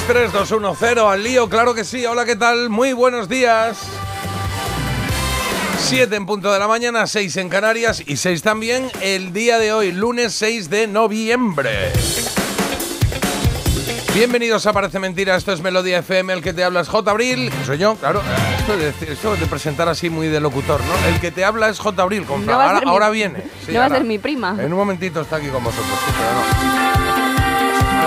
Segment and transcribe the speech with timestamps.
[0.00, 0.06] lío.
[0.06, 2.04] Pues 3, 2, 1, 0 al lío, claro que sí.
[2.06, 2.70] Hola, ¿qué tal?
[2.70, 3.78] Muy buenos días.
[5.78, 9.72] 7 en punto de la mañana, 6 en Canarias y 6 también el día de
[9.72, 11.92] hoy, lunes 6 de noviembre.
[14.14, 17.10] Bienvenidos a Parece Mentira, esto es Melodía FM, el que te habla es J.
[17.10, 18.20] Abril, que soy yo, claro.
[18.58, 21.08] Esto de, esto de presentar así muy de locutor, ¿no?
[21.08, 22.02] El que te habla es J.
[22.02, 23.42] Abril, con No ahora, ser mi- ahora viene.
[23.66, 23.96] Sí, no va a ahora.
[23.98, 24.56] ser mi prima.
[24.58, 26.89] En un momentito está aquí con vosotros, sí, pero no.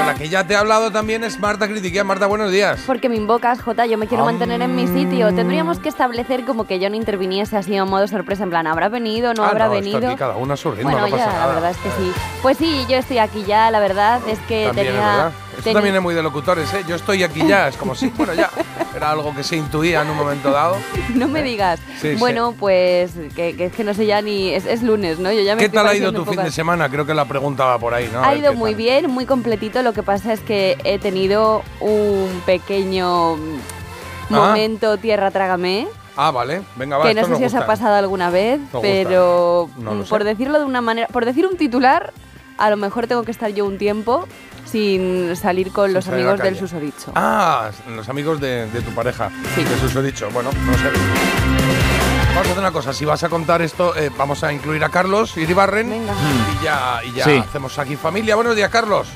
[0.06, 2.04] La que ya te ha hablado también es Marta Critiquea.
[2.04, 2.84] Marta, buenos días.
[2.86, 4.28] Porque me invocas, Jota, yo me quiero Ah.
[4.28, 5.34] mantener en mi sitio.
[5.34, 8.90] Tendríamos que establecer como que yo no interviniese así a modo sorpresa, en plan, ¿habrá
[8.90, 9.34] venido?
[9.34, 10.08] ¿No Ah, habrá no, venido?
[10.10, 11.48] aquí cada uno a su ritmo, bueno, no pasa nada.
[11.48, 12.12] la verdad es que sí.
[12.42, 15.28] Pues sí, yo estoy aquí ya, la verdad es que También tenía...
[15.30, 15.43] es.
[15.58, 16.84] Esto también es muy de locutores, ¿eh?
[16.88, 18.50] Yo estoy aquí ya, es como si, bueno, ya.
[18.96, 20.78] Era algo que se intuía en un momento dado.
[21.16, 21.80] No me digas.
[22.02, 22.16] Sí, sí.
[22.16, 24.54] bueno, pues que, que es que no sé ya ni...
[24.54, 25.32] Es, es lunes, ¿no?
[25.32, 26.90] Yo ya me ¿Qué tal ha ido tu fin de semana?
[26.90, 28.24] Creo que la pregunta va por ahí, ¿no?
[28.24, 28.78] Ha ido muy tal.
[28.78, 29.82] bien, muy completito.
[29.82, 33.60] Lo que pasa es que he tenido un pequeño mm,
[34.30, 34.48] Ah.
[34.48, 35.88] momento tierra trágame.
[36.16, 36.62] Ah, vale.
[36.76, 37.06] Venga, va.
[37.08, 37.66] que no sé si os ha gusta.
[37.68, 38.82] pasado alguna vez, Nos gusta.
[38.82, 40.10] pero No lo sé.
[40.10, 42.14] por decirlo de una manera, por decir un titular,
[42.58, 44.28] a lo mejor tengo que estar yo un tiempo
[44.74, 47.12] sin salir con Sin los salir amigos del susodicho.
[47.14, 49.30] Ah, los amigos de, de tu pareja.
[49.54, 49.64] Sí.
[49.64, 50.28] De sus he dicho.
[50.32, 50.90] Bueno, no sé.
[52.30, 52.92] Vamos a hacer una cosa.
[52.92, 55.92] Si vas a contar esto, eh, vamos a incluir a Carlos Iribarren.
[55.92, 56.14] Venga.
[56.60, 57.38] Y ya, y ya Sí.
[57.48, 58.34] hacemos aquí familia.
[58.36, 59.08] Buenos días, Carlos.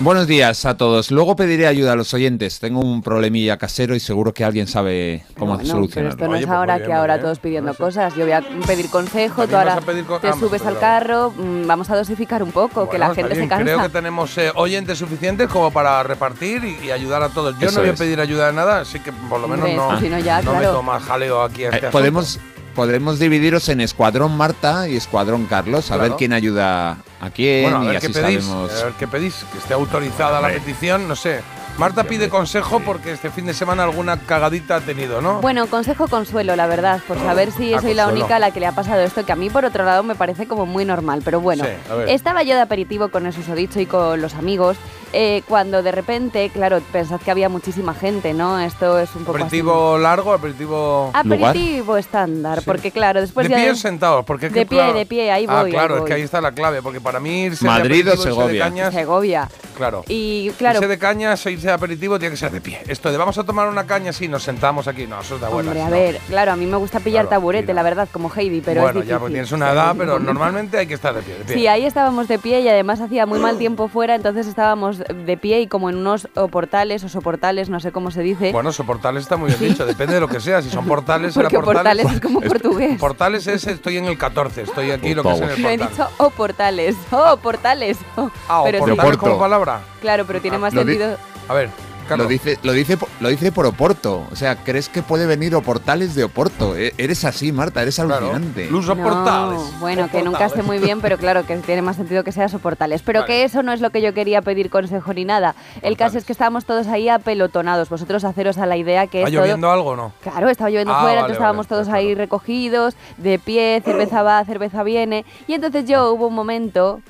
[0.00, 1.12] Buenos días a todos.
[1.12, 2.58] Luego pediré ayuda a los oyentes.
[2.58, 6.10] Tengo un problemilla casero y seguro que alguien sabe cómo Bueno, pero solucionarlo.
[6.10, 7.78] esto no Oye, es pues ahora que ahora todos pidiendo No sé.
[7.82, 8.14] cosas.
[8.16, 11.66] Yo voy a pedir consejo, tú ahora pedir co- te ah, subes al carro, mm,
[11.68, 13.62] vamos a dosificar un poco, que la gente se cansa.
[13.64, 17.56] Creo que tenemos eh, oyentes suficientes como para repartir y, y ayudar a todos.
[17.60, 20.00] Yo Eso no voy a pedir ayuda de nada, así que por lo menos no,
[20.00, 20.58] si no ya, no claro.
[20.58, 22.40] meto más jaleo aquí a este Eh, podemos,
[22.74, 26.10] podemos dividiros en Escuadrón Marta y Escuadrón Carlos, a Claro.
[26.10, 28.44] ver quién ayuda a quién Bueno, a y ver qué así pedís.
[28.44, 28.72] sabemos.
[28.82, 29.44] A ver qué pedís.
[29.52, 31.40] Que esté autorizada la petición, no sé.
[31.76, 35.40] Marta pide consejo porque este fin de semana alguna cagadita ha tenido, ¿no?
[35.40, 38.24] Bueno, consejo consuelo, la verdad, por saber si Ah, soy la consuelo.
[38.24, 40.14] única a la que le ha pasado esto, que a mí por otro lado me
[40.14, 42.08] parece como muy normal, pero bueno, Sí, a ver.
[42.10, 44.76] estaba yo de aperitivo con el susodicho y con los amigos,
[45.12, 48.60] eh, cuando de repente, claro, pensad que había muchísima gente, ¿no?
[48.60, 51.10] Esto es un poco aperitivo largo, aperitivo.
[51.12, 52.64] Aperitivo estándar, Sí.
[52.66, 54.24] porque claro, después ¿De ya pie o sentados?
[54.24, 56.40] Porque De pie, claro- de pie, ahí Ah, voy, claro, ahí es que ahí está
[56.40, 58.64] la clave, porque para mí irse Madrid de o irse de Segovia.
[58.64, 59.48] cañas, Segovia.
[59.76, 60.04] claro.
[60.08, 62.80] Y claro, Irse de cañas o de aperitivo tiene que ser de pie.
[62.88, 65.48] Esto de vamos a tomar una caña si nos sentamos aquí, no, eso es de
[65.48, 65.68] buenas.
[65.76, 65.90] hombre, a no.
[65.90, 67.74] ver, claro, a mí me gusta pillar Claro, taburete, mira.
[67.74, 70.86] la verdad, como Heidi, pero bueno, es ya porque tienes una edad, pero normalmente hay
[70.86, 71.34] que estar de pie.
[71.38, 71.54] De pie.
[71.54, 75.36] Sí, ahí estábamos de pie y además hacía muy mal tiempo fuera, entonces estábamos de
[75.36, 78.52] pie y como en unos o portales o soportales, no sé cómo se dice.
[78.52, 80.60] Bueno, soportales está muy bien dicho, depende de lo que sea.
[80.62, 82.12] Si son portales, porque portales, portales.
[82.14, 82.98] es como portugués.
[82.98, 85.78] Portales es estoy en el 14, estoy aquí lo que es en el No he
[85.78, 85.90] portal.
[85.90, 87.98] dicho o portales, oh, portales.
[88.16, 88.30] oh.
[88.48, 89.80] Ah, o pero portales como palabra.
[90.00, 91.16] claro, pero tiene Ah, más lo di- sentido.
[91.48, 91.68] A ver,
[92.08, 92.26] Carlos.
[92.26, 94.26] Lo dice, lo, dice, lo dice por Oporto.
[94.30, 96.76] O sea, ¿crees que puede venir Oportales de Oporto?
[96.76, 98.14] E- Eres así, Marta, eres Claro.
[98.28, 98.68] alucinante.
[98.70, 99.60] Luz o No, portales.
[99.80, 103.00] bueno, que nunca esté muy bien, pero claro, que tiene más sentido que sea soportales.
[103.02, 103.32] Pero Vale.
[103.32, 105.54] que eso no es lo que yo quería pedir consejo ni nada.
[105.80, 107.88] El caso es que estábamos todos ahí apelotonados.
[107.88, 109.42] Vosotros haceros a la idea que ¿Está es todo...
[109.44, 110.12] lloviendo algo o no?
[110.22, 111.98] Claro, estaba lloviendo Ah, fuera, vale, entonces estábamos vale, todos claro.
[112.00, 115.24] ahí recogidos, de pie, cerveza va, cerveza viene.
[115.46, 117.00] Y entonces yo hubo un momento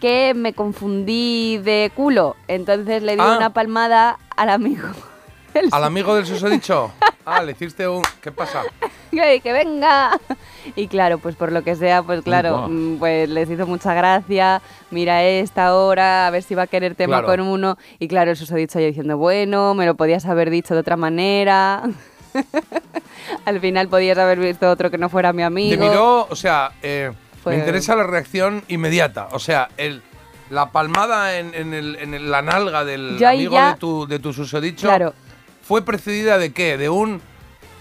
[0.00, 2.36] que me confundí de culo.
[2.48, 3.36] Entonces le di Ah.
[3.36, 4.88] una palmada al amigo.
[5.54, 6.92] El ¿Al amigo del susodicho?
[7.28, 8.02] Ah, le hiciste un...
[8.20, 8.62] ¿Qué pasa?
[9.10, 10.12] que, que venga.
[10.76, 14.62] Y claro, pues por lo que sea, pues claro, mm, pues les hizo mucha gracia.
[14.92, 17.26] Mira esta hora, a ver si va a querer tema Claro.
[17.26, 17.78] con uno.
[17.98, 21.82] Y claro, el susodicho yo diciendo, bueno, me lo podías haber dicho de otra manera.
[23.44, 25.70] Al final podías haber visto otro que no fuera mi amigo.
[25.82, 27.10] Te miró, o sea, eh,
[27.54, 29.28] Me interesa la reacción inmediata.
[29.32, 30.02] O sea, el,
[30.50, 34.18] la palmada en, en el- en la nalga del Yo amigo ya- de tu, de
[34.18, 35.14] tu susodicho Claro.
[35.66, 36.76] fue precedida de qué?
[36.76, 37.20] ¿De un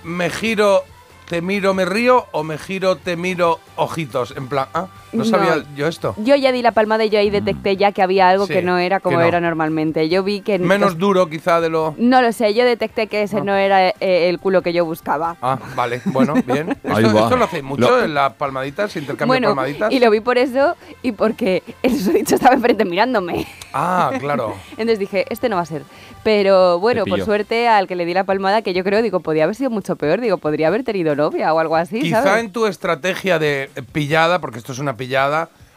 [0.03, 0.83] me giro,
[1.29, 4.33] te miro, me río o me giro, te miro, ojitos?
[4.37, 5.29] En plan, ah, No No.
[5.29, 6.13] sabía yo esto.
[6.17, 8.61] Yo ya di la palmada y yo ahí detecté ya que había algo Sí, que
[8.61, 9.27] no era como que no.
[9.27, 10.09] era normalmente.
[10.09, 10.59] Yo vi que...
[10.59, 11.95] Menos duro quizá de lo...
[11.97, 13.93] No lo sé, yo detecté que ese no era eh,
[14.29, 15.37] el culo que yo buscaba.
[15.41, 16.77] Ah, vale, bueno, bien.
[16.83, 19.91] Esto, esto lo hacéis mucho Lo- en las palmaditas, intercambio Bueno, de palmaditas.
[19.91, 23.47] y lo vi por eso y porque el susodicho estaba enfrente mirándome.
[23.73, 24.53] Ah, claro.
[24.71, 25.83] Entonces dije, este no va a ser.
[26.23, 29.43] Pero bueno, por suerte al que le di la palmada, que yo creo, digo, podría
[29.43, 30.19] haber sido mucho peor.
[30.21, 32.43] Digo, podría haber tenido novia o algo así, Quizá ¿sabes?
[32.45, 35.04] en tu estrategia de pillada, porque esto es una pillada,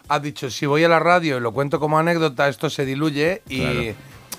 [0.09, 3.43] has dicho, si voy a la radio y lo cuento como anécdota, esto se diluye
[3.49, 3.95] y.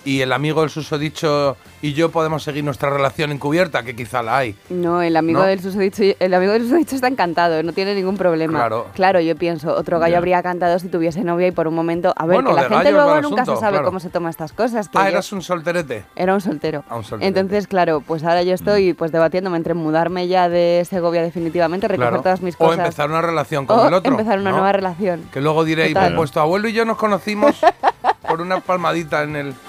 [0.05, 4.37] y el amigo del susodicho y yo podemos seguir nuestra relación encubierta, que quizá la
[4.37, 4.55] hay.
[4.69, 5.45] No, el amigo ¿No?
[5.45, 8.67] del susodicho, el amigo del susodicho está encantado, no tiene ningún problema.
[8.93, 9.19] Claro.
[9.21, 12.35] yo pienso, otro gallo habría cantado si tuviese novia y por un momento, a ver,
[12.41, 13.85] Bueno, que la gente luego nunca se sabe claro.
[13.85, 14.89] cómo se toma estas cosas.
[14.93, 16.03] Ah, yo- eras un solterete.
[16.15, 16.83] Era un soltero.
[16.89, 17.39] Ah, un solterete.
[17.39, 22.09] Entonces, claro, pues ahora yo estoy pues debatiéndome entre mudarme ya de Segovia definitivamente, recoger
[22.09, 22.23] Claro.
[22.23, 22.79] todas mis o cosas.
[22.79, 24.11] empezar una relación con o el otro.
[24.11, 24.57] empezar una ¿no?
[24.57, 25.23] nueva relación.
[25.31, 27.55] Que luego diréis, pues tu abuelo y yo nos conocimos
[28.29, 29.55] por una palmadita en el...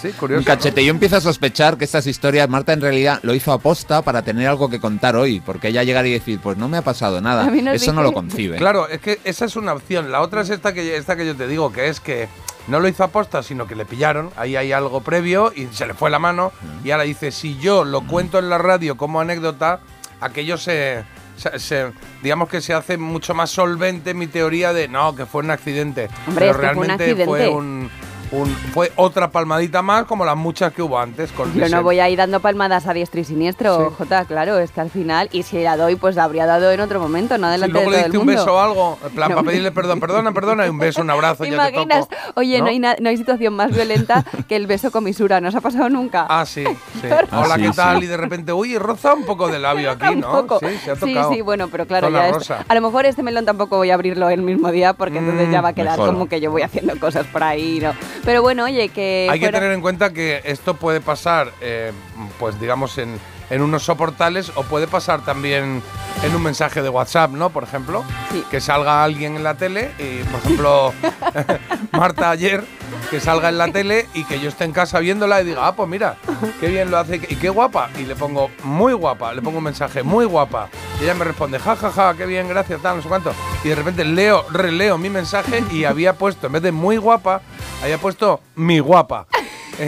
[0.00, 0.40] Sí, curioso.
[0.40, 0.84] Un cachete.
[0.84, 4.46] Yo empiezo a sospechar que estas historias, Marta en realidad lo hizo aposta para tener
[4.46, 5.40] algo que contar hoy.
[5.40, 7.44] Porque ella llegar y decir, pues no me ha pasado nada.
[7.46, 8.58] A mí nos Eso no lo concibe.
[8.58, 10.12] Claro, es que esa es una opción.
[10.12, 12.28] La otra es esta que, esta que yo te digo, que es que
[12.68, 14.30] no lo hizo aposta, sino que le pillaron.
[14.36, 16.52] Ahí hay algo previo y se le fue la mano.
[16.84, 19.80] Y ahora dice, si yo lo cuento en la radio como anécdota,
[20.20, 21.04] aquello se...
[21.36, 21.92] se- se-
[22.22, 26.08] digamos que se hace mucho más solvente mi teoría de no, que fue un accidente.
[26.26, 27.90] Hombre, Pero fue un realmente fue un,
[28.32, 31.30] un- fue otra palmadita más como las muchas que hubo antes.
[31.32, 31.76] Con Yo Reset.
[31.76, 33.94] no voy a ir dando palmadas a diestro y siniestro, Sí.
[33.98, 36.80] Jota, claro, es que al final, y si la doy, pues la habría dado en
[36.80, 38.98] otro momento, no Si delante luego de le todo el diste un beso o algo,
[39.04, 41.64] en plan, No, para pedirle perdón, perdona, perdona, y un beso, un abrazo, ¿Te ya
[41.66, 42.08] te imaginas?
[42.08, 42.20] toco.
[42.36, 42.66] Oye, ¿no?
[42.66, 45.60] hay na- no hay situación más violenta que el beso con misura, ¿no os ha
[45.60, 46.26] pasado nunca?
[46.28, 46.64] Ah, sí,
[47.00, 47.08] sí.
[47.30, 47.98] Ah, Hola, sí, ¿qué tal?
[47.98, 48.04] sí.
[48.04, 50.30] Y de repente, uy, roza un poco de labio aquí, Un ¿no?
[50.32, 50.58] poco.
[50.60, 51.32] Sí, se ha sí, tocado.
[51.32, 54.28] sí, bueno, pero claro, ya es- a lo mejor este melón tampoco voy a abrirlo
[54.30, 56.12] el mismo día porque entonces Mm, ya va a quedar mejor.
[56.14, 57.92] como que yo voy haciendo cosas por ahí, ¿no?
[58.24, 61.92] Pero bueno, oye, que Hay que tener en cuenta que esto puede pasar, eh,
[62.38, 63.18] pues digamos, en,
[63.50, 65.82] en unos soportales o puede pasar también
[66.22, 67.50] en un mensaje de WhatsApp, ¿no?
[67.50, 68.42] Por ejemplo, Sí.
[68.50, 70.92] que salga alguien en la tele y, por ejemplo,
[71.92, 72.64] Marta ayer,
[73.10, 75.74] que salga en la tele y que yo esté en casa viéndola y diga, ah,
[75.76, 76.16] pues mira,
[76.60, 77.90] qué bien lo hace y qué guapa.
[77.98, 80.68] Y le pongo, muy guapa, le pongo un mensaje, muy guapa.
[81.00, 83.32] Y ella me responde, ja, ja, ja, qué bien, gracias, tal, no sé cuánto.
[83.64, 87.42] Y de repente leo, releo mi mensaje y había puesto, en vez de muy guapa,
[87.82, 89.26] había puesto mi guapa.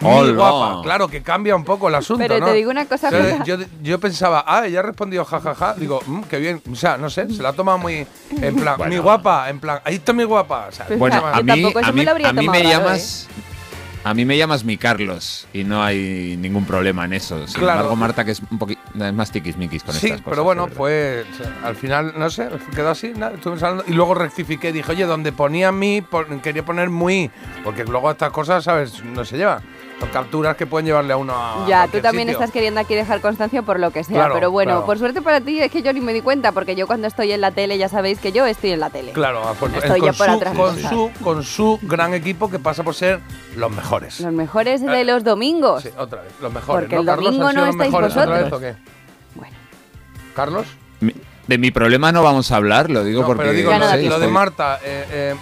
[0.00, 0.32] mi Hola.
[0.32, 0.82] guapa.
[0.82, 2.46] Claro, que cambia un poco el asunto, Pero ¿no?
[2.46, 3.42] te digo una cosa, Jota.
[3.44, 5.74] yo, yo pensaba, ah, ella ha respondido jajaja.
[5.74, 6.62] Digo, "Mm, qué bien.
[6.70, 8.06] O sea, no sé, se la ha tomado muy.
[8.40, 8.92] En plan, Bueno.
[8.92, 10.66] mi guapa, en plan, ahí está mi guapa.
[10.68, 12.94] O sea, Pues Bueno, a mí, tampoco eso a me mí, a mí me raro,
[12.94, 13.00] ¿eh?
[14.04, 17.46] A mí me llamas mi Carlos y no hay ningún problema en eso.
[17.46, 17.80] Sin Claro.
[17.80, 18.80] embargo, Marta, que es un poquito
[19.12, 20.30] más tiquismiquis con sí, estas cosas.
[20.30, 21.26] pero bueno, pues
[21.62, 23.12] al final, no sé, quedó así.
[23.14, 26.02] nada, hablando, y luego rectifiqué, dije, oye, donde ponía mi,
[26.42, 27.30] quería poner muy.
[27.64, 29.02] Porque luego estas cosas, ¿sabes?
[29.04, 29.60] No se lleva.
[30.00, 31.66] Son capturas que pueden llevarle a uno a.
[31.66, 32.38] Ya, tú también sitio.
[32.38, 34.86] estás queriendo aquí dejar constancia por lo que sea, Claro, pero bueno, claro.
[34.86, 37.32] por suerte para ti es que yo ni me di cuenta, porque yo cuando estoy
[37.32, 39.10] en la tele ya sabéis que yo estoy en la tele.
[39.12, 42.60] Claro, por- Estoy con, ya por su, otras con, su, con su gran equipo que
[42.60, 43.18] pasa por ser
[43.56, 44.20] los mejores.
[44.20, 45.82] Los mejores de Eh, los domingos.
[45.82, 46.82] Sí, otra vez, los mejores.
[46.84, 47.24] Porque ¿no, el Carlos?
[47.24, 48.58] domingo ¿Han sido no los estáis mejores otra vez vosotros.
[48.58, 48.76] o qué?
[49.34, 49.56] Bueno,
[50.36, 50.66] ¿Carlos?
[51.00, 51.14] Mi-
[51.48, 53.40] De mi problema no vamos a hablar, lo digo No, porque.
[53.42, 55.34] pero digo, lo, lo de Marta, eh, eh,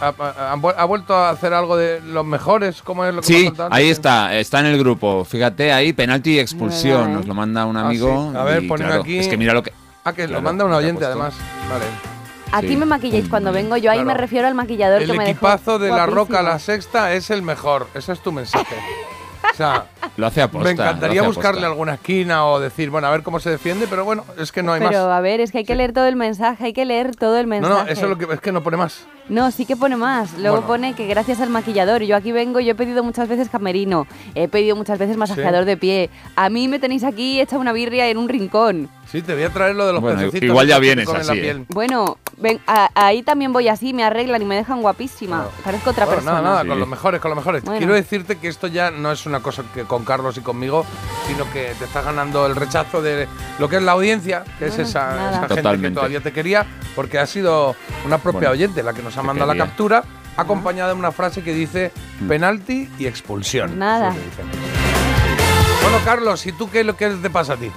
[0.00, 2.80] ha, ha- ha vu- ha vuelto a hacer algo de los mejores?
[2.80, 5.24] ¿Cómo es lo que Sí, ahí está, está en el grupo.
[5.24, 6.98] Fíjate, ahí penalti y expulsión.
[7.00, 7.14] verdad, ¿eh?
[7.16, 8.30] Nos lo manda un Ah, amigo.
[8.32, 8.38] sí.
[8.38, 9.18] A ver, ponme claro, aquí.
[9.18, 9.72] Es que mira lo que.
[10.04, 11.34] Ah, que lo Claro, manda un lo que ha oyente, además.
[11.68, 11.84] Vale.
[12.52, 12.76] aquí Sí.
[12.76, 14.06] me maquilláis cuando vengo, yo ahí Claro.
[14.06, 17.12] me refiero al maquillador El que me dejó equipazo de la Roca a la sexta
[17.14, 17.88] es el mejor.
[17.94, 18.76] Ese es tu mensaje.
[19.58, 19.86] O sea,
[20.16, 20.68] Lo hace aposta.
[20.68, 24.24] me encantaría buscarle alguna esquina o decir, bueno, a ver cómo se defiende, pero bueno,
[24.38, 25.16] es que no hay Pero más.
[25.16, 27.46] a ver, es que hay que leer todo el mensaje, hay que leer todo el
[27.46, 27.84] No, mensaje.
[27.86, 29.04] no, eso es lo que es que no pone más.
[29.28, 30.32] No, sí que pone más.
[30.38, 30.66] Luego Bueno.
[30.68, 32.02] pone que gracias al maquillador.
[32.02, 35.76] Yo aquí vengo, yo he pedido muchas veces camerino, he pedido muchas veces masajeador de
[35.76, 36.08] pie.
[36.36, 38.88] A mí me tenéis aquí hecha una birria en un rincón.
[39.10, 41.32] Sí, te voy a traer lo de los Bueno, pececitos igual ya vienes comen la
[41.32, 41.42] así, ¿eh?
[41.42, 41.66] piel.
[41.70, 45.36] Bueno, ven, a- ahí también voy así, me arreglan y me dejan guapísima.
[45.36, 45.52] Claro.
[45.64, 46.42] Parezco otra Bueno, persona.
[46.42, 46.68] Nada, nada, Sí.
[46.68, 47.62] con los mejores, con los mejores.
[47.64, 47.78] Bueno.
[47.78, 50.84] Quiero decirte que esto ya no es una cosa que con Carlos y conmigo,
[51.26, 53.26] sino que te está ganando el rechazo de
[53.58, 57.18] lo que es la audiencia, que es esa, esa gente que todavía te quería, porque
[57.18, 57.74] ha sido
[58.04, 60.04] una propia Bueno, oyente la que nos ha mandado la captura,
[60.36, 61.92] acompañada de una frase que dice
[62.28, 63.78] penalti y expulsión.
[63.78, 64.10] Nada.
[64.10, 65.82] Es.
[65.82, 67.70] Bueno, Carlos, ¿y tú qué, lo que te pasa a ti?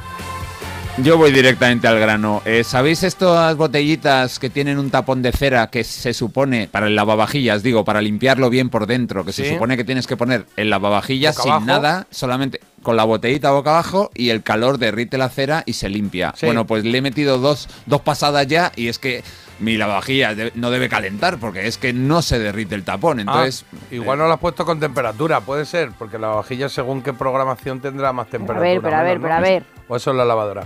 [0.98, 2.42] Yo voy directamente al grano.
[2.46, 6.96] Eh, ¿Sabéis estas botellitas que tienen un tapón de cera que se supone, para el
[6.96, 9.44] lavavajillas, digo, para limpiarlo bien por dentro, que Sí.
[9.44, 11.66] se supone que tienes que poner el lavavajillas Boca sin abajo.
[11.66, 15.88] nada, solamente con la botellita boca abajo y el calor derrite la cera y se
[15.90, 16.34] limpia?
[16.38, 16.46] Sí.
[16.46, 19.24] Bueno, pues le he metido dos, dos pasadas ya y es que
[19.62, 23.20] mi lavavajillas de- no debe calentar porque es que no se derrite el tapón.
[23.20, 27.02] Entonces, Ah, igual no lo has puesto con temperatura, puede ser, porque la vajilla según
[27.02, 28.60] qué programación tendrá más temperatura.
[28.70, 29.40] ver, pero a ver, pero ¿no?
[29.40, 29.64] a ver.
[29.88, 30.64] O eso es la lavadora.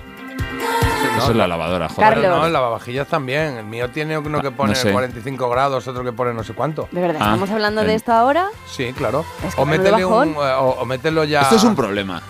[1.18, 2.10] eso es la lavadora, joder.
[2.10, 2.24] Carlos.
[2.26, 3.58] Pero no, en lavavajillas también.
[3.58, 4.92] El mío tiene uno que Ah, pone no sé.
[4.92, 6.88] 45 grados, otro que pone no sé cuánto.
[6.92, 8.48] De verdad, Ah, ¿estamos hablando de el- esto ahora?
[8.68, 9.24] Sí, claro.
[9.48, 11.42] Es que o, métele un, eh, o, o mételo ya.
[11.42, 12.22] Esto es un problema.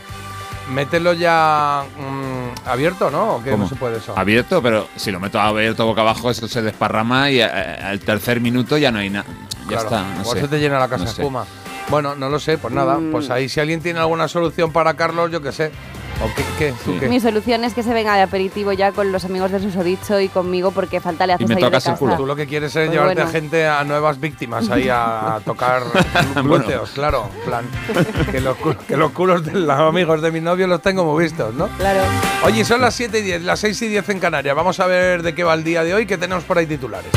[0.72, 3.36] Mételo ya mm, abierto, ¿no?
[3.36, 3.51] ¿O qué?
[3.51, 3.63] ¿Cómo?
[3.63, 4.17] No se puede eso.
[4.17, 8.41] Abierto, pero si lo meto abierto boca abajo, eso se desparrama y eh, al tercer
[8.41, 9.25] minuto ya no hay nada.
[9.63, 10.41] Ya Claro, está, no sé.
[10.41, 11.22] se te llena la casa No de sé.
[11.22, 11.45] espuma.
[11.89, 12.98] Bueno, no lo sé, pues nada.
[12.98, 13.12] Mm.
[13.12, 15.72] Pues ahí, si alguien tiene alguna solución para Carlos, yo qué sé.
[16.24, 16.43] ¿O qué?
[16.57, 16.72] qué?
[16.86, 17.00] ¿Tú Sí.
[17.00, 17.10] qué?
[17.10, 20.29] Mi solución es que se venga de aperitivo ya con los amigos del susodicho y
[20.29, 22.00] conmigo porque falta le hace Y me de tocas el casa.
[22.00, 22.15] culo.
[22.17, 23.29] Tú lo que quieres es Pues llevarte bueno.
[23.29, 25.84] a gente, a nuevas víctimas ahí a, a tocar
[26.43, 27.29] glúteos, claro.
[27.45, 27.65] plan,
[28.31, 28.55] que los,
[28.88, 31.67] que los culos de los amigos de mi novio los tengo muy vistos, ¿no?
[31.77, 32.00] Claro.
[32.43, 34.55] Oye, son las 7 y 10, las 6 y 10 en Canarias.
[34.55, 37.12] Vamos a ver de qué va el día de hoy, que tenemos por ahí titulares.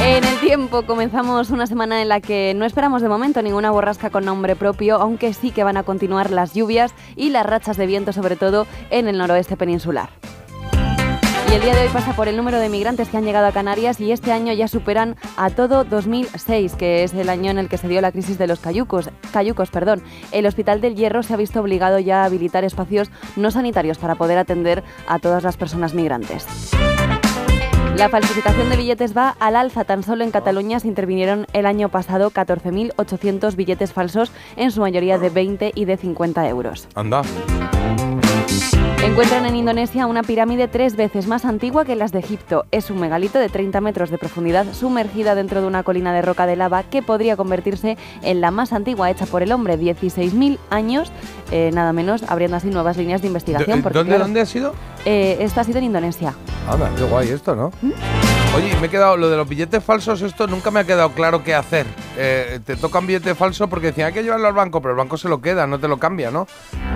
[0.00, 4.10] En el tiempo comenzamos una semana en la que no esperamos de momento ninguna borrasca
[4.10, 7.86] con nombre propio, aunque sí que van a continuar las lluvias y las rachas de
[7.86, 10.10] viento, sobre todo en el noroeste peninsular.
[11.50, 13.52] Y el día de hoy pasa por el número de migrantes que han llegado a
[13.52, 17.68] Canarias y este año ya superan a todo 2006, que es el año en el
[17.68, 19.10] que se dio la crisis de los cayucos.
[19.32, 20.02] cayucos perdón.
[20.32, 24.16] El Hospital del Hierro se ha visto obligado ya a habilitar espacios no sanitarios para
[24.16, 26.46] poder atender a todas las personas migrantes.
[27.96, 29.84] La falsificación de billetes va al alza.
[29.84, 35.18] Tan solo en Cataluña se intervinieron el año pasado 14.800 billetes falsos, en su mayoría
[35.18, 36.88] de 20 y de 50 euros.
[36.96, 37.22] Anda.
[39.04, 42.64] Encuentran en Indonesia una pirámide tres veces más antigua que las de Egipto.
[42.70, 46.46] Es un megalito de 30 metros de profundidad sumergida dentro de una colina de roca
[46.46, 49.78] de lava que podría convertirse en la más antigua hecha por el hombre.
[49.78, 51.12] 16.000 años,
[51.52, 53.80] eh, nada menos, abriendo así nuevas líneas de investigación.
[53.80, 54.74] ¿Dó- porque, ¿Dónde, claro, ¿Dónde ha sido?
[55.04, 56.34] eh, esto ha sido en Indonesia.
[56.68, 57.70] Anda, qué guay esto, ¿no?
[58.54, 61.42] Oye, me he quedado, lo de los billetes falsos, esto nunca me ha quedado claro
[61.42, 61.86] qué hacer.
[62.16, 64.96] Eh, te toca un billete falso porque decían, hay que llevarlo al banco, pero el
[64.98, 66.46] banco se lo queda, no te lo cambia, ¿no?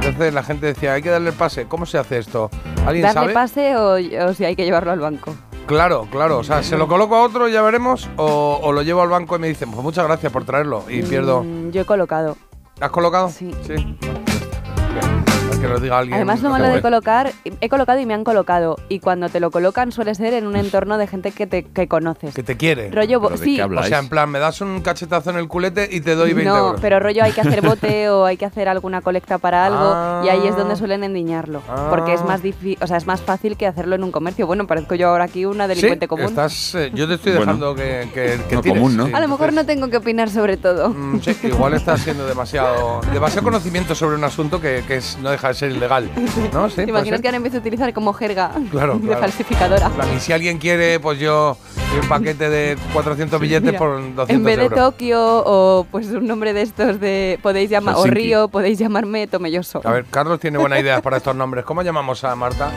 [0.01, 1.67] Entonces la gente decía, hay que darle el pase.
[1.67, 2.49] ¿Cómo se hace esto?
[2.87, 3.35] ¿Alguien ¿Darle sabe?
[3.35, 3.95] pase o,
[4.29, 5.35] o si hay que llevarlo al banco?
[5.67, 6.39] Claro, claro.
[6.39, 8.09] O sea, ¿se lo coloco a otro, ya veremos?
[8.17, 10.85] O, o lo llevo al banco y me dicen, pues muchas gracias por traerlo.
[10.89, 11.43] Y pierdo.
[11.43, 12.37] Mm, yo he colocado.
[12.81, 13.31] ¿Has colocado?
[13.31, 13.51] Sí.
[13.67, 13.75] Sí.
[15.61, 16.15] Que lo diga alguien.
[16.15, 18.77] Además, lo que malo de colocar, he colocado y me han colocado.
[18.89, 21.89] Y cuando te lo colocan suele ser en un entorno de gente que te que
[21.89, 22.33] conoces.
[22.35, 22.91] Que te quiere.
[22.91, 25.49] Rollo, bo- ¿Pero de sí, O sea, en plan, me das un cachetazo en el
[25.49, 26.81] culete y te doy 20 no, euros.
[26.81, 30.23] pero rollo hay que hacer bote o hay que hacer alguna colecta para algo Ah.
[30.25, 31.61] y ahí es donde suelen endiñarlo,
[31.91, 32.27] porque es Ah.
[32.27, 34.47] más difícil, o sea, es más fácil que hacerlo en un comercio.
[34.47, 36.27] Bueno, parezco yo ahora aquí una delincuente Sí, común.
[36.27, 37.47] Estás, eh, yo te estoy Bueno.
[37.47, 39.07] dejando que, que, que No tires, común, ¿no?
[39.07, 40.91] sí, A lo mejor no tengo que opinar sobre todo.
[40.91, 45.31] mm, sí, igual estás siendo demasiado demasiado conocimiento sobre un asunto que, que es, no
[45.31, 46.09] deja de ser ilegal.
[46.53, 46.69] ¿No?
[46.71, 49.21] Sí, ¿Te imaginas que ahora empiezo a utilizar como jerga Claro, de claro.
[49.21, 49.91] falsificadora?
[50.17, 51.57] Y si alguien quiere, pues yo
[52.01, 54.79] un paquete de 400 billetes Mira, por 200 en vez de euros.
[54.79, 58.05] Tokio o pues un nombre de estos de podéis llamar o.
[58.05, 59.81] Río, podéis llamarme Tomelloso.
[59.85, 61.65] A ver, Carlos tiene buenas ideas para estos nombres.
[61.65, 62.71] ¿Cómo llamamos a Marta?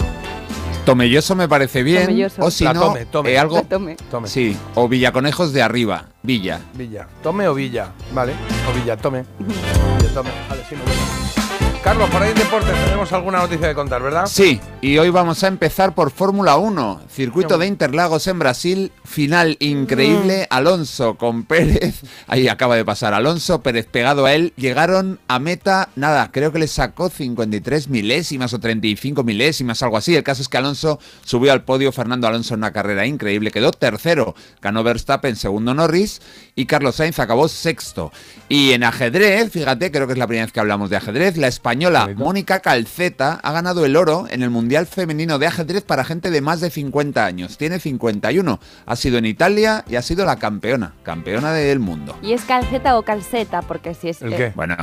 [0.86, 2.02] Tomelloso me parece bien.
[2.06, 2.44] Tomelloso.
[2.44, 3.32] O si La no, tome, tome.
[3.32, 3.58] eh, algo.
[3.58, 3.96] La tome.
[4.10, 4.28] Tome.
[4.28, 6.06] Sí, o Villaconejos de arriba.
[6.24, 6.60] Villa.
[6.74, 7.08] Villa.
[7.22, 7.92] Tome o Villa.
[8.14, 8.34] Vale.
[8.70, 9.24] O Villa, tome.
[9.40, 10.30] Villa, tome.
[10.50, 11.41] Vale, sí, me gusta.
[11.84, 14.28] Carlos, por ahí en deportes tenemos alguna noticia que contar, ¿verdad?
[14.28, 19.58] Sí, y hoy vamos a empezar por Fórmula 1, circuito de Interlagos en Brasil, final
[19.60, 25.40] increíble, Alonso con Pérez, ahí acaba de pasar Alonso, Pérez pegado a él, llegaron a
[25.40, 30.44] meta, nada, creo que le sacó 53 milésimas o 35 milésimas, algo así, el caso
[30.44, 34.84] es que Alonso subió al podio, Fernando Alonso en una carrera increíble, quedó tercero, ganó
[34.84, 36.22] Verstappen, segundo Norris,
[36.56, 38.12] y Carlos Sainz acabó sexto.
[38.50, 41.48] Y en ajedrez, fíjate, creo que es la primera vez que hablamos de ajedrez, la
[41.72, 42.10] española.
[42.16, 46.42] Mónica Calceta ha ganado el oro en el Mundial Femenino de Ajedrez para gente de
[46.42, 47.58] más de 50 años.
[47.58, 48.60] Tiene 51.
[48.86, 52.18] Ha sido en Italia y ha sido la campeona, campeona del mundo.
[52.22, 53.62] ¿Y es calceta o calceta?
[53.62, 54.22] Porque si es...
[54.22, 54.52] ¿El eh, qué?
[54.54, 54.76] Bueno,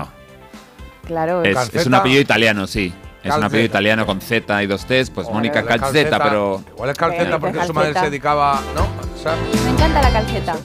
[1.07, 1.81] claro, es, Calceta.
[1.81, 2.93] es un apellido italiano, sí.
[3.23, 6.63] Es un apellido italiano con Z y dos T's, pues Mónica Calceta, pero...
[6.75, 8.63] Igual es calceta porque su madre se dedicaba.
[8.75, 8.85] ¿No?
[8.85, 10.57] O sea, me encanta la calceta.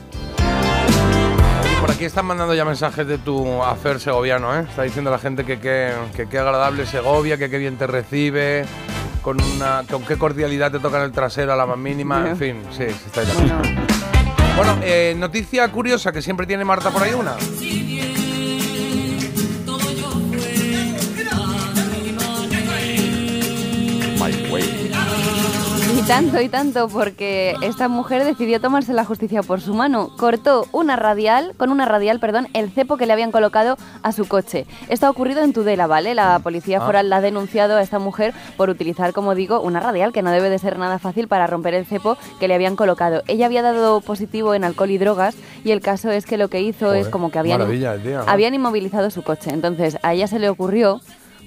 [1.84, 4.62] Por aquí están mandando ya mensajes de tu hacer segoviano, ¿eh?
[4.70, 8.64] Está diciendo la gente que qué que, qué agradable Segovia, que qué bien te recibe,
[9.22, 12.64] con una con qué cordialidad te tocan el trasero a la más mínima, en fin,
[12.72, 13.28] sí, sí está ahí.
[13.36, 13.62] Bueno,
[14.56, 17.36] Bueno, eh, noticia curiosa que siempre tiene Marta por ahí una.
[26.08, 30.12] Tanto y tanto porque esta mujer decidió tomarse la justicia por su mano.
[30.18, 34.28] Cortó una radial, con una radial, perdón, el cepo que le habían colocado a su
[34.28, 34.66] coche.
[34.90, 36.14] Esto ha ocurrido en Tudela, ¿vale?
[36.14, 36.86] La policía Ah.
[36.86, 40.32] foral la ha denunciado a esta mujer por utilizar, como digo, una radial que no
[40.32, 43.24] debe de ser nada fácil para romper el cepo que le habían colocado.
[43.28, 46.62] Ella había dado positivo en alcohol y drogas y el caso es que lo que
[46.62, 47.62] hizo es como que habían,
[48.28, 49.52] habían inmovilizado su coche.
[49.52, 51.00] Entonces a ella se le ocurrió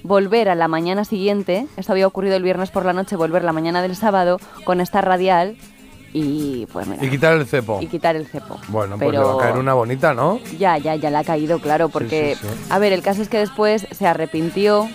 [0.06, 3.52] volver a la mañana siguiente, esto había ocurrido el viernes por la noche, volver la
[3.52, 5.56] mañana del sábado con esta radial
[6.12, 7.78] y pues mira, Y quitar el cepo.
[7.82, 8.58] y quitar el cepo.
[8.68, 10.38] Bueno, pues le Pero va a caer una bonita, ¿no?
[10.58, 12.54] ya, ya, ya le ha caído, claro, porque, sí, sí.
[12.70, 14.88] a ver, el caso es que después se arrepintió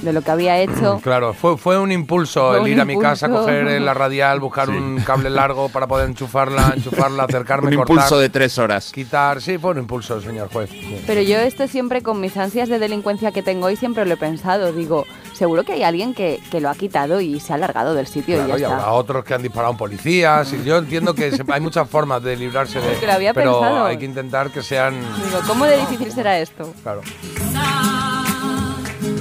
[0.00, 1.00] de lo que había hecho.
[1.02, 4.40] Claro, fue, fue un impulso Fue el un ir a mi casa, coger la radial,
[4.40, 8.90] buscar un cable largo para poder enchufarla, enchufarla, acercarme, Un cortar, impulso de tres horas.
[8.92, 9.40] quitar.
[9.42, 10.70] Sí, fue un impulso, señor juez.
[10.70, 11.02] Sí.
[11.06, 14.16] Pero yo esto siempre con mis ansias de delincuencia que tengo hoy siempre lo he
[14.16, 14.72] pensado.
[14.72, 18.06] Digo, seguro que hay alguien que, que lo ha quitado y se ha alargado del
[18.06, 18.92] sitio Claro, y y ya habrá está.
[18.92, 20.52] otros que han disparado en policías.
[20.52, 22.94] Y yo entiendo que se- hay muchas formas de librarse de.
[22.98, 23.84] Que lo había pero pensado.
[23.86, 24.94] hay que intentar que sean.
[25.24, 26.72] Digo, ¿cómo de difícil será esto?
[26.82, 27.00] Claro.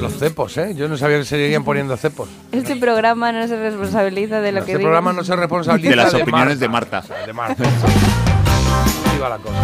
[0.02, 0.74] Los cepos, ¿eh?
[0.76, 2.28] Yo no sabía que se seguían poniendo cepos.
[2.52, 4.88] Este programa no se responsabiliza de lo Este que digo.
[4.90, 6.98] programa no se responsabiliza De las opiniones de Marta.
[7.02, 7.14] Marta.
[7.14, 7.64] O sea, de Marta.
[7.64, 9.60] Así va la cosa.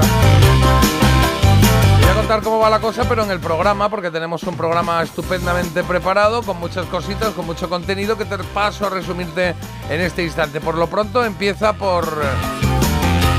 [2.02, 5.02] Voy a contar cómo va la cosa, pero en el programa, porque tenemos un programa
[5.02, 9.56] estupendamente preparado, con muchas cositas, con mucho contenido que te paso a resumirte
[9.90, 10.62] en este instante.
[10.62, 12.06] Por lo pronto empieza por,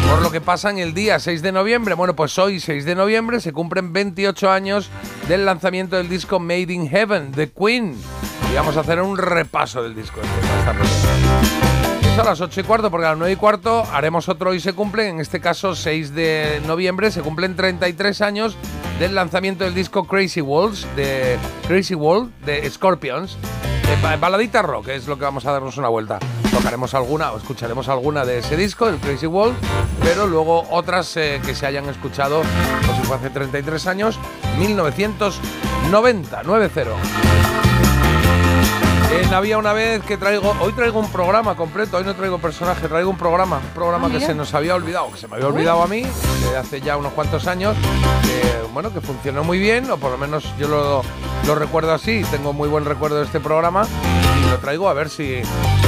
[0.08, 1.94] por lo que pasa en el día 6 de noviembre.
[1.94, 4.90] Bueno, pues hoy, 6 de noviembre, se cumplen 28 años
[5.28, 7.96] del lanzamiento del disco Made in Heaven, de Queen.
[8.50, 10.20] Y vamos a hacer un repaso del disco.
[12.22, 14.72] A las 8 y cuarto, porque a las 9 y cuarto haremos otro y se
[14.72, 18.56] cumplen, en este caso 6 de noviembre, se cumplen 33 años
[18.98, 23.36] del lanzamiento del disco Crazy Walls, de Crazy World, de Scorpions.
[24.20, 26.18] Baladita rock, es lo que vamos a darnos una vuelta.
[26.50, 29.56] Tocaremos alguna o escucharemos alguna de ese disco, del Crazy World,
[30.02, 32.42] pero luego otras eh, que se hayan escuchado,
[32.84, 34.18] pues si fue hace 33 años,
[34.58, 37.57] 1990, 90.
[39.20, 42.88] En Había una vez que traigo, hoy traigo un programa completo, hoy no traigo personaje,
[42.88, 45.48] traigo un programa, un programa Ah, que se nos había olvidado, que se me había
[45.48, 47.76] olvidado a mí, de hace ya unos cuantos años,
[48.22, 51.02] que bueno, que funcionó muy bien, o por lo menos yo lo,
[51.46, 53.86] lo recuerdo así, tengo muy buen recuerdo de este programa,
[54.40, 55.42] y lo traigo a ver si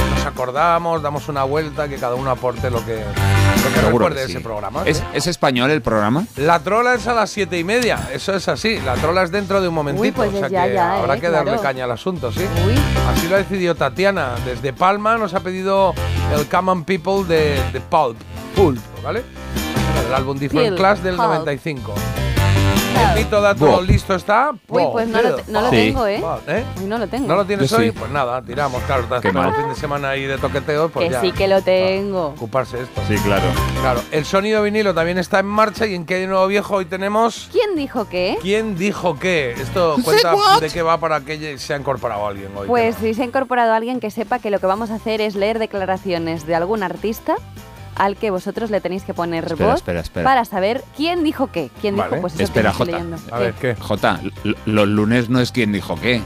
[0.09, 4.21] nos acordamos, damos una vuelta, que cada uno aporte lo que, lo que recuerde que
[4.21, 4.83] de ese programa.
[4.85, 5.03] ¿Es, ¿sí?
[5.13, 6.25] es español el programa?
[6.37, 8.79] La trola es a las siete y media, eso es así.
[8.79, 11.19] La trola es dentro de un momentito, pues o sea ya, que ya, habrá eh,
[11.19, 11.63] que darle claro.
[11.63, 12.41] caña al asunto, sí.
[12.67, 12.75] Uy,
[13.09, 14.35] Así lo ha decidido Tatiana.
[14.45, 15.93] Desde Palma nos ha pedido
[16.35, 18.17] el Common People de, de Pulp,
[18.55, 19.23] Pulp, ¿vale?
[20.07, 21.27] El álbum Different Class del Pulp.
[21.27, 21.93] 95.
[22.95, 23.81] El mito dato Buah.
[23.81, 24.51] listo está.
[24.67, 25.75] uy, pues no lo, no lo Sí.
[25.75, 26.21] tengo, ¿eh?
[26.47, 26.63] ¿eh?
[26.79, 27.27] Uy, no lo tengo.
[27.27, 27.85] ¿No lo tienes Yo hoy?
[27.87, 27.91] sí.
[27.97, 29.05] Pues nada, tiramos, claro.
[29.09, 29.53] Has Qué un mal.
[29.55, 31.21] fin de semana ahí de toqueteo, pues que ya.
[31.21, 32.27] sí que lo tengo.
[32.27, 33.01] Ocuparse esto.
[33.07, 33.43] Sí, claro.
[33.81, 37.49] Claro, el sonido vinilo también está en marcha y en qué nuevo viejo hoy tenemos.
[37.51, 38.37] ¿Quién dijo qué?
[38.41, 39.51] ¿Quién dijo qué?
[39.53, 42.67] Esto cuenta de qué va para que se ha incorporado alguien hoy.
[42.67, 45.35] Pues si se ha incorporado alguien que sepa que lo que vamos a hacer es
[45.35, 47.35] leer declaraciones de algún artista
[48.01, 50.23] al que vosotros le tenéis que poner Espera, voz espera, espera.
[50.23, 51.69] para saber quién dijo qué.
[51.81, 52.09] ¿Quién Vale.
[52.09, 52.21] dijo?
[52.21, 52.91] Pues eso Espera, Jota.
[52.91, 53.17] leyendo.
[53.31, 53.75] A ver, ¿qué?
[53.75, 54.19] Jota,
[54.65, 56.21] los lunes no es quien dijo qué.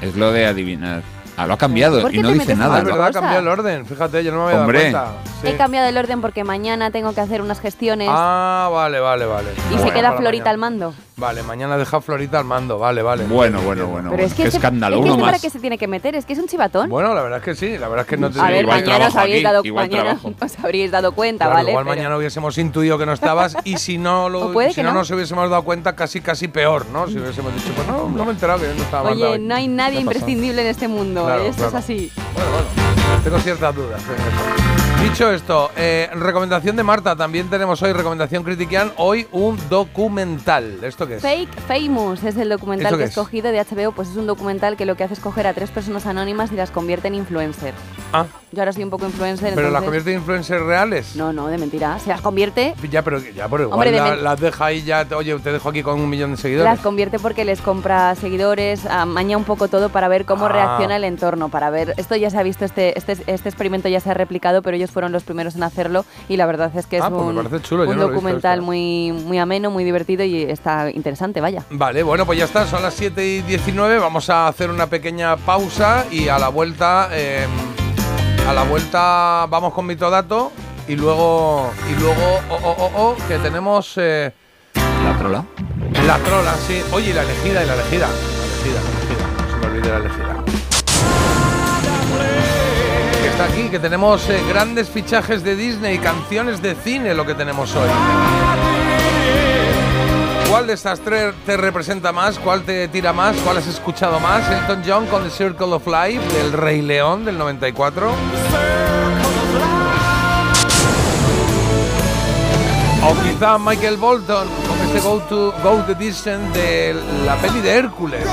[0.00, 1.02] Es lo de adivinar.
[1.36, 2.78] Ah, lo ha cambiado ¿Por qué y no dice metes Ah, nada.
[2.80, 3.12] es cosa?
[3.12, 3.86] cambió el orden.
[3.86, 4.90] Fíjate, yo no me había Hombre.
[4.90, 5.30] dado cuenta.
[5.40, 5.46] Sí.
[5.48, 9.48] He cambiado el orden porque mañana tengo que hacer unas gestiones Ah, vale, vale, vale.
[9.70, 10.92] y Bueno, se queda Florita al mando.
[11.20, 13.24] Vale, mañana deja Florita al mando, vale, vale.
[13.24, 14.08] Bueno, bueno, bueno.
[14.10, 15.40] Pero es que qué escándalo, es que uno para más.
[15.42, 16.88] qué se tiene que meter, es que es un chivatón.
[16.88, 18.80] Bueno, la verdad es que sí, la verdad es que no te a ver, igual
[18.82, 21.70] mañana os habríais dado, igual mañana os habríais dado cuenta, Claro, ¿vale?
[21.72, 24.92] igual Pero- mañana hubiésemos intuido que no estabas y si no lo, si que no,
[24.94, 25.00] no.
[25.00, 27.06] nos hubiésemos dado cuenta casi casi peor, ¿no?
[27.06, 29.54] Si hubiésemos dicho, pues no, no me he enterado que yo no estaba Oye, no
[29.54, 31.68] hay nadie imprescindible en este mundo, Claro, esto claro.
[31.68, 32.12] es así.
[32.34, 34.69] Bueno, bueno, tengo ciertas dudas en eso.
[35.02, 40.78] Dicho esto, eh, recomendación de Marta, también tenemos hoy recomendación critiquian, hoy un documental.
[40.84, 41.22] ¿Esto qué es?
[41.22, 44.76] Fake Famous es el documental ¿Esto que he escogido de HBO, pues es un documental
[44.76, 47.72] que lo que hace es coger a tres personas anónimas y las convierte en influencer.
[48.12, 51.16] Ah, Yo ahora soy un poco influencer, pero las convierte en influencers reales.
[51.16, 51.98] No, no, de mentira.
[51.98, 55.14] Se las convierte, Ya, pero, ya, pero igual Hombre, la- las deja ahí ya, te-
[55.14, 56.70] oye, te dejo aquí con un millón de seguidores.
[56.70, 60.50] las convierte porque les compra seguidores, amaña un poco todo para ver cómo Ah.
[60.50, 61.94] reacciona el entorno, para ver...
[61.96, 64.89] Esto ya se ha visto, este, este, este experimento ya se ha replicado, pero ellos
[64.90, 67.62] fueron los primeros en hacerlo y la verdad es que es Ah, pues me un,
[67.62, 71.64] chulo, no documental muy, muy ameno, muy divertido y está interesante, vaya.
[71.70, 75.36] Vale, bueno, pues ya está, son las 7 y 19, vamos a hacer una pequeña
[75.36, 77.46] pausa y a la vuelta, eh,
[78.48, 80.52] a la vuelta vamos con Mitodato
[80.88, 84.32] y luego, y luego, oh, oh, oh, oh, que tenemos eh,
[85.04, 85.44] ¿La trola?
[86.06, 86.82] la trola, sí.
[86.92, 88.08] Oye, y la elegida, y la elegida.
[88.08, 90.59] La elegida, la elegida, no se me olvide la elegida.
[93.40, 97.88] Aquí, que tenemos eh, grandes fichajes de Disney, canciones de cine, lo que tenemos hoy.
[100.50, 102.38] ¿Cuál de estas tres te representa más?
[102.38, 103.36] ¿Cuál te tira más?
[103.38, 104.46] ¿Cuál has escuchado más?
[104.50, 108.10] Elton John con The Circle of Life del Rey León del 94.
[113.02, 117.70] O quizá Michael Bolton con este Go to Go the Distance de la peli de
[117.70, 118.26] Hércules.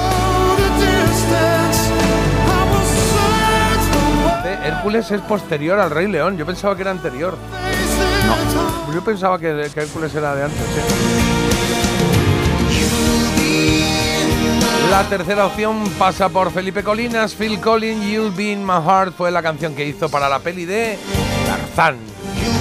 [4.68, 6.38] Hércules es posterior al Rey León.
[6.38, 7.38] Yo pensaba que era anterior.
[8.26, 8.94] No.
[8.94, 10.60] Yo pensaba que, que Hércules era de antes.
[14.92, 17.34] La tercera opción pasa por Felipe Colinas.
[17.34, 20.66] Phil Collins, You'll Be in My Heart fue la canción que hizo para la peli
[20.66, 20.98] de
[21.46, 22.17] Tarzán.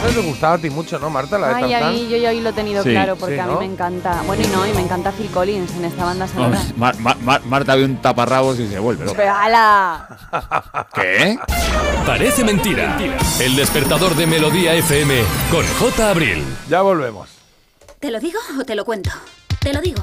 [0.08, 1.38] Eso te gustaba a ti mucho, ¿no, Marta?
[1.38, 2.90] La de Ay, a mí yo ya hoy lo he tenido Sí.
[2.90, 4.22] claro porque Sí, a mí me encanta.
[4.26, 6.60] Bueno, y no, y me encanta Phil Collins en esta banda sonora.
[6.76, 9.04] Mar- Mar- Mar- Marta ve un taparrabos y se vuelve.
[9.04, 9.16] loca.
[9.16, 10.86] Pero, ¡hala!
[10.94, 11.38] ¿Qué?
[12.06, 12.96] Parece mentira.
[13.40, 16.10] El despertador de Melodía FM con J.
[16.10, 16.44] Abril.
[16.68, 17.28] Ya volvemos.
[17.98, 19.10] ¿Te lo digo o te lo cuento?
[19.60, 20.02] Te lo digo.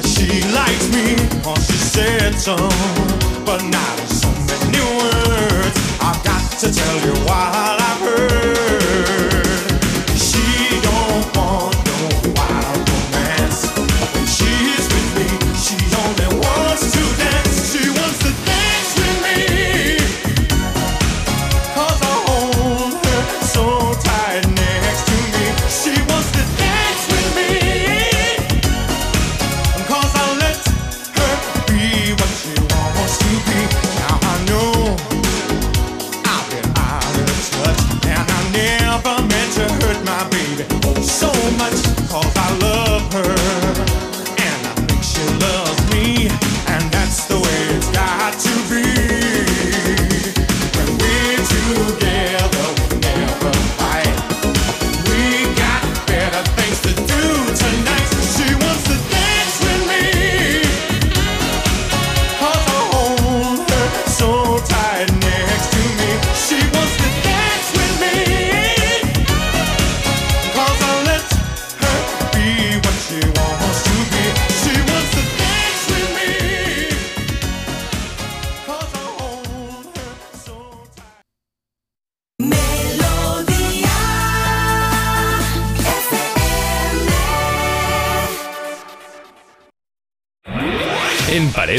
[0.00, 1.16] That she likes me.
[1.42, 2.56] Cause she said so,
[3.44, 5.76] but now so many words.
[6.00, 7.75] I've got to tell you what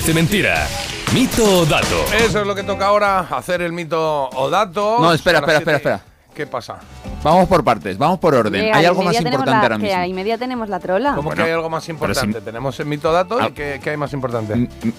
[0.07, 0.65] Parece Mentira.
[1.13, 2.05] Mito o dato.
[2.17, 4.99] Eso es lo que toca ahora, hacer el mito o dato.
[5.01, 5.75] No, espera, espera, siete.
[5.75, 5.99] espera,
[6.33, 6.77] ¿Qué pasa?
[7.23, 8.73] Vamos por partes, vamos por orden.
[8.73, 10.15] Hay algo más importante la- ahora Que a mismo.
[10.15, 11.09] media tenemos la trola.
[11.09, 12.39] ¿Cómo Bueno, que hay algo más importante?
[12.39, 13.47] si- Tenemos el mito dato Ah.
[13.49, 14.55] y ¿qué, qué hay más importante?
[14.55, 14.91] Mm, mm,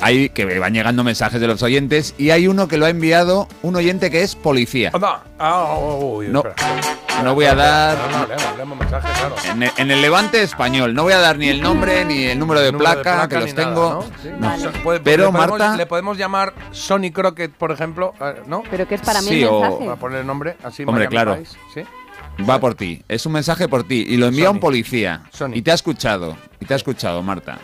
[0.00, 3.48] hay que van llegando mensajes de los oyentes y hay uno que lo ha enviado
[3.62, 4.90] un oyente que es policía.
[4.92, 5.22] Anda.
[5.38, 7.22] Ah, uy, No, espera.
[7.24, 8.26] no voy a dar No, no,
[8.78, 9.34] claro.
[9.52, 10.94] en el, en el Levante español.
[10.94, 13.28] No voy a dar ni el nombre ni el número de El número de placa,
[13.28, 13.90] que los tengo.
[13.90, 14.02] ¿no?
[14.22, 14.30] Sí.
[14.38, 14.58] No.
[14.58, 18.62] So- puede- Pero le podemos- Marta, Le podemos llamar Sonny Crockett, por ejemplo, eh, ¿no?
[18.70, 19.84] Pero que es para mí Sí, el o- mensaje.
[19.86, 20.84] Para poner el nombre así.
[20.86, 21.38] Hombre, claro.
[21.74, 21.82] ¿sí?
[22.48, 23.02] va por ti.
[23.08, 24.52] Es un mensaje por ti y lo envía Sony.
[24.52, 25.22] un policía.
[25.32, 25.52] Sony.
[25.54, 26.36] Y te ha escuchado.
[26.60, 27.58] Y te ha escuchado, Marta.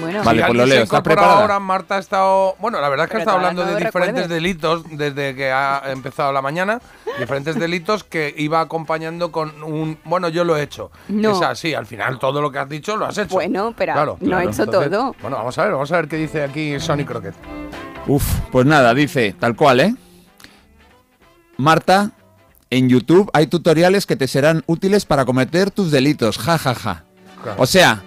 [0.00, 0.82] Bueno, Vale, pues lo leo.
[0.84, 1.40] ¿Estás preparada?
[1.42, 2.56] ahora, Marta ha estado.
[2.58, 4.28] Bueno, la verdad es que ha estado hablando no de diferentes recuerdes.
[4.30, 6.80] delitos desde que ha empezado la mañana.
[7.18, 9.98] diferentes delitos que iba acompañando con un.
[10.04, 10.90] Bueno, yo lo he hecho.
[11.08, 11.32] No.
[11.32, 13.34] Es así, al final todo lo que has dicho lo has hecho.
[13.34, 14.50] Bueno, pero Claro, no he claro.
[14.50, 15.14] hecho Entonces, todo.
[15.20, 17.34] Bueno, vamos a ver, vamos a ver qué dice aquí Sonny Crockett.
[18.06, 19.94] Uf, pues nada, dice, tal cual, ¿eh?
[21.56, 22.10] Marta,
[22.70, 27.04] en YouTube hay tutoriales que te serán útiles para cometer tus delitos, ja, ja, ja.
[27.42, 27.62] Claro.
[27.62, 28.02] O sea,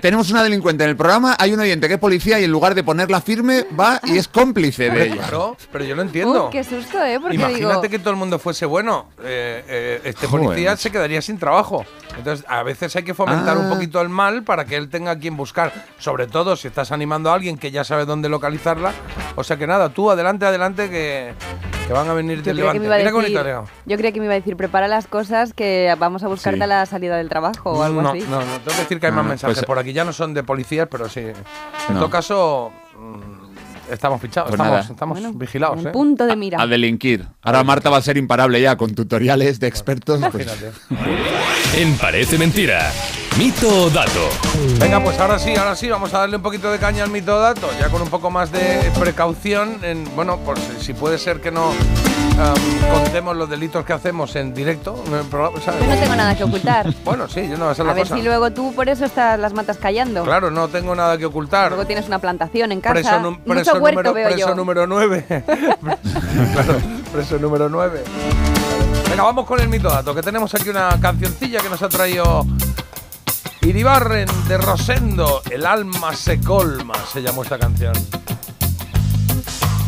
[0.00, 2.74] tenemos una delincuente en el programa, hay un oyente que es policía y en lugar
[2.74, 5.16] de ponerla firme, va y es cómplice de ella.
[5.16, 6.46] Claro, pero yo lo entiendo.
[6.46, 7.18] Uy, qué susto, ¿eh?
[7.20, 9.06] Porque Imagínate digo, que todo el mundo fuese bueno.
[9.22, 11.84] eh, eh, este Joder, policía se quedaría sin trabajo.
[12.16, 13.60] Entonces, a veces hay que fomentar Ah.
[13.60, 15.72] un poquito el mal para que él tenga a quien buscar.
[15.98, 18.92] Sobre todo si estás animando a alguien que ya sabe dónde localizarla.
[19.34, 21.32] O sea que nada, tú adelante, adelante, que,
[21.86, 22.78] que van a venir del levante.
[22.80, 23.12] Mira decir,
[23.86, 26.62] yo creía que me iba a decir, prepara las cosas que vamos a buscarte Sí.
[26.62, 28.20] a la salida del trabajo o algo no, así.
[28.30, 29.92] no, no, tengo que decir que hay No, más mensajes pues- por aquí.
[29.92, 31.20] Ya no son de policías, pero sí.
[31.20, 31.34] En
[31.94, 32.00] No.
[32.00, 34.92] todo caso, mm, estamos fichados, Pues estamos, nada.
[34.92, 35.80] estamos Bueno, vigilados.
[35.80, 35.90] en ¿eh?
[35.90, 36.60] punto de mira.
[36.60, 37.26] A delinquir.
[37.42, 40.20] Ahora Marta va a ser imparable ya con tutoriales de expertos.
[40.32, 40.72] pues, Imagínate.
[41.76, 42.90] En Parece Mentira.
[43.38, 44.28] Mito o dato.
[44.78, 47.38] Venga, pues ahora sí, ahora sí, vamos a darle un poquito de caña al mito
[47.40, 49.78] dato, ya con un poco más de precaución.
[49.82, 51.72] En, bueno, pues si puede ser que no
[52.92, 55.80] contemos los delitos que hacemos en directo en el programa, ¿sabes?
[55.82, 56.86] Yo no tengo nada que ocultar.
[57.04, 58.16] Bueno, sí, yo no va a ser A la ver cosa.
[58.16, 60.22] si luego tú por eso estás las matas callando.
[60.24, 61.70] Claro, no tengo nada que ocultar.
[61.72, 62.94] Luego tienes una plantación en casa.
[62.94, 64.54] Preso, num- Mucho preso huerto número, veo preso yo.
[64.54, 65.24] número 9.
[66.52, 66.76] claro,
[67.12, 68.04] preso número 9.
[69.10, 72.44] Venga, vamos con el mito dato, que tenemos aquí una cancioncilla que nos ha traído
[73.64, 75.40] Iribarren de Rosendo.
[75.50, 77.94] El alma se colma, se llamó esta canción.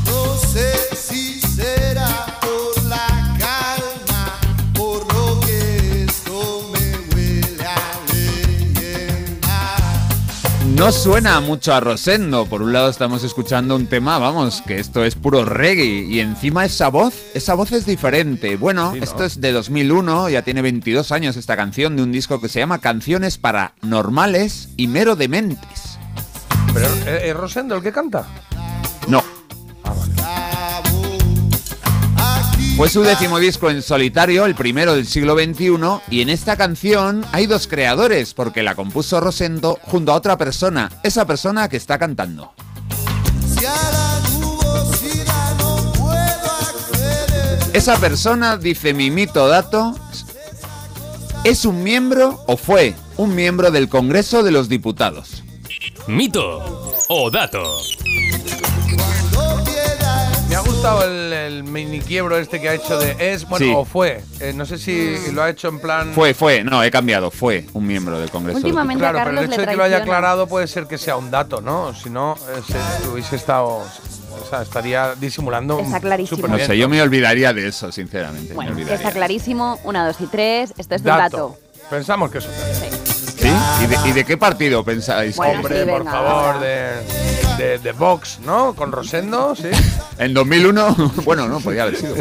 [0.06, 2.35] No sé si será
[10.76, 12.44] No suena mucho a Rosendo.
[12.44, 16.04] Por un lado estamos escuchando un tema, vamos, que esto es puro reggae.
[16.04, 18.56] Y encima esa voz, esa voz es diferente.
[18.56, 19.04] Bueno, Sí, ¿no?
[19.04, 22.58] esto es de 2001, ya tiene 22 años esta canción de un disco que se
[22.58, 25.98] llama Canciones para Normales y Mero Dementes.
[26.74, 28.26] Pero ¿eh, ¿es Rosendo el que canta?
[32.76, 37.24] Fue su décimo disco en solitario, el primero del siglo XXI, y en esta canción
[37.32, 41.98] hay dos creadores, porque la compuso Rosendo junto a otra persona, esa persona que está
[41.98, 42.52] cantando.
[47.72, 49.94] Esa persona, dice mi mito dato,
[51.44, 55.42] es un miembro o fue un miembro del Congreso de los Diputados.
[56.06, 57.62] Mito o dato.
[60.76, 63.72] Gustado el, el mini quiebro este que ha hecho de es, bueno, Sí.
[63.74, 64.22] o fue.
[64.40, 66.12] Eh, no sé si lo ha hecho en plan.
[66.12, 68.58] Fue, fue, no, he cambiado, fue un miembro del Congreso.
[68.58, 71.30] Últimamente Claro, pero el hecho de que lo haya aclarado puede ser que sea un
[71.30, 71.94] dato, ¿no?
[71.94, 72.60] Si no, eh,
[73.02, 73.68] se- hubiese estado.
[73.78, 75.80] O sea, estaría disimulando.
[75.80, 76.46] Está clarísimo.
[76.46, 78.52] No sé, yo me olvidaría de eso, sinceramente.
[78.52, 79.80] Bueno, me está clarísimo.
[79.82, 80.74] Una, dos y tres.
[80.76, 81.22] Esto es un Dato.
[81.22, 81.58] dato.
[81.88, 82.74] Pensamos que es un dato.
[82.74, 83.15] ¿Sí?
[83.82, 85.36] ¿Y de, y de qué partido pensáis?
[85.36, 88.74] Bueno, Hombre, sí, por venga, favor, de, de Vox, ¿no?
[88.74, 89.68] Con Rosendo, sí.
[90.18, 92.14] En 2001, bueno, no, podía haber sido.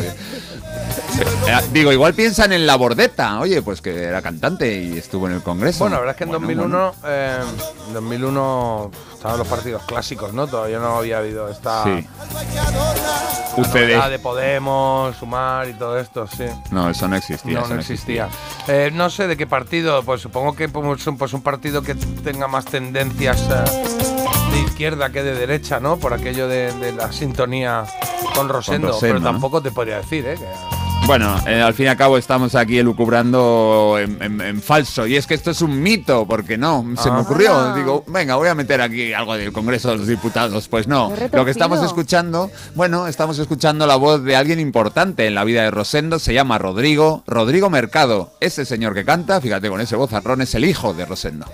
[1.48, 5.34] Eh, Digo, igual piensan en la bordeta, oye, pues que era cantante y estuvo en
[5.34, 5.80] el Congreso.
[5.80, 7.40] Bueno, la verdad es que en Bueno, 2001, eh,
[7.88, 10.48] en 2001 estaban los partidos clásicos, ¿no?
[10.48, 12.08] Todavía no había habido esta bueno,
[13.72, 13.80] Sí.
[13.96, 16.46] la de Podemos, Sumar y todo esto, sí.
[16.72, 17.54] No, eso no existía.
[17.60, 18.28] No, eso no existía.
[18.68, 21.96] Eh, no sé de qué partido, pues supongo que pues, un, pues, un partido que
[21.96, 25.98] tenga más tendencias eh, de izquierda que de derecha, ¿no?
[25.98, 27.86] Por aquello de, de la sintonía
[28.36, 28.88] con Rosendo.
[28.88, 29.32] Rosendo, pero ¿no?
[29.32, 30.36] tampoco te podría decir, ¿eh?
[30.38, 30.75] Que-
[31.08, 35.06] Bueno, eh, al fin y al cabo estamos aquí elucubrando en, en- en falso.
[35.06, 37.22] Y es que esto es un mito, porque no, se me Ah.
[37.22, 37.76] ocurrió.
[37.76, 40.68] Digo, venga, voy a meter aquí algo del Congreso de los Diputados.
[40.68, 45.36] Pues no, lo que estamos escuchando, bueno, estamos escuchando la voz de alguien importante en
[45.36, 46.18] la vida de Rosendo.
[46.18, 48.32] Se llama Rodrigo, Rodrigo Mercado.
[48.40, 51.46] Ese señor que canta, fíjate con ese vozarrón, es el hijo de Rosendo.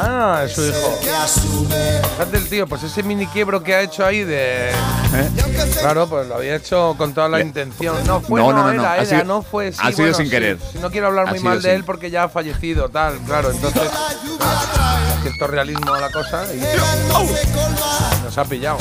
[0.00, 0.98] Ah, es su hijo.
[2.12, 4.70] Fíjate el tío, pues ese mini quiebro que ha hecho ahí de.
[5.80, 7.42] Claro, pues lo había hecho con toda la ¿Eh?
[7.42, 7.96] Intención.
[8.06, 9.72] No fue, No, no, no, no, no, era, ha era, sido- no fue.
[9.72, 10.30] sí, ha sido bueno, sin sí.
[10.30, 10.58] querer.
[10.72, 13.18] Sí, No quiero hablar Ha muy mal de sin- él porque ya ha fallecido, tal,
[13.26, 13.50] claro.
[13.50, 13.82] Entonces.
[15.22, 16.60] cierto realismo a la cosa y
[18.24, 18.78] nos ha pillado.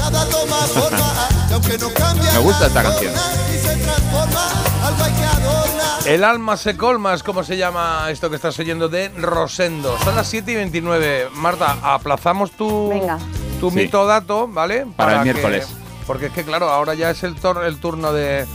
[2.34, 3.14] Me gusta esta canción.
[6.08, 9.98] El alma se colma es como se llama esto que estás oyendo de Rosendo.
[10.04, 11.28] Son las 7 y 29.
[11.34, 13.18] Marta, aplazamos tu, Venga.
[13.60, 13.76] tu Sí.
[13.76, 14.86] mito dato, ¿vale?
[14.96, 15.68] Para el que- miércoles.
[16.06, 18.46] porque es que, claro, ahora ya es el, tor- el turno de,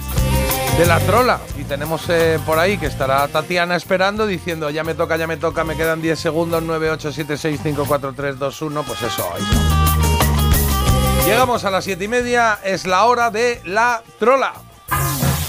[0.78, 1.40] de la trola.
[1.58, 5.36] Y tenemos eh, por ahí que estará Tatiana esperando diciendo, ya me toca, ya me
[5.36, 8.82] toca, me quedan 10 segundos, 9, 8, 7, 6, 5, 4, 3, 2, 1.
[8.82, 11.26] Pues eso, ahí está.
[11.26, 14.54] Llegamos a las 7 y media, es la hora de la trola.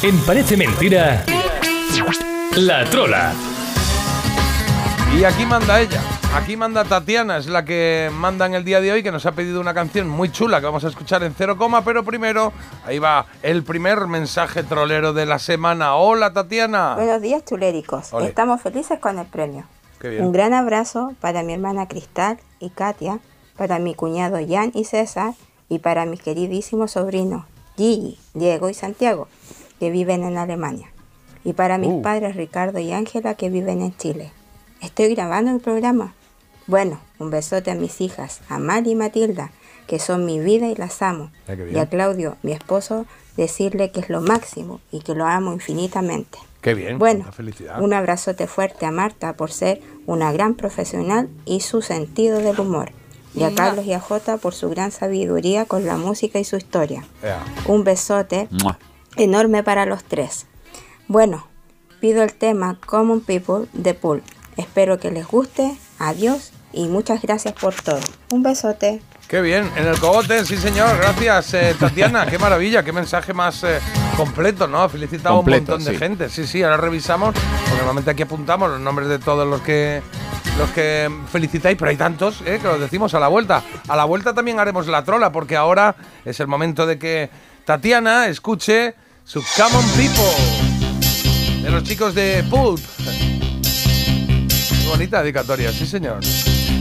[0.01, 1.23] En Parece Mentira,
[2.57, 3.33] La Trola.
[5.15, 6.01] Y aquí manda ella,
[6.33, 9.33] aquí manda Tatiana, es la que manda en el día de hoy, que nos ha
[9.33, 12.51] pedido una canción muy chula que vamos a escuchar en cero coma, pero primero,
[12.85, 15.95] ahí va el primer mensaje trolero de la semana.
[15.95, 16.95] Hola Tatiana.
[16.95, 18.11] Buenos días, chuléricos.
[18.21, 19.65] Estamos felices con el premio.
[19.99, 20.25] Qué bien.
[20.25, 23.19] Un gran abrazo para mi hermana Cristal y Katia,
[23.55, 25.35] para mi cuñado Jan y César
[25.69, 27.45] y para mis queridísimos sobrinos
[27.77, 29.27] Gigi, Diego y Santiago,
[29.79, 30.92] que viven en Alemania.
[31.43, 32.01] Y para mis Uh.
[32.01, 34.31] padres Ricardo y Ángela, que viven en Chile.
[34.81, 36.13] Estoy grabando el programa.
[36.67, 39.51] Bueno, un besote a mis hijas, a Mari y Matilda,
[39.87, 41.31] que son mi vida y las amo.
[41.47, 41.53] Ah.
[41.53, 46.37] Y a Claudio, mi esposo, decirle que es lo máximo y que lo amo infinitamente.
[46.61, 46.97] Qué bien.
[46.97, 47.81] Bueno, felicidad.
[47.81, 52.91] un abrazote fuerte a Marta por ser una gran profesional y su sentido del humor.
[53.35, 53.53] Y a.
[53.53, 57.03] Carlos y a Jota por su gran sabiduría con la música y su historia.
[57.21, 57.43] Ea.
[57.67, 58.77] Un besote Mua.
[59.17, 60.45] enorme para los tres.
[61.13, 61.45] Bueno,
[61.99, 64.23] pido el tema Common People de Pulp.
[64.57, 65.77] Espero que les guste.
[65.99, 67.99] Adiós y muchas gracias por todo.
[68.31, 68.99] Un besote.
[69.27, 73.63] Qué bien, en el cogote, sí señor, gracias eh, Tatiana, qué maravilla, qué mensaje más
[73.63, 73.79] eh,
[74.17, 74.81] completo, ¿no?
[74.81, 76.03] Ha felicitado Completo, a un montón de sí.
[76.03, 76.29] gente.
[76.29, 80.01] Sí, sí, ahora revisamos, porque normalmente aquí apuntamos los nombres de todos los que
[80.57, 83.61] los que felicitáis, pero hay tantos eh, que los decimos a la vuelta.
[83.87, 85.95] A la vuelta también haremos la trola, porque ahora
[86.25, 87.29] es el momento de que
[87.65, 88.95] Tatiana escuche
[89.25, 90.62] su Common People
[91.63, 92.81] de los chicos de Pulp.
[93.05, 96.21] Qué bonita dedicatoria, sí señor.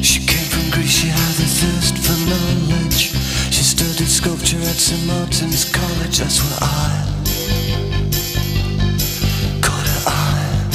[0.03, 3.13] She came from Greece, she had a thirst for knowledge.
[3.51, 5.07] She studied sculpture at St.
[5.07, 7.05] Martin's College, that's where I
[9.61, 10.69] caught her eye.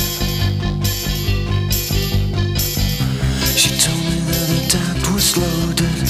[3.56, 6.08] She told me that her dad was loaded.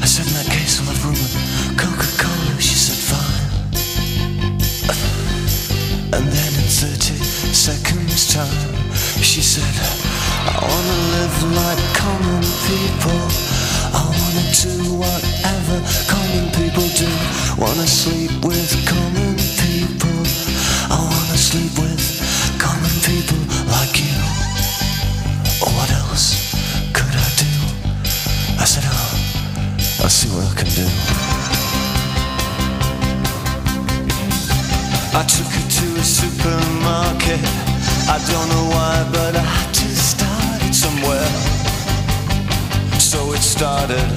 [0.00, 1.34] I said, in that case, I'll have room with
[1.76, 2.60] Coca-Cola.
[2.60, 3.50] She said, fine.
[6.14, 6.51] And then in 30
[7.62, 8.74] seconds time,
[9.22, 9.62] she said,
[10.50, 13.22] I wanna live like common people.
[13.94, 15.78] I wanna do whatever
[16.10, 17.06] common people do.
[17.62, 20.18] Wanna sleep with common people.
[20.90, 22.02] I wanna sleep with
[22.58, 23.38] common people
[23.70, 24.18] like you.
[25.62, 26.50] What else
[26.92, 27.52] could I do?
[28.58, 30.88] I said, oh, I'll see what I can do.
[35.14, 35.71] I took her
[36.02, 37.38] a supermarket.
[38.10, 41.30] I don't know why, but I had to start it somewhere.
[42.98, 44.08] So it started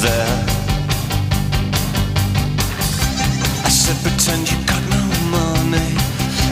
[0.00, 0.34] there.
[3.68, 5.90] I said, pretend you got no money.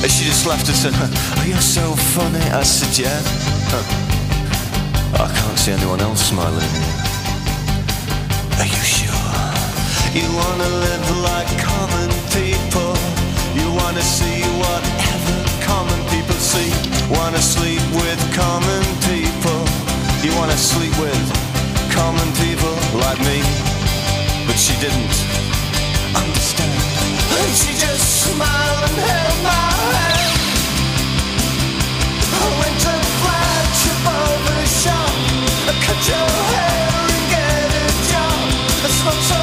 [0.02, 2.44] And she just laughed and said, Oh, you're so funny.
[2.52, 3.20] I said, Yeah.
[5.16, 6.72] I can't see anyone else smiling.
[8.60, 9.32] Are you sure?
[10.12, 12.51] You wanna live like common people.
[14.02, 16.70] See whatever common people see.
[17.08, 19.60] Wanna sleep with common people.
[20.22, 21.22] You wanna sleep with
[21.94, 23.38] common people like me.
[24.46, 25.14] But she didn't
[26.18, 26.74] understand.
[27.38, 30.34] And she just smiled and held my hand.
[32.42, 35.14] I went to flagship over shop.
[35.70, 38.38] I cut your hair and get a job.
[38.82, 39.41] I smoke some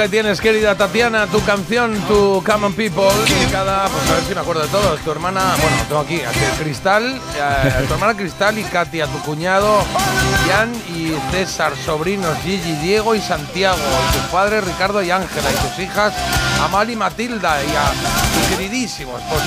[0.00, 4.40] ahí tienes, querida Tatiana, tu canción, tu Common People, dedicada, pues a ver si me
[4.40, 5.00] acuerdo de todos.
[5.00, 9.82] Tu hermana, bueno, tengo aquí, aquí Cristal, eh, tu hermana Cristal y Katia, tu cuñado
[10.48, 15.68] Jan y César, sobrinos Gigi, Diego y Santiago, y tu padre Ricardo y Ángela, y
[15.68, 16.14] tus hijas
[16.62, 19.44] Amal y Matilda, y a tu queridísimo esposo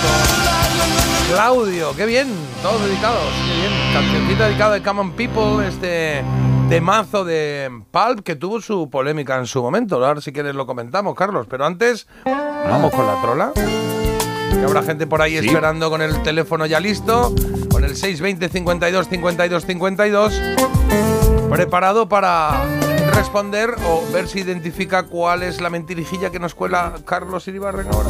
[1.32, 1.96] Claudio.
[1.96, 2.28] Qué bien,
[2.62, 3.94] todos dedicados, qué bien.
[3.94, 6.24] Cancioncita dedicada de Common People, este
[6.70, 10.04] temazo de Pulp que tuvo su polémica en su momento.
[10.04, 11.48] Ahora si quieres lo comentamos, Carlos.
[11.50, 13.52] Pero antes, vamos con la trola.
[13.54, 15.48] Que habrá gente por ahí Sí.
[15.48, 17.34] esperando con el teléfono ya listo,
[17.70, 20.42] con el 620 52 52 52,
[21.50, 22.64] preparado para
[23.14, 28.10] responder o ver si identifica cuál es la mentirijilla que nos cuela Carlos Iribarren ahora.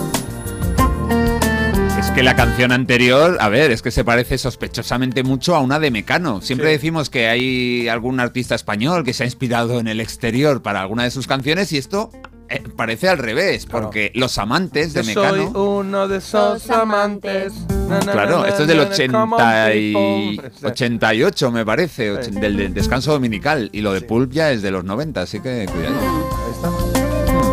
[2.04, 5.80] Es que la canción anterior, a ver, es que se parece sospechosamente mucho a una
[5.80, 6.42] de Mecano.
[6.42, 6.74] Siempre Sí.
[6.74, 11.04] decimos que hay algún artista español que se ha inspirado en el exterior para alguna
[11.04, 12.12] de sus canciones y esto
[12.50, 13.86] eh, parece al revés, Claro.
[13.86, 15.60] porque los amantes de Yo soy Mecano...
[15.80, 17.54] uno de esos amantes.
[17.90, 19.42] Na, na, Claro, na, esto es del na, 80 common
[19.74, 20.70] y- people.
[20.70, 22.32] 88, me parece, Sí.
[22.32, 23.70] del, del descanso dominical.
[23.72, 24.06] Y lo de Sí.
[24.06, 25.96] Pulp ya es de los 90, así que cuidado.
[26.00, 26.70] Ahí está.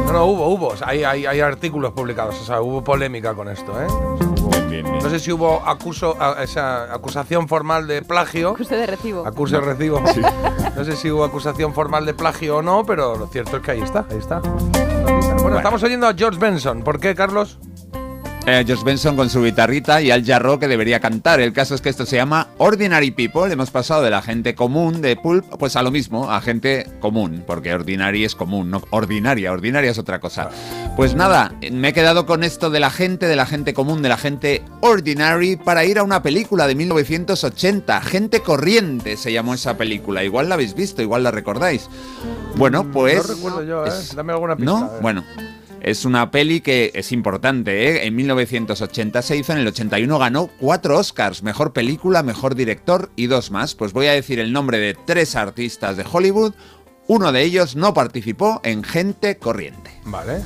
[0.06, 0.74] No, no, hubo, hubo.
[0.84, 2.34] Hay, hay, hay artículos publicados.
[2.40, 3.86] O sea, hubo polémica con esto, ¿eh?
[4.82, 8.50] No sé si hubo acuso, a- esa acusación formal de plagio.
[8.50, 9.26] Acuse de recibo.
[9.26, 10.00] Acuse de recibo.
[10.76, 13.70] No sé si hubo acusación formal de plagio o no, pero lo cierto es que
[13.72, 14.40] ahí está, ahí está.
[15.42, 16.82] Bueno, estamos oyendo a George Benson.
[16.82, 17.58] ¿Por qué, Carlos?
[18.46, 21.40] Eh, George Benson con su guitarrita y Al Jarro que debería cantar.
[21.40, 23.52] El caso es que esto se llama Ordinary People.
[23.52, 27.44] Hemos pasado de la gente común de Pulp, pues a lo mismo, a gente común,
[27.46, 29.52] porque ordinary es común, no ordinaria.
[29.52, 30.48] Ordinaria es otra cosa.
[30.96, 34.08] Pues nada, me he quedado con esto de la gente, de la gente común, de
[34.08, 38.00] la gente ordinary, para ir a una película de 1980.
[38.00, 40.24] Gente corriente se llamó esa película.
[40.24, 41.88] Igual la habéis visto, igual la recordáis.
[42.56, 43.16] Bueno, pues.
[43.16, 43.90] no recuerdo yo, ¿eh?
[44.16, 44.72] Dame alguna pista.
[44.72, 44.90] ¿No?
[45.02, 45.24] Bueno.
[45.80, 48.06] Es una peli que es importante, ¿eh?
[48.06, 53.26] En 1980 se hizo, en el 81 ganó cuatro Oscars, mejor película, mejor director y
[53.26, 53.74] dos más.
[53.74, 56.52] Pues voy a decir el nombre de tres artistas de Hollywood.
[57.06, 59.90] Uno de ellos no participó en Gente Corriente.
[60.04, 60.42] Vale.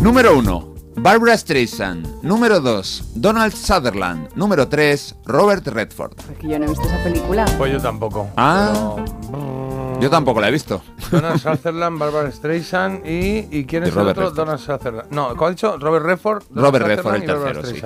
[0.00, 0.74] Número 1.
[0.96, 2.22] Barbara Streisand.
[2.22, 3.12] Número 2.
[3.14, 4.28] Donald Sutherland.
[4.36, 5.16] Número 3.
[5.24, 6.12] Robert Redford.
[6.30, 7.44] Es que yo no he visto esa película.
[7.58, 8.28] Pues yo tampoco.
[8.36, 8.94] Ah.
[8.96, 10.82] Pero- Yo tampoco la he visto.
[11.10, 13.48] Donald Sutherland, Barbara Streisand y.
[13.50, 14.22] ¿Y quién Y es el otro?
[14.22, 14.34] Redford.
[14.36, 15.10] Donald Sutherland.
[15.10, 15.78] No, ¿cuál ha dicho?
[15.78, 16.42] Robert Redford.
[16.54, 17.80] Robert Redford, el tercero, sí.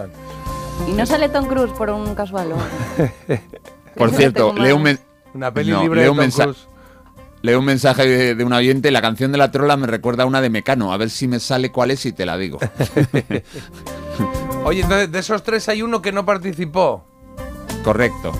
[0.88, 2.52] ¿Y no sale Tom Cruise por un casual?
[3.96, 4.98] Por cierto, leo un,
[5.34, 6.68] Una peli No, libre leo de un Tom mensa- Cruise.
[7.42, 8.92] leo un mensaje de, de un oyente.
[8.92, 10.92] La canción de la trola me recuerda a una de Mecano.
[10.92, 12.58] A ver si me sale cuál es y te la digo.
[14.64, 17.04] Oye, entonces, de esos tres hay uno que no participó.
[17.82, 18.32] Correcto.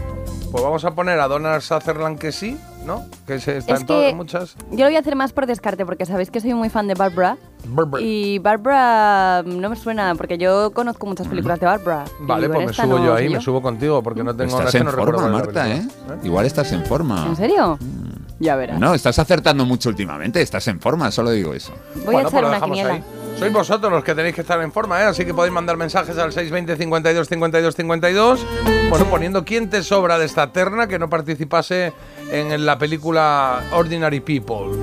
[0.51, 2.59] Pues vamos a poner a Donald Sutherland que sí,
[2.89, 3.07] ¿no?
[3.26, 4.57] Que se está Es en todas que muchas.
[4.72, 6.95] yo lo voy a hacer más por descarte porque sabéis que soy muy fan de
[6.95, 7.36] Barbara.
[7.66, 8.03] Barbara.
[8.03, 12.05] Y Barbara mm, no me suena porque yo conozco muchas películas de Barbara.
[12.20, 14.86] Vale, pues me subo no yo ahí, me subo contigo porque no tengo Estás en
[14.86, 15.86] no forma, Marta, ¿eh?
[16.24, 17.26] Igual estás en forma.
[17.28, 17.78] ¿En serio?
[17.80, 18.09] Mm.
[18.41, 18.78] Ya verás.
[18.78, 20.41] No, estás acertando mucho últimamente.
[20.41, 21.72] Estás en forma, solo digo eso.
[22.05, 22.93] Voy Bueno, a pues echar una quiniela.
[22.95, 23.05] ahí.
[23.39, 25.05] Sois vosotros los que tenéis que estar en forma, ¿eh?
[25.05, 28.47] Así que podéis mandar mensajes al 620 52 52 52.
[28.91, 31.93] Bueno, poniendo quién te sobra de esta terna que no participase
[32.32, 34.76] en la película Ordinary People.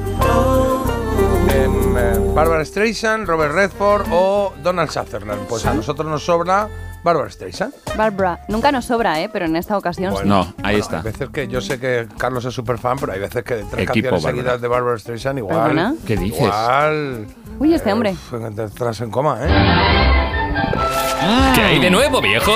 [1.53, 5.47] Em, eh, Barbara Streisand, Robert Redford o Donald Sutherland.
[5.47, 6.69] Pues a nosotros nos sobra
[7.05, 7.71] Barbara Streisand.
[7.95, 8.39] Barbara.
[8.47, 9.29] Nunca nos sobra, ¿eh?
[9.31, 10.23] Pero en esta ocasión sí.
[10.25, 10.97] No, ahí Bueno, está.
[10.97, 13.65] Hay veces que yo sé que Carlos es súper fan, pero hay veces que tres
[13.87, 14.31] Equipo canciones Bárbara.
[14.35, 15.57] seguidas de Barbara Streisand igual.
[15.61, 15.95] ¿Perdona?
[16.07, 16.39] ¿Qué dices?
[16.41, 17.27] Igual.
[17.59, 18.15] Uy, este hombre.
[18.33, 19.47] Entras en coma, ¿eh?
[21.53, 22.51] ¿Qué hay de nuevo, viejo?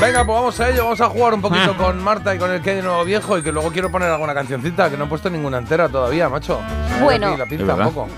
[0.00, 2.62] Venga, pues vamos a ello, vamos a jugar un poquito con Marta y con el
[2.62, 5.06] que hay de nuevo viejo y que luego quiero poner alguna cancioncita, que no he
[5.08, 6.60] puesto ninguna entera todavía, macho.
[7.02, 7.36] Bueno.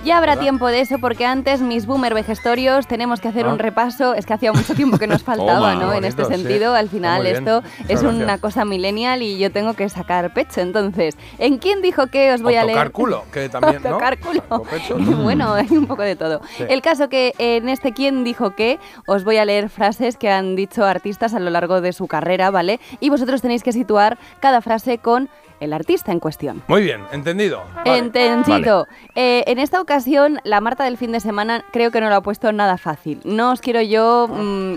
[0.04, 0.42] Ya habrá ¿Verdad?
[0.42, 3.52] tiempo de eso porque antes, mis boomer vejestorios, tenemos que hacer Ah.
[3.52, 4.14] un repaso.
[4.14, 5.92] Es que hacía mucho tiempo que nos faltaba, Toma, ¿no?
[5.94, 6.32] en este sí.
[6.34, 10.60] sentido, al final esto Muchas es una cosa millennial y yo tengo que sacar pecho.
[10.60, 12.76] Entonces, ¿en quién dijo que os voy o a leer?
[12.76, 13.90] tocar culo, que también, ¿no?
[13.90, 14.42] tocar culo.
[15.22, 16.40] Bueno, hay un poco de todo.
[16.56, 16.64] Sí.
[16.68, 20.56] El caso que en este quién dijo que os voy a leer frases que han
[20.56, 22.80] dicho artistas a lo largo de su carrera, ¿vale?
[23.00, 25.28] Y vosotros tenéis que situar cada frase con
[25.60, 26.62] el artista en cuestión.
[26.68, 27.62] Muy bien, entendido.
[27.76, 27.98] Vale.
[27.98, 28.86] Entendido.
[29.14, 32.20] Eh, en esta ocasión, la Marta del fin de semana creo que no lo ha
[32.22, 33.20] puesto nada fácil.
[33.24, 34.74] No os quiero yo mm,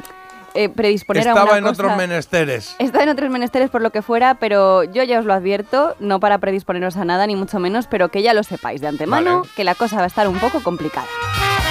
[0.55, 2.75] eh, predisponer a Estaba una en cosa- otros menesteres.
[2.79, 6.19] Está en otros menesteres por lo que fuera, pero yo ya os lo advierto, no
[6.19, 9.49] para predisponeros a nada, ni mucho menos, pero que ya lo sepáis de antemano, Vale.
[9.55, 11.07] que la cosa va a estar un poco complicada.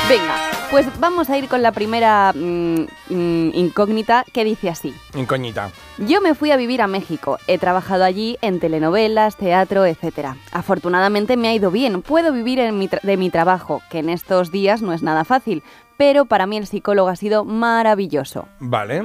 [0.08, 0.36] Venga,
[0.70, 4.94] Pues vamos a ir con la primera mm, mm, incógnita que dice así.
[5.14, 5.70] Incoñita.
[5.98, 7.38] Yo me fui a vivir a México.
[7.46, 10.34] He trabajado allí en telenovelas, teatro, etc.
[10.50, 12.02] Afortunadamente me ha ido bien.
[12.02, 15.62] Puedo vivir en mi de mi trabajo, que en estos días no es nada fácil.
[15.98, 18.48] Pero para mí el psicólogo ha sido maravilloso.
[18.60, 19.04] Vale.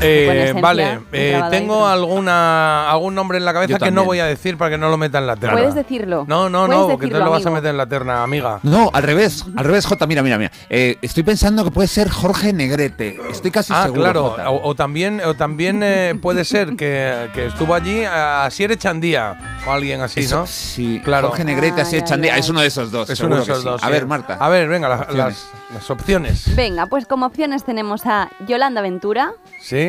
[0.00, 4.20] Eh, esencia, vale, eh, tengo alguna algún nombre en la cabeza Yo que no voy
[4.20, 5.56] a decir para que no lo meta en la terna.
[5.56, 6.24] Puedes decirlo.
[6.28, 8.60] No, no, no, que te decirlo, lo vas a meter en la terna, amiga.
[8.62, 10.52] No, al revés, al revés, Jota, mira, mira, mira.
[10.70, 13.18] Eh, estoy pensando que puede ser Jorge Negrete.
[13.30, 14.02] Estoy casi Ah, seguro.
[14.02, 14.30] claro.
[14.30, 14.50] Jota.
[14.50, 19.58] O, o también, o también eh, puede ser que, que estuvo allí a Asier Echandía
[19.66, 20.46] o alguien así, Eso, ¿no?
[20.46, 21.28] Sí, Claro.
[21.28, 22.34] Jorge Negrete, Echandía.
[22.34, 23.10] ay, Es uno de esos dos.
[23.10, 23.64] Es uno de esos sí.
[23.64, 23.82] dos.
[23.82, 24.36] A ver, Marta.
[24.38, 25.16] A ver, venga, la- Opciones.
[25.24, 26.54] las, las opciones.
[26.56, 29.87] Venga, pues como opciones tenemos a Yolanda Ventura, ¿Sí?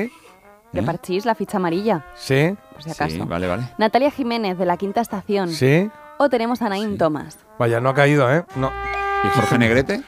[0.72, 2.56] De Parchís, la ficha amarilla, ¿Sí?
[2.74, 3.16] por si acaso.
[3.16, 3.64] Sí, vale, vale.
[3.78, 5.50] Natalia Jiménez, de la Quinta Estación.
[5.50, 5.90] ¿Sí?
[6.18, 7.38] O tenemos a Naim Tomás.
[7.58, 8.44] Vaya, no ha caído, ¿eh?
[8.56, 8.72] No.
[9.24, 10.02] ¿Y Jorge Negrete?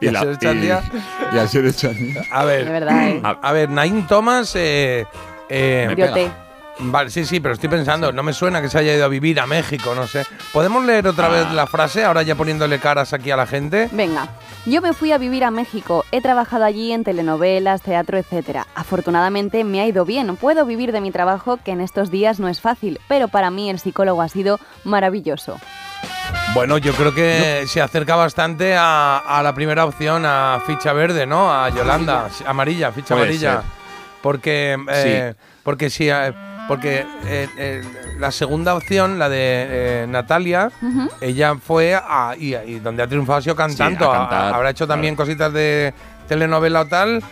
[0.00, 2.14] y la- y- y.
[2.30, 2.64] A ver.
[2.64, 3.20] De verdad, ¿eh?
[3.22, 4.52] A, a ver, Naim Thomas.
[4.56, 5.04] Eh,
[5.48, 6.30] eh, Me.
[6.78, 9.38] Vale, sí, sí, pero estoy pensando, no me suena que se haya ido a vivir
[9.38, 10.26] a México, no sé.
[10.52, 13.88] ¿Podemos leer otra vez la frase, ahora ya poniéndole caras aquí a la gente?
[13.92, 14.26] Venga,
[14.66, 18.62] yo me fui a vivir a México, he trabajado allí en telenovelas, teatro, etc.
[18.74, 22.48] Afortunadamente me ha ido bien, puedo vivir de mi trabajo que en estos días no
[22.48, 25.60] es fácil, pero para mí el psicólogo ha sido maravilloso.
[26.54, 31.24] Bueno, yo creo que se acerca bastante a, a la primera opción, a ficha verde,
[31.24, 31.52] ¿no?
[31.52, 33.52] A Yolanda, amarilla, ficha Puede amarilla.
[33.56, 33.70] ser.
[34.22, 36.32] Porque, eh, porque sí, eh,
[36.68, 37.82] porque eh, eh,
[38.18, 40.70] la segunda opción, la de eh, Natalia,
[41.20, 44.10] ella fue a, y, y donde ha triunfado ha sido cantando.
[44.10, 45.92] cantar, habrá hecho también cositas de
[46.28, 47.22] telenovela o tal.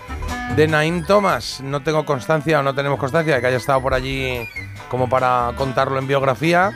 [0.57, 3.95] De Naim Thomas, no tengo constancia o no tenemos constancia de que haya estado por
[3.95, 4.47] allí
[4.91, 6.73] como para contarlo en biografía.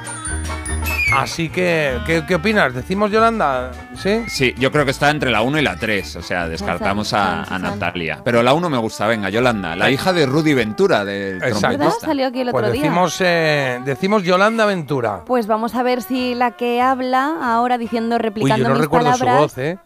[1.17, 2.75] Así que, ¿qué, qué opinas?
[2.75, 3.71] ¿Decimos Yolanda?
[3.97, 4.25] ¿Sí?
[4.29, 6.17] Sí, yo creo que está entre la 1 y la 3.
[6.17, 8.21] O sea, descartamos a, a Natalia.
[8.25, 9.75] Pero la 1 me gusta, venga, Yolanda.
[9.77, 11.91] La hija de Rudy Ventura, del Exacto.
[12.01, 12.83] Salió aquí el otro Pues día.
[12.83, 15.23] decimos, eh, decimos Yolanda Ventura.
[15.25, 18.83] Pues vamos a ver si la que habla ahora diciendo, Uy, replicando yo no mis
[18.83, 19.79] recuerdo su palabras, voz, ¿eh?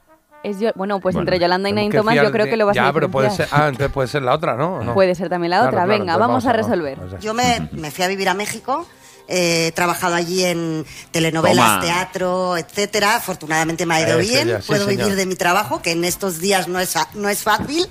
[0.43, 0.71] es yo.
[0.75, 2.93] Bueno, pues Bueno, entre Yolanda y que Tomás yo creo que lo vas ya, a
[2.93, 4.77] pero puede ser, ah, entonces puede ser la otra, ¿no?
[4.77, 4.95] ¿O no?
[4.95, 5.85] Puede ser también la Claro, otra.
[5.85, 6.99] claro, Venga, vamos a resolver.
[7.21, 8.87] Yo me, me fui a vivir a México.
[9.31, 11.81] Eh, He trabajado allí en telenovelas, Toma.
[11.81, 13.17] teatro, etcétera.
[13.17, 14.49] Afortunadamente me ha ido bien.
[14.49, 15.05] ya, sí, Puedo señor.
[15.05, 17.87] vivir de mi trabajo, que en estos días no es, no es fácil.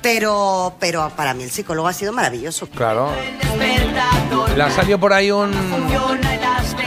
[0.00, 2.66] Pero, pero para mí el psicólogo ha sido maravilloso.
[2.68, 3.12] Claro.
[4.56, 5.52] La salió por ahí un.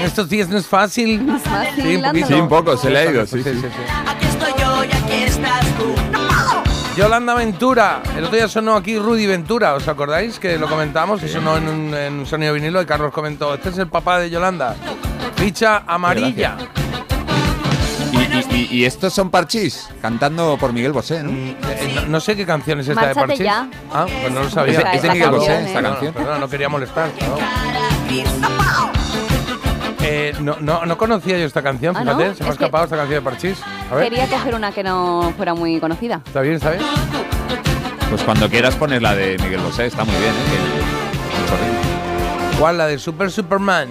[0.03, 1.25] Estos días no es fácil.
[1.35, 2.07] Es fácil, Sí, un poquito.
[2.09, 2.27] ándalo.
[2.27, 3.49] Sí, un poco, se le ha ido, sí, sí.
[4.05, 6.24] Aquí estoy yo y aquí estás tú.
[6.95, 8.01] Yolanda Ventura.
[8.17, 10.39] El otro día sonó aquí Rudy Ventura, ¿os acordáis?
[10.39, 13.69] Que lo comentamos y sonó en un, en un sonido vinilo y Carlos comentó, este
[13.69, 14.75] es el papá de Yolanda.
[15.35, 16.55] Ficha amarilla.
[18.13, 21.31] Y, y- y- y estos son Parchís, cantando por Miguel Bosé, ¿no?
[21.31, 23.39] Eh, no, no sé qué canción es esta de Parchís.
[23.39, 23.67] ya.
[23.93, 24.79] Ah, pues no lo sabía.
[24.93, 25.83] Es la Miguel Bosé, canción, esta ¿eh?
[25.83, 26.13] canción.
[26.13, 27.09] Perdona, no quería molestar.
[30.05, 30.11] ¿No?
[30.11, 32.33] Eh, no, no, no conocía yo esta canción, Ah, fíjate, ¿no?
[32.35, 33.57] se me ha Es que- escapado esta canción de Parchís.
[33.91, 36.21] A ver, Quería coger una que no fuera muy conocida.
[36.25, 36.83] está bien, está bien.
[38.09, 40.95] Pues cuando quieras pones la de Miguel Bosé, está muy bien, ¿eh?
[42.59, 42.77] ¿Cuál?
[42.77, 43.89] La de Super Superman.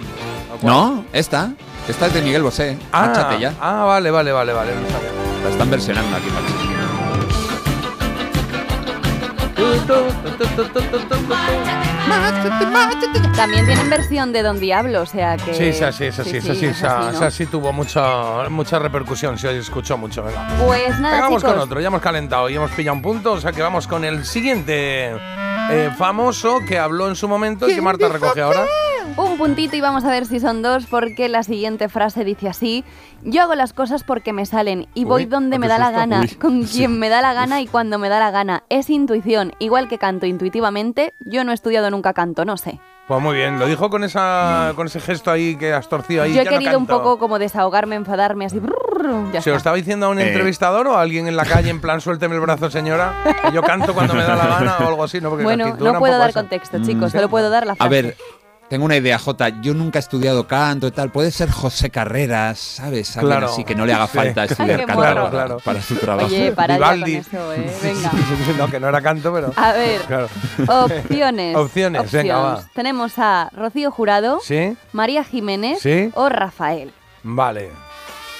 [0.63, 1.51] No, esta.
[1.87, 2.77] Esta es de Miguel Bosé.
[2.91, 3.53] Ah, ya.
[3.61, 4.71] ah, vale, vale, vale, vale.
[5.43, 6.64] La están versionando aquí, Parchís.
[13.35, 15.53] También tienen versión de Don Diablo, o sea que...
[15.53, 19.97] Sí, esa sí, esa sí, esa sí, esa, sí tuvo mucha, mucha repercusión, se escuchó
[19.97, 20.47] mucho, venga.
[20.65, 21.53] Pues nada, Venga, vamos chicos.
[21.53, 24.05] con otro, ya hemos calentado y hemos pillado un punto, o sea que vamos con
[24.05, 25.13] el siguiente
[25.71, 28.65] eh, famoso que habló en su momento y que Marta recoge ahora.
[29.17, 32.83] Un puntito y vamos a ver si son dos porque la siguiente frase dice así.
[33.23, 36.21] Yo hago las cosas porque me salen y voy Uy, donde me da la gana,
[36.21, 36.79] Uy, con sí.
[36.79, 38.63] quien me da la gana y cuando me da la gana.
[38.69, 41.13] Es intuición, igual que canto intuitivamente.
[41.19, 42.79] Yo no he estudiado nunca canto, no sé.
[43.07, 46.33] Pues muy bien, lo dijo con esa con ese gesto ahí que has torcido ahí.
[46.33, 48.57] Yo he ya no querido un poco como desahogarme, enfadarme así.
[48.59, 50.27] brrr, ya ¿Se lo estaba diciendo a un Eh.
[50.29, 53.13] entrevistador o a alguien en la calle en plan suélteme el brazo señora?
[53.43, 55.29] Que yo canto cuando me da la gana o algo así, ¿no?
[55.29, 56.83] Porque Bueno, no puedo dar contexto, Mm.
[56.83, 57.89] chicos, solo puedo dar la A frase.
[57.89, 58.17] ver,
[58.69, 59.49] tengo una idea, Jota.
[59.61, 61.11] Yo nunca he estudiado canto y tal.
[61.11, 63.15] Puede ser José Carreras, ¿sabes?
[63.17, 63.51] Alguien Claro.
[63.53, 64.17] así que no le haga Sí.
[64.17, 65.15] falta estudiar Qué canto morro.
[65.15, 65.57] para, Claro.
[65.63, 66.27] para su trabajo.
[66.27, 67.71] Oye, para con eso, ¿eh?
[67.83, 68.11] Venga.
[68.57, 69.51] no, que no era canto, pero.
[69.55, 70.27] A ver, Claro.
[70.67, 71.55] opciones.
[71.55, 72.63] Opciones, venga, va.
[72.73, 74.75] Tenemos a Rocío Jurado, ¿Sí?
[74.93, 76.09] María Jiménez Sí.
[76.15, 76.91] o Rafael.
[77.23, 77.69] Vale.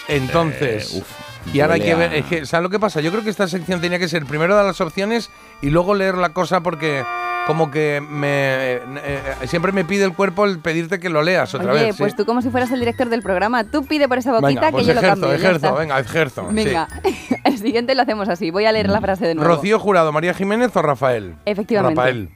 [0.07, 0.93] Entonces.
[0.93, 2.13] Eh, uf, y ahora hay que ver.
[2.13, 3.01] Es que, ¿sabes lo que pasa?
[3.01, 5.29] Yo creo que esta sección tenía que ser primero dar las opciones
[5.61, 7.03] y luego leer la cosa porque
[7.45, 11.53] como que me eh, eh, siempre me pide el cuerpo el pedirte que lo leas
[11.53, 11.95] otra Oye, vez.
[11.95, 12.01] sí.
[12.01, 14.71] pues tú como si fueras el director del programa, tú pide por esa boquita venga,
[14.71, 15.35] pues que yo lo ejerzo, cambio.
[15.35, 16.47] ejerzo, venga, ejerzo.
[16.49, 16.55] sí.
[16.55, 16.87] Venga,
[17.43, 18.51] el siguiente lo hacemos así.
[18.51, 19.53] Voy a leer la frase de nuevo.
[19.53, 21.35] Rocío Jurado, María Jiménez o Rafael.
[21.45, 21.99] Efectivamente.
[21.99, 22.29] Rafael.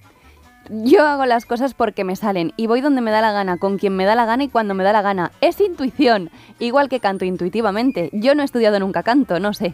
[0.70, 3.80] Yo hago las cosas porque me salen y voy donde me da la gana, con
[3.80, 5.32] quien me da la gana y cuando me da la gana.
[5.41, 6.30] Es intuición,
[6.60, 8.12] igual que canto intuitivamente.
[8.14, 9.74] Yo no he estudiado nunca canto, no sé.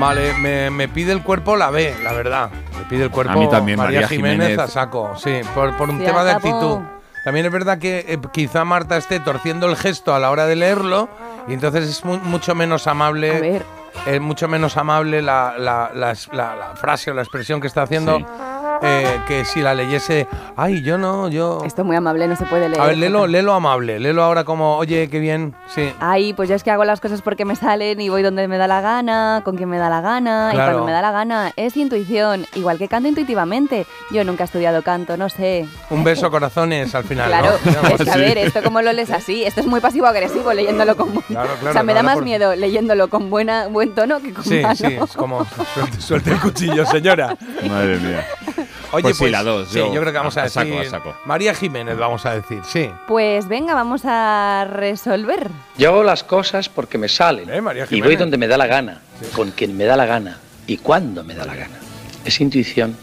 [0.00, 2.50] Vale, me, me pide el cuerpo la B, la verdad.
[2.78, 4.58] Me pide el cuerpo A mí también, María, María Jiménez, Jiménez.
[4.58, 6.78] a saco, sí, por, por un tema de actitud.
[7.24, 10.56] También es verdad que eh, quizá Marta esté torciendo el gesto a la hora de
[10.56, 11.08] leerlo
[11.46, 13.36] y entonces es mu- mucho menos amable.
[13.36, 13.62] A ver.
[14.06, 17.82] Es mucho menos amable la, la- la- la- la frase o la expresión que está
[17.82, 18.26] haciendo Sí.
[18.82, 20.26] Eh, que si la leyese.
[20.56, 21.62] Ay, yo no, yo.
[21.64, 22.80] Esto es muy amable, no se puede leer.
[22.80, 25.92] A ver, léelo, léelo amable, léelo ahora como, oye, qué bien, sí.
[26.00, 28.58] Ay, pues yo es que hago las cosas porque me salen y voy donde me
[28.58, 30.72] da la gana, con quien me da la gana, y Claro.
[30.72, 31.52] cuando me da la gana.
[31.56, 33.86] Es intuición, igual que canto intuitivamente.
[34.10, 35.66] Yo nunca he estudiado canto, no sé.
[35.90, 37.28] Un beso, corazones, al final.
[37.28, 37.88] Claro, ¿no?
[37.88, 41.10] Es que a ver, esto como lo lees así, esto es muy pasivo-agresivo leyéndolo con...
[41.10, 44.32] Claro, claro, o sea, me da más por- miedo leyéndolo con buena, buen tono que
[44.32, 44.74] con Sí, malo.
[44.74, 47.36] sí, es como suelte, suelte el cuchillo, señora.
[47.68, 48.26] Madre mía.
[48.92, 50.84] Oye, Pues sí, la dos, Sí, yo yo, creo que vamos a, a saco, a
[50.84, 51.14] saco.
[51.24, 52.90] María Jiménez, vamos a decir, sí.
[53.06, 55.48] Pues venga, vamos a resolver.
[55.78, 58.66] Yo hago las cosas porque me salen Eh, María y voy donde me da la
[58.66, 59.00] gana,
[59.34, 61.76] con quien me da la gana y cuando me da la gana.
[62.24, 62.96] Es intuición.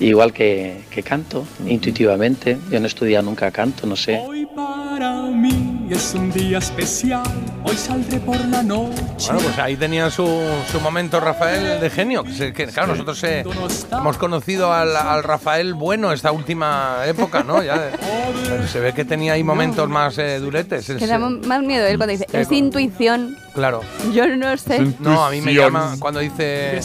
[0.00, 2.56] Igual que, que canto, intuitivamente.
[2.70, 4.22] Yo no he estudiado nunca canto, no sé.
[4.24, 7.22] Hoy para mí es un día especial.
[7.64, 9.02] Hoy saldré por la noche.
[9.26, 10.26] Bueno, pues ahí tenía su,
[10.70, 12.22] su momento Rafael de genio.
[12.24, 13.44] Que, que, claro, nosotros eh,
[13.92, 17.62] hemos conocido al, al Rafael bueno esta última época, ¿no?
[17.62, 20.88] Ya, eh, se ve que tenía ahí momentos más eh, duretes.
[20.88, 23.36] Es, Que da más miedo él cuando dice, es intuición.
[23.54, 23.80] claro.
[24.12, 24.94] Yo no sé.
[25.00, 26.80] No, a mí me llama cuando dice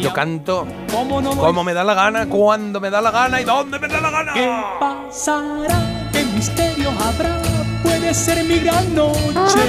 [0.00, 3.40] yo canto ¿Cómo no lo como me da la gana, cuando me da la gana
[3.40, 4.32] y dónde me da la gana.
[4.34, 4.48] ¿Qué
[4.78, 6.08] pasará?
[6.12, 7.38] ¿Qué misterio habrá?
[8.10, 9.60] Puede ser mi gran noche.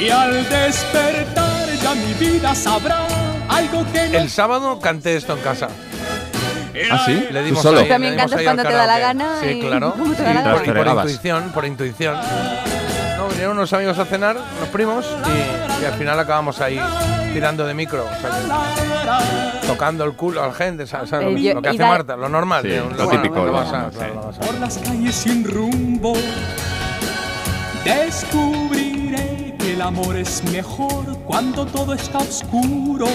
[0.00, 3.06] Y al despertar ya mi vida sabrá
[3.46, 5.68] algo que no El sábado canté esto en casa.
[6.90, 7.26] ¿Ah, sí?
[7.30, 7.80] Le ¿Tú dimos solo?
[7.80, 9.18] ahí- le También dimos cantas ahí cuando al te da la karaoke.
[9.18, 9.92] gana Sí, y- claro.
[9.98, 11.04] ¿Cómo te Y da la por, y por Fregabas.
[11.10, 12.16] intuición, por intuición.
[13.18, 16.80] No, vinieron unos amigos a cenar, unos primos, y, y al final acabamos ahí
[17.34, 21.10] tirando de micro, o sea, que- tocando el culo a la gente, ¿sabes?
[21.10, 21.26] ¿sabes?
[21.26, 22.62] Eh, lo, yo- lo que y hace da- Marta, lo normal.
[22.62, 23.98] Sí, de- lo bueno, típico, lo lo- vas a- sí.
[24.14, 26.14] lo por las calles sin rumbo.
[27.88, 28.57] Descubriré que
[29.78, 33.06] el amor es mejor cuando todo está oscuro.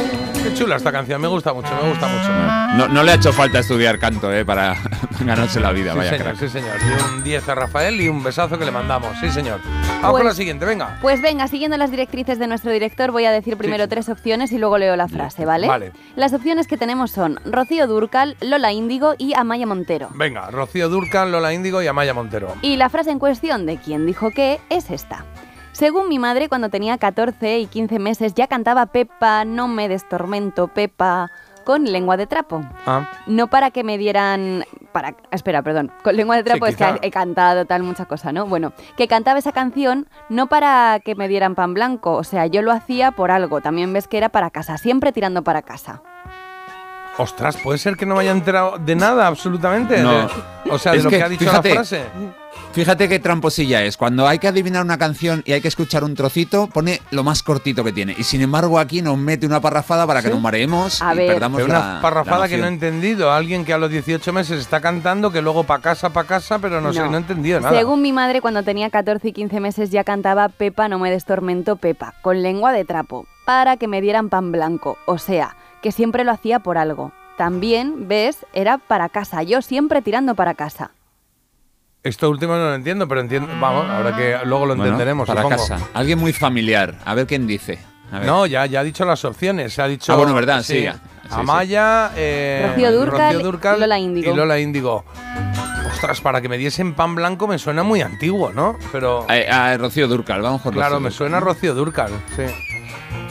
[0.42, 2.78] Qué chula esta canción, me gusta mucho, me gusta mucho.
[2.78, 4.78] No, no le ha hecho falta estudiar canto, eh, para
[5.20, 6.40] ganarse la vida, Sí, vaya señor, crack.
[6.40, 6.76] sí, señor.
[6.80, 9.10] Y un 10 a Rafael y un besazo que le mandamos.
[9.20, 9.60] Sí, señor.
[9.62, 10.98] Vamos Pues- con la siguiente, venga.
[11.02, 13.90] Pues venga, siguiendo las directrices de nuestro director, voy a decir primero sí.
[13.90, 15.68] tres opciones y luego leo la frase, ¿vale?
[15.68, 15.92] Vale.
[16.16, 20.08] Las opciones que tenemos son Rocío Durcal, Lola Índigo y Amaya Montero.
[20.16, 22.56] Venga, Rocío Durcal, Lola Índigo y Amaya Montero.
[22.62, 25.26] Y la frase en cuestión de quién dijo qué es esta.
[25.74, 30.68] Según mi madre, cuando tenía 14 y 15 meses ya cantaba Pepa, no me destormento,
[30.68, 31.32] Pepa,
[31.66, 32.64] con lengua de trapo.
[32.86, 34.66] Ah, No para que me dieran.
[34.92, 35.92] Para, espera, perdón.
[36.04, 38.46] Con lengua de trapo Sí, es que he cantado tal, mucha cosa, ¿no?
[38.46, 42.14] Bueno, que cantaba esa canción no para que me dieran pan blanco.
[42.14, 43.60] O sea, yo lo hacía por algo.
[43.62, 46.04] También ves que era para casa, siempre tirando para casa.
[47.18, 50.04] ostras, puede ser que no me haya enterado de nada, absolutamente.
[50.04, 50.28] No.
[50.70, 52.04] O sea, de Es lo que, que, ha dicho fíjate, la frase.
[52.74, 53.98] Fíjate qué tramposilla es.
[53.98, 57.44] Cuando hay que adivinar una canción y hay que escuchar un trocito, pone lo más
[57.44, 58.16] cortito que tiene.
[58.18, 61.34] Y sin embargo, aquí nos mete una parrafada para que nos mareemos A y ver.
[61.34, 61.80] perdamos Pero la.
[61.80, 63.32] una parrafada la que no he entendido.
[63.32, 66.82] Alguien que a los 18 meses está cantando, que luego pa' casa, pa' casa, pero
[66.82, 67.12] no, sé, No.
[67.12, 67.78] no he entendido nada.
[67.78, 71.76] Según mi madre, cuando tenía 14 y 15 meses ya cantaba Pepa, no me destormento,
[71.76, 74.98] Pepa, con lengua de trapo, para que me dieran pan blanco.
[75.06, 77.12] O sea, que siempre lo hacía por algo.
[77.38, 80.92] También, ves, era para casa, yo siempre tirando para casa.
[82.04, 83.48] Esto último no lo entiendo, pero entiendo.
[83.62, 85.26] Vamos, ahora que luego lo Bueno, entenderemos.
[85.28, 85.62] para supongo.
[85.68, 85.80] casa.
[85.94, 86.96] Alguien muy familiar.
[87.06, 87.80] A ver quién dice.
[88.12, 88.28] A ver.
[88.28, 89.80] No, ya, ya ha dicho las opciones.
[89.80, 90.12] Ha dicho.
[90.12, 90.94] Ah, bueno, verdad, sí, ya.
[90.96, 91.00] Sí,
[91.32, 94.32] Amaya, eh, Rocío Dúrcal, Dúrcal Lola Índigo.
[94.32, 95.06] Y Lola Índigo.
[95.94, 98.78] Ostras, para que me diesen pan blanco me suena muy antiguo, ¿no?
[98.92, 99.26] Pero.
[99.30, 101.18] Eh, a Rocío Durcal, vamos por Claro, Rocío me Dúrcal.
[101.18, 102.44] suena a Rocío Dúrcal, sí.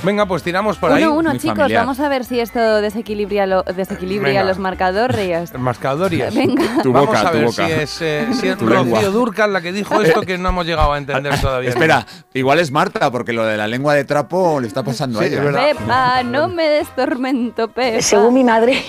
[0.04, 1.04] Venga, pues tiramos por ahí.
[1.04, 1.82] uno, uno, muy chicos, familiar.
[1.82, 4.42] vamos a ver si esto desequilibra, lo- desequilibra Venga.
[4.44, 5.52] los marcadores.
[5.58, 6.34] Mascadorias.
[6.34, 6.82] Venga.
[6.82, 7.66] Tu Vamos boca, a tu ver boca.
[7.66, 9.10] si es, eh, si es Tu Rocío.
[9.12, 11.70] Dúrcal la que dijo esto que no hemos llegado a entender todavía.
[11.70, 15.26] Espera, igual es Marta, porque lo de la lengua de trapo le está pasando Sí,
[15.26, 15.52] a ella.
[15.52, 18.02] Pepa, no me destormento, Pepa.
[18.02, 18.82] Según mi madre,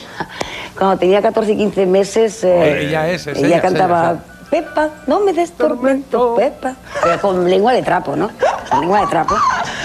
[0.78, 4.24] cuando tenía 14 y 15 meses, eh, ella es, es ella ella, cantaba ella,
[4.54, 6.76] Pepa, no me destormento, Pepa.
[7.02, 8.30] Pero con lengua de trapo, ¿no?
[8.70, 9.34] Con lengua de trapo.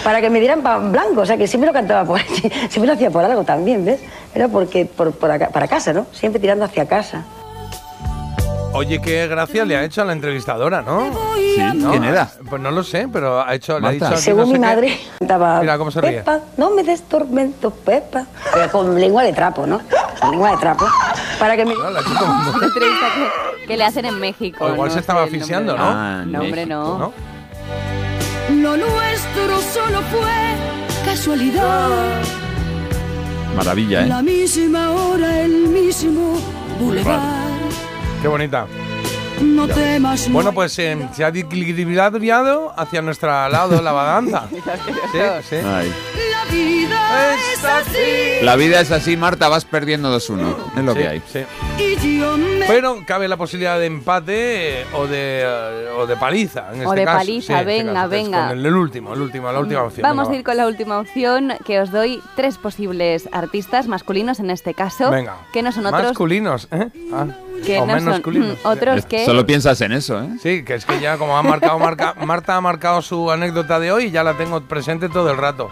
[0.04, 2.20] para que me dieran pa- blanco, o sea que siempre lo cantaba por
[2.68, 3.98] siempre lo hacía por algo también, ¿ves?
[4.34, 6.04] Era porque por, por acá- para casa, ¿no?
[6.12, 7.24] Siempre tirando hacia casa.
[8.72, 11.10] Oye, qué gracia le ha hecho a la entrevistadora, ¿no?
[11.36, 11.90] Sí, ¿No?
[11.90, 12.30] ¿quién era?
[12.48, 14.66] Pues no lo sé, pero ha hecho, le ha dicho Según no sé mi qué.
[14.66, 16.18] madre, cantaba Mira cómo se ríe.
[16.18, 18.26] Pepa, no me des tormento, Pepa.
[18.52, 19.80] Pero con lengua de trapo, ¿no?
[20.20, 20.86] Con lengua de trapo.
[21.38, 21.72] Para que me...
[22.62, 23.06] Entrevista
[23.58, 24.64] que, que le hacen en México.
[24.64, 25.76] O igual no se estaba asfixiando.
[25.76, 25.84] ¿no?
[25.84, 27.12] Ah, No, hombre, no.
[28.50, 31.88] Lo nuestro solo fue casualidad.
[33.56, 34.06] Maravilla, ¿eh?
[34.06, 36.38] La misma hora, el mismo
[36.78, 37.57] boulevard.
[38.20, 38.66] Qué bonita.
[39.40, 44.48] No temas, Bueno, pues eh, se ha equilibrado hacia nuestro lado la balanza.
[45.12, 45.56] Sí, sí.
[45.64, 45.92] Ay.
[46.30, 48.44] la vida es así.
[48.44, 50.56] La vida es así, Marta, vas perdiendo 2-1.
[50.76, 51.22] Es lo Sí, que hay.
[51.32, 51.40] sí.
[52.66, 56.66] Pero cabe la posibilidad de empate eh, o de, eh, o de paliza.
[56.74, 57.18] En O este de caso.
[57.18, 58.48] paliza, Sí, este venga, caso, venga.
[58.48, 60.02] con el, el último, el último, la última opción.
[60.02, 64.50] Vamos a ir con la última opción, que os doy tres posibles artistas masculinos en
[64.50, 65.36] este caso, Venga.
[65.52, 66.88] que no son otros Masculinos, ¿eh?
[67.12, 67.26] Ah,
[67.64, 68.58] que o no menos son culinos.
[68.64, 70.28] otros que Solo piensas en eso, ¿eh?
[70.42, 73.92] Sí, que es que ya como ha marcado Marca- Marta ha marcado su anécdota de
[73.92, 75.68] hoy, ya la tengo presente todo el rato.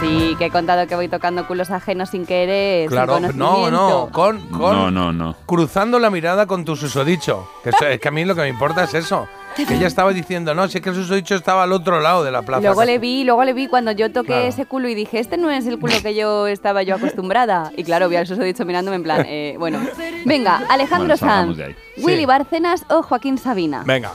[0.00, 3.70] que sí, que he contado que voy tocando culos ajenos sin querer, Claro, sin no,
[3.70, 5.36] no, con, con No, no, no.
[5.46, 7.48] cruzando la mirada con tu susodicho.
[7.62, 9.28] Que eso- es que a mí lo que me importa es eso.
[9.66, 12.30] Que ella estaba diciendo, no, si es que el susodicho estaba al otro lado de
[12.30, 12.62] la plaza.
[12.62, 14.42] Luego le vi, luego le vi cuando yo toqué Claro.
[14.46, 17.72] ese culo y dije, este no es el culo que yo estaba yo acostumbrada.
[17.76, 19.80] Y claro, vi al susodicho mirándome en plan, eh, bueno.
[20.24, 21.58] Venga, Alejandro Bueno, Sanz.
[21.98, 22.26] Willy Sí.
[22.26, 23.82] Bárcenas o Joaquín Sabina.
[23.84, 24.12] Venga.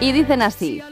[0.00, 0.82] Y dicen así.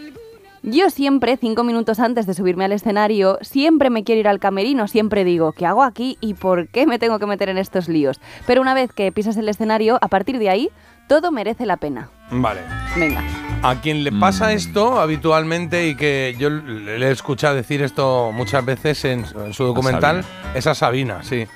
[0.66, 4.88] Yo siempre, cinco minutos antes de subirme al escenario, siempre me quiero ir al camerino,
[4.88, 8.18] siempre digo, ¿qué hago aquí y por qué me tengo que meter en estos líos?
[8.46, 10.70] Pero una vez que pisas el escenario, a partir de ahí,
[11.06, 12.08] todo merece la pena.
[12.30, 12.60] Vale.
[12.96, 13.22] Venga.
[13.66, 18.64] A quien le pasa esto habitualmente y que yo le he escuchado decir esto muchas
[18.64, 20.22] veces en, en su documental,
[20.54, 21.46] es a Sabina, sí.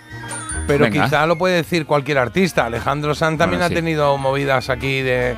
[0.66, 1.04] Pero Venga.
[1.04, 2.66] quizá lo puede decir cualquier artista.
[2.66, 3.74] Alejandro Sanz también Bueno, ha sí.
[3.74, 5.36] tenido movidas aquí de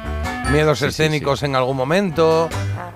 [0.51, 2.49] miedos Sí, sí, escénicos en algún momento.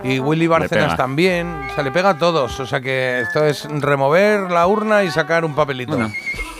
[0.02, 1.46] Y Willy Bárcenas también.
[1.70, 2.58] O sea, le pega a todos.
[2.60, 5.96] O sea que esto es remover la urna y sacar un papelito.
[5.96, 6.12] Bueno,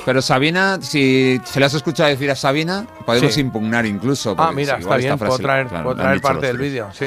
[0.05, 3.40] pero Sabina, si se le has escuchado decir a Sabina, podemos Sí.
[3.40, 4.34] impugnar incluso.
[4.38, 7.07] Ah, mira, está bien, puedo traer, claro, puedo traer parte del vídeo, sí.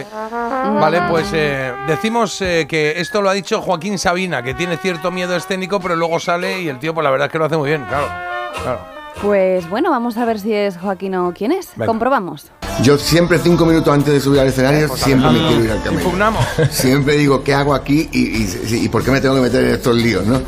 [0.80, 5.12] Vale, pues eh, decimos eh, que esto lo ha dicho Joaquín Sabina, que tiene cierto
[5.12, 7.58] miedo escénico, pero luego sale y el tío, pues la verdad es que lo hace
[7.58, 8.08] muy bien, claro.
[8.64, 8.97] claro.
[9.22, 11.70] Pues bueno, vamos a ver si es Joaquín o quién es.
[11.76, 11.88] Venga.
[11.88, 12.45] Comprobamos.
[12.84, 15.78] Yo siempre cinco minutos antes de subir al escenario, Pues siempre me quiero ir al
[15.80, 16.01] camerino.
[16.03, 16.45] Impugnamos.
[16.70, 19.72] Siempre digo, ¿qué hago aquí y, y- y por qué me tengo que meter en
[19.74, 20.39] estos líos, no?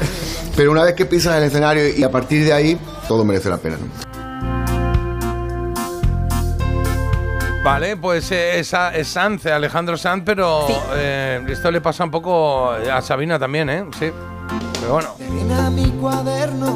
[0.55, 3.57] Pero una vez que pisas el escenario y a partir de ahí, todo merece la
[3.57, 3.77] pena.
[3.77, 4.09] ¿no?
[7.63, 8.67] Vale, pues eh, es,
[9.07, 13.85] Sanz, Alejandro Sanz, pero eh, esto le pasa un poco a Sabina también, ¿eh?
[13.97, 14.11] Sí.
[14.79, 15.09] Pero bueno,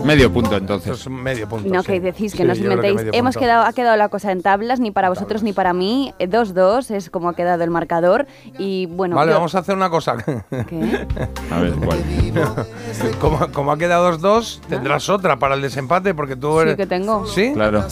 [0.05, 0.91] Medio punto entonces.
[0.99, 1.69] eso es medio punto.
[1.73, 1.87] No, sí.
[1.87, 2.95] que decís que Sí, no os yo creo que inventéis.
[3.07, 3.45] medio Hemos punto.
[3.45, 6.13] quedado, ha quedado la cosa en tablas, ni para vosotros ni para mí.
[6.19, 8.27] Eh, 2-2 es como ha quedado el marcador.
[8.59, 10.17] Y bueno, Vale, yo- vamos a hacer una cosa.
[10.17, 11.07] ¿Qué?
[11.51, 11.99] A ver, ¿cuál?
[13.21, 16.75] como, como ha quedado 2-2, tendrás otra para el desempate, porque tú Sí eres.
[16.75, 17.25] que tengo.
[17.25, 17.51] ¿Sí?
[17.53, 17.83] Claro.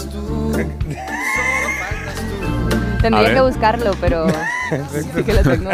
[3.01, 4.27] Tendría que buscarlo, pero
[5.13, 5.69] sí que lo tengo.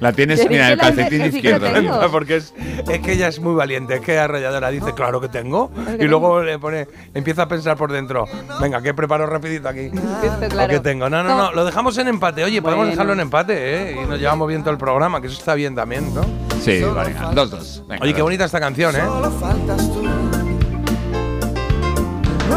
[0.00, 2.08] La tienes, mira, el calcetín izquierdo.
[2.12, 2.54] Porque es,
[2.88, 5.70] es que ella es muy valiente, es que arrolladora dice, claro que tengo.
[5.98, 8.26] Y luego le pone, empieza a pensar por dentro,
[8.60, 9.90] venga, que preparo rapidito aquí.
[9.92, 11.08] Esto, Lo que tengo.
[11.10, 12.44] No, no, no, lo dejamos en empate.
[12.44, 12.90] Oye, podemos Bueno.
[12.92, 13.96] dejarlo en empate, ¿eh?
[14.02, 16.22] Y nos llevamos bien todo el programa, que eso está bien también, ¿no?
[16.62, 17.82] Sí, vale, venga, dos, dos.
[17.88, 19.00] Venga, Oye, qué bonita esta canción, ¿eh?
[19.04, 20.02] Solo faltas tú.
[20.02, 20.12] No,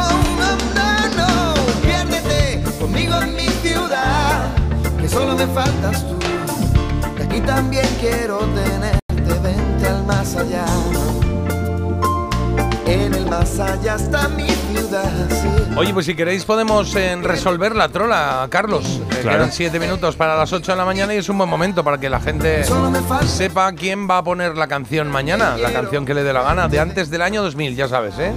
[0.01, 0.09] no,
[0.75, 3.44] no, no, piérdete conmigo en mi
[5.15, 6.19] solo me faltas tú.
[7.15, 10.65] Que aquí también quiero tenerte, vente al más allá.
[12.85, 15.47] En el más allá está mi ciudad, sí.
[15.77, 18.83] Oye, pues si queréis podemos eh, resolver la trola, Carlos.
[19.09, 19.39] Eh, Claro.
[19.39, 21.97] Quedan siete minutos para las 8 de la mañana y es un buen momento para
[21.97, 22.63] que la gente
[23.25, 26.67] sepa quién va a poner la canción mañana, la canción que le dé la gana,
[26.67, 28.33] de antes del año 2000, ya sabes, ¿eh?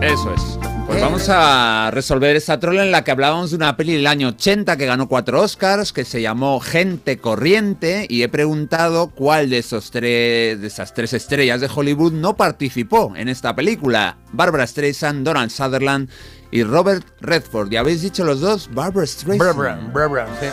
[0.00, 0.58] Eso es.
[0.86, 4.28] Pues vamos a resolver esta trola en la que hablábamos de una peli del año
[4.28, 9.58] 80 que ganó cuatro Oscars, que se llamó Gente Corriente, y he preguntado cuál de,
[9.58, 14.16] esos tres, de esas tres estrellas de Hollywood no participó en esta película.
[14.32, 16.08] Barbara Streisand, Donald Sutherland
[16.52, 17.72] y Robert Redford.
[17.72, 18.70] ¿Y habéis dicho los dos?
[18.72, 19.40] Barbara Streisand.
[19.40, 20.46] Barbara, Barbara, sí.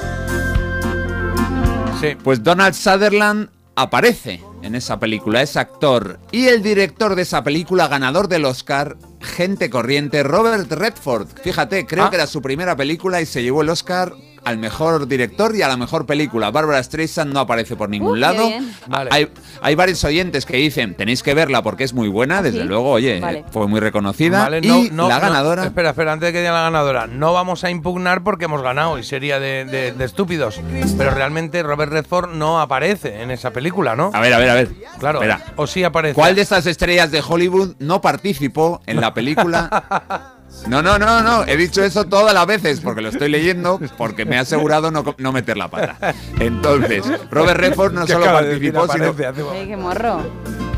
[2.02, 2.18] Sí.
[2.24, 6.20] Pues Donald Sutherland aparece en esa película, es actor.
[6.32, 11.28] Y el director de esa película, ganador del Oscar, Gente Corriente, Robert Redford.
[11.44, 12.10] Fíjate, creo Ah.
[12.10, 14.14] que era su primera película y se llevó el Oscar
[14.46, 16.52] al mejor director y a la mejor película.
[16.52, 18.50] Barbara Streisand no aparece por ningún Uh, lado.
[18.88, 19.10] Vale.
[19.14, 19.28] Hay,
[19.62, 22.68] hay varios oyentes que dicen, tenéis que verla porque es muy buena, desde ¿sí?
[22.68, 23.46] luego, oye, Vale.
[23.52, 24.42] fue muy reconocida.
[24.44, 25.64] Vale, y no- no- la no, ganadora...
[25.66, 27.08] espera, espera, antes de que diga la ganadora.
[27.08, 30.60] No vamos a impugnar porque hemos ganado y sería de, de- de estúpidos.
[30.98, 34.12] Pero realmente Robert Redford no aparece en esa película, ¿no?
[34.14, 34.70] A ver, a ver, a ver.
[35.00, 35.20] Claro.
[35.22, 35.42] Espera.
[35.56, 36.16] O sí aparece.
[36.16, 40.33] ¿Cuál de estas estrellas de Hollywood no participó en la película?
[40.68, 41.44] No, no, no, no.
[41.46, 45.04] He dicho eso todas las veces porque lo estoy leyendo, porque me he asegurado no,
[45.18, 46.14] no meter la pata.
[46.40, 49.14] Entonces, Robert Redford no solo de participó, sino.
[49.52, 50.22] Ay, qué morro.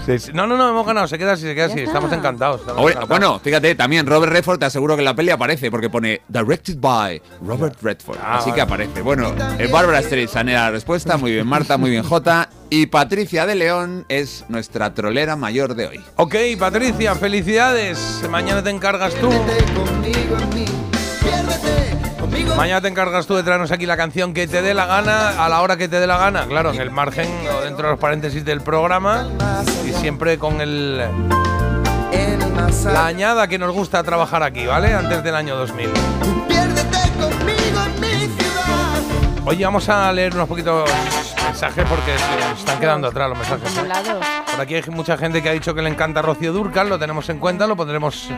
[0.06, 0.32] Sí, sí.
[0.34, 1.08] No, no, no, hemos ganado.
[1.08, 1.80] Se queda así, se queda así.
[1.80, 2.62] Estamos encantados.
[2.62, 3.10] estamos Oye, encantados.
[3.10, 6.78] bueno, fíjate, también Robert Redford te aseguro que en la peli aparece porque pone Directed
[6.80, 8.18] by Robert Redford.
[8.22, 8.56] Ah, Así vale.
[8.56, 9.02] que aparece.
[9.02, 9.34] Bueno,
[9.72, 11.18] Bárbara Streisand era la respuesta.
[11.18, 12.50] Muy bien, Marta, muy bien, Jota.
[12.78, 16.02] Y Patricia de León es nuestra trolera mayor de hoy.
[16.18, 18.22] Ok, Patricia, felicidades.
[18.30, 19.30] Mañana te encargas tú.
[22.58, 25.48] Mañana te encargas tú de traernos aquí la canción que te dé la gana, a
[25.48, 28.00] la hora que te dé la gana, claro, en el margen o dentro de los
[28.02, 29.30] paréntesis del programa
[29.88, 34.94] y siempre con el la añada que nos gusta trabajar aquí, ¿vale?
[34.94, 35.92] Antes del año 2000.
[39.48, 40.90] Oye, vamos a leer unos poquitos
[41.46, 43.72] mensajes porque se están quedando atrás los mensajes.
[44.52, 47.30] Por aquí hay mucha gente que ha dicho que le encanta Rocío Durcal, lo tenemos
[47.30, 48.30] en cuenta, lo pondremos,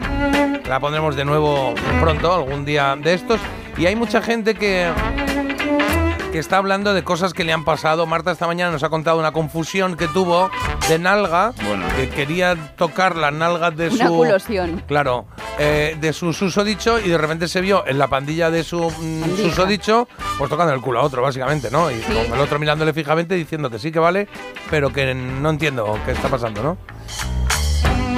[0.68, 3.40] la pondremos de nuevo pronto, algún día de estos.
[3.78, 4.92] Y hay mucha gente que,
[6.32, 8.06] que está hablando de cosas que le han pasado.
[8.06, 10.50] Marta esta mañana nos ha contado una confusión que tuvo
[10.90, 11.54] de nalga,
[11.96, 14.16] que quería tocar las nalgas de Una su...
[14.16, 14.84] culosión.
[14.88, 15.26] Claro,
[15.58, 19.38] eh, de su susodicho y de repente se vio en la pandilla de su mm,
[19.38, 20.08] susodicho,
[20.38, 21.90] pues tocando el culo a otro, básicamente, ¿no?
[21.92, 24.28] Y con el otro mirándole fijamente diciendo que sí que vale,
[24.70, 26.78] pero que no entiendo qué está pasando, ¿no?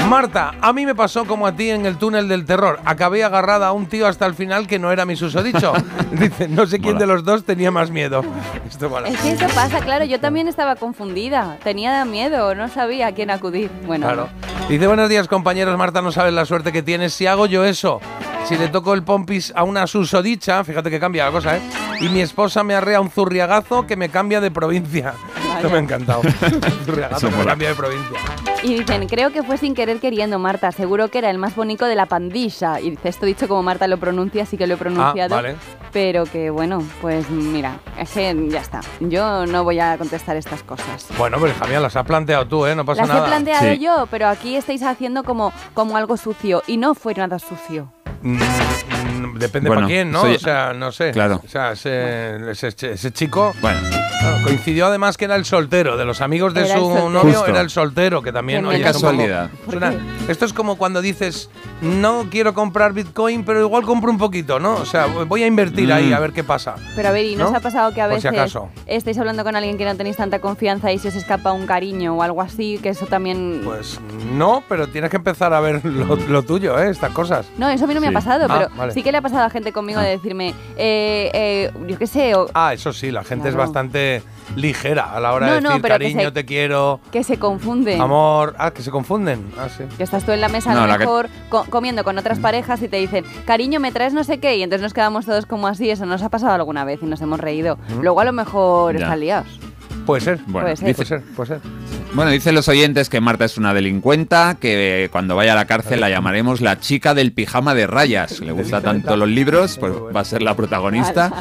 [0.10, 2.80] Marta, a mí me pasó como a ti en el túnel del terror.
[2.84, 5.72] Acabé agarrada a un tío hasta el final que no era mi susodicho.
[6.12, 8.24] Dice, no sé quién de los dos tenía más miedo.
[8.68, 9.08] Esto mola.
[9.08, 11.58] Es que eso pasa, claro, yo también estaba confundida.
[11.64, 13.70] Tenía miedo, no sabía a quién acudir.
[13.86, 14.30] Bueno, Claro.
[14.68, 17.14] Dice, buenos días compañeros, Marta, no sabes la suerte que tienes.
[17.14, 18.02] Si hago yo eso,
[18.46, 21.62] si le toco el pompis a una susodicha, fíjate que cambia la cosa, ¿eh?
[22.02, 25.14] Y mi esposa me arrea un zurriagazo que me cambia de provincia.
[25.60, 26.22] Esto me ha encantado.
[26.24, 28.18] Eso que cambia de provincia.
[28.64, 30.72] Y dicen, creo que fue sin querer queriendo, Marta.
[30.72, 32.80] Seguro que era el más bonito de la pandilla.
[32.80, 35.36] Y dice, esto dicho como Marta lo pronuncia, sí que lo he pronunciado.
[35.36, 35.56] Ah, vale.
[35.94, 38.82] Pero que bueno, pues mira, es que ya está.
[39.00, 41.08] Yo no voy a contestar estas cosas.
[41.18, 42.76] Bueno, pero hija mía, las has planteado tú, ¿eh?
[42.76, 43.26] No pasa Las nada.
[43.26, 46.62] he planteado yo, pero aquí estáis haciendo como, como algo sucio.
[46.68, 47.92] Y no fue nada sucio.
[48.22, 48.40] Mm,
[49.36, 50.22] depende Bueno, para quién, ¿no?
[50.22, 51.12] soy- O sea, no sé.
[51.12, 51.42] Claro.
[51.44, 53.54] O sea, ese, ese- ese chico.
[53.62, 53.80] Bueno.
[54.20, 55.96] claro, coincidió además que era el soltero.
[55.98, 57.48] De los amigos de Era su novio Justo.
[57.48, 58.66] era el soltero, que también.
[58.66, 59.50] Oye, es casualidad.
[59.70, 59.94] suena-
[60.28, 61.50] esto es como cuando dices,
[61.82, 64.76] no quiero comprar Bitcoin, pero igual compro un poquito, ¿no?
[64.76, 66.14] O sea, voy a invertir ahí Mm.
[66.14, 66.76] a ver qué pasa.
[66.96, 67.50] Pero a ver, ¿y no, ¿No?
[67.52, 68.70] os ha pasado que a si veces acaso.
[68.86, 72.16] estáis hablando con alguien que no tenéis tanta confianza y se os escapa un cariño
[72.16, 72.80] o algo así?
[72.84, 73.62] Que eso también...
[73.64, 74.00] Pues
[74.34, 76.90] no, pero tienes que empezar a ver lo, lo tuyo, ¿eh?
[76.90, 77.46] Estas cosas.
[77.58, 78.94] No, eso a mí no me ha pasado, Ah, pero vale.
[78.94, 82.36] sí que le ha pasado a gente conmigo de decirme, eh, eh, yo qué sé,
[82.36, 84.22] o Ah, eso sí, la gente es bastante
[84.56, 87.24] ligera a la hora No, de no, decir pero que cariño, se- te quiero, que
[87.24, 88.02] se confunden.
[88.02, 88.56] amor.
[88.58, 89.52] Ah, que se confunden.
[89.60, 89.84] Ah, sí.
[89.98, 92.18] Que estás tú en la mesa No, a lo la que- mejor co- comiendo con
[92.18, 95.26] otras parejas y te dicen, cariño, me traes no sé qué, y entonces nos quedamos
[95.26, 97.78] todos como así, eso nos ha pasado alguna vez y nos hemos reído.
[98.02, 99.04] Luego a lo mejor Ya.
[99.06, 99.60] están liados.
[100.10, 100.40] Puede ser.
[100.48, 100.88] Bueno, Puede ser.
[100.88, 101.60] dice- Puede ser, puede ser.
[102.14, 106.00] Bueno, dicen los oyentes que Marta es una delincuenta, que cuando vaya a la cárcel
[106.02, 108.40] la llamaremos la chica del pijama de rayas.
[108.40, 111.32] Le gusta tanto los libros, pues va a ser la protagonista.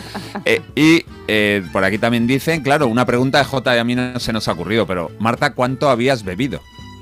[0.45, 3.95] Eh, y eh, por aquí también dicen, claro, una pregunta de J y a mí
[3.95, 6.61] no se nos ha ocurrido, pero Marta, ¿cuánto habías bebido?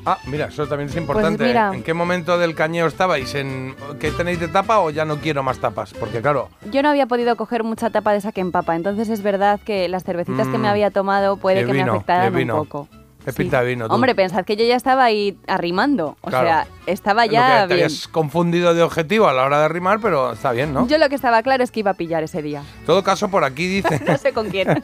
[0.09, 1.37] Ah, mira, eso también es importante.
[1.39, 1.73] Pues mira.
[1.75, 3.35] ¿En qué momento del cañeo estabais?
[3.35, 5.93] ¿En qué tenéis de tapa o ya no quiero más tapas?
[5.95, 9.23] Porque claro, Yo no había podido coger mucha tapa de esa que empapa, entonces es
[9.23, 10.63] verdad que las cervecitas que Mm.
[10.63, 12.89] me había tomado puede que vino, me afectaran un poco.
[13.27, 13.95] Qué pinta de vino tú.
[13.95, 16.17] Hombre, pensad que yo ya estaba ahí arrimando.
[16.23, 16.47] O Claro.
[16.47, 20.01] sea, estaba Lo ya que te habías confundido de objetivo a la hora de arrimar,
[20.01, 20.87] pero está bien, ¿no?
[20.89, 22.63] Yo lo que estaba claro es que iba a pillar ese día.
[22.81, 24.01] En todo caso, por aquí dice.
[24.07, 24.69] No sé con quién.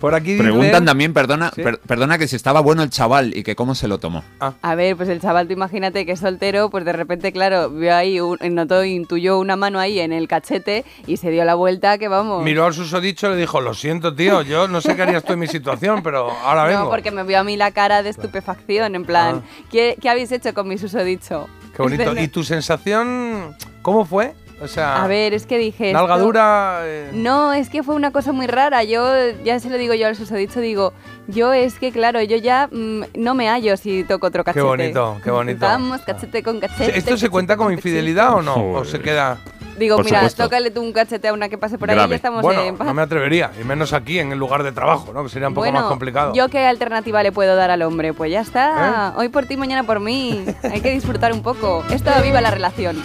[0.00, 0.42] por aquí dice.
[0.44, 1.62] Preguntan también, perdona, Sí.
[1.62, 4.22] per- perdona que si estaba bueno el chaval y que cómo se lo tomó.
[4.40, 7.94] A ver, pues el chaval, tú imagínate que es soltero, pues de repente, claro, vio
[7.94, 11.98] ahí, un, notó, intuyó una mano ahí en el cachete y se dio la vuelta
[11.98, 12.44] que vamos.
[12.44, 15.32] Miró al susodicho y le dijo, lo siento, tío, yo no sé qué harías tú
[15.34, 15.57] en mi situación,
[16.02, 16.84] pero ahora vengo.
[16.84, 20.32] No, porque me vio a mí la cara de estupefacción, en plan, ¿qué, qué habéis
[20.32, 21.48] hecho con mi susodicho?
[21.50, 21.68] Ah.
[21.76, 22.16] Qué bonito.
[22.20, 24.34] ¿Y tu sensación cómo fue?
[24.60, 25.92] O sea, A ver, es que dije...
[25.92, 26.80] nalga esto- dura.
[26.82, 28.82] eh, No, es que fue una cosa muy rara.
[28.82, 29.04] Yo,
[29.44, 30.92] ya se lo digo yo al susodicho, digo,
[31.28, 34.64] yo es que, claro, yo ya mm, no me hallo si toco otro Qué cachete.
[34.66, 35.60] bonito, qué bonito.
[35.64, 36.98] Vamos, cachete con cachete.
[36.98, 37.88] ¿Esto se cuenta con como cachete.
[37.90, 38.72] infidelidad o no?
[38.72, 39.38] ¿O se queda.?
[39.78, 40.42] Digo, Por mira, supuesto.
[40.44, 42.10] tócale tú un cachete a una que pase por ahí y Grave.
[42.10, 42.86] ya estamos bueno, en paz.
[42.86, 45.22] no me atrevería, y menos aquí, en el lugar de trabajo, ¿no?
[45.22, 46.32] Que sería un poco Bueno, más complicado.
[46.34, 48.12] ¿yo qué alternativa le puedo dar al hombre?
[48.12, 49.14] Pues ya está.
[49.16, 50.44] Hoy por ti, mañana por mí.
[50.62, 51.84] Hay que disfrutar un poco.
[51.90, 53.00] Esto viva la relación.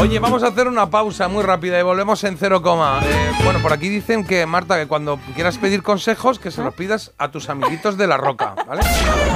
[0.00, 3.00] Oye, vamos a hacer una pausa muy rápida y volvemos en cero coma.
[3.04, 6.72] Eh, bueno, por aquí dicen que, Marta, que cuando quieras pedir consejos, que se los
[6.72, 8.82] pidas a tus amiguitos de la roca, ¿vale?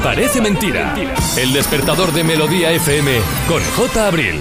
[0.04, 0.94] Parece mentira.
[1.36, 3.10] El despertador de Melodía FM
[3.48, 4.06] con J.
[4.06, 4.40] Abril.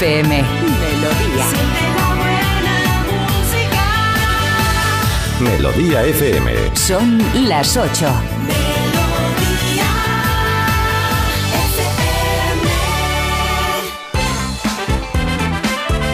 [0.00, 0.28] FM.
[0.32, 1.44] Melodía.
[5.40, 6.74] Melodía FM.
[6.74, 8.06] Son las 8.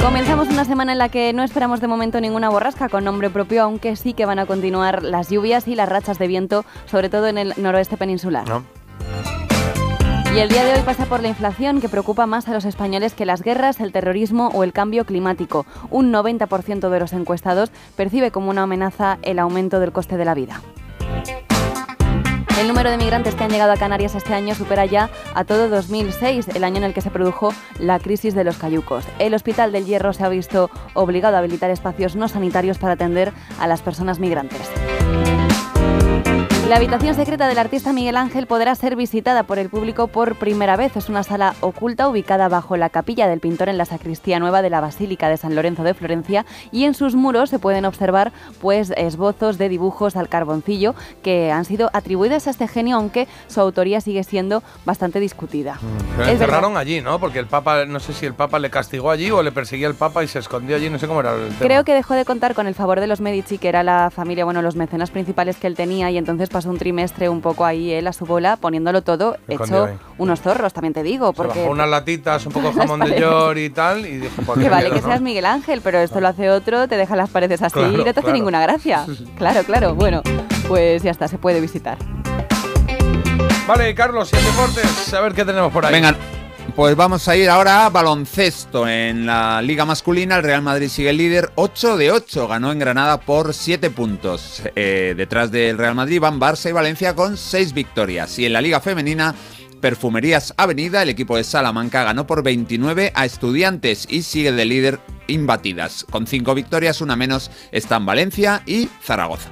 [0.03, 3.63] Comenzamos una semana en la que no esperamos de momento ninguna borrasca con nombre propio,
[3.63, 7.29] aunque sí que van a continuar las lluvias y las rachas de viento, sobre todo
[7.29, 8.47] en el noroeste peninsular.
[10.37, 13.15] Y el día de hoy pasa por la inflación que preocupa más a los españoles
[13.15, 15.65] que las guerras, el terrorismo o el cambio climático.
[15.89, 20.35] Un 90% de los encuestados percibe como una amenaza el aumento del coste de la
[20.35, 20.61] vida.
[22.61, 25.71] El número de migrantes que han llegado a Canarias este año supera ya a todo
[25.71, 29.07] 2006, el año en el que se produjo la crisis de los cayucos.
[29.19, 33.33] El Hospital del Hierro se ha visto obligado a habilitar espacios no sanitarios para atender
[33.59, 34.71] a las personas migrantes.
[36.69, 40.75] La habitación secreta del artista Miguel Ángel podrá ser visitada por el público por primera
[40.77, 40.97] vez.
[40.97, 44.71] Es una sala oculta ubicada bajo la capilla del pintor en la sacristía nueva de
[44.71, 48.93] la Basílica de San Lorenzo de Florencia y en sus muros se pueden observar pues
[48.97, 54.01] esbozos de dibujos al carboncillo que han sido atribuidos a este genio aunque su autoría
[54.01, 55.79] sigue siendo bastante discutida.
[56.21, 56.81] Es encerraron verdad.
[56.81, 57.21] allí, ¿no?
[57.21, 59.95] Porque el Papa, no sé si el Papa le castigó allí o le perseguía el
[59.95, 61.61] Papa y se escondió allí, no sé cómo era el tema.
[61.61, 64.45] Creo que dejó de contar con el favor de los Medici, que era la familia,
[64.45, 67.93] bueno, los mecenas principales que él tenía, y entonces pasó un trimestre un poco ahí
[67.93, 69.99] él a su bola, poniéndolo todo hecho ahí.
[70.17, 73.59] unos zorros, también te digo, Se porque bajó unas latitas, un poco jamón de york
[73.59, 75.07] y tal, y dijo, pues que vale miedo, que ¿no?
[75.09, 77.97] seas Miguel Ángel, pero esto lo hace otro, te deja las paredes así Claro, y
[77.99, 78.33] no te hace claro.
[78.37, 79.05] ninguna gracia.
[79.37, 80.23] Claro, claro, bueno,
[80.67, 81.99] pues ya está, se puede visitar.
[83.69, 85.93] Vale, Carlos, y deportes, a ver qué tenemos por ahí.
[85.93, 86.15] Venga,
[86.75, 88.89] pues vamos a ir ahora a baloncesto.
[88.89, 92.49] En la liga masculina, el Real Madrid sigue el líder 8 de 8.
[92.49, 94.63] Ganó en Granada por 7 puntos.
[94.75, 98.39] Eh, detrás del Real Madrid van Barça y Valencia con 6 victorias.
[98.39, 99.35] Y en la liga femenina,
[99.81, 105.01] Perfumerías Avenida, el equipo de Salamanca ganó por 29 a Estudiantes y sigue de líder
[105.27, 106.05] imbatidas.
[106.11, 109.51] Con 5 victorias, una menos, están Valencia y Zaragoza.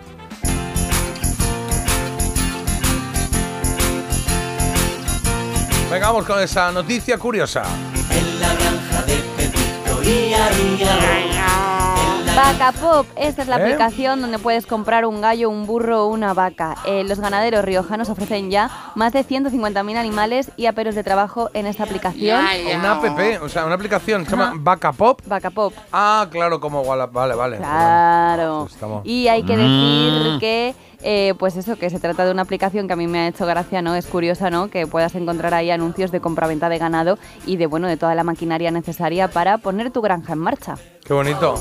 [5.95, 7.62] Venga, vamos con esa noticia curiosa.
[12.36, 13.62] Vaca Pop, esta es la ¿Eh?
[13.62, 16.74] aplicación donde puedes comprar un gallo, un burro o una vaca.
[16.84, 21.66] Eh, los ganaderos riojanos ofrecen ya más de 150.000 animales y aperos de trabajo en
[21.66, 22.45] esta aplicación.
[22.76, 23.05] Una app,
[23.42, 25.20] o sea, una aplicación, se llama Vaca Pop.
[25.26, 25.72] Vaca Pop.
[25.92, 27.59] Ah, claro, como Wallap, vale, vale.
[27.59, 28.66] Claro.
[28.68, 30.38] Estamos- Y hay que decir Mm.
[30.40, 30.74] que,
[31.05, 33.47] eh, pues eso, que se trata de una aplicación que a mí me ha hecho
[33.47, 33.95] gracia, ¿no?
[33.95, 34.69] Es curiosa, ¿no?
[34.69, 38.25] Que puedas encontrar ahí anuncios de compraventa de ganado y de, bueno, de toda la
[38.25, 40.77] maquinaria necesaria para poner tu granja en marcha.
[41.05, 41.55] Qué bonito.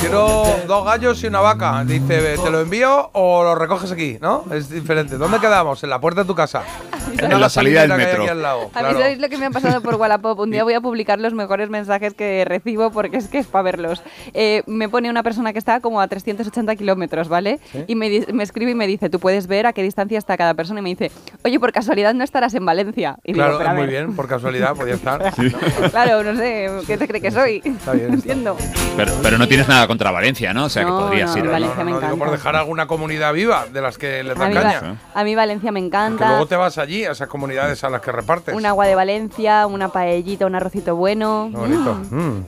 [0.00, 1.84] Quiero dos gallos y una vaca.
[1.84, 4.16] Dice, ¿te lo envío o lo recoges aquí?
[4.22, 4.44] ¿No?
[4.52, 5.18] Es diferente.
[5.18, 5.84] ¿Dónde quedamos?
[5.84, 6.62] En la puerta de tu casa.
[7.18, 8.22] En la salida del metro.
[8.22, 8.70] aquí al lado.
[8.72, 10.38] A mí sabéis lo que me ha pasado por Wallapop.
[10.38, 13.62] Un día voy a publicar los mejores mensajes que recibo porque es que es para
[13.64, 14.02] verlos.
[14.32, 17.60] Eh, me pone una persona que está como a 380 kilómetros, ¿vale?
[17.72, 17.84] ¿Sí?
[17.86, 20.80] Y me, escribe y me dice, tú puedes ver a qué distancia está cada persona.
[20.80, 21.10] Y me dice,
[21.44, 23.18] oye, por casualidad no estarás en Valencia.
[23.24, 23.90] Y Claro, "Pero a muy ver".
[23.90, 25.34] bien, por casualidad podía estar.
[25.90, 27.60] Claro, no sé, ¿qué te cree que soy?
[27.64, 28.32] Está bien, No está.
[28.32, 28.56] entiendo.
[28.96, 30.64] Pero, pero no tienes nada contra Valencia, ¿no?
[30.64, 31.48] O sea, No, que podrías no, ir.
[31.50, 32.32] Valencia me No, digo por encanta.
[32.36, 34.80] dejar alguna comunidad viva de las que le A dan mí, caña.
[35.14, 36.28] Va- a mí Valencia me Que encanta.
[36.28, 38.54] luego te vas allí, a esas comunidades a las que repartes.
[38.54, 41.48] Un agua de Valencia, una paellita, un arrocito bueno.
[41.50, 41.94] Qué bonito.
[42.10, 42.16] Mm.
[42.20, 42.44] Mm.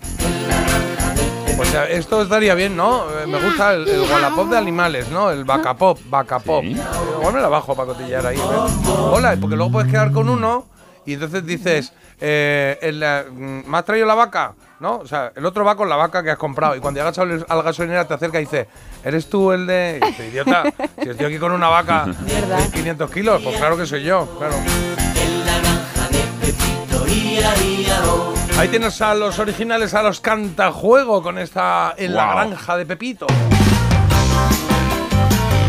[1.56, 3.02] Pues eh, esto estaría bien, ¿no?
[3.10, 5.30] Eh, Me gusta el, el Wallapop de animales, ¿no?
[5.30, 6.64] El Vacapop, Vacapop.
[6.64, 8.36] Igual me la bajo para cotillar ahí.
[8.36, 8.88] ¿ves?
[9.10, 10.66] Hola, porque luego puedes quedar con uno
[11.04, 14.54] y entonces dices, eh, mm, ¿me has traído la vaca?
[14.80, 14.98] ¿No?
[14.98, 17.44] O sea, el otro va con la vaca que has comprado y cuando llegas al,
[17.48, 18.68] al gasolinera te acerca y dice,
[19.04, 20.00] ¿eres tú el de...?
[20.02, 20.64] Y dice, idiota,
[21.00, 24.56] si estoy aquí con una vaca de 500 kilos, pues claro que soy yo, claro.
[28.58, 33.26] Ahí tienes a los originales, a los cantajuego con esta en la granja de Pepito.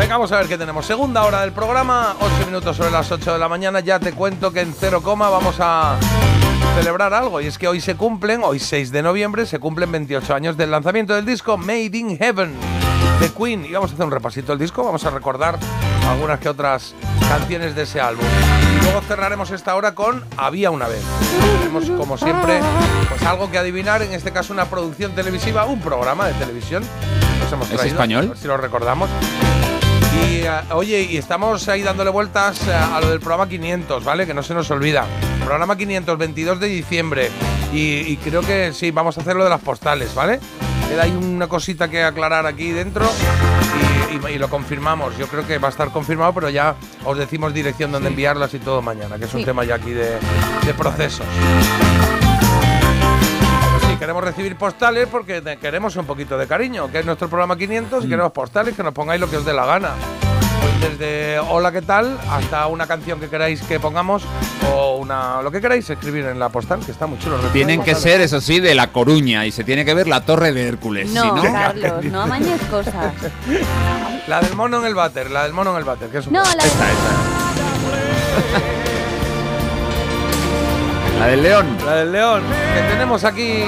[0.03, 0.85] Venga, vamos a ver qué tenemos.
[0.85, 3.79] Segunda hora del programa, 8 minutos sobre las 8 de la mañana.
[3.79, 5.95] Ya te cuento que en cero coma vamos a
[6.75, 7.39] celebrar algo.
[7.39, 10.71] Y es que hoy se cumplen, hoy 6 de noviembre, se cumplen 28 años del
[10.71, 12.53] lanzamiento del disco Made in Heaven
[13.21, 13.65] de Queen.
[13.65, 15.57] Y vamos a hacer un repasito del disco, vamos a recordar
[16.09, 16.95] algunas que otras
[17.30, 18.25] canciones de ese álbum.
[18.77, 21.01] Y luego cerraremos esta hora con Había una vez.
[21.59, 22.59] Tenemos, como siempre,
[23.07, 26.84] pues algo que adivinar, en este caso una producción televisiva, un programa de televisión.
[27.39, 28.25] Nos hemos ¿Es español?
[28.25, 29.09] a ver si lo recordamos.
[30.14, 34.26] Y eh, oye, y estamos ahí dándole vueltas eh, a lo del programa 500, ¿vale?
[34.26, 35.06] Que no se nos olvida.
[35.45, 37.31] Programa 500, 22 de diciembre.
[37.73, 40.40] Y, y creo que sí, vamos a hacer lo de las postales, ¿vale?
[40.90, 43.10] Queda ahí una cosita que aclarar aquí dentro
[44.11, 45.18] y, y- y lo confirmamos.
[45.18, 48.60] Yo creo que va a estar confirmado, pero ya os decimos dirección donde enviarlas y
[48.60, 50.11] todo mañana, que es un tema ya aquí de,
[50.65, 51.26] de procesos.
[54.03, 58.09] Queremos recibir postales porque queremos un poquito de cariño, que es nuestro programa 500 y
[58.09, 59.91] queremos postales que nos pongáis lo que os dé la gana.
[60.59, 62.19] Pues desde hola, ¿qué tal?
[62.30, 64.23] hasta una canción que queráis que pongamos
[64.69, 67.38] o una lo que queráis escribir en la postal, que está muy chulo.
[67.53, 70.51] Tienen que ser, eso sí, de La Coruña y se tiene que ver la Torre
[70.51, 71.09] de Hércules.
[71.09, 73.13] No, si no, Carlos, no amañes cosas.
[74.27, 76.34] La del mono en el váter, la del mono en el váter, que es un
[76.34, 77.43] No, la Esta, esta.
[81.23, 81.77] La del león.
[81.85, 82.43] La del león.
[82.75, 83.63] Que tenemos aquí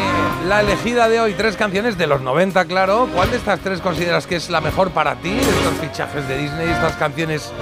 [0.45, 3.07] la elegida de hoy, tres canciones de los 90, claro.
[3.15, 5.31] ¿Cuál de estas tres consideras que es la mejor para ti?
[5.39, 7.53] Estos fichajes de Disney, estas canciones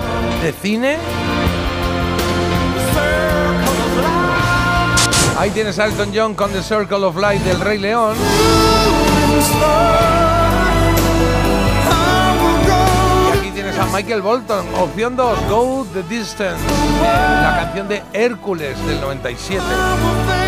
[0.41, 0.97] de cine.
[5.37, 8.17] Ahí tienes a Elton John con The Circle of Light del Rey León.
[13.73, 16.63] Tienes a Michael Bolton, opción 2, Go the Distance,
[17.01, 20.42] la canción de Hércules del 97.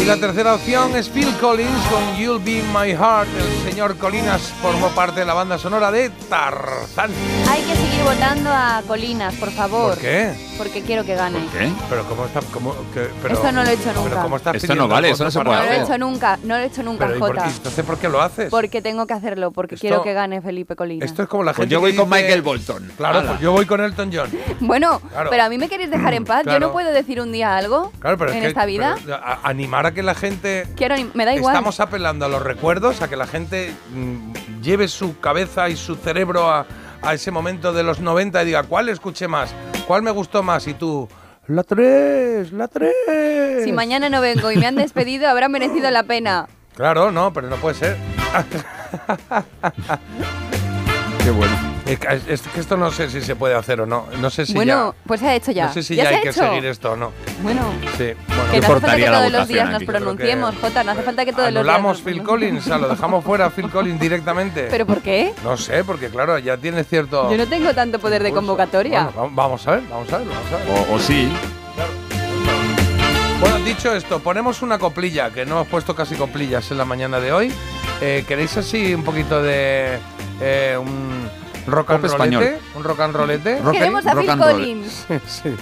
[0.00, 3.28] Y la tercera opción es Phil Collins con You'll Be My Heart.
[3.36, 7.10] El señor Colinas formó parte de la banda sonora de Tarzán.
[7.48, 9.90] Hay que seguir votando a Colinas, por favor.
[9.94, 10.32] ¿Por qué?
[10.56, 11.38] Porque quiero que gane.
[11.52, 11.70] ¿Qué?
[11.90, 14.22] Pero cómo está, cómo, que- pero- Esto no lo he hecho pero nunca.
[14.22, 16.56] cómo estás Esto no vale, eso no se puede No lo he hecho nunca, no
[16.56, 17.48] lo he hecho nunca, Pero, ¿y por- Jota.
[17.48, 18.50] entonces por qué lo haces?
[18.50, 21.08] Porque tengo que hacerlo, porque Esto- quiero que gane Felipe Colinas.
[21.08, 22.92] Esto es como la Pues gente yo voy que con dice- Michael Bolton.
[22.96, 24.30] Claro, pues yo voy con Elton John.
[24.60, 25.30] Bueno, Claro.
[25.30, 26.44] pero a mí me queréis dejar en paz.
[26.46, 28.96] Yo no puedo decir un día algo Claro, pero es en que- esta vida.
[29.04, 31.54] pero, a- animar que la gente Quiero me da igual.
[31.54, 35.96] Estamos apelando a los recuerdos, a que la gente mm, lleve su cabeza y su
[35.96, 36.66] cerebro a,
[37.02, 39.54] a ese momento de los 90 y diga, ¿cuál escuché más?
[39.86, 40.66] ¿Cuál me gustó más?
[40.66, 41.08] Y tú,
[41.46, 42.92] la 3, la 3.
[43.64, 46.46] Si mañana no vengo y me han despedido, habrá merecido la pena.
[46.76, 47.96] Claro, no, pero no puede ser.
[51.24, 51.77] Qué bueno.
[51.88, 54.06] Es que- es que esto no sé si se puede hacer o no.
[54.20, 55.02] No sé si bueno, ya.
[55.06, 55.66] pues se ha hecho ya.
[55.68, 56.40] No sé si ya hay ha que hecho.
[56.40, 57.12] seguir esto o no.
[57.42, 57.62] Bueno,
[57.96, 58.36] Sí, que bueno.
[58.36, 60.84] no hace falta que todos los votación días nos pronunciemos, Jota.
[60.84, 61.74] No hace falta que todos los días.
[61.74, 62.22] Anulamos Phil.
[62.22, 64.68] Collins, o sea, lo dejamos fuera a Phil Collins directamente.
[64.70, 65.32] ¿Pero por qué?
[65.42, 67.30] No sé, porque claro, ya tiene cierto.
[67.30, 69.04] Yo no tengo tanto poder de convocatoria.
[69.14, 70.88] Bueno, vamos a ver, vamos a ver, vamos a ver.
[70.90, 71.32] O, o sí.
[73.40, 77.20] Bueno, dicho esto, ponemos una coplilla, que no hemos puesto casi coplillas en la mañana
[77.20, 77.52] de hoy.
[78.00, 79.98] Eh, ¿Queréis así un poquito de
[80.40, 81.28] eh, un
[81.70, 82.44] rock and español.
[82.74, 83.60] ¿Un rock and rollete?
[83.60, 84.38] Rock- Queremos a rock Phil.
[84.38, 85.06] Collins.
[85.26, 85.54] Sí.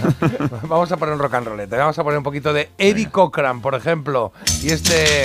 [0.68, 1.76] Vamos a poner un rock and rollete.
[1.76, 4.32] Vamos a poner un poquito de Eddie Cochran, por ejemplo.
[4.62, 5.24] Y este.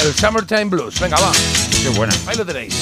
[0.00, 1.00] El Summertime Blues.
[1.00, 1.32] Venga, va.
[1.82, 2.14] Qué buena.
[2.26, 2.74] Ahí lo tenéis.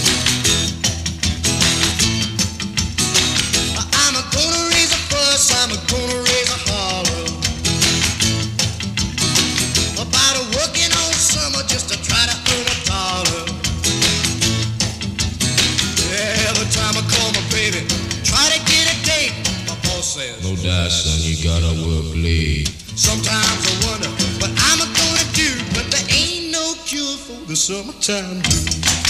[20.67, 22.69] Doubt, son, you gotta work late.
[22.99, 24.11] Sometimes I wonder
[24.41, 29.06] what I'm gonna do, but there ain't no cure for the summertime blues.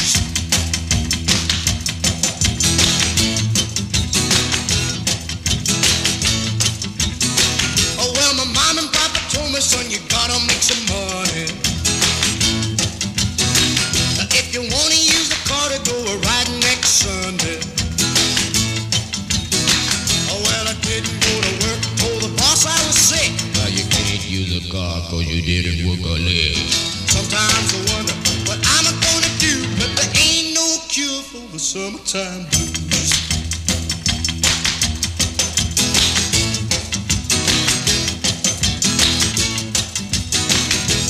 [31.77, 33.13] Summertime blues.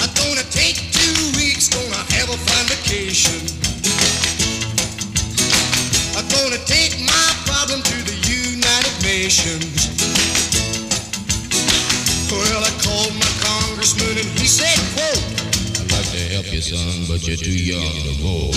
[0.03, 3.47] I'm gonna take two weeks, gonna have a fine vacation.
[6.19, 9.87] I'm gonna take my problem to the United Nations.
[12.27, 15.23] Well, I called my congressman and he said, quote,
[15.79, 18.55] I'd like to help you, son, but you're too young to vote.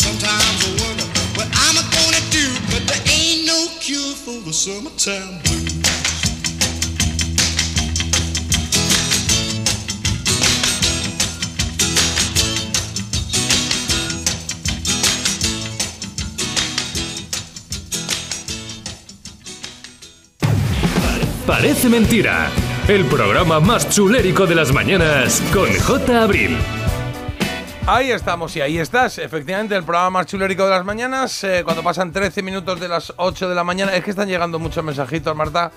[0.00, 1.09] Sometimes I wonder
[1.40, 5.80] what I'm gonna do, but there ain't no cure for the summertime blues.
[21.46, 22.50] Parece mentira.
[22.88, 26.22] El programa más chulérico de las mañanas con J.
[26.22, 26.56] Abril.
[27.92, 29.18] Ahí estamos y ahí estás.
[29.18, 31.42] Efectivamente, el programa más chulérico de las mañanas.
[31.42, 33.96] eh, cuando pasan 13 minutos de las 8 de la mañana.
[33.96, 35.72] Es que están llegando muchos mensajitos, Marta.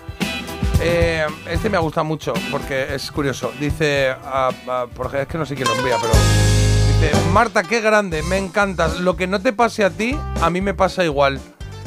[0.79, 3.51] Eh, este me ha gustado mucho porque es curioso.
[3.59, 7.63] Dice, ah, ah, por ejemplo, es que no sé quién lo envía, pero dice, Marta,
[7.63, 8.99] qué grande, me encantas.
[8.99, 11.41] Lo que no te pase a ti, a mí me pasa igual.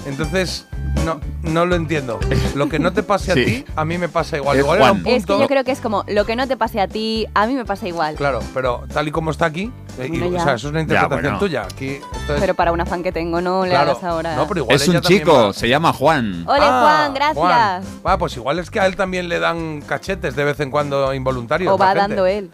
[0.07, 0.67] Entonces,
[1.05, 2.19] no, no lo entiendo.
[2.55, 3.45] Lo que no te pase a Sí.
[3.45, 4.57] ti, a mí me pasa igual.
[4.57, 5.15] Es Igual era un Juan.
[5.15, 7.27] Es que punto- yo creo que es como lo que no te pase a ti,
[7.35, 8.15] a mí me pasa igual.
[8.17, 10.41] Claro, pero tal y como está aquí, eh, y- Bueno, ya.
[10.41, 11.39] o sea, eso es una interpretación bueno.
[11.39, 11.63] tuya.
[11.63, 11.89] Aquí,
[12.21, 13.91] esto es- Pero para una fan que tengo, no le Claro.
[13.93, 14.37] hagas ahora.
[14.37, 16.45] No, pero igual Es ella un también chico, va- se llama Juan.
[16.49, 17.37] Ole, Ah, Juan, gracias.
[17.37, 17.83] Juan.
[18.05, 21.13] Ah, pues igual es que a él también le dan cachetes de vez en cuando
[21.15, 21.73] involuntarios.
[21.73, 22.01] O va gente.
[22.01, 22.51] dando él.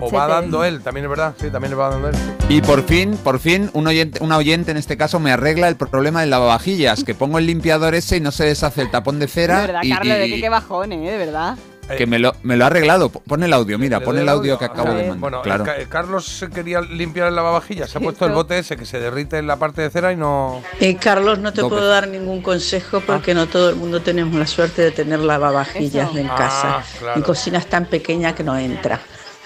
[0.00, 0.16] Cachete.
[0.16, 2.14] va dando él, también es verdad, sí, también le va dando él.
[2.48, 5.76] Y por fin, por fin, un oyente, una oyente en este caso me arregla el
[5.76, 9.28] problema del lavavajillas, que pongo el limpiador ese y no se deshace el tapón de
[9.28, 9.60] cera.
[9.60, 11.10] De verdad, y, Carlos, de y- qué, qué bajón, ¿eh?
[11.10, 11.56] De verdad.
[11.98, 13.10] que me lo, me lo ha arreglado.
[13.10, 15.18] Pon el audio, mira, ¿Le pon el audio que acabo de mandar.
[15.18, 15.64] Bueno, claro.
[15.64, 18.86] el Ca- el Carlos quería limpiar el lavavajillas, se ha puesto el bote ese que
[18.86, 20.62] se derrite en la parte de cera y no...
[20.80, 24.46] Eh, Carlos, no te puedo dar ningún consejo porque no todo el mundo tenemos la
[24.46, 26.18] suerte de tener lavavajillas Eso.
[26.18, 26.82] en Ah, casa.
[26.98, 27.16] claro.
[27.18, 29.00] Mi cocina es tan pequeña que no entra.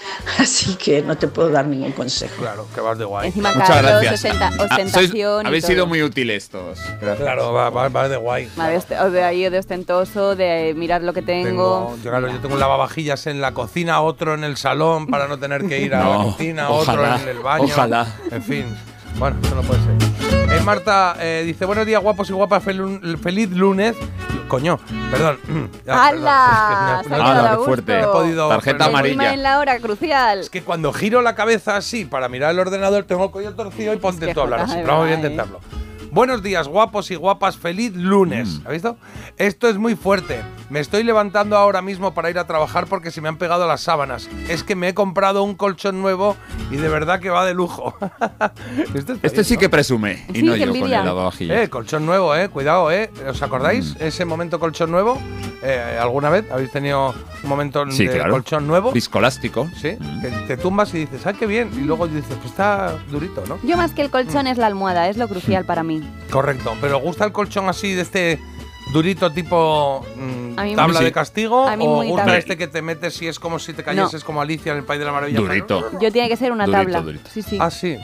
[0.39, 2.35] Así que no te puedo dar ningún consejo.
[2.39, 3.27] Claro, que vas de guay.
[3.27, 4.13] Encima Muchas Carlos, gracias.
[4.25, 5.71] ostenta- Ah, sois- ostentación y habéis todo.
[5.73, 6.79] sido muy útiles todos.
[7.01, 7.17] Gracias.
[7.19, 8.49] Claro, va, va- va de guay.
[8.59, 11.49] Va de, ahí de ostentoso, de mirar lo que tengo.
[11.49, 15.27] Tengo, yo, claro, yo tengo un lavavajillas en la cocina, otro en el salón para
[15.27, 17.63] no tener que ir a la No, cocina, ojalá, otro en el baño.
[17.65, 18.07] ojalá.
[18.31, 18.65] En fin,
[19.17, 20.08] bueno, eso no puede ser.
[20.51, 23.95] Eh, Marta eh, dice, buenos días guapos y guapas, fel- feliz lunes.
[24.47, 24.79] Coño,
[25.11, 25.37] perdón.
[25.85, 26.99] Ya, ¡Hala!
[26.99, 27.99] ¡Hala, qué fuerte!
[27.99, 29.33] he podido- Tarjeta amarilla.
[29.33, 30.39] en la hora crucial.
[30.39, 33.93] Es que cuando giro la cabeza así para mirar el ordenador tengo el cuello torcido
[33.93, 34.77] y ponte tú a hablar así.
[34.85, 35.35] vamos a verdad, ¿eh?
[36.11, 37.55] Buenos días, guapos y guapas.
[37.57, 38.61] Feliz lunes.
[38.65, 38.97] ¿Has visto?
[39.37, 40.41] Esto es muy fuerte.
[40.71, 43.81] Me estoy levantando ahora mismo para ir a trabajar porque se me han pegado las
[43.81, 44.27] sábanas.
[44.49, 46.35] Es que me he comprado un colchón nuevo
[46.71, 47.95] y de verdad que va de lujo.
[48.95, 49.59] Este bien, sí ¿no?
[49.59, 50.25] que presume.
[50.33, 51.57] Y Sí, no qué yo con el lavavajillas.
[51.65, 52.49] Eh, colchón nuevo, eh.
[52.49, 53.11] Cuidado, eh.
[53.27, 53.95] ¿Os acordáis?
[53.99, 54.03] Mm.
[54.03, 55.17] Ese momento colchón nuevo.
[55.61, 57.13] Eh, ¿Alguna vez habéis tenido
[57.43, 58.31] un momento Sí, de claro.
[58.31, 58.91] colchón nuevo?
[58.91, 59.67] Viscolástico.
[59.75, 59.97] Sí.
[60.21, 61.69] Que te tumbas y dices, ¡ay, qué bien!
[61.75, 63.59] Y luego dices, pues está durito, ¿no?
[63.63, 65.98] Yo más que el colchón es la almohada, es lo crucial para mí.
[66.29, 66.75] Correcto.
[66.81, 68.39] Pero ¿os gusta el colchón así de este
[68.91, 71.05] durito tipo mm, tabla sí.
[71.05, 71.65] de castigo?
[71.65, 72.37] ¿O gusta tabla.
[72.37, 74.99] este que te metes y es como si te cayeses como Alicia en el País
[74.99, 75.39] de la Maravilla?
[75.39, 75.91] Durito.
[75.99, 77.01] Yo tiene que ser una Durito, tabla.
[77.01, 77.29] durito.
[77.31, 77.57] Sí, sí.
[77.59, 77.97] Ah, sí.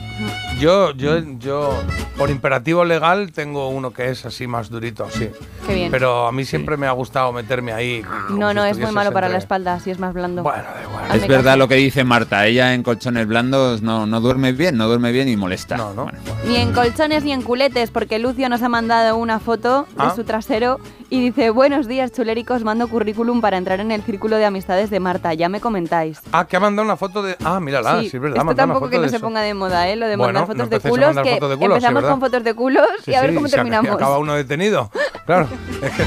[0.60, 1.82] Yo, yo, yo,
[2.16, 5.28] por imperativo legal, tengo uno que es así más durito, sí.
[5.66, 5.90] Qué bien.
[5.90, 8.02] Pero a mí siempre me ha gustado meterme ahí.
[8.30, 10.42] no, no, es muy malo para la espalda, si es más blando.
[10.42, 11.04] Bueno, da igual.
[11.06, 11.56] Hazme Es verdad caso.
[11.58, 12.46] lo que dice Marta.
[12.46, 15.76] Ella en colchones blandos no, no duerme bien, no duerme bien y molesta.
[15.76, 16.04] No, no.
[16.04, 16.18] Bueno.
[16.46, 20.08] Ni en colchones ni en culetes, porque Lucio nos ha mandado una foto Ah.
[20.10, 20.75] de su trasero
[21.10, 25.00] y dice, buenos días chuléricos, mando currículum para entrar en el círculo de amistades de
[25.00, 26.20] Marta, ya me comentáis.
[26.32, 27.36] Ah, que ha mandado una foto de.
[27.44, 28.38] Ah, mírala, sí, es verdad.
[28.38, 29.96] esto tampoco foto que no de se ponga de moda, ¿eh?
[29.96, 31.68] Lo de Bueno, mandar no fotos de empecéis a culos, mandar que fotos de culos,
[31.70, 32.10] sí, empezamos ¿verdad?
[32.10, 33.90] con fotos de culos Sí, y a ver sí, cómo terminamos.
[33.92, 34.90] Acaba uno detenido.
[35.26, 35.48] Claro.
[35.82, 36.04] Es que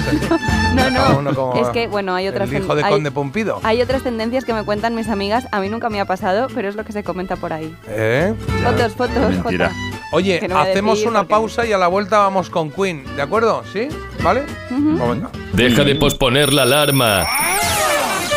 [0.74, 2.50] No, no, como es que, bueno, hay otras...
[2.52, 3.60] El hijo de hay- Conde Pompido.
[3.64, 6.70] Hay otras tendencias que me cuentan mis amigas, a mí nunca me ha pasado, pero
[6.70, 7.76] es lo que se comenta por ahí.
[7.88, 8.34] ¿Eh?
[8.64, 9.70] Fotos, fotos, Mentira.
[9.70, 9.76] Jota.
[10.12, 13.64] Oye, no hacemos una porque- pausa y a la vuelta vamos con Queen, ¿de acuerdo?
[13.72, 13.90] ¿Sí?
[14.24, 14.46] ¿Vale?
[14.68, 15.32] Pues venga.
[15.54, 17.26] Deja de posponer la alarma.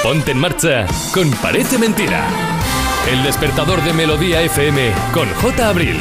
[0.03, 2.27] Ponte en marcha con Parece Mentira.
[3.11, 5.69] El despertador de Melodía FM con J.
[5.69, 5.97] Abril.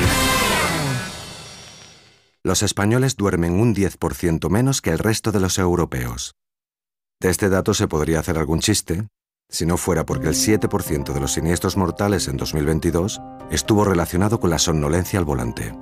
[2.43, 6.33] Los españoles duermen un 10% menos que el resto de los europeos.
[7.19, 9.07] De este dato se podría hacer algún chiste,
[9.47, 13.21] si no fuera porque el 7% de los siniestros mortales en 2022
[13.51, 15.75] estuvo relacionado con la somnolencia al volante.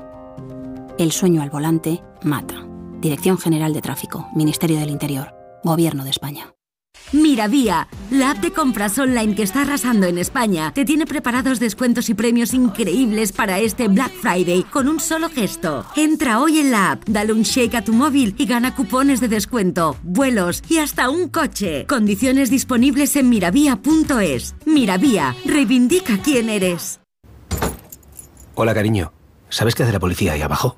[0.97, 2.68] El sueño al volante mata.
[2.99, 6.53] Dirección General de Tráfico, Ministerio del Interior, Gobierno de España.
[7.11, 12.09] Miravía, la app de compras online que está arrasando en España, te tiene preparados descuentos
[12.09, 15.85] y premios increíbles para este Black Friday con un solo gesto.
[15.95, 19.27] Entra hoy en la app, dale un shake a tu móvil y gana cupones de
[19.27, 21.85] descuento, vuelos y hasta un coche.
[21.88, 24.55] Condiciones disponibles en miravía.es.
[24.65, 26.99] Miravía, reivindica quién eres.
[28.53, 29.13] Hola, cariño.
[29.49, 30.77] ¿Sabes qué hace la policía ahí abajo?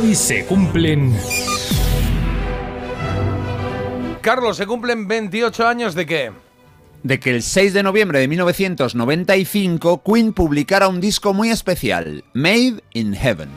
[0.00, 1.12] Hoy se cumplen...
[4.20, 6.30] Carlos, ¿se cumplen 28 años de qué?
[7.02, 12.80] de que el 6 de noviembre de 1995 Queen publicara un disco muy especial, Made
[12.92, 13.48] in Heaven.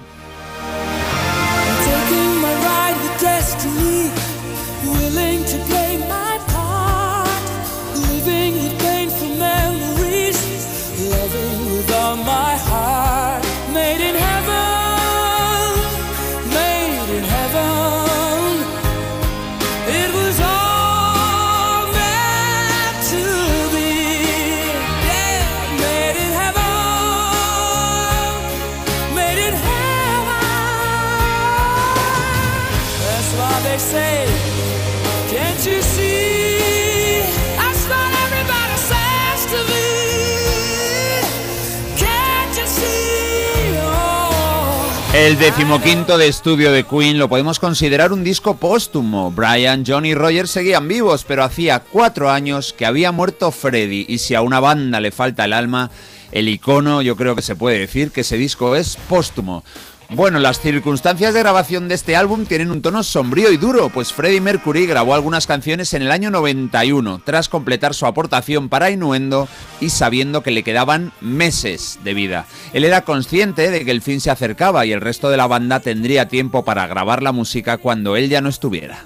[45.22, 49.30] El decimoquinto de estudio de Queen lo podemos considerar un disco póstumo.
[49.30, 54.18] Brian, John y Roger seguían vivos, pero hacía cuatro años que había muerto Freddie y
[54.18, 55.92] si a una banda le falta el alma,
[56.32, 59.64] el icono yo creo que se puede decir que ese disco es póstumo.
[60.14, 64.12] Bueno, las circunstancias de grabación de este álbum tienen un tono sombrío y duro, pues
[64.12, 69.48] Freddie Mercury grabó algunas canciones en el año 91, tras completar su aportación para Innuendo
[69.80, 72.46] y sabiendo que le quedaban meses de vida.
[72.74, 75.80] Él era consciente de que el fin se acercaba y el resto de la banda
[75.80, 79.06] tendría tiempo para grabar la música cuando él ya no estuviera.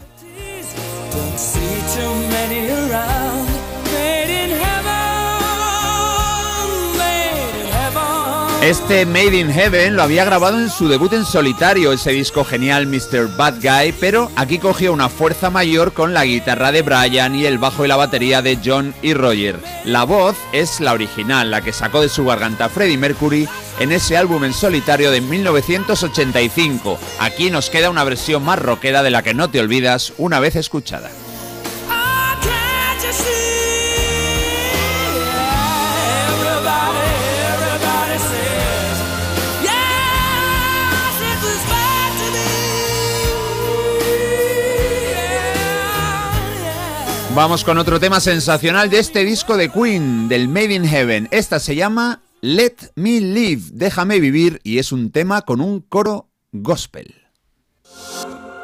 [8.66, 12.88] Este Made in Heaven lo había grabado en su debut en solitario, ese disco genial
[12.88, 13.38] Mr.
[13.38, 17.60] Bad Guy, pero aquí cogió una fuerza mayor con la guitarra de Brian y el
[17.60, 19.60] bajo y la batería de John y Roger.
[19.84, 23.48] La voz es la original, la que sacó de su garganta Freddie Mercury
[23.80, 26.98] en ese álbum en solitario de 1985.
[27.20, 30.56] Aquí nos queda una versión más rockera de la que no te olvidas una vez
[30.56, 31.12] escuchada.
[47.36, 51.28] Vamos con otro tema sensacional de este disco de Queen, del Made in Heaven.
[51.32, 56.30] Esta se llama Let Me Live, déjame vivir, y es un tema con un coro
[56.54, 57.14] gospel.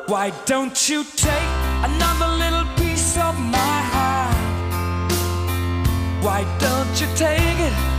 [0.07, 1.03] Why don't you
[7.17, 7.90] take it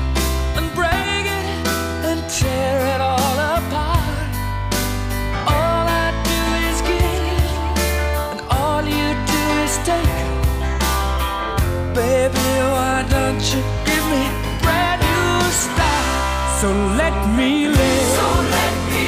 [16.73, 17.74] Me let me.
[17.74, 19.05] So let me.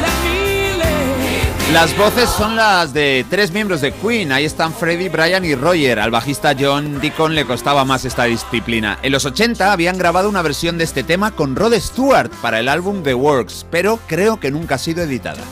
[0.00, 1.72] Let me.
[1.72, 4.32] Las voces son las de tres miembros de Queen.
[4.32, 5.98] Ahí están Freddie, Brian y Roger.
[6.00, 8.98] Al bajista John Deacon le costaba más esta disciplina.
[9.02, 12.68] En los 80 habían grabado una versión de este tema con Rod Stewart para el
[12.68, 15.42] álbum The Works, pero creo que nunca ha sido editada.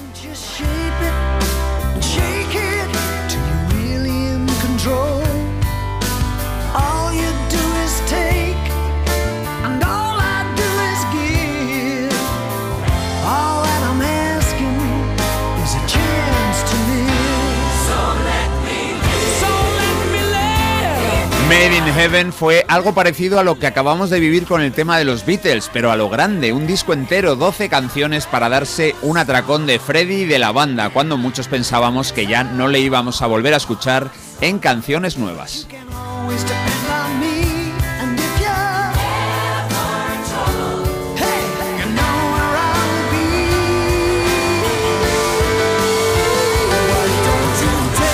[21.90, 25.26] Heaven fue algo parecido a lo que acabamos de vivir con el tema de los
[25.26, 29.78] Beatles, pero a lo grande, un disco entero, 12 canciones para darse un atracón de
[29.78, 33.54] Freddy y de la banda, cuando muchos pensábamos que ya no le íbamos a volver
[33.54, 34.10] a escuchar
[34.40, 35.66] en canciones nuevas.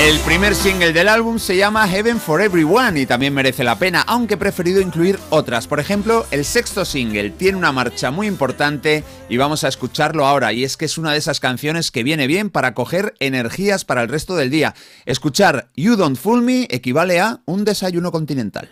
[0.00, 4.04] El primer single del álbum se llama Heaven for Everyone y también merece la pena,
[4.06, 5.66] aunque he preferido incluir otras.
[5.66, 10.52] Por ejemplo, el sexto single tiene una marcha muy importante y vamos a escucharlo ahora.
[10.52, 14.02] Y es que es una de esas canciones que viene bien para coger energías para
[14.02, 14.72] el resto del día.
[15.04, 18.70] Escuchar You Don't Fool Me equivale a un desayuno continental.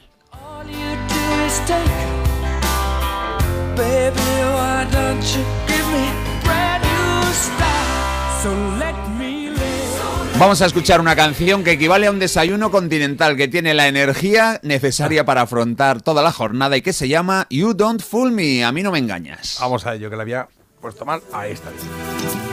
[10.39, 14.61] Vamos a escuchar una canción que equivale a un desayuno continental que tiene la energía
[14.63, 18.63] necesaria para afrontar toda la jornada y que se llama You Don't Fool Me.
[18.63, 19.57] A mí no me engañas.
[19.61, 20.47] Vamos a ello, que la había
[20.79, 21.23] puesto mal.
[21.33, 21.71] Ahí está.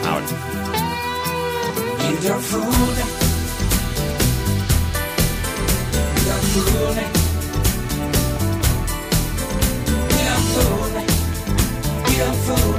[0.08, 0.26] Ahora.
[2.00, 3.04] You don't fool me.
[6.16, 7.04] You don't fool me.
[10.10, 11.04] You don't fool me.
[12.14, 12.73] You don't fool me.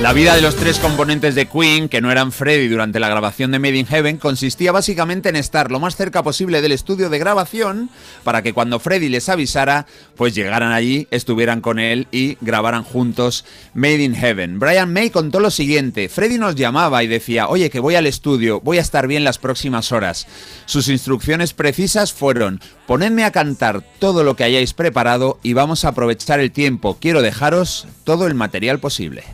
[0.00, 3.50] La vida de los tres componentes de Queen, que no eran Freddy durante la grabación
[3.50, 7.18] de Made in Heaven, consistía básicamente en estar lo más cerca posible del estudio de
[7.18, 7.90] grabación
[8.22, 13.44] para que cuando Freddy les avisara, pues llegaran allí, estuvieran con él y grabaran juntos
[13.74, 14.60] Made in Heaven.
[14.60, 18.60] Brian May contó lo siguiente, Freddy nos llamaba y decía, oye que voy al estudio,
[18.60, 20.28] voy a estar bien las próximas horas.
[20.66, 25.88] Sus instrucciones precisas fueron, ponedme a cantar todo lo que hayáis preparado y vamos a
[25.88, 29.24] aprovechar el tiempo, quiero dejaros todo el material posible.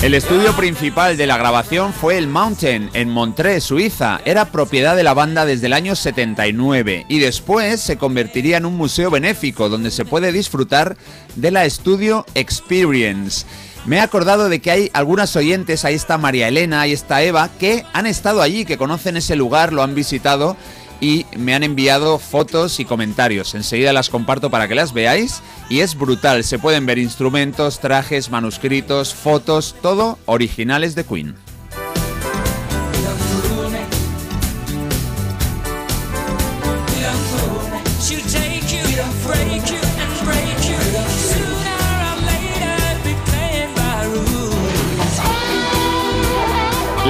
[0.00, 4.20] El estudio principal de la grabación fue el Mountain, en Montreux, Suiza.
[4.24, 8.76] Era propiedad de la banda desde el año 79 y después se convertiría en un
[8.76, 10.96] museo benéfico donde se puede disfrutar
[11.34, 13.44] de la Studio Experience.
[13.86, 17.50] Me he acordado de que hay algunas oyentes, ahí está María Elena, ahí está Eva,
[17.58, 20.56] que han estado allí, que conocen ese lugar, lo han visitado
[21.00, 23.54] y me han enviado fotos y comentarios.
[23.54, 26.44] Enseguida las comparto para que las veáis y es brutal.
[26.44, 31.47] Se pueden ver instrumentos, trajes, manuscritos, fotos, todo originales de Queen.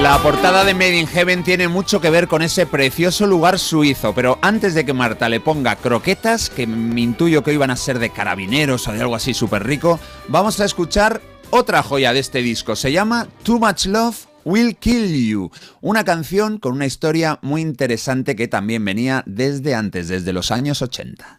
[0.01, 4.15] La portada de Made in Heaven tiene mucho que ver con ese precioso lugar suizo,
[4.15, 7.99] pero antes de que Marta le ponga croquetas, que me intuyo que iban a ser
[7.99, 9.99] de carabineros o de algo así súper rico,
[10.29, 12.77] vamos a escuchar otra joya de este disco.
[12.77, 15.51] Se llama Too Much Love Will Kill You,
[15.81, 20.81] una canción con una historia muy interesante que también venía desde antes, desde los años
[20.81, 21.38] 80.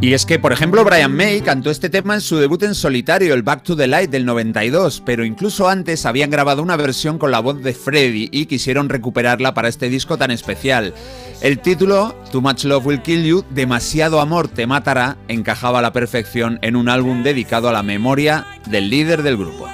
[0.00, 3.34] Y es que, por ejemplo, Brian May cantó este tema en su debut en solitario,
[3.34, 7.32] el Back to the Light del 92, pero incluso antes habían grabado una versión con
[7.32, 10.94] la voz de Freddie y quisieron recuperarla para este disco tan especial.
[11.40, 15.92] El título, Too Much Love Will Kill You, Demasiado Amor Te Matará, encajaba a la
[15.92, 19.68] perfección en un álbum dedicado a la memoria del líder del grupo.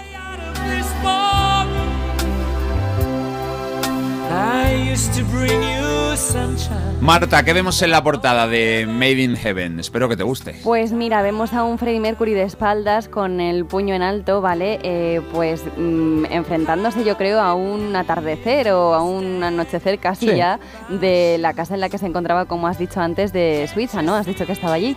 [7.00, 9.80] Marta, ¿qué vemos en la portada de Made in Heaven?
[9.80, 10.54] Espero que te guste.
[10.62, 14.78] Pues mira, vemos a un Freddie Mercury de espaldas con el puño en alto, ¿vale?
[14.84, 20.36] Eh, pues mm, enfrentándose yo creo a un atardecer o a un anochecer casi Sí.
[20.36, 24.00] ya de la casa en la que se encontraba, como has dicho antes, de Suiza,
[24.00, 24.14] ¿no?
[24.14, 24.96] Has dicho que estaba allí.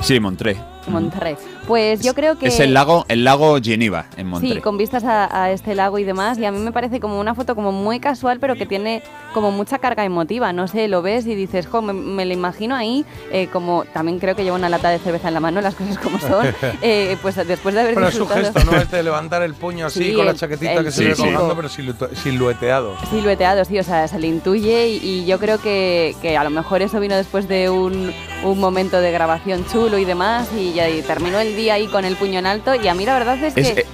[0.00, 0.56] Sí, Montré.
[0.88, 1.36] Monterrey.
[1.66, 2.48] Pues yo creo que...
[2.48, 4.56] Es el lago, el lago Geneva, en Monterrey.
[4.56, 6.36] Sí, con vistas a, a este lago y demás.
[6.38, 9.02] Y a mí me parece como una foto como muy casual, pero que tiene
[9.32, 10.52] como mucha carga emotiva.
[10.52, 14.18] No sé, lo ves y dices, jo, me, me lo imagino ahí, eh, como también
[14.18, 16.46] creo que lleva una lata de cerveza en la mano, las cosas como son.
[16.82, 18.76] eh, pues después de haber Bueno, es su disfrutado- gesto, ¿no?
[18.78, 21.10] Este de levantar el puño así Sí, con la el- chaquetita el que se ve
[21.14, 21.24] típico.
[21.28, 21.68] colgando, pero
[22.16, 22.96] silueteado.
[23.10, 26.50] Silueteado, sí, o sea, se le intuye y, y yo creo que, que a lo
[26.50, 28.12] mejor eso vino después de un,
[28.44, 32.04] un momento de grabación chulo y demás y, ya- y terminó el día ahí con
[32.04, 33.86] el puño en alto y a mí la verdad es que Es, eh,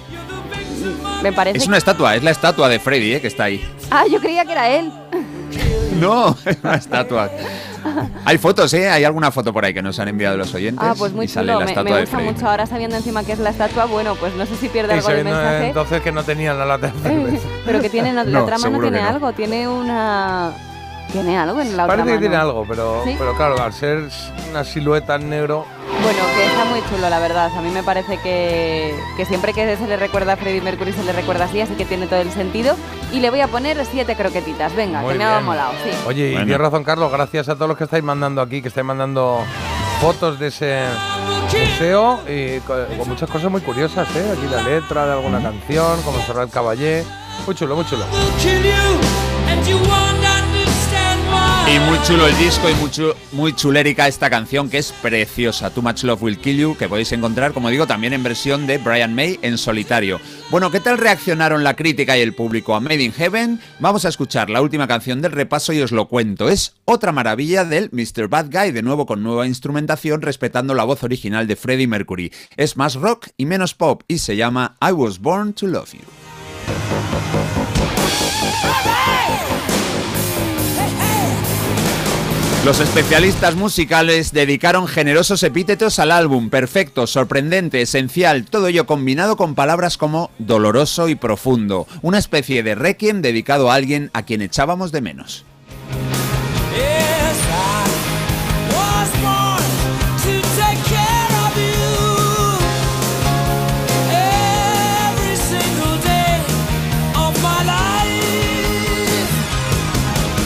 [1.23, 1.59] me parece...
[1.59, 3.67] es una estatua, es la estatua de Freddy, eh, que está ahí.
[3.91, 4.93] Ah, yo creía que era él.
[5.99, 7.29] No, es una estatua.
[8.25, 8.89] Hay fotos, ¿eh?
[8.89, 10.87] Hay alguna foto por ahí que nos han enviado los oyentes.
[10.87, 12.33] Ah, pues muy y sale chulo, la me, estatua me de gusta Freddy.
[12.33, 15.07] mucho ahora sabiendo encima que es la estatua, bueno, pues no sé si pierde algo
[15.07, 17.49] sabiendo mensaje, entonces que no tenían la lata de cerveza.
[17.65, 19.09] pero que tiene, la No, trama no tiene que no.
[19.09, 20.53] algo, tiene una...
[21.11, 22.21] Tiene algo en la otra Parece que mano.
[22.21, 23.15] tiene algo, pero, ¿Sí?
[23.19, 24.05] pero claro, al ser
[24.51, 25.65] una silueta en negro,
[26.03, 27.51] Bueno, que está muy chulo, la verdad.
[27.57, 31.03] A mí me parece que, que siempre que se le recuerda a Freddie Mercury se
[31.05, 32.77] le recuerda así, así que tiene todo el sentido.
[33.13, 34.75] Y le voy a poner siete croquetitas.
[34.75, 35.45] Venga, Muy que me ha bien.
[35.45, 35.91] molado, sí.
[36.07, 36.47] Oye, y Bueno.
[36.47, 39.41] tienes razón, Carlos, gracias a todos los que estáis mandando aquí, que estáis mandando
[40.01, 40.83] fotos de ese
[41.53, 44.33] museo y co- con, muchas cosas muy curiosas, ¿eh?
[44.37, 47.05] Aquí la letra de alguna canción, como Serrat Caballé.
[47.47, 48.05] Muy chulo, muy chulo.
[51.69, 52.91] Y muy chulo el disco y muy,
[53.33, 57.13] muy chulérica esta canción que es preciosa, Too Much Love Will Kill You, que podéis
[57.13, 60.19] encontrar, como digo, también en versión de Brian May en solitario.
[60.51, 63.61] Bueno, ¿qué tal reaccionaron la crítica y el público a Made in Heaven?
[63.81, 66.49] Vamos a escuchar la última canción del repaso y os lo cuento.
[66.49, 68.29] Es otra maravilla del Mr.
[68.29, 72.33] Bad Guy, de nuevo con nueva instrumentación, respetando la voz original de Freddie Mercury.
[72.57, 76.18] Es más rock y menos pop y se llama I Was Born to Love You.
[82.69, 89.55] Los especialistas musicales dedicaron generosos epítetos al álbum, perfecto, sorprendente, esencial, todo ello combinado con
[89.55, 94.93] palabras como doloroso y profundo, una especie de requiem dedicado a alguien a quien echábamos
[94.93, 95.47] de menos.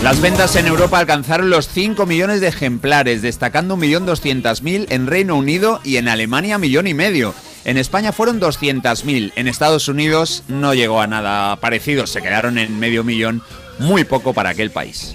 [0.02, 5.80] Las ventas en Europa alcanzaron los 5 millones de ejemplares, destacando 1.200.000 en Reino Unido
[5.84, 7.36] y en Alemania millón y medio.
[7.64, 12.80] En España fueron 200.000, en Estados Unidos no llegó a nada parecido, se quedaron en
[12.80, 13.42] medio millón,
[13.78, 15.14] muy poco para aquel país.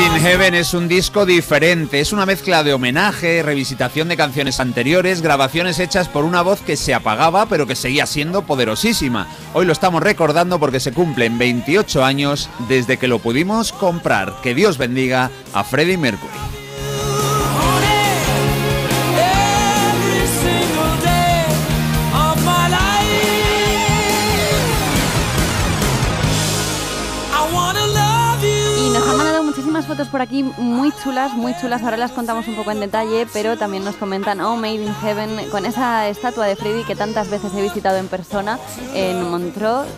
[0.00, 5.22] In Heaven es un disco diferente, es una mezcla de homenaje, revisitación de canciones anteriores,
[5.22, 9.26] grabaciones hechas por una voz que se apagaba pero que seguía siendo poderosísima.
[9.54, 14.40] Hoy lo estamos recordando porque se cumplen 28 años desde que lo pudimos comprar.
[14.40, 16.67] Que Dios bendiga a Freddie Mercury.
[29.88, 31.82] Fotos por aquí muy chulas, muy chulas.
[31.82, 35.48] Ahora las contamos un poco en detalle, pero también nos comentan, oh, Made in Heaven,
[35.50, 38.58] con esa estatua de Freddy que tantas veces he visitado en persona
[38.94, 39.88] en Montreux,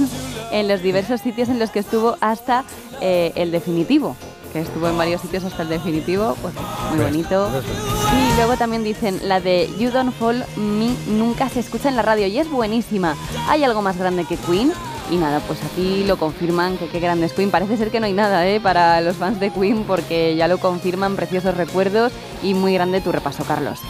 [0.52, 2.64] en los diversos sitios en los que estuvo hasta
[3.00, 4.16] eh, el definitivo.
[4.52, 6.54] Que estuvo en varios sitios hasta el definitivo, pues
[6.94, 7.48] muy bonito.
[7.50, 12.02] Y luego también dicen, la de You Don't Fall Me nunca se escucha en la
[12.02, 13.16] radio y es buenísima.
[13.48, 14.72] ¿Hay algo más grande que Queen?
[15.10, 17.50] Y nada, pues aquí lo confirman que qué grande es Queen.
[17.50, 18.60] Parece ser que no hay nada ¿eh?
[18.60, 22.12] para los fans de Queen porque ya lo confirman, preciosos recuerdos
[22.42, 23.80] y muy grande tu repaso, Carlos.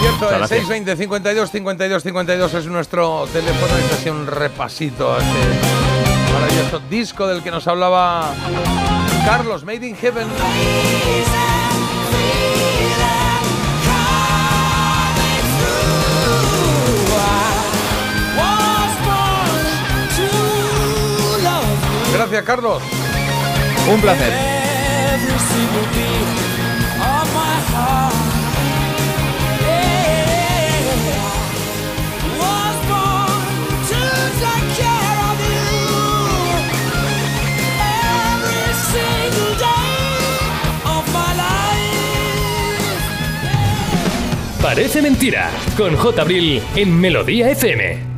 [0.00, 0.60] Cierto, el Muchas gracias.
[0.66, 3.76] 620 52 52 52 es nuestro teléfono.
[3.78, 8.34] Este ha sido un repasito a este maravilloso disco del que nos hablaba
[9.24, 10.28] Carlos, Made in Heaven.
[22.44, 22.82] Carlos.
[23.90, 24.32] Un placer.
[44.62, 46.20] Parece mentira, con J.
[46.20, 48.15] Abril en Melodía FM.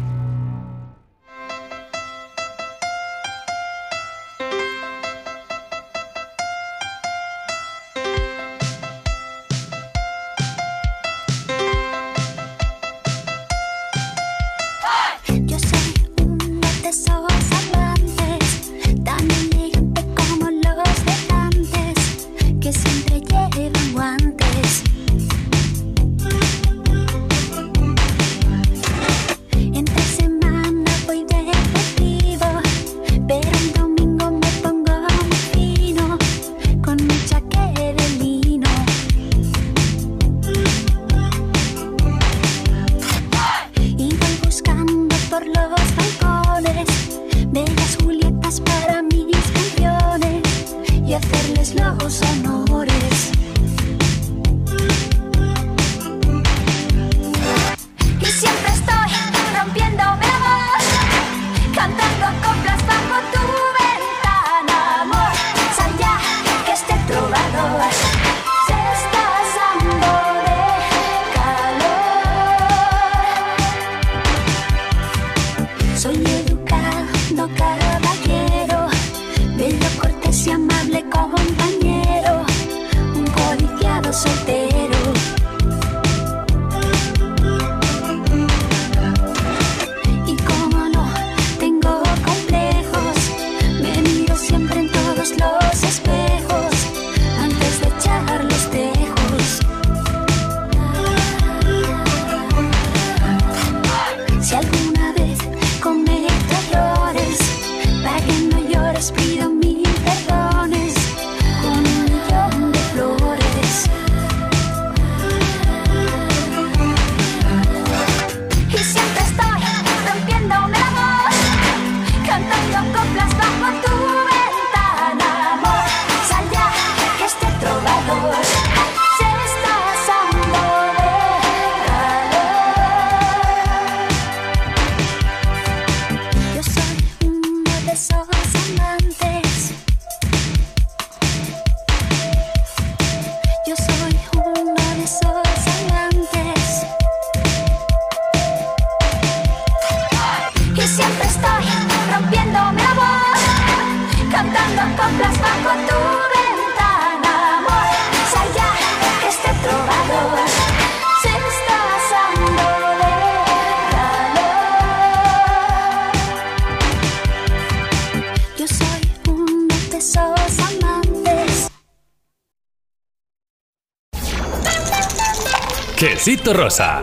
[176.53, 177.03] Rosa.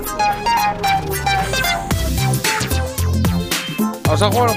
[4.03, 4.49] Vamos a jugar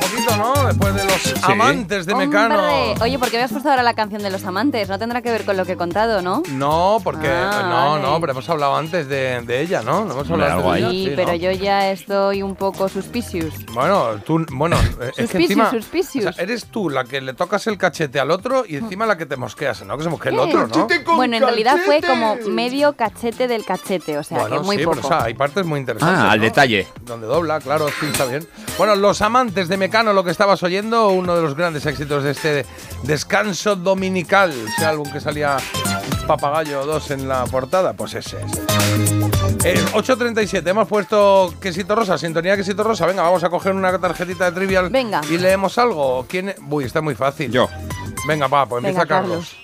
[1.40, 2.55] los amantes de Mecano.
[2.56, 4.89] Hombre, Oye, ¿por qué me has puesto ahora la canción de los amantes?
[4.89, 6.43] No tendrá que ver con lo que he contado, ¿no?
[6.52, 7.28] No, porque.
[7.28, 8.02] Ah, no, vale.
[8.02, 10.05] no, pero hemos hablado antes de, de ella, ¿no?
[10.05, 11.10] No hemos hablado antes de Sí, ella.
[11.10, 11.35] Sí, pero ¿no?
[11.36, 13.55] yo ya estoy un poco suspicious.
[13.73, 16.27] Bueno, tú, bueno, es que Suspicious, encima, suspicious.
[16.27, 19.16] o sea, eres tú la que le tocas el cachete al otro y encima la
[19.16, 19.97] que te mosqueas, ¿no?
[19.97, 20.86] Que se mosquee el otro, ¿no?
[21.16, 24.85] Bueno, en realidad fue como medio cachete del cachete, o sea, Bueno, que muy sí,
[24.85, 24.97] poco.
[24.97, 26.19] pero o sea, hay partes muy interesantes.
[26.20, 26.44] Ah, al ¿no?
[26.44, 26.86] detalle.
[27.02, 28.47] Donde dobla, claro, sí, está bien.
[28.77, 32.31] Bueno, los amantes de Mecano, lo que estabas oyendo, uno de los grandes éxitos de
[32.31, 32.65] este
[33.03, 35.59] descanso dominical, ese álbum que salía
[36.27, 38.63] Papagayo 2 en la portada, pues ese, ese.
[39.65, 43.05] Eh, 8.37, hemos puesto quesito rosa, sintonía quesito rosa.
[43.05, 45.21] Venga, vamos a coger una tarjetita de trivial Venga.
[45.31, 46.25] y leemos algo.
[46.27, 46.49] ¿Quién?
[46.49, 47.53] e- Uy, está muy fácil.
[47.53, 47.69] Yo.
[48.27, 49.55] Venga, va, pues empieza Venga, Carlos.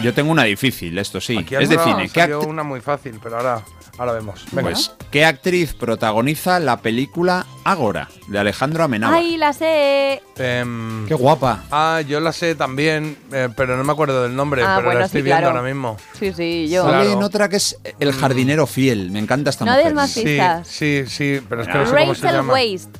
[0.00, 1.36] Yo tengo una difícil, esto sí.
[1.36, 2.08] Aquí es de ahora cine.
[2.08, 3.62] ¿Qué, una muy fácil, pero ahora,
[3.98, 4.44] ahora vemos.
[4.52, 4.70] Venga.
[4.70, 9.18] pues, ¿qué actriz protagoniza la película Ágora de Alejandro Amenábar?
[9.18, 10.22] ¡Ay, la sé!
[10.36, 11.64] Em, ¡Qué guapa!
[11.70, 15.00] Ah, yo la sé también, eh, pero no me acuerdo del nombre, Ah, pero bueno,
[15.00, 15.58] la estoy sí, viendo claro.
[15.58, 15.96] ahora mismo.
[16.18, 16.84] Sí, sí, yo.
[16.84, 17.12] Sale Claro.
[17.18, 19.10] en otra que es El jardinero fiel.
[19.10, 19.84] Me encanta esta No mujer.
[19.86, 22.52] des más Sí, sí, sí, pero es que no sé cómo se Rachel llama.
[22.54, 22.98] Waste,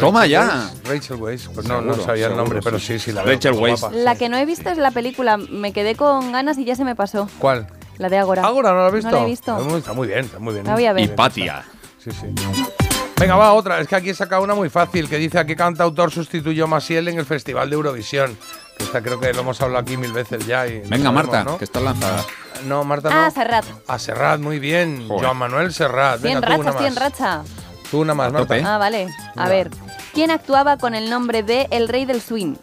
[0.00, 0.70] Toma ya.
[0.86, 3.22] Weisz, Rachel Weisz, pues no, no Seguro, sabía el seguro, nombre, pero sí, sí, la
[3.22, 3.34] veo.
[3.34, 3.80] Rachel Weisz.
[3.80, 3.94] guapa.
[3.96, 5.36] la que no he visto es la película.
[5.36, 7.28] Me quedé con ganas y ya se me pasó.
[7.38, 7.66] ¿Cuál?
[7.98, 8.44] La de Ágora.
[8.46, 9.10] ¿Ágora no la has visto?
[9.10, 9.56] No la he visto.
[9.56, 10.66] Está muy, está muy bien, está muy bien.
[10.66, 11.04] La voy a ver.
[11.04, 11.64] Y Patia.
[12.02, 12.26] Sí, sí.
[13.18, 13.80] Venga, va, otra.
[13.80, 17.08] Es que aquí he sacado una muy fácil que dice a qué cantautor sustituyó Masiel
[17.08, 18.38] en el Festival de Eurovisión.
[18.76, 20.66] Que esta creo que lo hemos hablado aquí mil veces ya.
[20.68, 21.58] Y Venga, sabemos, Marta, ¿no?
[21.58, 22.24] que estás lanzada.
[22.66, 23.16] No, Marta no.
[23.16, 23.64] Ah, Serrat.
[23.88, 25.08] A Serrat, muy bien.
[25.08, 25.24] Joder.
[25.24, 26.20] Joan Manuel Serrat.
[26.20, 27.02] Venga, tú una rachas, cien más.
[27.02, 27.42] racha.
[27.90, 28.32] Tú una más.
[28.32, 28.54] Marta.
[28.64, 29.08] Ah, vale.
[29.34, 29.70] A ver.
[30.14, 32.54] ¿Quién actuaba con el nombre de El Rey del Swing?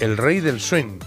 [0.00, 0.98] El rey del swing.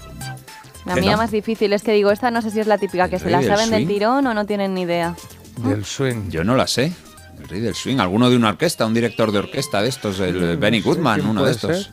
[0.86, 1.18] La ¿Qué mía no?
[1.18, 3.40] más difícil es que digo, esta no sé si es la típica, que se la
[3.40, 3.88] del saben del swing.
[3.88, 5.16] tirón o no tienen ni idea.
[5.58, 6.30] Del swing.
[6.30, 6.91] Yo no la sé.
[7.40, 7.99] El rey del swing.
[7.99, 11.44] Alguno de una orquesta, un director de orquesta de estos, el Benny Goodman, ¿quién uno
[11.44, 11.91] de estos.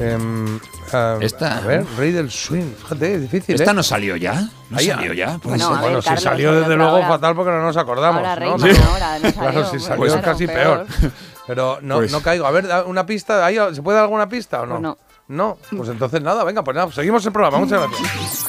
[0.00, 0.58] Em,
[0.92, 2.72] ah, Esta- A ver, rey del swing.
[2.82, 3.54] Fíjate, es difícil.
[3.54, 3.74] ¿Esta ¿eh?
[3.74, 4.48] no salió ya?
[4.70, 5.38] ¿No Ahí, salió ya?
[5.40, 8.18] Pues Bueno, a ver, bueno, si salió desde luego ahora- fatal porque no nos acordamos.
[8.26, 8.52] ahora ¿no?
[8.52, 10.86] Ahora no claro, salió, si pues salió eso, es casi peor.
[10.86, 11.12] peor.
[11.46, 12.46] Pero no, Pues- no caigo.
[12.46, 13.44] A ver, da una pista.
[13.46, 14.72] ¿Ahí, ¿Se puede dar alguna pista o no?
[14.72, 14.98] Pues no.
[15.26, 17.58] No, pues entonces nada, venga, pues nada, seguimos el programa.
[17.58, 18.46] Muchas gracias.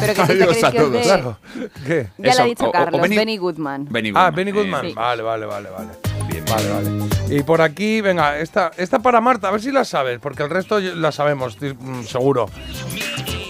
[0.00, 0.92] Pero que Adiós a todos.
[0.92, 1.00] de...
[1.00, 1.38] Claro.
[1.86, 2.08] ¿Qué?
[2.18, 3.86] Ya Eso, lo ha dicho o- o Carlos, Benny- Benny Goodman.
[3.90, 4.34] Benny Ah, Goodman.
[4.34, 4.84] Benny Goodman.
[4.86, 5.88] Eh, Vale, vale, vale, vale.
[6.50, 7.34] Vale, vale.
[7.34, 10.50] Y por aquí, venga, esta, esta para Marta, a ver si la sabes, porque el
[10.50, 12.46] resto la sabemos, estoy, mm, seguro.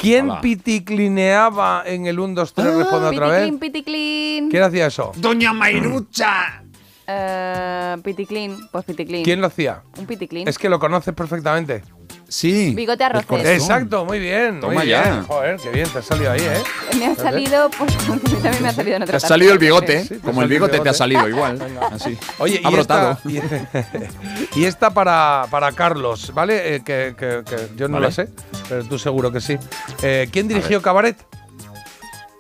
[0.01, 0.41] ¿Quién Hola.
[0.41, 2.75] piticlineaba en el 1, 2, 3?
[2.77, 3.41] Responde otra vez.
[3.51, 4.51] Piticlin, piticlin.
[4.51, 5.13] ¿Quién hacía eso?
[5.17, 6.63] ¡Doña Mairucha!
[7.11, 9.25] Eh, piticlin, pues piticlin.
[9.25, 9.81] ¿Quién lo hacía?
[9.99, 10.47] Un piticlin.
[10.47, 11.83] Es que lo conoces perfectamente.
[12.29, 12.75] Sí.
[12.75, 13.49] Bigote arrocero.
[13.49, 14.61] Exacto, muy bien.
[14.61, 15.01] Toma muy bien.
[15.03, 15.23] ya.
[15.27, 16.63] Joder, qué bien, te ha salido ahí, ¿eh?
[16.99, 19.53] Me ha salido, pues a mí también me ha salido en Te otra ha salido
[19.55, 21.59] el bigote, Sí, te como el salido el bigote te ha salido igual.
[21.91, 22.19] Así.
[22.39, 23.13] Oye, ha y brotado.
[23.25, 23.29] esta,
[24.55, 26.75] y, y esta para, para Carlos, ¿vale?
[26.77, 28.07] Eh, que, que- que yo no Vale.
[28.09, 28.29] lo sé,
[28.69, 29.57] pero tú seguro que sí.
[30.03, 31.17] Eh, ¿Quién dirigió Cabaret?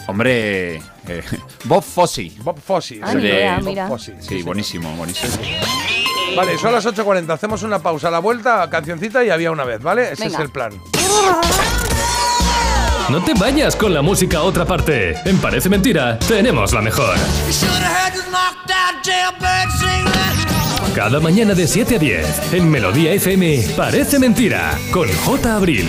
[0.09, 1.23] Hombre, eh,
[1.65, 2.33] Bob Fosse.
[2.39, 2.99] Bob Fosse.
[3.03, 3.87] Ah, Bob mira.
[3.89, 5.35] Fosse, Sí, buenísimo, buenísimo.
[6.35, 7.31] Vale, son las 8.40.
[7.31, 10.13] Hacemos una pausa a la vuelta, cancioncita y había una vez, ¿vale?
[10.13, 10.39] Ese Venga.
[10.39, 10.73] es el plan.
[13.11, 15.15] No te vayas con la música a otra parte.
[15.29, 17.15] En Parece Mentira, tenemos la mejor.
[20.95, 25.55] Cada mañana de 7 a 10, en Melodía FM, Parece Mentira, con J.
[25.55, 25.89] Abril.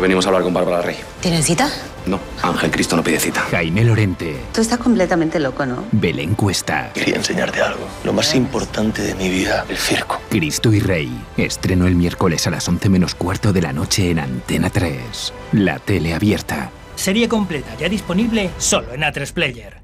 [0.00, 0.96] Venimos a hablar con Bárbara Rey.
[1.20, 1.70] ¿Tienen cita?
[2.06, 3.40] No, Ángel Cristo no pide cita.
[3.50, 5.84] Jaime Lorente, Tú estás completamente loco, ¿no?
[5.92, 7.86] Belén Cuesta, Quería enseñarte algo.
[8.04, 10.20] Lo más importante de mi vida, el circo.
[10.28, 11.10] Cristo y Rey.
[11.36, 15.32] Estreno el miércoles a las 11 menos cuarto de la noche en Antena 3.
[15.52, 16.70] La tele abierta.
[16.96, 19.83] Serie completa ya disponible solo en A3 Player.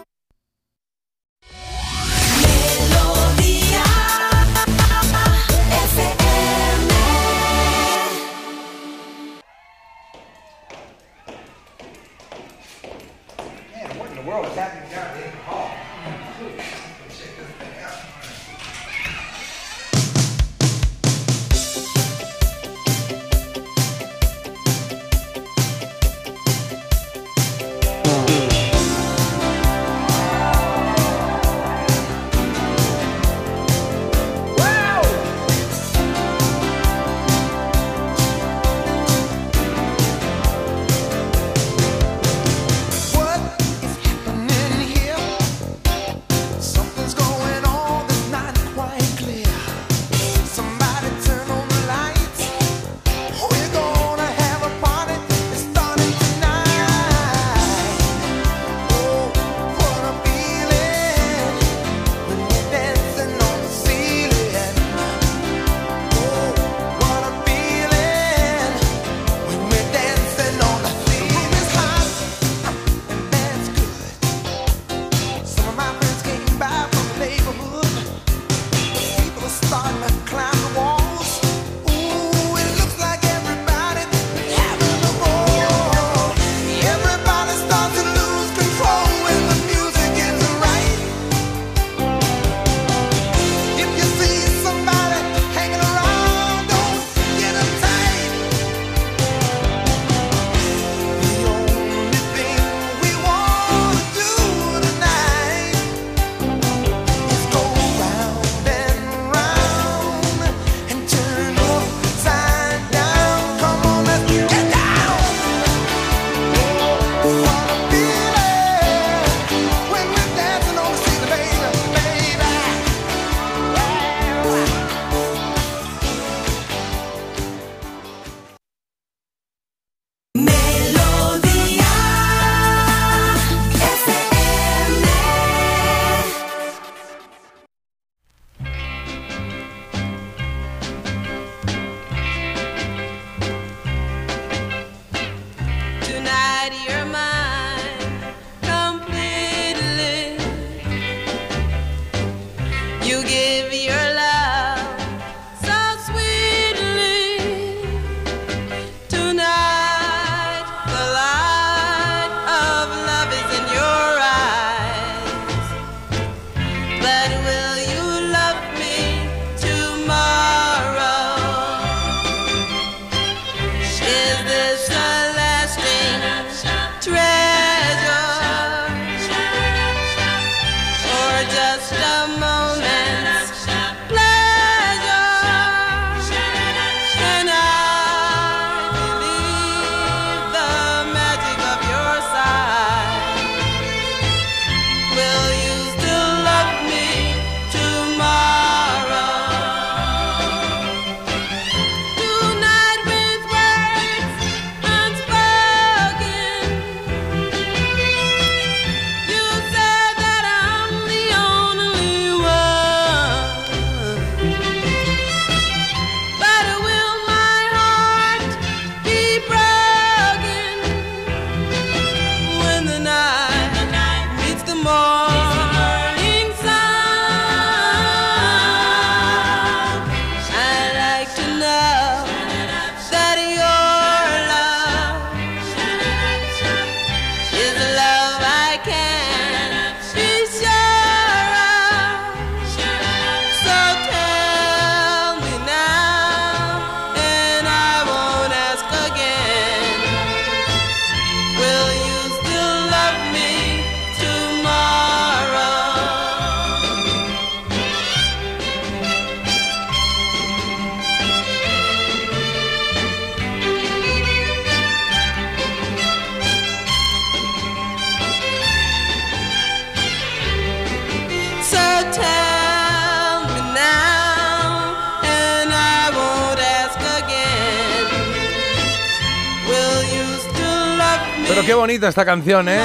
[282.01, 282.81] Bonita esta canción, ¿eh?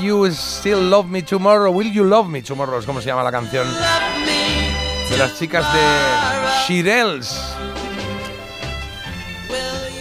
[0.02, 1.70] you still love me tomorrow?
[1.72, 2.80] Will you love me tomorrow?
[2.80, 3.66] Es como se llama la canción.
[5.08, 5.80] De las chicas de
[6.66, 7.40] Shirelles.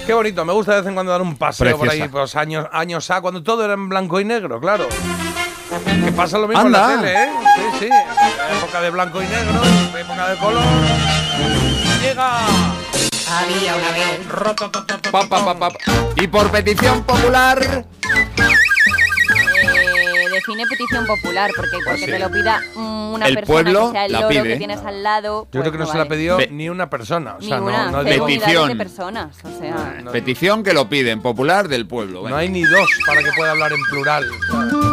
[0.07, 2.11] Qué bonito, me gusta de vez en cuando dar un paseo por ahí, Preciosa.
[2.11, 4.87] pues años, años A, cuando todo era en blanco y negro, claro.
[6.03, 6.95] Que pasa lo mismo en Anda.
[6.95, 7.29] la tele, ¿eh?
[7.57, 7.89] Sí, sí.
[8.57, 9.61] Época de blanco y negro,
[9.99, 10.63] época de color.
[13.39, 14.19] Había una vez.
[15.11, 15.69] Pa, pa, pa, pa.
[16.15, 17.85] Y por petición popular.
[19.65, 22.05] Eh, define petición popular, porque porque sí.
[22.11, 24.43] te lo pida una El persona pueblo que sea el la loro pide.
[24.43, 25.47] que tienes al lado.
[25.51, 26.15] Yo creo pues que no, no se la vale.
[26.15, 27.35] pidió Pe- ni una persona.
[27.37, 28.67] O sea, Ninguna, no, no, Petición.
[28.69, 29.99] de personas, o sea...
[30.03, 32.27] no- Petición que lo piden, popular del pueblo.
[32.27, 34.25] no hay ni dos para que pueda hablar en plural.
[34.49, 34.87] Creo que.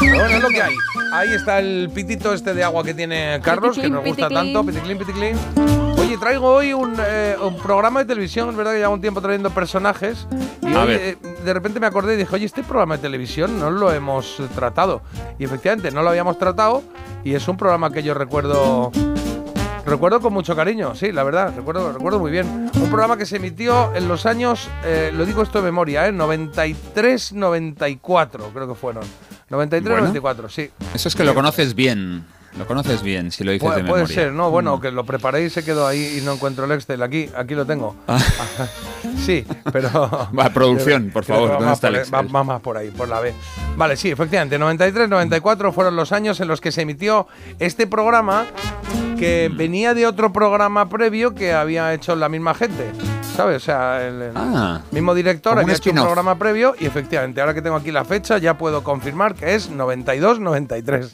[0.00, 0.74] Pero bueno, es lo que hay.
[1.12, 4.54] Ahí está el pitito este de agua que tiene Carlos, que Piticlin, nos gusta piticlin.
[4.54, 4.66] tanto.
[4.66, 5.87] Piticlin, piticlin.
[6.08, 8.48] Oye, traigo hoy un, eh, un programa de televisión.
[8.48, 10.26] Es verdad que llevo un tiempo trayendo personajes.
[10.62, 11.00] Y A hoy, ver.
[11.02, 14.40] eh, de repente me acordé y dije, oye, este programa de televisión no lo hemos
[14.54, 15.02] tratado.
[15.38, 16.82] Y efectivamente, no lo habíamos tratado.
[17.24, 18.90] Y es un programa que yo recuerdo
[19.84, 22.70] Recuerdo con mucho cariño, sí, la verdad, recuerdo, recuerdo muy bien.
[22.74, 26.12] Un programa que se emitió en los años, eh, lo digo esto de memoria, ¿eh?
[26.12, 29.04] 93, 94, creo que fueron.
[29.48, 30.00] 93, Bueno.
[30.08, 30.70] 94, sí.
[30.94, 32.26] Eso es que lo conoces bien.
[32.58, 34.14] Lo conoces bien, si lo dices Puede, de puede memoria.
[34.14, 37.02] ser, no, bueno, que lo preparé y se quedó ahí y no encuentro el Excel.
[37.02, 37.94] Aquí, aquí lo tengo.
[39.24, 39.88] sí, pero.
[39.94, 40.30] Ah.
[40.36, 42.14] Va, producción, por favor, ¿dónde más está el Excel?
[42.14, 43.32] Va, va más por ahí, por la B.
[43.76, 47.28] Vale, sí, efectivamente, 93, 94 fueron los años en los que se emitió
[47.58, 48.46] este programa
[49.18, 52.90] que venía de otro programa previo que había hecho la misma gente.
[53.38, 53.58] ¿Sabes?
[53.58, 54.80] O sea, el, el Ah.
[54.90, 58.36] mismo director había hecho un programa previo y efectivamente, ahora que tengo aquí la fecha,
[58.38, 61.10] ya puedo confirmar que es 92-93.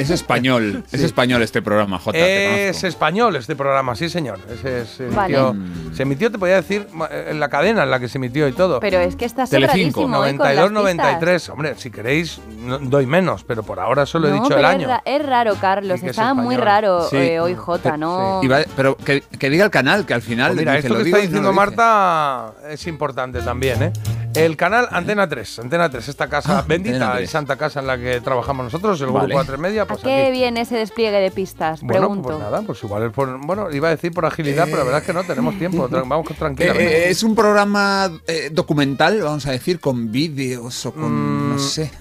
[0.00, 2.18] Es español, es español este programa, J.
[2.18, 4.40] Es español este programa, sí señor.
[4.52, 5.36] Ese se, Vale.
[5.36, 5.94] emitió, Mm.
[5.94, 6.88] se emitió, te podía decir,
[7.30, 8.80] en la cadena en la que se emitió y todo.
[8.80, 10.36] Pero es que está Telecinco, sobradísimo, ¿eh?
[10.36, 11.06] con las 92, pistas.
[11.22, 11.48] 93.
[11.50, 14.88] Hombre, si queréis, no- doy menos, pero por ahora solo he No, dicho el año.
[15.04, 16.00] Es, raro, Carlos.
[16.00, 17.16] Sí que es Está muy raro Sí.
[17.16, 18.40] eh, hoy J, ¿no?
[18.74, 20.48] Pero que, que diga el canal, que al final.
[20.48, 21.76] Pues mira, dice, esto lo que digo está lo diciendo.
[21.76, 23.92] Marta es importante también, ¿eh?
[24.34, 27.30] El canal Antena 3, Antena 3, esta casa Ah, bendita y 3.
[27.30, 29.32] santa casa en la que trabajamos nosotros, el Vale.
[29.32, 30.32] grupo A3 Media, ¿A pues qué aquí.
[30.32, 31.82] viene ese despliegue de pistas?
[31.82, 32.22] Bueno, Pregunto.
[32.30, 35.00] pues nada, pues igual es por, bueno, iba a decir por agilidad, pero la verdad
[35.02, 37.06] es que no tenemos tiempo, tra- vamos Eh, tranquilamente.
[37.06, 41.48] eh, es un programa eh, documental, vamos a decir, con vídeos o con.
[41.50, 41.92] no Mm, sé.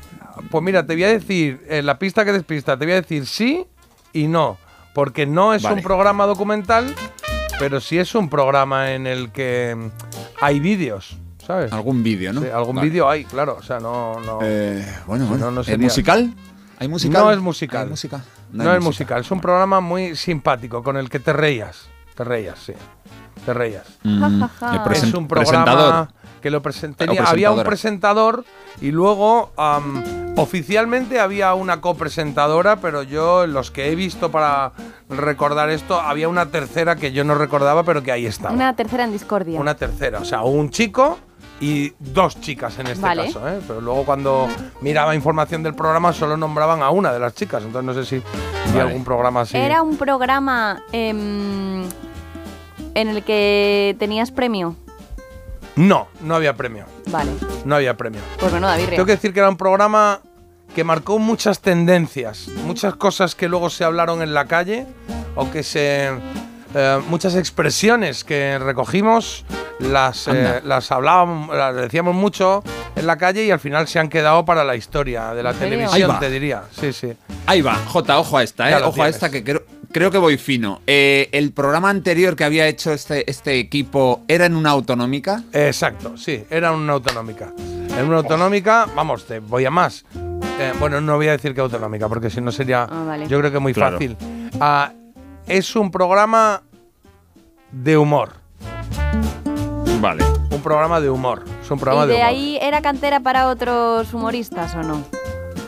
[0.49, 3.27] Pues mira, te voy a decir, en la pista que despista, te voy a decir
[3.27, 3.67] sí
[4.11, 4.57] y no.
[4.95, 5.75] Porque no es Vale.
[5.77, 6.95] un programa documental,
[7.59, 9.77] pero sí es un programa en el que
[10.41, 11.71] hay vídeos, ¿sabes?
[11.71, 12.41] Algún vídeo, ¿no?
[12.41, 12.89] Sí, algún Vale.
[12.89, 13.57] vídeo hay, claro.
[13.59, 14.19] O sea, no.
[14.21, 15.45] no Eh, bueno, bueno.
[15.45, 16.33] no, no ¿Es musical?
[16.79, 17.23] ¿Hay musical?
[17.23, 17.83] No es musical.
[17.83, 18.23] ¿Hay música?
[18.51, 19.21] No, hay es musical.
[19.21, 21.87] Es un programa muy simpático con el que te reías.
[22.15, 22.73] Te reías, sí.
[23.45, 23.85] Te reías.
[24.03, 24.43] Mm,
[24.91, 26.07] es un programa presentador.
[26.41, 28.43] que lo presen- O tenía- había un presentador
[28.81, 29.51] y luego
[30.35, 34.71] oficialmente había una copresentadora, pero yo en los que he visto para
[35.09, 38.53] recordar esto había una tercera que yo no recordaba, pero que ahí estaba.
[38.53, 39.59] Una tercera en discordia.
[39.59, 41.19] Una tercera, o sea, un chico
[41.61, 43.25] y dos chicas en este Vale.
[43.25, 43.59] caso, ¿eh?
[43.67, 44.47] Pero luego cuando
[44.81, 48.23] miraba información del programa solo nombraban a una de las chicas, entonces no sé si
[48.71, 48.81] Vale.
[48.81, 49.57] algún programa así.
[49.57, 51.83] Era un programa em,
[52.95, 54.75] en el que tenías premio.
[55.75, 56.85] No, no había premio.
[57.07, 57.31] Vale.
[57.65, 58.21] No había premio.
[58.39, 58.91] Pues menuda birria.
[58.91, 60.21] Tengo que decir que era un programa
[60.75, 64.87] que marcó muchas tendencias, muchas cosas que luego se hablaron en la calle
[65.35, 66.09] o que se
[66.75, 69.45] eh, muchas expresiones que recogimos
[69.79, 72.63] las eh, las hablábamos, las decíamos mucho
[72.95, 76.19] en la calle y al final se han quedado para la historia de la televisión,
[76.19, 76.63] te diría.
[76.79, 77.13] Sí, sí.
[77.45, 78.83] Ahí va, J, ojo a esta, ¿eh?
[78.83, 79.63] Ojo a esta que creo,
[79.93, 80.81] creo que voy fino.
[80.87, 85.43] Eh, el programa anterior que había hecho este, este equipo era en una autonómica.
[85.53, 87.53] Exacto, sí, era una autonómica.
[87.97, 90.03] En una autonómica, vamos, te voy a más.
[90.59, 93.27] Eh, bueno, no voy a decir que autonómica, porque si no sería, Ah, vale.
[93.27, 93.97] yo creo que muy Claro.
[93.97, 94.17] fácil.
[94.59, 94.91] Ah,
[95.47, 96.63] es un programa
[97.71, 98.33] de humor.
[100.01, 100.23] Vale.
[100.51, 101.43] Un programa de humor.
[101.61, 102.29] Es un programa ¿Y de, de humor.
[102.29, 105.03] ahí era cantera para otros humoristas o no?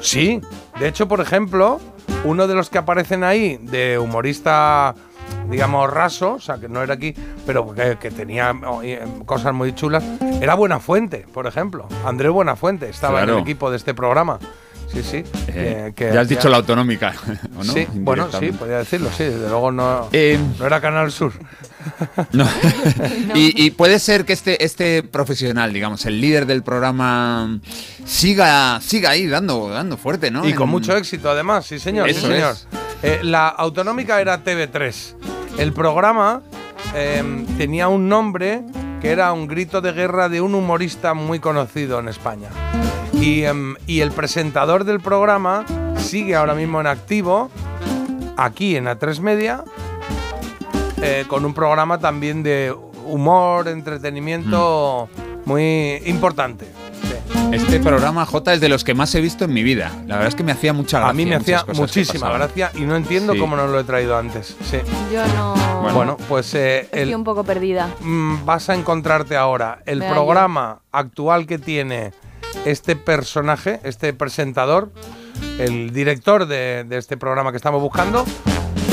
[0.02, 0.42] Sí.
[0.80, 1.80] De hecho, por ejemplo,
[2.26, 4.96] uno de los que aparecen ahí, de humorista,
[5.50, 7.14] digamos, raso, o sea, que no era aquí,
[7.46, 8.54] pero que, que tenía
[8.84, 10.04] em, cosas muy chulas,
[10.42, 11.88] era Buenafuente, por ejemplo.
[12.04, 14.40] Andrés Buenafuente estaba en el equipo de este programa.
[14.96, 15.24] Sí, sí.
[15.50, 17.14] Eh, que- que ya has dicho la autonómica,
[17.60, 17.72] ¿o no?
[17.74, 19.26] Sí, bueno, sí, podía decirlo, sí.
[19.26, 21.34] Desde luego no, Eh, no era Canal Sur.
[22.32, 22.48] No.
[23.36, 27.60] y, y puede ser que este, este profesional, digamos, el líder del programa,
[28.06, 30.48] siga, siga ahí dando, dando fuerte, ¿no?
[30.48, 32.08] Y con En- mucho éxito, además, sí, señor.
[32.12, 32.54] sí, señor.
[32.54, 32.68] es.
[33.04, 35.16] Eh, la autonómica era TV3.
[35.60, 36.42] El programa
[36.96, 38.64] eh, tenía un nombre
[39.02, 42.48] que era un grito de guerra de un humorista muy conocido en España.
[43.22, 45.66] Y, em, y el presentador del programa
[45.98, 47.50] sigue ahora mismo en activo,
[48.38, 49.64] aquí en A3 Media,
[51.02, 52.76] eh, con un programa también de
[53.06, 55.10] humor, entretenimiento
[55.46, 56.66] muy importante.
[57.52, 59.92] Este programa, J, es de los que más he visto en mi vida.
[60.08, 61.12] La verdad es que me hacía mucha gracia.
[61.12, 63.40] A mí me hacía muchísima gracia y no entiendo Sí.
[63.40, 64.58] cómo no lo he traído antes.
[64.70, 64.78] Sí.
[65.14, 65.54] Yo no.
[65.94, 67.88] Bueno, pues eh, Estoy el- un poco perdida.
[68.02, 72.12] mm, vas a encontrarte ahora el Vea programa actual que tiene
[72.66, 74.92] este personaje, este presentador,
[75.60, 78.26] el director de, de este programa que estamos buscando,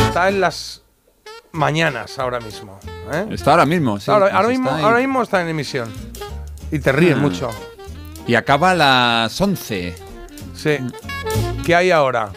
[0.07, 0.83] está en las
[1.53, 2.79] mañanas ahora mismo.
[3.13, 3.27] ¿eh?
[3.31, 4.11] Está ahora mismo, sí.
[4.11, 4.83] ahora, mismo, ahí.
[4.83, 5.93] ahora mismo está en emisión.
[6.71, 7.21] Y te ríes Ah.
[7.21, 7.51] mucho.
[8.27, 9.95] Y acaba a las 11.
[10.55, 10.79] Sí.
[11.67, 12.31] ¿Qué hay ahora?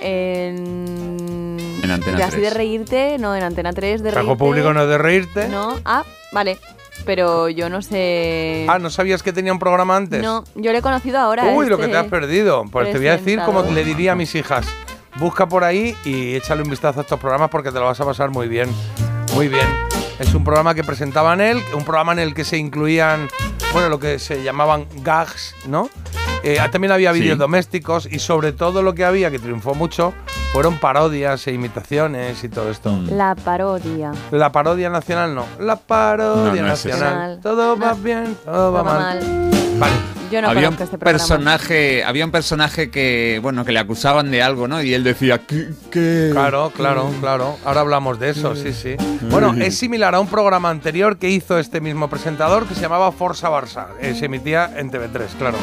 [0.00, 1.58] En.
[1.82, 2.54] En Antena de así de 3.
[2.54, 4.38] reírte, no, en Antena 3 de Trajo reírte.
[4.44, 5.48] público no es de reírte.
[5.48, 6.58] No, ah, vale.
[7.04, 8.66] Pero yo no sé.
[8.68, 10.22] Ah, ¿no sabías que tenía un programa antes?
[10.22, 11.44] No, yo lo he conocido ahora.
[11.54, 12.64] Uy, lo que este te has perdido.
[12.70, 14.66] Pues te voy a decir como le diría a mis hijas.
[15.16, 18.04] Busca por ahí y échale un vistazo a estos programas porque te lo vas a
[18.04, 18.68] pasar muy bien.
[19.34, 19.66] Muy bien.
[20.18, 23.28] Es un programa que presentaban él, un programa en el que se incluían,
[23.72, 25.90] bueno, lo que se llamaban gags, ¿no?
[26.44, 27.20] Eh, también había Sí.
[27.20, 30.14] vídeos domésticos y sobre todo lo que había, que triunfó mucho,
[30.54, 32.92] fueron parodias e imitaciones y todo esto.
[32.92, 33.16] Mm.
[33.16, 34.12] La parodia.
[34.30, 37.32] La parodia nacional no, la parodia No, no es nacional.
[37.32, 37.40] esa.
[37.42, 39.20] Todo va bien, todo va Todo mal.
[39.20, 39.50] mal.
[39.80, 39.92] Vale.
[40.30, 41.10] Yo no había un este programa.
[41.18, 44.80] personaje, había un personaje que, bueno, que le acusaban de algo, ¿no?
[44.80, 45.70] Y él decía, ¿qué?
[45.90, 46.30] qué?
[46.32, 47.56] Claro, claro, claro.
[47.64, 48.96] Ahora hablamos de eso, sí, sí.
[49.30, 53.10] Bueno, es similar a un programa anterior que hizo este mismo presentador que se llamaba
[53.12, 53.86] Forza Barça.
[54.00, 55.58] Eh, se emitía en TV3, claro.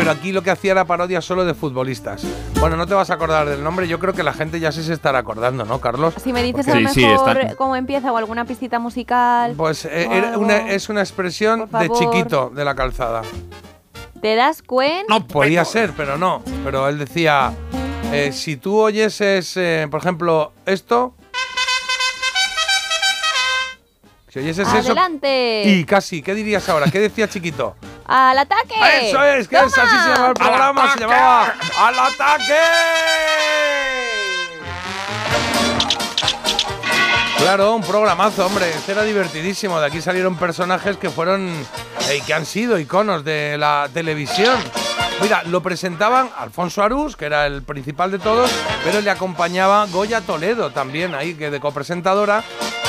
[0.00, 2.22] Pero aquí lo que hacía era parodia solo de futbolistas.
[2.58, 4.82] Bueno, no te vas a acordar del nombre, yo creo que la gente ya sí
[4.82, 6.14] se estará acordando, ¿no, Carlos?
[6.22, 8.78] Si me dices Porque- a lo Sí, sí, mejor está- cómo empieza o alguna pistita
[8.78, 13.22] musical, Pues eh, era una- es una expresión de chiquito de la calzada.
[14.22, 15.04] ¿te das cuenta?
[15.08, 16.42] No, podía ser, pero no.
[16.64, 17.52] Pero él decía,
[18.12, 21.14] eh, si tú oyeses, eh, por ejemplo, esto...
[24.28, 24.76] Si oyeses eso...
[24.92, 25.62] ¡Adelante!
[25.66, 26.86] Y casi, ¿qué dirías ahora?
[26.90, 27.74] ¿Qué decía chiquito?
[28.12, 28.74] ¡Al ataque!
[29.02, 32.58] Eso es, que es, así se llamaba el programa, se llamaba ¡Al ataque!
[37.38, 38.68] Claro, un programazo, hombre.
[38.70, 39.78] Este era divertidísimo.
[39.78, 41.50] De aquí salieron personajes que fueron
[42.08, 44.58] eh, y que han sido iconos de la televisión.
[45.22, 48.50] Mira, lo presentaban Alfonso Arús, que era el principal de todos,
[48.82, 52.42] pero le acompañaba Goya Toledo también, ahí que de copresentadora.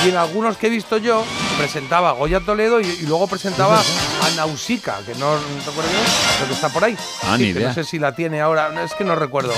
[0.06, 1.24] Y en algunos que he visto yo,
[1.58, 6.00] presentaba Goya Toledo y, y luego presentaba a Nausica, que no recuerdo yo,
[6.38, 6.98] pero que está por ahí.
[7.24, 7.68] Ah, Sí, ni idea.
[7.68, 9.54] No sé si la tiene ahora, no, es que no recuerdo.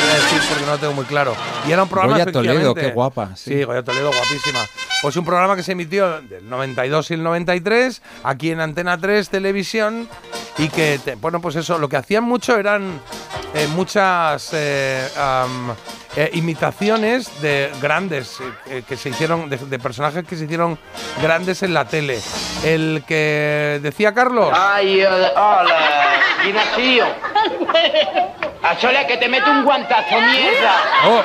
[0.00, 1.34] Voy a decir porque no lo tengo muy claro.
[1.68, 3.50] Y era un programa Goya Toledo, qué guapa, Sí.
[3.58, 3.64] sí.
[3.64, 4.60] Goya Toledo, guapísima.
[5.02, 9.28] Pues un programa que se emitió del 92 y el 93, aquí en Antena 3
[9.30, 10.08] Televisión,
[10.58, 13.00] y que, te- bueno, pues eso, lo que hacían mucho eran
[13.54, 15.74] eh, muchas eh, am,
[16.16, 20.78] eh, imitaciones de grandes, eh, que se hicieron, de, de personajes que se hicieron
[21.22, 22.20] grandes en la tele.
[22.64, 24.50] El que decía Carlos.
[24.54, 27.06] Ay, hola, ¿quién ha sido?
[28.62, 30.74] A Sole que te meto un guantazo, mierda.
[31.06, 31.22] Oh,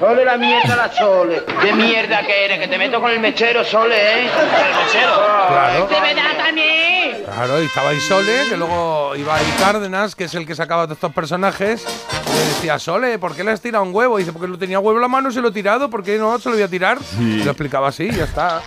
[0.00, 1.42] Sole la mierda, la Sole.
[1.62, 2.58] ¿Qué mierda que eres?
[2.58, 4.26] Que te meto con el mechero, Sole, ¿eh?
[4.26, 5.14] El mechero.
[5.48, 5.88] Claro.
[5.88, 7.24] ¡Se me da a mí!
[7.24, 10.84] Claro, y estaba ahí Sole, que luego iba ahí Cárdenas, que es el que sacaba
[10.84, 11.84] todos estos personajes.
[12.26, 14.18] Y le decía, Sole, ¿por qué le has tirado un huevo?
[14.18, 16.02] Y dice, porque lo tenía huevo en la mano y se lo he tirado, ¿por
[16.02, 16.98] qué no se lo voy a tirar?
[16.98, 17.38] Sí.
[17.40, 18.60] Y lo explicaba así, ya está.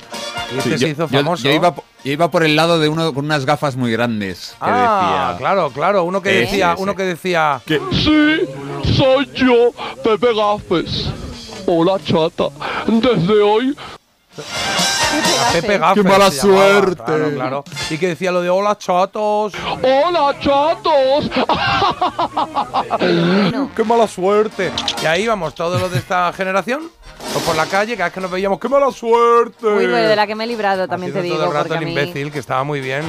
[0.53, 1.43] Y este Sí, se yo- hizo famoso.
[1.43, 1.73] Yo, iba,
[2.03, 4.49] yo iba por el lado de uno con unas gafas muy grandes.
[4.59, 6.03] Que ah, decía, claro, claro.
[6.03, 6.81] Uno que Ese, decía, ese.
[6.81, 7.61] uno que decía.
[7.67, 8.39] Sí,
[8.95, 9.71] soy yo,
[10.03, 11.09] Pepe Gafes.
[11.67, 12.45] Hola, chata.
[12.88, 13.77] Desde hoy.
[15.53, 16.03] Pepe Gaffer.
[16.03, 17.03] ¡Qué mala suerte!
[17.03, 17.63] Claro, claro.
[17.89, 19.53] Y que decía lo de hola chatos.
[19.81, 21.30] ¡Hola, chatos!
[23.76, 24.71] ¡Qué mala suerte!
[25.01, 26.89] Y ahí íbamos todos los de esta generación.
[27.33, 29.65] Pues por la calle, cada vez que nos veíamos, ¡qué mala suerte!
[29.67, 31.35] Uy, pues de la que me he librado, también te digo.
[31.35, 33.03] todo el rato el mí- imbécil, que estaba muy bien.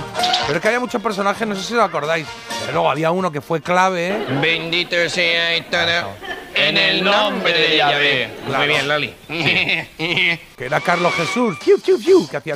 [0.47, 2.27] Pero es que había muchos personajes, no sé si os acordáis.
[2.61, 4.09] Pero luego había uno que fue clave.
[4.09, 4.27] ¿eh?
[4.43, 6.09] Bendito sea Itana,
[6.55, 8.31] en el nombre de Yahvé.
[8.47, 8.59] Claro.
[8.59, 9.15] Muy bien, Lali.
[10.61, 11.57] Que era Carlos Jesús.
[12.31, 12.55] Que hacía.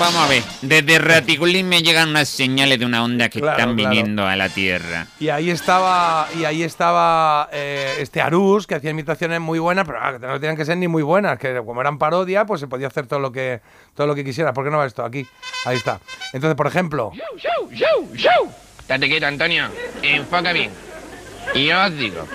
[0.00, 3.76] Vamos a ver, desde Raticulín me llegan unas señales de una onda que Claro, están
[3.76, 3.90] claro.
[3.90, 5.06] viniendo a la Tierra.
[5.20, 9.98] Y ahí estaba, y ahí estaba eh, este Arús, que hacía imitaciones muy buenas, pero
[10.00, 12.86] ah, no tenían que ser ni muy buenas, que como eran parodia, pues se podía
[12.86, 13.60] hacer todo lo que,
[13.94, 14.54] todo lo que quisiera.
[14.54, 15.04] ¿Por qué no va esto?
[15.04, 15.26] Aquí.
[15.66, 16.00] Ahí está.
[16.32, 17.12] Entonces, por ejemplo.
[18.78, 19.68] Estate quieto, Antonio.
[20.00, 20.70] Enfoca bien.
[21.54, 22.26] Y yo os digo,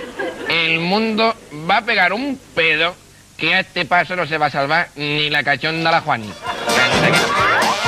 [0.47, 1.33] el mundo
[1.67, 3.06] va a pegar un pedo
[3.37, 6.31] que a este paso no se va a salvar ni la cachonda la Juani.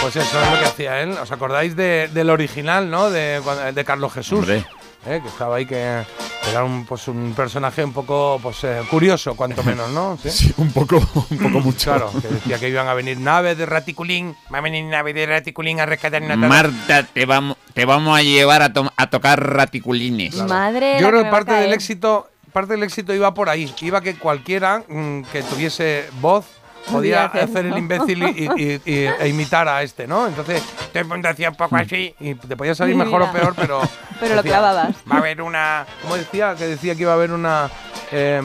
[0.02, 1.12] Pues eso es lo que hacía él.
[1.22, 3.10] ¿Os acordáis de- del original, no?
[3.10, 3.42] De,
[3.74, 4.40] de Carlos Jesús.
[4.40, 4.64] Hombre.
[5.06, 5.20] ¿eh?
[5.22, 6.04] Que estaba ahí, que
[6.50, 10.18] era un, pues, un personaje un poco pues, eh, curioso, cuanto menos, ¿no?
[10.24, 10.54] ¿Sí?
[10.58, 10.98] un poco,
[11.30, 11.92] un poco mucho.
[11.92, 14.36] Claro, que decía que iban a venir naves de Raticulín.
[14.54, 18.22] Va a venir naves de Raticulín a rescatar una Marta, te vamos, te vamos a
[18.22, 20.36] llevar a, to- a tocar raticulines.
[20.36, 20.98] Madre.
[21.02, 23.74] Yo creo que parte del éxito, parte del éxito iba por ahí.
[23.82, 26.46] Iba que cualquiera mm, que tuviese voz
[26.92, 30.28] podía hacer, el imbécil y, y- y- e imitar a este, ¿no?
[30.28, 30.64] Entonces,
[31.06, 33.82] mundo hacía un poco así y te podía salir Sí, mejor o peor, pero.
[34.20, 34.96] Pero lo clavabas.
[35.10, 35.86] Va a haber una.
[36.02, 36.56] ¿Cómo decía?
[36.58, 37.70] Que decía que iba a haber una.
[38.12, 38.42] eh,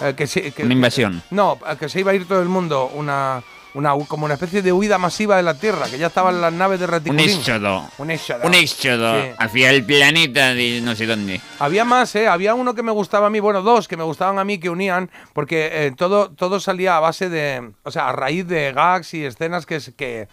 [0.00, 0.14] eh,
[0.52, 1.22] que- Una invasión.
[1.30, 2.90] no, que se iba a ir todo el mundo.
[2.94, 3.42] Una.
[3.74, 6.78] Una, como una especie de huida masiva de la Tierra, que ya estaban las naves
[6.80, 7.28] de Un Raticulín.
[7.28, 7.84] éxodo.
[7.98, 8.40] Un éxodo.
[8.44, 9.28] Un éxodo Sí.
[9.38, 11.40] hacia el planeta de no sé dónde.
[11.58, 12.28] Había más, ¿eh?
[12.28, 14.70] Había uno que me gustaba a mí, bueno, dos que me gustaban a mí que
[14.70, 19.12] unían, porque eh, todo, todo salía a base de, o sea, a raíz de gags
[19.14, 20.28] y escenas que, que,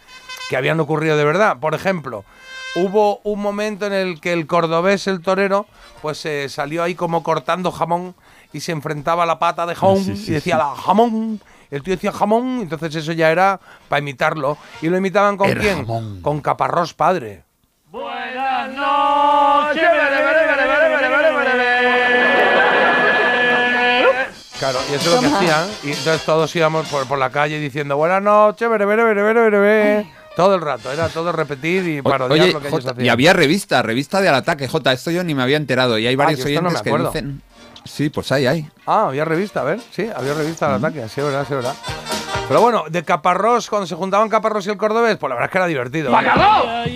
[0.48, 1.58] que habían ocurrido de verdad.
[1.60, 2.24] Por ejemplo,
[2.74, 5.66] hubo un momento en el que el cordobés, el torero,
[6.00, 8.14] pues eh, salió ahí como cortando jamón
[8.54, 11.40] y se enfrentaba a la pata de jamón Sí, sí, y decía la jamón.
[11.70, 14.56] El tío decía jamón, entonces eso ya era para imitarlo.
[14.82, 15.78] ¿Y lo imitaban con El quién?
[15.78, 16.20] jamón.
[16.22, 17.44] Con Caparrós padre.
[17.90, 19.82] Buenas noches.
[24.58, 25.68] Claro, y eso es lo que hacían.
[25.84, 30.06] Y entonces todos íbamos por, por la calle diciendo buenas noches, vere, vere, vere, vere".
[30.34, 33.04] Todo el rato, era todo repetir y parodiar Oye, lo que ellos hacían.
[33.06, 34.92] y había revista, revista de al ataque, J.
[34.92, 35.98] Esto yo ni me había enterado.
[35.98, 37.42] Y hay varios yo esto no oyentes me que dicen.
[37.86, 38.70] Sí, pues hay, hay.
[38.86, 41.56] Ah, había revista, a ver, sí, había revista al ataque, sí, es verdad, sí, es
[41.56, 41.74] verdad.
[42.48, 45.52] Pero bueno, de Caparrós, cuando se juntaban Caparrós y el Cordobés, pues la verdad es
[45.52, 46.10] que era divertido.
[46.10, 46.12] ¿eh?
[46.12, 46.86] ¡Bacalao!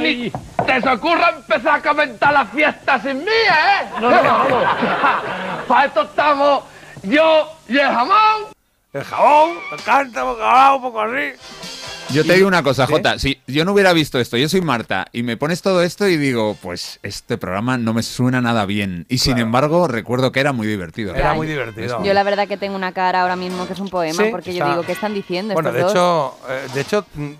[0.00, 0.30] Ni
[0.66, 3.86] te se ocurra empezar a comentar las fiestas sin mí, ¿eh?
[4.00, 4.46] No, no, no.
[5.68, 6.64] Para esto estamos
[7.02, 8.46] yo y el jamón.
[8.94, 11.32] El me encanta, bacalao, un poco así.
[12.10, 12.86] Yo te digo una cosa.
[12.86, 13.18] Jota.
[13.18, 16.16] Si yo no hubiera visto esto, yo soy Marta, y me pones todo esto y
[16.16, 19.06] digo, pues este programa no me suena nada bien.
[19.08, 19.46] Y sin Claro.
[19.46, 21.14] embargo, recuerdo que era muy divertido.
[21.14, 22.02] Era muy divertido.
[22.04, 24.54] Yo la verdad que tengo una cara ahora mismo que es un poema, Sí, porque
[24.54, 25.90] yo digo, ¿qué están diciendo Bueno, de dos?
[25.92, 27.30] hecho, eh, de hecho, mm,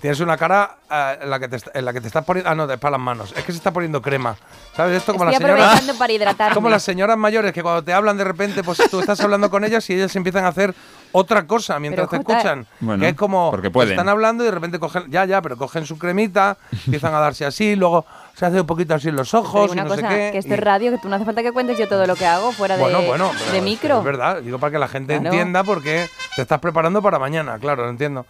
[0.00, 2.50] tienes una cara eh, en la que te, en la que te estás poniendo.
[2.50, 3.32] Ah, no, de para las manos.
[3.36, 4.36] Es que se está poniendo crema.
[4.76, 4.96] ¿Sabes?
[4.98, 5.64] Esto como Estoy las señoras.
[5.66, 6.54] aprovechando para hidratarme.
[6.54, 9.64] Como las señoras mayores que cuando te hablan de repente, pues tú estás hablando con
[9.64, 10.74] ellas y ellas empiezan a hacer
[11.12, 12.66] otra cosa mientras Pero, te Jota, escuchan.
[12.80, 13.92] Bueno, que es como porque pueden.
[13.92, 17.46] están hablando y de repente cogen, ya, ya, pero cogen su cremita, empiezan a darse
[17.46, 20.14] así, luego se hace un poquito así en los ojos y una no cosa, sé
[20.14, 20.28] qué.
[20.32, 22.16] que esto y- es radio, que tú no hace falta que cuentes yo todo lo
[22.16, 23.98] que hago fuera bueno, de, bueno, de micro.
[23.98, 25.28] Es verdad, digo para que la gente Claro.
[25.34, 28.26] entienda porque te estás preparando para mañana, claro, lo entiendo.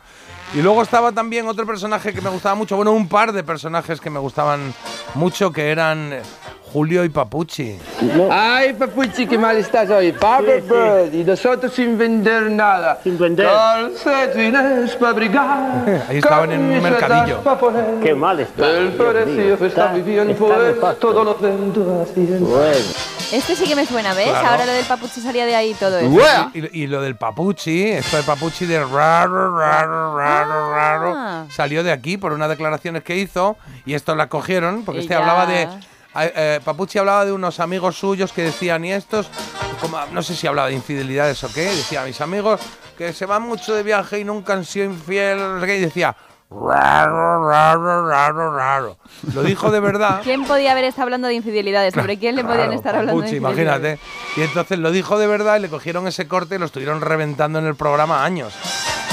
[0.54, 4.00] Y luego estaba también otro personaje que me gustaba mucho, bueno, un par de personajes
[4.00, 4.72] que me gustaban
[5.14, 6.14] mucho que eran
[6.76, 7.78] Julio y Papuchi.
[8.30, 10.12] Ay, papuchi, qué mal estás hoy.
[10.12, 12.98] Papa Bird, y nosotros sin vender nada.
[13.02, 13.46] Sin vender.
[13.46, 16.04] Calcetines para brigar.
[16.06, 17.40] Ahí estaban en un mercadillo.
[18.02, 18.68] Qué mal está.
[18.72, 21.08] El precio está muy bien, está pues nefasto.
[21.08, 22.28] todo lo vendo así.
[23.34, 24.28] Este sí que me suena, ¿ves?
[24.28, 24.46] Claro.
[24.46, 26.50] Ahora lo del papuchi salía de ahí todo eso.
[26.52, 31.44] Y, y lo del Papuchi, esto de Papuchi de raro, raro, raro, raro, Ah.
[31.48, 35.14] salió de aquí por unas declaraciones que hizo y esto la cogieron porque Y este
[35.14, 35.20] ya.
[35.20, 35.66] hablaba de...
[36.24, 39.28] eh, Papuchi hablaba de unos amigos suyos que decían, y estos,
[39.80, 42.60] como, no sé si hablaba de infidelidades o qué, decía, mis amigos
[42.96, 45.80] que se van mucho de viaje y nunca han sido infieles, no sé qué", y
[45.80, 46.16] decía,
[46.50, 48.96] raro, raro, raro, raro.
[49.34, 50.20] Lo dijo de verdad.
[50.24, 51.94] ¿Quién podía haber estado hablando de infidelidades?
[51.94, 53.58] ¿Sobre quién le podían estar hablando de infidelidades?
[53.58, 53.98] imagínate.
[54.36, 57.58] Y entonces lo dijo de verdad y le cogieron ese corte y lo estuvieron reventando
[57.58, 58.54] en el programa años.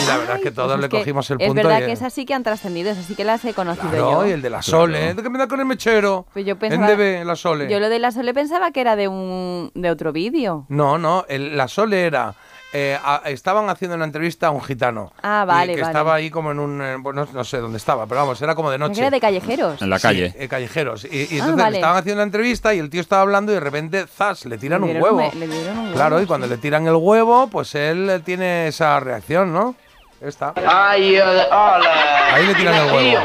[0.02, 1.64] Y la verdad es que todos Pues le es cogimos el Es punto.
[1.64, 4.12] verdad y, que esas sí que han trascendido, esas sí que las he conocido Claro,
[4.24, 4.28] yo.
[4.28, 5.14] y el de la Sole.
[5.14, 6.26] ¿De qué me da con el mechero?
[6.34, 7.70] Pues yo En pensaba, DB, la Sole.
[7.70, 10.66] Yo lo de la Sole pensaba que era de un de otro vídeo.
[10.70, 12.36] No, no, el- la Sole era...
[12.74, 15.14] eh, a- estaban haciendo una entrevista a un gitano.
[15.22, 15.92] Ah, y vale, que vale.
[15.92, 16.82] estaba ahí como en un...
[16.82, 19.00] eh, bueno, no sé dónde estaba, pero vamos, era como de noche.
[19.02, 19.82] era de callejeros.
[19.82, 20.34] En la Sí, calle.
[20.38, 21.06] eh, callejeros.
[21.06, 21.78] Y, y Ah, entonces vale.
[21.78, 24.46] estaban haciendo la entrevista y el tío estaba hablando y de repente, ¡zas!
[24.46, 25.18] Le tiran Le un huevo.
[25.32, 26.28] un le dieron un huevo, Claro, y sí.
[26.28, 29.76] cuando le tiran el huevo, pues él eh, tiene esa reacción, ¿no?
[30.20, 30.54] Está.
[30.66, 32.34] Ay, hola.
[32.34, 33.20] Ahí le tiran el huevo.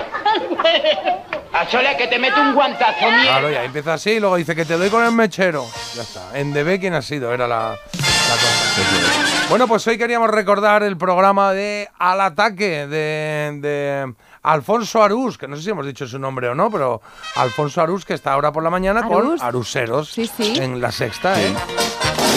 [1.52, 4.54] A Sola que te mete un guantazo, Claro, y ahí empieza así y luego dice
[4.54, 5.64] que te doy con el mechero.
[5.94, 6.38] Ya está.
[6.38, 7.32] En DB, ¿quién ha sido?
[7.32, 7.76] Era la,
[8.28, 9.48] la cosa.
[9.48, 15.48] Bueno, pues hoy queríamos recordar el programa de Al Ataque de, de Alfonso Arús, que
[15.48, 17.00] no sé si hemos dicho su nombre o no, pero
[17.36, 19.40] Alfonso Arús, que está ahora por la mañana Arús.
[19.40, 20.54] con Aruseros Sí, sí.
[20.58, 21.54] en la sexta, ¿eh?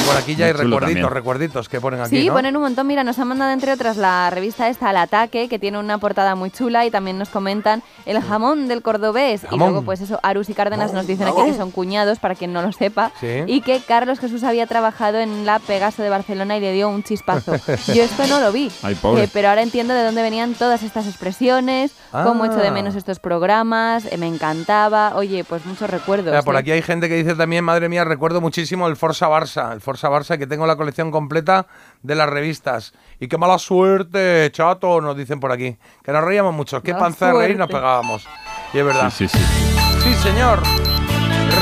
[0.02, 1.10] Y por aquí ya hay recuerditos, también.
[1.10, 2.34] recuerditos que ponen aquí, Sí, ¿no?
[2.34, 2.88] ponen un montón.
[2.88, 6.36] Mira, nos han mandado entre otras la revista esta, Al Ataque, que tiene una portada
[6.36, 9.42] muy chula y también nos comentan el jamón del cordobés.
[9.52, 12.52] Y luego, pues eso, Arus y Cárdenas nos dicen aquí que son cuñados, para quien
[12.54, 13.12] no lo sepa.
[13.20, 13.44] Sí.
[13.48, 17.04] Y que Carlos Jesús había trabajado en la Pegaso de Barcelona y le dio un
[17.04, 17.54] chispazo.
[17.94, 18.72] Yo esto no lo vi.
[18.84, 19.24] Ay, pobre.
[19.26, 22.72] Eh, pero ahora entiendo de dónde venían todas estas expresiones, cómo echo de Ah.
[22.72, 25.14] menos estos programas, eh, me encantaba.
[25.16, 26.28] Oye, pues muchos recuerdos.
[26.28, 26.60] Mira, por ¿eh?
[26.60, 29.91] aquí hay gente que dice también, madre mía, recuerdo muchísimo el Forza Barça, el Forza
[30.10, 31.68] Barça que tengo la colección completa
[32.02, 32.94] de las revistas.
[33.20, 35.78] Y qué mala suerte, chato, nos dicen por aquí.
[36.04, 38.28] Que nos reíamos mucho, qué panza de reír nos pegábamos.
[38.74, 39.12] Y es verdad.
[39.16, 39.78] Sí, sí, sí.
[40.04, 40.62] Sí, señor.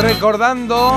[0.01, 0.95] Recordando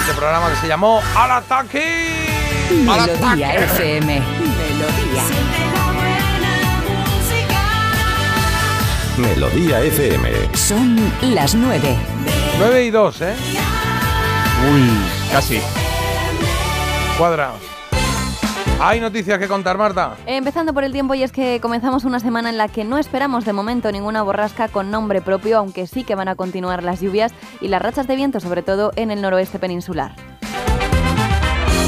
[0.00, 2.26] este programa que se llamó Al Ataque.
[2.70, 3.64] Al Melodía Ataque.
[3.64, 4.22] FM.
[4.38, 5.22] Melodía.
[9.18, 10.30] Melodía FM.
[10.54, 11.96] Son las nueve.
[12.58, 13.34] 9 y 2, ¿eh?
[14.72, 14.90] Uy,
[15.32, 15.60] casi.
[17.18, 17.60] Cuadrados.
[18.78, 20.16] ¿Hay noticias que contar, Marta?
[20.26, 23.46] Empezando por el tiempo y es que comenzamos una semana en la que no esperamos
[23.46, 27.32] de momento ninguna borrasca con nombre propio, aunque sí que van a continuar las lluvias
[27.62, 30.14] y las rachas de viento, sobre todo en el noroeste peninsular.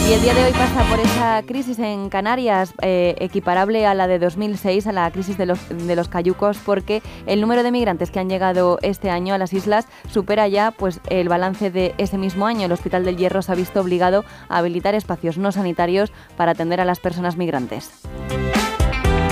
[0.09, 4.07] Y el día de hoy pasa por esa crisis en Canarias eh, equiparable a la
[4.07, 8.11] de 2006, a la crisis de los, de los cayucos, porque el número de migrantes
[8.11, 12.17] que han llegado este año a las islas supera ya pues, el balance de ese
[12.17, 12.65] mismo año.
[12.65, 16.81] El Hospital del Hierro se ha visto obligado a habilitar espacios no sanitarios para atender
[16.81, 17.91] a las personas migrantes.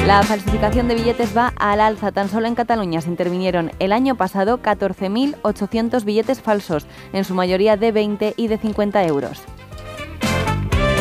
[0.06, 2.12] La falsificación de billetes va al alza.
[2.12, 7.78] Tan solo en Cataluña se intervinieron el año pasado 14.800 billetes falsos, en su mayoría
[7.78, 9.42] de 20 y de 50 euros.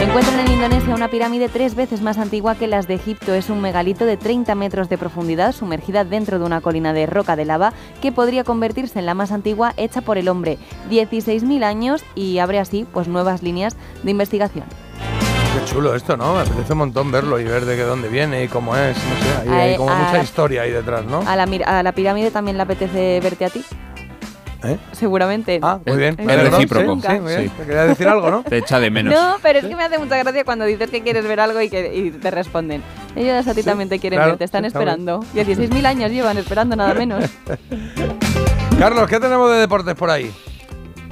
[0.05, 3.33] Encuentran en Indonesia una pirámide tres veces más antigua que las de Egipto.
[3.33, 7.35] Es un megalito de 30 metros de profundidad, sumergida dentro de una colina de roca
[7.35, 10.57] de lava, que podría convertirse en la más antigua hecha por el hombre.
[10.89, 14.65] 16.000 años y abre así pues nuevas líneas de investigación.
[14.99, 16.33] Qué chulo esto, ¿no?
[16.35, 18.95] Me apetece un montón verlo y ver de qué dónde viene y cómo es.
[18.97, 21.23] No sé, hay, hay Ay, como a mucha la- historia ahí detrás, ¿no?
[21.25, 23.63] ¿A la, a la pirámide también le apetece verte a ti?
[24.67, 24.77] ¿Eh?
[24.91, 25.59] Seguramente.
[25.61, 26.15] Ah, muy bien.
[26.19, 26.95] Es recíproco.
[26.95, 27.43] Sí, sí, muy bien.
[27.43, 27.49] Sí.
[27.57, 28.43] Te quería decir algo, ¿no?
[28.49, 29.13] Te echa de menos.
[29.13, 31.69] No, pero es que me hace mucha gracia cuando dices que quieres ver algo y
[31.69, 32.81] que y te responden.
[33.15, 35.21] Ellos a ti Sí, también te quieren claro, ver, te están esperando.
[35.33, 37.23] 16.000 años llevan esperando nada menos.
[38.79, 40.31] Carlos, ¿qué tenemos de deportes por ahí?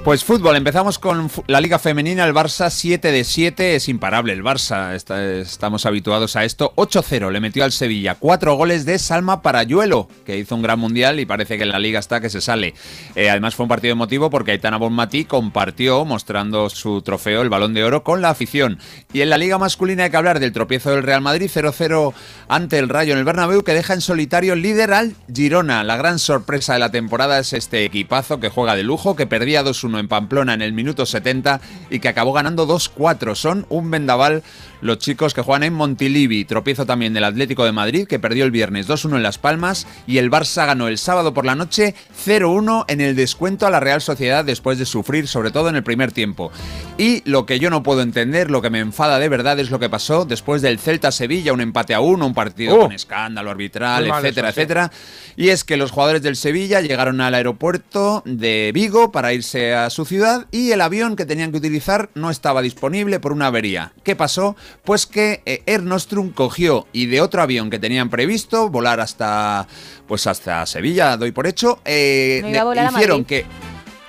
[0.04, 4.44] Pues fútbol, empezamos con la Liga Femenina, el Barça 7 de 7, es imparable el
[4.44, 6.74] Barça, estamos habituados a esto.
[6.76, 11.22] 8-0 le metió al Sevilla, cuatro goles de Salma Parayuelo, que hizo un gran mundial
[11.22, 12.74] y parece que en la Liga está que se sale.
[13.16, 17.74] Eh, además fue un partido emotivo porque Aitana Bonmatí compartió, mostrando su trofeo, el Balón
[17.74, 18.80] de Oro, con la afición.
[19.14, 22.14] Y en la Liga masculina hay que hablar del tropiezo del Real Madrid 0-0
[22.50, 25.86] ante el Rayo en el Bernabéu, que deja en solitario líder al Girona.
[25.86, 29.64] La gran sorpresa de la temporada es este equipazo que juega de lujo, que perdía
[29.64, 33.36] 2-1 en Pamplona en el minuto 70 y que acabó ganando 2-4.
[33.36, 34.44] Son un vendaval
[34.84, 36.46] los chicos que juegan en Montilivi.
[36.46, 40.18] Tropiezo también del Atlético de Madrid, que perdió el viernes 2-1 en Las Palmas y
[40.18, 41.96] el Barça ganó el sábado por la noche
[42.26, 45.84] 0-1 en el descuento a la Real Sociedad después de sufrir, sobre todo en el
[45.84, 46.52] primer tiempo.
[46.98, 49.80] Y lo que yo no puedo entender, lo que me enfada de verdad es lo
[49.80, 52.80] que pasó después del Celta-Sevilla, un empate a uno, un partido Oh.
[52.82, 54.62] con escándalo arbitral, etcétera, eso, sí.
[54.62, 54.92] etcétera.
[55.36, 59.90] Y es que los jugadores del Sevilla llegaron al aeropuerto de Vigo para irse a
[59.90, 63.94] su ciudad y el avión que tenían que utilizar no estaba disponible por una avería.
[64.04, 64.56] ¿Qué pasó?
[64.84, 69.68] Pues que eh, Air Nostrum cogió y de otro avión que tenían previsto volar hasta
[70.08, 72.42] pues hasta Sevilla, doy por hecho, eh,
[72.90, 73.46] hicieron que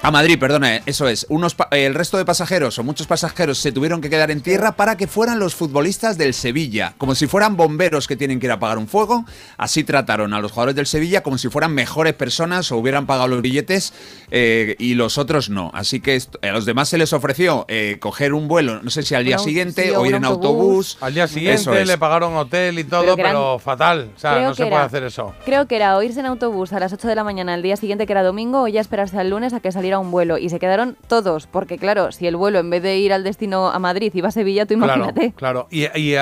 [0.07, 1.25] a Madrid, perdona, eso es.
[1.31, 4.99] Unos el resto de pasajeros o muchos pasajeros se tuvieron que quedar en tierra para
[4.99, 8.57] que fueran los futbolistas del Sevilla, como si fueran bomberos que tienen que ir a
[8.57, 9.25] apagar un fuego.
[9.57, 13.29] Así trataron a los jugadores del Sevilla como si fueran mejores personas o hubieran pagado
[13.29, 13.95] los billetes
[14.31, 15.71] eh, y los otros no.
[15.73, 19.15] Así que a los demás se les ofreció eh, coger un vuelo, no sé si
[19.15, 20.97] al día siguiente sí, o ir en autobús.
[20.97, 20.99] autobús.
[21.01, 21.89] Al día Eso siguiente es.
[21.89, 24.11] le pagaron hotel y todo, Pero fatal.
[24.15, 25.35] O sea, Creo no se que puede era- hacer eso.
[25.47, 27.77] Creo que era o irse en autobús a las 8 de la mañana el día
[27.79, 30.39] siguiente que era domingo o ya esperarse al lunes a que saliera un vuelo.
[30.39, 33.69] Y se quedaron todos, porque claro, si el vuelo en vez de ir al destino
[33.71, 35.33] a Madrid iba a Sevilla, tú imagínate.
[35.33, 35.69] Claro, claro.
[35.71, 36.17] ¿Y, y, y,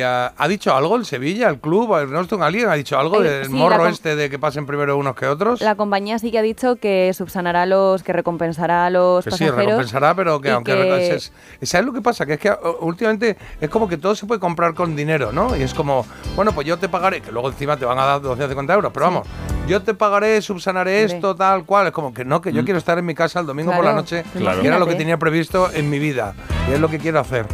[0.00, 3.28] ah, ha dicho algo el Sevilla, el club, el Nostrum, alguien ha dicho algo Eh,
[3.30, 5.60] del sí, morro este de que pasen primero unos que otros?
[5.60, 9.44] La compañía sí que ha dicho que subsanará los, que recompensará a los Que sí,
[9.44, 9.56] pasajeros.
[9.64, 10.72] recompensará, pero que aunque...
[10.72, 12.26] que- es- es- ¿Sabes lo que pasa?
[12.26, 15.56] Que es que últimamente es como que todo se puede comprar con dinero, ¿no?
[15.56, 18.20] Y es como, bueno, pues yo te pagaré, que luego encima te van a dar
[18.20, 19.26] 250 euros, pero vamos,
[19.66, 21.86] yo te pagaré, subsanaré esto, tal cual.
[21.88, 22.64] Es como que no, que yo Mm.
[22.64, 24.60] quiero estar en mi casa el domingo por la noche, Claro.
[24.62, 26.34] que era lo que tenía previsto en mi vida.
[26.68, 27.46] Y es lo que quiero hacer.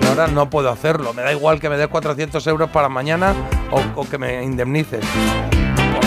[0.00, 1.12] Y ahora no puedo hacerlo.
[1.12, 3.34] Me da igual que me des 400 euros para mañana
[3.70, 5.04] o, o que me indemnices.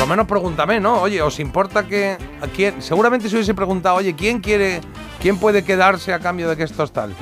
[0.02, 0.99] Lo menos pregúntame, ¿no?
[1.02, 2.82] Oye, ¿os importa que a quién?
[2.82, 4.82] Seguramente si hubiese preguntado, oye, ¿quién quiere,
[5.22, 7.14] quién puede quedarse a cambio de que esto es tal?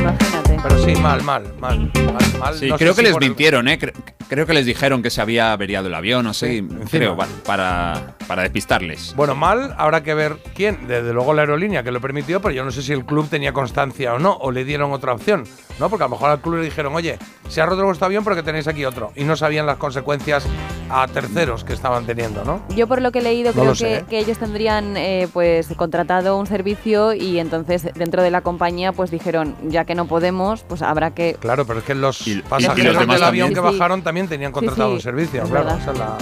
[0.00, 0.26] Imagínate.
[0.62, 2.54] Pero sí, mal, mal, mal, mal, mal.
[2.58, 3.78] Sí, No creo que si les el- mintieron, ¿eh?
[3.78, 3.92] Cre-
[4.28, 8.16] Creo que les dijeron que se había averiado el avión, no sé, creo, pa- para,
[8.26, 9.14] para despistarles.
[9.14, 10.88] Bueno, mal, habrá que ver quién.
[10.88, 13.52] Desde luego la aerolínea que lo permitió, pero yo no sé si el club tenía
[13.52, 15.44] constancia o no, o le dieron otra opción,
[15.78, 15.88] ¿no?
[15.88, 18.42] Porque a lo mejor al club le dijeron, oye, se ha roto vuestro avión porque
[18.42, 19.12] tenéis aquí otro.
[19.14, 20.44] Y no sabían las consecuencias
[20.90, 22.60] a terceros que estaban teniendo, ¿no?
[22.74, 24.04] Yo por lo que he leído No creo que, ¿eh?
[24.08, 29.10] que ellos tendrían eh, pues contratado un servicio y entonces dentro de la compañía pues
[29.10, 32.94] dijeron ya que no podemos pues habrá que Claro, pero es que los y pasajeros
[32.94, 33.54] los del avión también.
[33.54, 33.78] que Sí, sí.
[33.78, 36.16] bajaron también tenían contratado sí, un servicio, es claro, esa es la,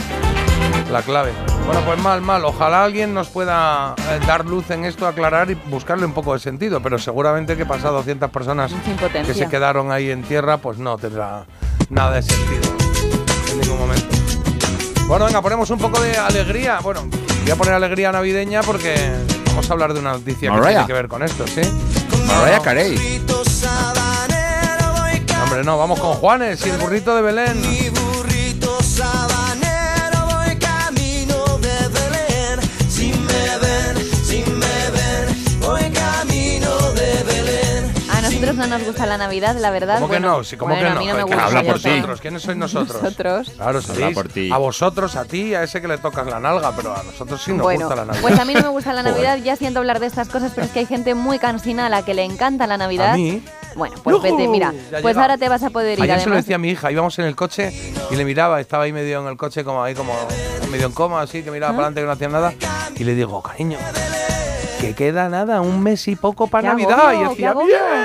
[0.92, 1.32] la clave.
[1.66, 2.44] Bueno, pues mal, mal.
[2.44, 6.38] Ojalá alguien nos pueda eh, dar luz en esto, aclarar y buscarle un poco de
[6.40, 8.72] sentido, pero seguramente que pasado 200 personas
[9.26, 11.44] que se quedaron ahí en tierra, pues no tendrá
[11.88, 12.62] nada de sentido
[13.52, 14.13] en ningún momento.
[15.06, 16.80] Bueno, venga, ponemos un poco de alegría.
[16.80, 17.06] Bueno,
[17.42, 18.94] voy a poner alegría navideña porque
[19.46, 21.60] vamos a hablar de una noticia que tiene que ver con esto, ¿sí?
[22.26, 22.96] Mariah Carey.
[25.42, 27.62] hombre, no, vamos con Juanes y el burrito de Belén.
[38.66, 40.00] No nos gusta la Navidad, la verdad.
[40.00, 40.42] ¿Cómo que no?
[40.44, 41.00] Sí, ¿cómo bueno, que a no?
[41.00, 41.44] mí no me gusta.
[41.46, 42.20] habla por vosotros.
[42.20, 43.02] ¿Quiénes sois nosotros?
[43.02, 43.50] Nosotros.
[43.50, 44.14] Claro, Habla sabéis.
[44.14, 44.50] por ti.
[44.52, 47.52] A vosotros, a ti, a ese que le tocas la nalga, pero a nosotros sí
[47.52, 48.22] nos bueno, gusta la Navidad.
[48.22, 49.02] pues a mí no me gusta la.
[49.02, 51.88] Navidad, ya siento hablar de estas cosas, pero es que hay gente muy cansina a
[51.90, 53.12] la que le encanta la Navidad.
[53.12, 53.42] A mí.
[53.76, 56.30] Bueno, pues vete, mira, Ya pues ahora te vas a poder ir Ayer se lo
[56.32, 56.44] además.
[56.44, 57.72] decía a mi hija, íbamos en el coche
[58.10, 60.14] y le miraba, estaba ahí medio en el coche, como ahí, como
[60.70, 61.76] medio en coma, así, que miraba ¿Ah?
[61.76, 62.54] para adelante que no hacía nada.
[62.94, 63.76] Y le digo, cariño,
[64.88, 67.00] que queda nada, un mes y poco para ¡Qué Navidad.
[67.00, 67.54] agobio, y qué decía,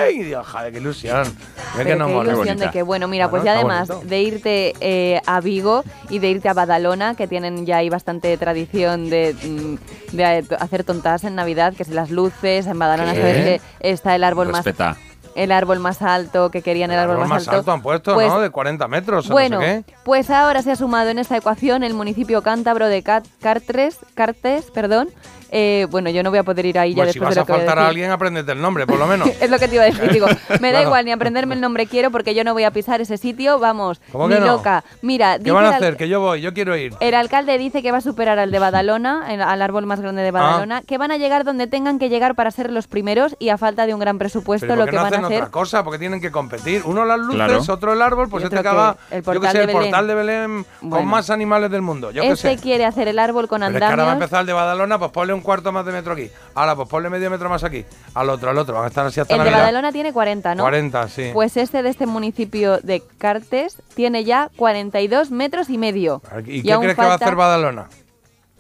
[0.08, 0.22] bien.
[0.22, 1.24] Y digo, joder, qué ilusión.
[1.24, 2.32] Mira que Pero no qué mola.
[2.34, 4.08] ilusión de que, bueno, mira, pues ya además bonito.
[4.08, 8.36] de irte eh, a Vigo y de irte a Badalona, que tienen ya ahí bastante
[8.38, 13.20] tradición de, mm, de hacer tontadas en Navidad, que si las luces, en Badalona ¿Qué?
[13.22, 14.98] sabes que está el árbol más Respeta.
[15.36, 18.40] el árbol más alto, que querían el, árbol, Árbol más alto han puesto, Pues, ¿no?
[18.42, 19.94] De 40 metros o Bueno, no sé qué.
[20.04, 24.66] pues ahora se ha sumado en esta ecuación el municipio cántabro de Cat- Cartres, Cartes,
[24.72, 25.10] perdón.
[25.52, 27.40] Eh, bueno, yo no voy a poder ir ahí ya Pues si después vas de
[27.40, 27.90] a lo que voy a faltar a decir.
[27.90, 29.28] alguien, apréndete el nombre, por lo menos.
[29.42, 30.28] Es lo que te iba a decir, digo,
[30.60, 30.86] me da Claro.
[30.88, 34.00] igual ni aprenderme el nombre quiero porque yo no voy a pisar ese sitio, vamos,
[34.12, 34.48] ¿Cómo ni que no?
[34.48, 34.84] loca.
[35.02, 35.98] Mira, ¿Qué dice van a el hacer?
[35.98, 36.94] Que yo voy, yo quiero ir.
[37.00, 40.22] el alcalde dice que va a superar al de Badalona, el- al árbol más grande
[40.22, 40.26] Ah.
[40.26, 43.50] de Badalona, que van a llegar donde tengan que llegar para ser los primeros y
[43.50, 45.26] a falta de un gran presupuesto Pero lo ¿por qué que no van a hacen
[45.26, 45.38] hacer.
[45.44, 45.84] otra cosa?
[45.84, 46.82] Porque tienen que competir.
[46.86, 47.62] Uno las luces, Claro.
[47.70, 49.82] otro el árbol, pues este que que el yo que portal sé, de el Belén.
[49.82, 51.06] portal de Belén con Bueno.
[51.08, 52.12] más animales del mundo.
[52.12, 52.62] Yo que Este sé.
[52.62, 54.24] quiere hacer el árbol con Pero es que ahora va a andamios.
[54.26, 56.30] empezar el de Badalona, pues ponle un cuarto más de metro aquí.
[56.56, 57.86] Ahora, pues ponle medio metro más aquí.
[58.14, 58.76] Al otro, al otro.
[58.76, 59.50] Van a estar así hasta El de.
[59.52, 60.64] Badalona tiene 40, ¿no?
[60.64, 61.30] 40, sí.
[61.34, 66.22] Pues este de este municipio de Cartes tiene ya 42 metros y medio.
[66.46, 67.88] ¿Y qué aún crees que va a falta- hacer Badalona?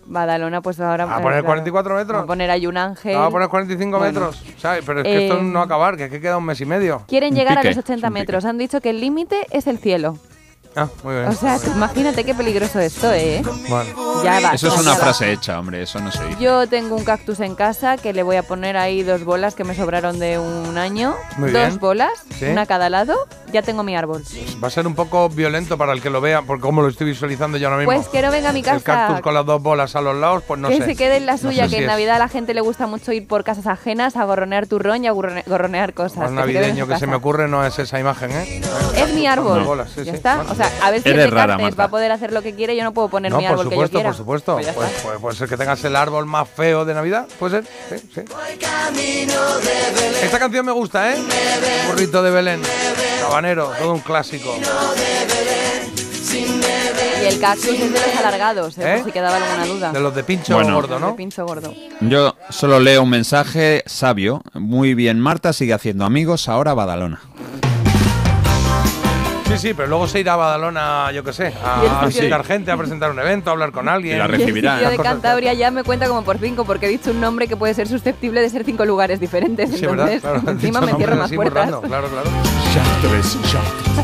[0.05, 1.03] Badalona, pues ahora.
[1.03, 2.19] ¿A eh, poner claro, 44 metros?
[2.19, 3.15] Va a poner ahí un ángel.
[3.15, 4.11] Va a poner 45 Bueno.
[4.11, 4.43] metros.
[4.57, 4.83] ¿sabes?
[4.83, 6.59] Pero es que esto Eh, no va a acabar, que es que queda un mes
[6.61, 7.03] y medio.
[7.07, 8.21] Quieren Un llegar a pique, los 80 es un pique.
[8.21, 8.45] metros.
[8.45, 10.17] Han dicho que el límite es el cielo.
[10.75, 11.27] Ah, muy bien.
[11.27, 13.41] O sea, tú imagínate qué peligroso esto, ¿eh?
[13.67, 14.23] Bueno.
[14.23, 14.51] Ya va.
[14.53, 14.97] Eso es una va.
[14.97, 16.23] frase hecha, hombre, eso no dice.
[16.39, 19.63] Yo tengo un cactus en casa que le voy a poner ahí dos bolas que
[19.63, 21.15] me sobraron de un año.
[21.37, 21.79] Muy dos bien.
[21.79, 22.45] bolas, Sí.
[22.45, 23.15] una a cada lado.
[23.51, 24.23] Ya tengo mi árbol.
[24.63, 27.07] Va a ser un poco violento para el que lo vea, por cómo lo estoy
[27.07, 27.91] visualizando yo ahora mismo.
[27.93, 28.79] Pues que no venga a mi El casa.
[28.83, 30.85] cactus con las dos bolas a los lados, pues no que sé.
[30.85, 32.53] se quede en la No suya, sé que si en es Navidad a la gente
[32.53, 36.19] le gusta mucho ir por casas ajenas a gorronear turrón y a gorrone- gorronear cosas.
[36.23, 38.61] Que en navideño que se me ocurre no es esa imagen, ¿eh?
[38.95, 39.63] Es mi árbol.
[39.63, 40.17] Bolas, sí, ya sí.
[40.17, 40.35] está.
[40.37, 40.51] Bueno.
[40.51, 42.75] O sea, a ver si Eres el va a poder hacer lo que quiere.
[42.75, 44.09] Yo no puedo poner No, mi por árbol que yo supuesto, quiera.
[44.09, 44.53] por supuesto.
[44.53, 45.01] Pues ya Pues, está.
[45.03, 47.99] pues- puede ser que tengas el árbol más feo de Navidad, puede ser.
[47.99, 48.21] Sí, sí.
[50.23, 51.17] Esta canción me gusta, ¿eh?
[51.87, 52.61] Burrito de Belén,
[53.41, 54.53] Todo un clásico.
[57.21, 58.81] Y el cactus es de los alargados, ¿eh?
[58.83, 58.95] ¿Eh?
[58.97, 59.91] por si quedaba alguna duda.
[59.93, 60.75] De los de pincho Bueno.
[60.75, 61.15] gordo, De ¿no?
[61.15, 61.73] pincho gordo.
[62.01, 64.41] Yo solo leo un mensaje sabio.
[64.53, 67.21] Muy bien, Marta sigue haciendo amigos, ahora Badalona.
[69.49, 72.77] Sí, sí, pero luego se irá a Badalona, yo qué sé, a visitar gente, a
[72.77, 74.15] presentar un evento, a hablar con alguien.
[74.15, 74.75] Y la Y el recibirá.
[74.75, 77.57] sitio de Cantabria ya me cuenta como por cinco, porque he dicho un nombre que
[77.57, 79.71] puede ser susceptible de ser cinco lugares diferentes.
[79.71, 80.11] Sí, ¿verdad?
[80.13, 81.63] Entonces, Claro, encima me cierro más puertas.
[81.65, 82.29] random, claro, claro.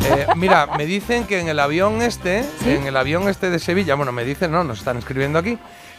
[0.04, 3.96] Eh, mira, me dicen que en el avión este, en el avión este de Sevilla,
[3.96, 5.58] bueno, me dicen, no, nos están escribiendo aquí,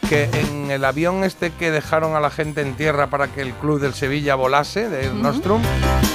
[0.09, 3.53] que en el avión este que dejaron a la gente en tierra para que el
[3.53, 5.61] club del Sevilla volase, de Air Nostrum,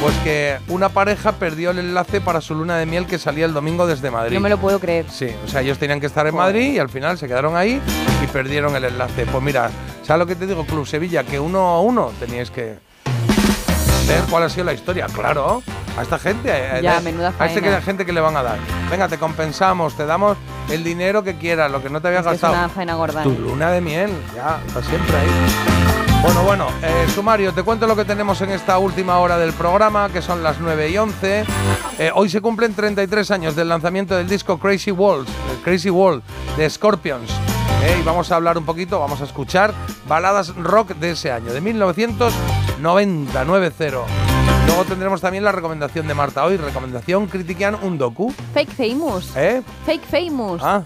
[0.00, 3.52] pues que una pareja perdió el enlace para su luna de miel que salía el
[3.52, 4.34] domingo desde Madrid.
[4.34, 5.06] No me lo puedo creer.
[5.10, 7.80] Sí, o sea, ellos tenían que estar en Madrid y al final se quedaron ahí
[8.22, 9.26] y perdieron el enlace.
[9.26, 9.70] Pues mira,
[10.02, 11.24] ¿sabes lo que te digo, Club Sevilla?
[11.24, 12.76] Que uno a uno teníais que
[14.07, 15.07] ver cuál ha sido la historia.
[15.07, 15.62] Claro,
[15.97, 16.51] a esta gente.
[16.53, 17.77] a- Ya, menuda A este que faena.
[17.79, 18.59] la gente que le van a dar.
[18.91, 20.37] Venga, te compensamos, te damos
[20.70, 22.65] el dinero que quieras, lo que no te habías Es que es gastado.
[22.65, 23.23] una faena gorda.
[23.23, 23.39] Tu ¿eh?
[23.39, 25.29] luna de miel, ya, para siempre ahí.
[26.23, 30.09] Bueno, bueno, eh, sumario, te cuento lo que tenemos en esta última hora del programa,
[30.09, 31.45] que son las 9 y 11.
[31.99, 36.23] Eh, hoy se cumplen 33 años del lanzamiento del disco Crazy Walls, el Crazy World
[36.57, 37.29] de Scorpions.
[37.83, 39.74] Eh, y vamos a hablar un poquito, vamos a escuchar
[40.07, 43.44] baladas rock de ese año, de 1990, 90.
[44.66, 48.32] Luego tendremos también la recomendación de Marta hoy, recomendación Critiquian un docu.
[48.52, 49.36] Fake Famous.
[49.36, 49.62] ¿Eh?
[49.86, 50.60] Fake Famous.
[50.64, 50.82] Ah,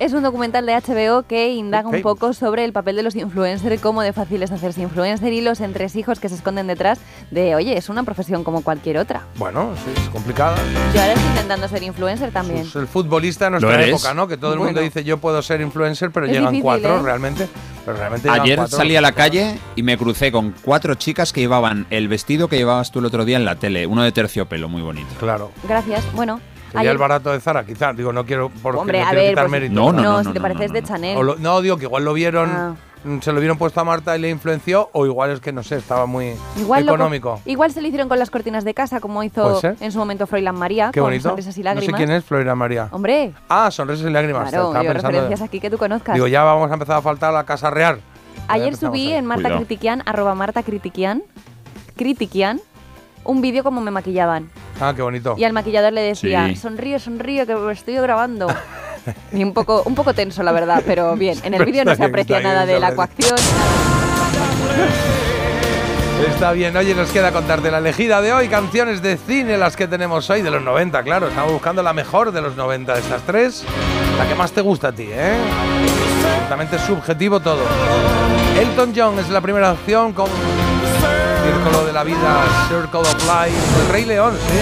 [0.00, 3.82] Es un documental de HBO que indaga un poco sobre el papel de los influencers,
[3.82, 6.98] cómo de fácil es hacerse influencer y los entresijos que se esconden detrás
[7.30, 9.24] de, oye, es una profesión como cualquier otra.
[9.36, 10.56] bueno, sí, es complicada.
[10.94, 12.60] Yo ahora estoy intentando ser influencer también.
[12.60, 14.26] Es el futbolista de Lo nuestra época, ¿no?
[14.26, 14.84] Que todo el mundo Bueno.
[14.86, 17.02] dice yo puedo ser influencer, pero Es llegan difícil, cuatro ¿eh?
[17.02, 17.46] realmente.
[17.84, 18.78] Pero realmente Ayer cuatro.
[18.78, 22.56] salí a la calle y me crucé con cuatro chicas que llevaban el vestido que
[22.56, 25.08] llevabas tú el otro día en la tele, uno de terciopelo, muy bonito.
[25.18, 25.50] Claro.
[25.68, 26.10] Gracias.
[26.14, 26.40] Bueno,
[26.70, 27.96] Sería ayer- el barato de Zara, quizás.
[27.96, 29.74] Digo, no quiero, porque Hombre, no a quiero ver, quitar pues- mérito.
[29.74, 30.82] No, no, no, no, si te pareces no, de.
[30.82, 31.26] Chanel.
[31.26, 32.74] Lo- no, digo que igual lo vieron, Ah.
[33.04, 35.62] mm, se lo vieron puesto a Marta y le influenció, o igual es que no
[35.62, 37.40] sé, estaba muy Igual lo co- económico.
[37.46, 40.56] igual se lo hicieron con las cortinas de casa, como hizo en su momento Froilán
[40.56, 41.28] María, Qué con bonito.
[41.28, 41.98] sonrisas y No sé lágrimas.
[41.98, 42.88] quién es Florida María.
[42.92, 44.48] Hombre, Ah, sonrisas y lágrimas.
[44.50, 46.14] claro, Estaba yo pensando- referencias aquí que tú conozcas.
[46.14, 48.00] Digo, ya vamos a empezar a faltar a la Casa Real.
[48.48, 49.56] Ayer subí en Marta.
[49.56, 51.22] Critiquian, arroba Marta Critiquian,
[51.96, 52.60] Critiquian,
[53.24, 54.50] un vídeo como me maquillaban.
[54.80, 55.34] Ah, qué bonito.
[55.38, 56.56] Y al maquillador le decía, Sí.
[56.56, 58.46] sonríe, sonríe, que estoy grabando.
[59.32, 61.38] y un poco, un poco tenso, la verdad, pero bien.
[61.42, 63.36] En el Pero vídeo no está se bien, aprecia está bien, nada de la coacción.
[66.28, 69.88] Está bien, oye, nos queda contarte la elegida de hoy, canciones de cine las que
[69.88, 73.22] tenemos hoy, de los 90, claro, estamos buscando la mejor de los 90 de estas
[73.22, 73.64] tres,
[74.18, 75.34] la que más te gusta a ti, ¿eh?
[76.32, 77.62] Absolutamente subjetivo todo.
[78.58, 80.26] Elton John es la primera opción con
[81.62, 84.58] Círculo de la Vida, Circle of Life, El Rey León, sí.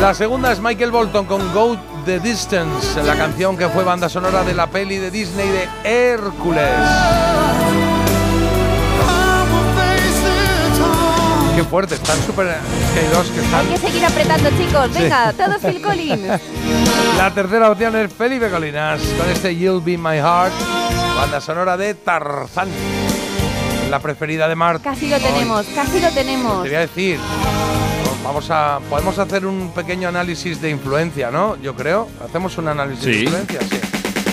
[0.00, 4.44] La segunda es Michael Bolton con Go the Distance, la canción que fue banda sonora
[4.44, 6.78] de la peli de Disney de Hércules.
[11.54, 12.46] Qué fuerte, están súper...
[12.46, 13.60] Es que hay dos que están...
[13.60, 14.94] Hay que seguir apretando, chicos.
[14.94, 16.40] Venga, todos Phil Collins.
[17.18, 20.52] La tercera opción es Felipe Colinas con este You'll Be My Heart,
[21.16, 22.68] banda sonora de Tarzán.
[23.90, 24.90] La preferida de Marta.
[24.90, 26.62] Casi lo tenemos, casi lo tenemos.
[26.62, 27.18] Te voy a decir,
[28.24, 31.56] vamos a, podemos hacer un pequeño análisis de influencia, ¿no?
[31.60, 32.08] Yo creo.
[32.26, 33.20] Hacemos un análisis de Sí.
[33.24, 33.80] influencia, sí.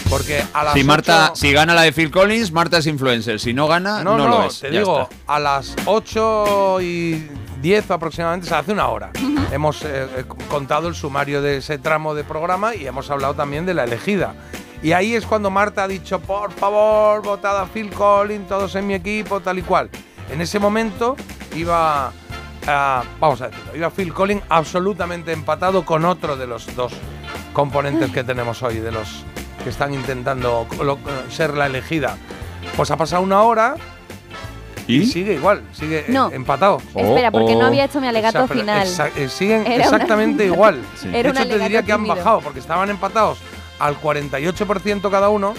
[0.09, 3.39] Porque a las Si Marta, ocho- si gana la de Phil Collins, Marta es influencer.
[3.39, 4.59] Si no gana, no, no, no, lo es.
[4.59, 5.15] te Ya digo, está.
[5.27, 7.27] a las 8 y
[7.61, 9.11] 10 aproximadamente, o sea, hace una hora,
[9.51, 13.65] hemos eh, eh, contado el sumario de ese tramo de programa y hemos hablado también
[13.67, 14.33] de la elegida.
[14.81, 18.87] Y ahí es cuando Marta ha dicho, por favor, votad a Phil Collins, todos en
[18.87, 19.89] mi equipo, tal y cual.
[20.31, 21.15] En ese momento
[21.55, 22.11] iba,
[23.19, 26.93] vamos a decirlo, iba Phil Collins absolutamente empatado con otro de los dos
[27.53, 29.23] componentes que tenemos hoy, de los
[29.63, 30.67] que están intentando
[31.29, 32.17] ser la elegida.
[32.75, 33.75] Pues ha pasado una hora
[34.87, 36.31] y, sigue igual, sigue eh, No.
[36.31, 36.81] empatado.
[36.95, 38.87] Espera, porque no había hecho mi alegato O sea, pero final.
[38.87, 40.81] exa- eh, siguen Era una- exactamente igual.
[40.95, 41.09] Sí.
[41.09, 43.39] De hecho, te diría que han bajado porque estaban empatados
[43.79, 45.53] al 48% cada uno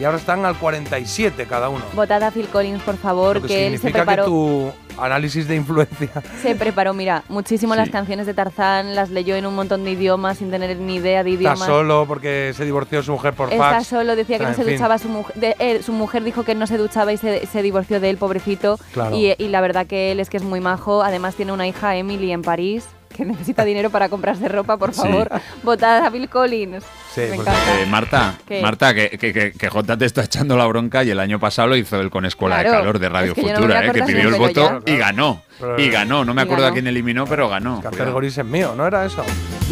[0.00, 1.84] y ahora están al 47 cada uno.
[1.94, 4.24] Votad a Phil Collins, por favor, Lo que, que él se significa que preparó.
[4.26, 6.10] tu análisis de influencia
[6.42, 7.78] Se preparó, mira, muchísimo Sí.
[7.80, 11.22] las canciones de Tarzán, las leyó en un montón de idiomas sin tener ni idea
[11.24, 11.58] de está idiomas.
[11.66, 13.86] solo porque se divorció su mujer por Está fax.
[13.88, 14.74] solo, decía que Ah, no se fin.
[14.74, 15.34] duchaba su mujer.
[15.36, 18.16] de- eh, su mujer dijo que no se duchaba y se, se divorció de él,
[18.18, 18.78] pobrecito.
[18.92, 19.16] Claro.
[19.16, 21.02] Y, y la verdad que él es que es muy majo.
[21.02, 25.00] Además tiene una hija, Emily, en París, que necesita dinero para comprarse ropa, por Sí.
[25.02, 25.30] favor.
[25.62, 26.84] Votad a Bill Collins.
[27.14, 27.80] Sí, Me pues, encanta.
[27.80, 28.60] Eh, Marta, ¿Qué?
[28.60, 31.68] Marta, que, que, que, que Jota te está echando la bronca y el año pasado
[31.68, 34.02] lo hizo él con Escuela Claro, de Calor de Radio es no Futura, eh, que
[34.02, 34.92] pidió el voto ya.
[34.92, 35.42] y ganó.
[35.60, 37.80] Pero- y ganó, no me acuerdo a quién eliminó, pero ganó.
[37.80, 39.22] Categories es mío, ¿no era eso?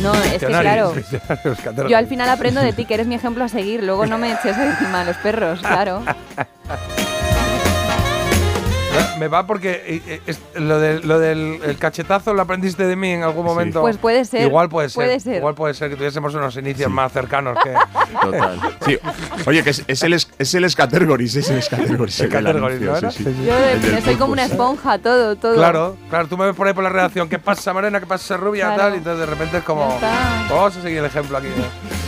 [0.00, 0.94] No, es que claro.
[1.88, 3.82] Yo al final aprendo de ti, que eres mi ejemplo a seguir.
[3.82, 6.02] Luego no me eches encima a los perros, claro.
[9.22, 12.96] Me va porque eh, eh, es- lo, de- lo del el cachetazo lo aprendiste de
[12.96, 13.80] mí en algún momento.
[13.80, 14.96] Pues puede ser, Igual puede ser.
[14.96, 15.36] puede ser.
[15.36, 17.72] Igual puede ser que tuviésemos unos inicios más cercanos que.
[18.20, 18.58] Total.
[18.84, 18.98] Sí.
[19.46, 22.18] Oye, que es, es el, es, es el Escatergoris, es el Escatergoris.
[22.18, 23.12] El el ¿no era?
[23.12, 23.44] sí, sí.
[23.46, 25.54] Yo del soy como una esponja, todo, todo.
[25.54, 28.00] Claro, claro, tú me ves por ahí por la redacción, ¿qué pasa, Morena?
[28.00, 28.74] ¿Qué pasa, rubia?
[28.74, 28.82] Claro.
[28.82, 30.00] Tal, y entonces de repente es como.
[30.50, 31.46] Vamos a seguir el ejemplo aquí.
[31.56, 32.01] ¿no?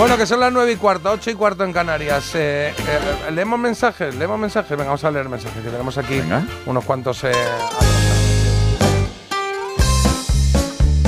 [0.00, 2.32] Bueno, que son las 9 y cuarto, 8 y cuarto en Canarias.
[2.34, 4.70] Eh, eh, leemos mensajes, leemos mensajes.
[4.70, 6.42] Venga, vamos a leer mensajes, que tenemos aquí Venga.
[6.64, 7.22] unos cuantos.
[7.24, 7.32] eh,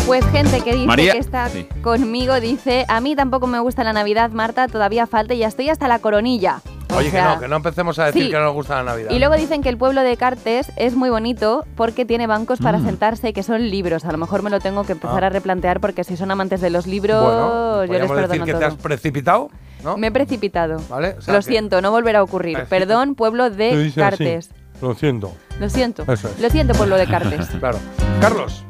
[0.05, 1.67] Pues gente que dice María- que está Sí.
[1.83, 5.71] conmigo dice, a mí tampoco me gusta la Navidad, Marta, todavía falta y ya estoy
[5.71, 6.61] hasta la coronilla.
[6.93, 8.31] O Oye, sea, que no, que no empecemos a decir sí.
[8.31, 9.11] que no nos gusta la Navidad.
[9.11, 12.79] Y luego dicen que el pueblo de Cartes es muy bonito porque tiene bancos para
[12.79, 12.85] Mm.
[12.87, 14.05] sentarse y que son libros.
[14.05, 15.29] A lo mejor me lo tengo que empezar Ah.
[15.29, 18.45] a replantear porque si son amantes de los libros, bueno, yo les podríamos decir perdono
[18.47, 18.67] que te todo.
[18.69, 19.51] has precipitado,
[19.83, 19.97] ¿no?
[19.97, 20.81] Me he precipitado.
[20.89, 21.17] ¿Vale?
[21.19, 22.59] O sea lo que- siento, no volverá a ocurrir.
[22.69, 23.93] Perdón, pueblo de así.
[23.93, 24.51] Cartes.
[24.83, 25.33] Lo siento.
[25.61, 26.03] Lo siento.
[26.13, 26.41] Eso es.
[26.41, 27.47] Lo siento, pueblo de Cartes.
[27.61, 27.79] Claro.
[28.21, 28.65] Carlos.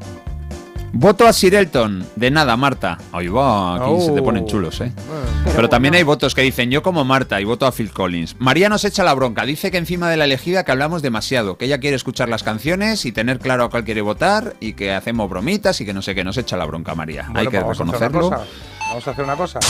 [0.95, 2.07] Voto a Sir Elton.
[2.17, 2.99] De nada, Marta.
[3.13, 4.25] Ahí va, aquí se te Oh.
[4.25, 4.93] ponen chulos, ¿eh?
[5.57, 8.37] Pero también hay votos que dicen yo como Marta y voto a Phil Collins.
[8.39, 11.65] María nos echa la bronca, dice que encima de la elegida que hablamos demasiado, que
[11.65, 15.29] ella quiere escuchar las canciones y tener claro a cuál quiere votar y que hacemos
[15.31, 17.27] bromitas y que no sé qué, nos echa la bronca María.
[17.35, 18.31] hay que pues vamos reconocerlo.
[18.91, 19.61] Vamos a hacer una cosa.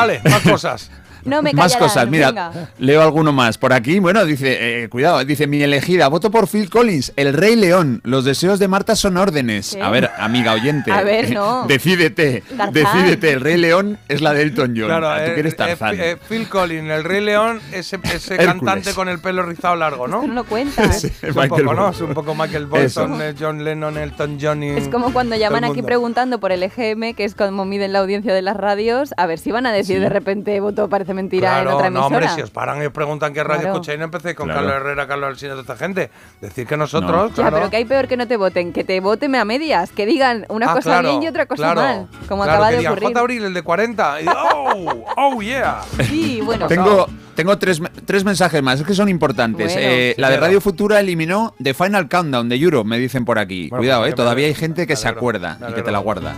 [0.00, 0.90] Vale, más cosas.
[1.24, 2.70] No me Más cosas, mira, venga.
[2.78, 3.58] leo alguno más.
[3.58, 7.56] Por aquí, bueno, dice, eh, cuidado, dice mi elegida, voto por Phil Collins, El Rey
[7.56, 9.74] León, los deseos de Marta son órdenes.
[9.74, 9.82] ¿Qué?
[9.82, 11.64] A ver, amiga oyente, A ver, no.
[11.68, 12.72] decídete, Tarzán.
[12.72, 15.52] decídete, El Rey León es la de Elton John, Claro, Ah, tú eh, que eres
[15.52, 15.96] eh, Tarzán.
[16.00, 20.26] eh, Phil Collins, el Rey León, ese, ese cantante con el pelo rizado largo, ¿no?
[20.26, 21.04] No lo cuentas.
[21.04, 21.90] Es un poco, ¿no?
[21.90, 25.64] Es un poco Michael Bolton, eh, John Lennon, Elton John y Es como cuando llaman
[25.64, 29.26] aquí preguntando por el EGM, que es como miden la audiencia de las radios, a
[29.26, 30.02] ver si van a decir Sí.
[30.02, 32.16] de repente voto parece mentira en Claro, otra no, emisora.
[32.26, 33.74] hombre, si os paran y os preguntan qué radio Claro.
[33.74, 34.60] escucháis, no empecé con Claro.
[34.60, 36.10] Carlos Herrera, Carlos Alsina, toda esta gente.
[36.40, 37.56] Decir que nosotros, Ya, claro.
[37.56, 40.46] pero que hay peor que no te voten, que te voten a medias, que digan
[40.48, 42.78] una Ah, cosa claro, bien y otra cosa claro, mal, como claro, acaba que de
[42.78, 43.08] digan, ocurrir.
[43.08, 43.20] J.
[43.20, 44.20] Abril, el de 40.
[44.22, 45.80] y, oh, oh, yeah.
[46.04, 46.66] Sí, bueno.
[46.66, 49.72] Tengo, tengo tres, me- tres mensajes más, es que son importantes.
[49.72, 49.88] Bueno.
[49.88, 50.46] Eh, Sí, la de claro.
[50.48, 53.68] Radio Futura eliminó The Final Countdown de Europe, me dicen por aquí.
[53.68, 56.34] Bueno, Cuidado, pues eh, todavía hay gente que se acuerda y que te la guarda.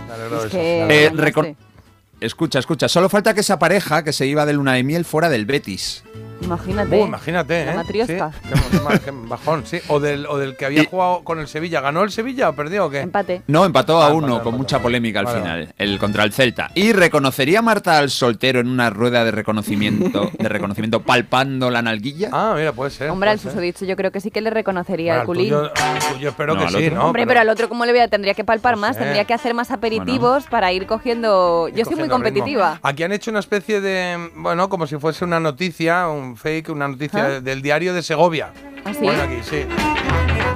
[0.53, 1.55] Eh, no.
[2.23, 5.27] Escucha, escucha, solo falta que esa pareja que se iba de luna de miel fuera
[5.27, 6.05] del Betis.
[6.43, 7.01] Imagínate.
[7.01, 7.75] Uh, imagínate, La ¿eh?
[7.75, 8.31] matriosca.
[8.31, 9.79] Sí, qué, qué- qué bajón, sí.
[9.87, 11.81] O del, o del que había Y- jugado con el Sevilla.
[11.81, 13.01] ¿Ganó el Sevilla o perdió o qué?
[13.01, 13.41] Empate.
[13.47, 14.43] No, empató Ah, a empató, uno, empató.
[14.49, 16.71] con mucha polémica al Vale, final, el contra el Celta.
[16.75, 22.29] ¿Y reconocería Marta al soltero en una rueda de reconocimiento, de reconocimiento palpando la nalguilla?
[22.31, 23.09] Ah, mira, puede ser.
[23.09, 23.51] Hombre, al puede ser.
[23.53, 25.49] susodicho yo creo que sí que le reconocería Bueno, al culín.
[25.49, 27.05] tuyo, al tuyo espero No, que al sí, otro ¿no?
[27.05, 28.07] Hombre, pero al otro, ¿cómo le voy a?
[28.07, 29.03] Tendría que palpar más, sé.
[29.03, 31.67] tendría que hacer más aperitivos para ir cogiendo.
[31.69, 32.15] Yo soy muy ritmo.
[32.15, 32.79] competitiva.
[32.83, 36.87] Aquí han hecho una especie de, bueno, como si fuese una noticia, un fake, una
[36.87, 37.39] noticia ¿Ah?
[37.39, 38.53] del diario de Segovia.
[38.85, 38.99] ¿Ah, sí?
[39.05, 39.65] Pone aquí, sí.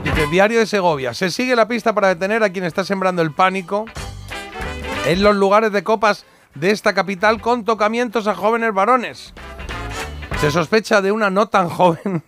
[0.03, 1.13] Dice, diario de Segovia.
[1.13, 3.85] Se sigue la pista para detener a quien está sembrando el pánico
[5.05, 6.25] en los lugares de copas
[6.55, 9.33] de esta capital con tocamientos a jóvenes varones.
[10.41, 12.23] Se sospecha de una no tan joven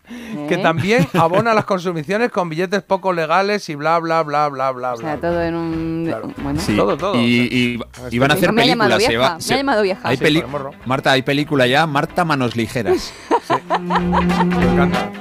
[0.50, 0.58] que ¿Eh?
[0.64, 4.98] también abona las consumiciones con billetes poco legales y bla, bla, bla, bla, bla, O
[4.98, 5.08] bla.
[5.12, 6.16] sea, todo en un.
[6.44, 6.60] Bueno.
[6.60, 9.04] Sí, todo, todo, Y, o y- y van a hacer Me ha llamado películas.
[9.06, 10.02] se vieja, va- me se- ha llamado vieja.
[10.04, 10.44] Hay Sí, peli-.
[10.86, 13.14] Marta, hay película ya, Marta Manos Ligeras.
[13.80, 15.12] Me encanta.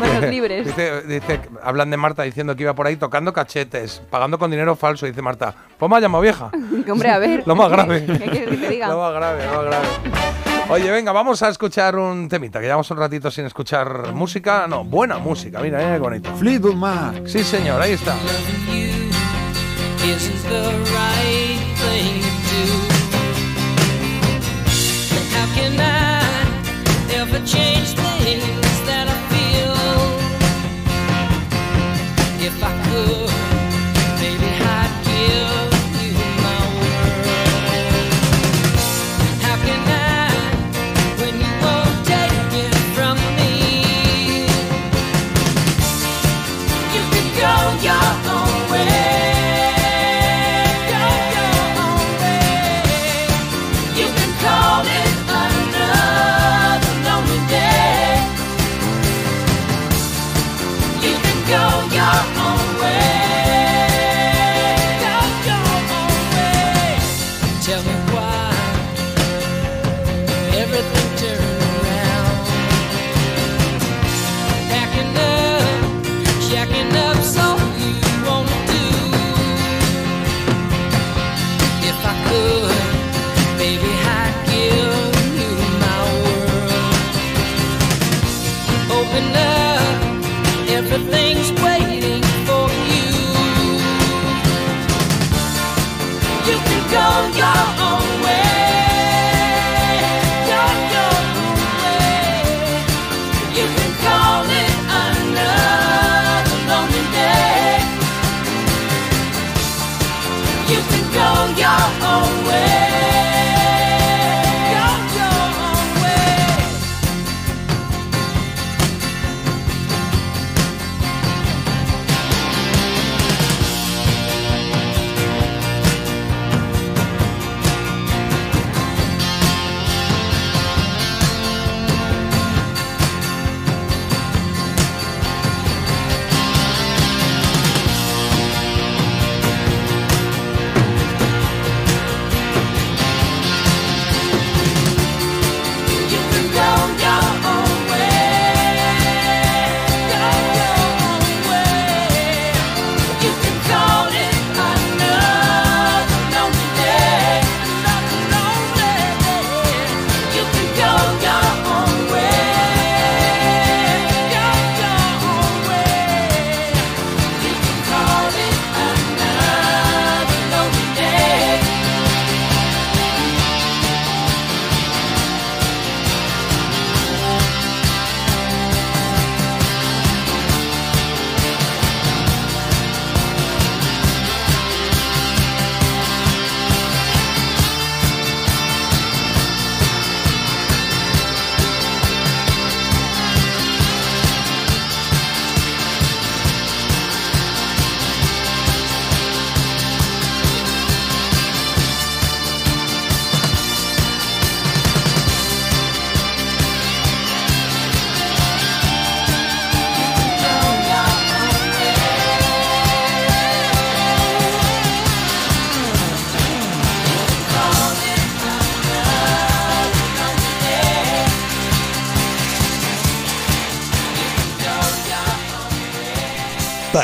[0.00, 0.66] Manos libres.
[0.66, 4.74] Dice, dice- hablan de Marta diciendo que iba por ahí tocando cachetes, pagando con dinero
[4.76, 5.06] falso.
[5.06, 6.50] Dice Marta, pues me ha llamado vieja.
[6.90, 7.42] Hombre, a ver.
[7.46, 8.04] Lo más grave.
[8.04, 8.88] ¿Qué quieres que te diga?
[8.88, 9.86] Lo más grave, lo más grave.
[10.68, 14.66] Oye, venga, vamos a escuchar un temita, que llevamos un ratito sin escuchar música.
[14.66, 16.36] No, buena música, mira, mira qué bonito.
[16.36, 17.26] Fleetwood Mac.
[17.26, 18.16] Sí, señor, ahí está.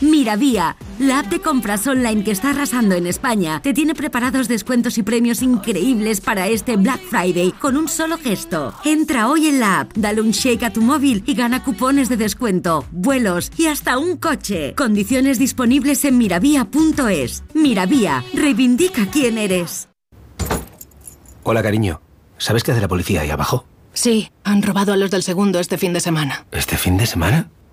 [0.00, 4.96] Miravía, la app de compras online que está arrasando en España, te tiene preparados descuentos
[4.96, 8.74] y premios increíbles para este Black Friday con un solo gesto.
[8.84, 12.16] Entra hoy en la app, dale un shake a tu móvil y gana cupones de
[12.16, 14.74] descuento, vuelos y hasta un coche.
[14.76, 17.42] Condiciones disponibles en miravía.es.
[17.54, 19.88] Miravía, reivindica quién eres.
[21.42, 22.00] Hola, cariño.
[22.36, 23.64] ¿Sabes qué hace la policía ahí abajo?
[23.94, 26.46] Sí, han robado a los del segundo este fin de semana.
[26.52, 27.50] ¿Este fin de semana?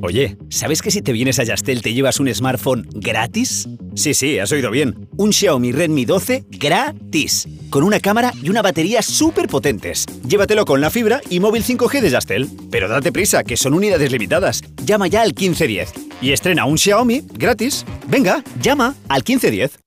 [0.00, 3.68] Oye, ¿sabes que si te vienes a Yastel te llevas un smartphone gratis?
[3.96, 5.08] Sí, sí, has oído bien.
[5.16, 7.48] Un Xiaomi Redmi 12 gratis.
[7.68, 10.06] Con una cámara y una batería súper potentes.
[10.26, 12.48] Llévatelo con la fibra y móvil 5G de Yastel.
[12.70, 14.62] Pero date prisa, que son unidades limitadas.
[14.84, 17.84] Llama ya al 1510 y estrena un Xiaomi gratis.
[18.06, 19.80] Venga, llama al 1510.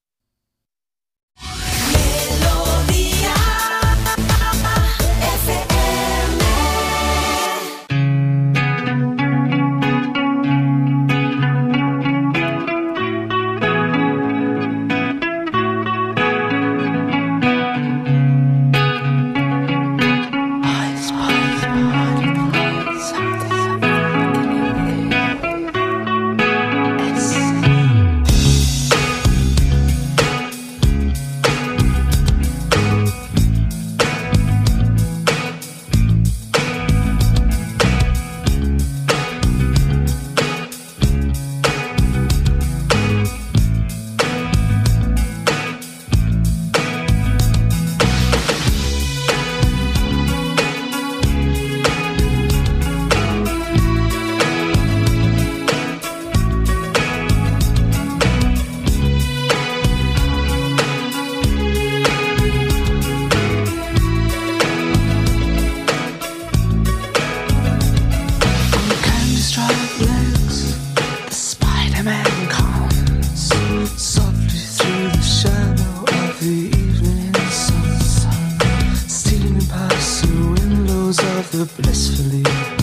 [81.42, 82.81] Windows of the blissfully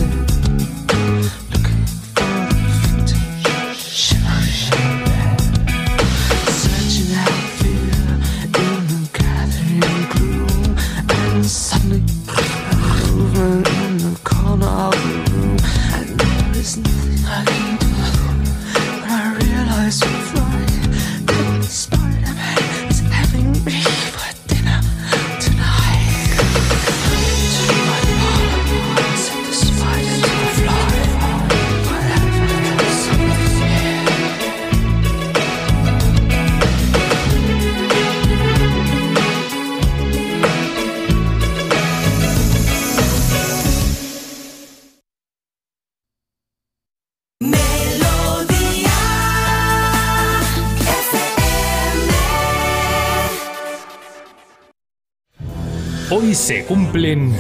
[56.48, 57.36] se cumplen...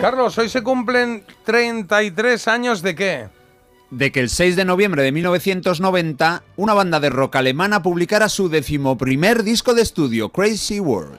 [0.00, 3.28] Carlos, hoy se cumplen 33 años de qué?
[3.90, 8.48] de que el 6 de noviembre de 1990 una banda de rock alemana publicara su
[8.48, 11.18] decimoprimer disco de estudio, Crazy World.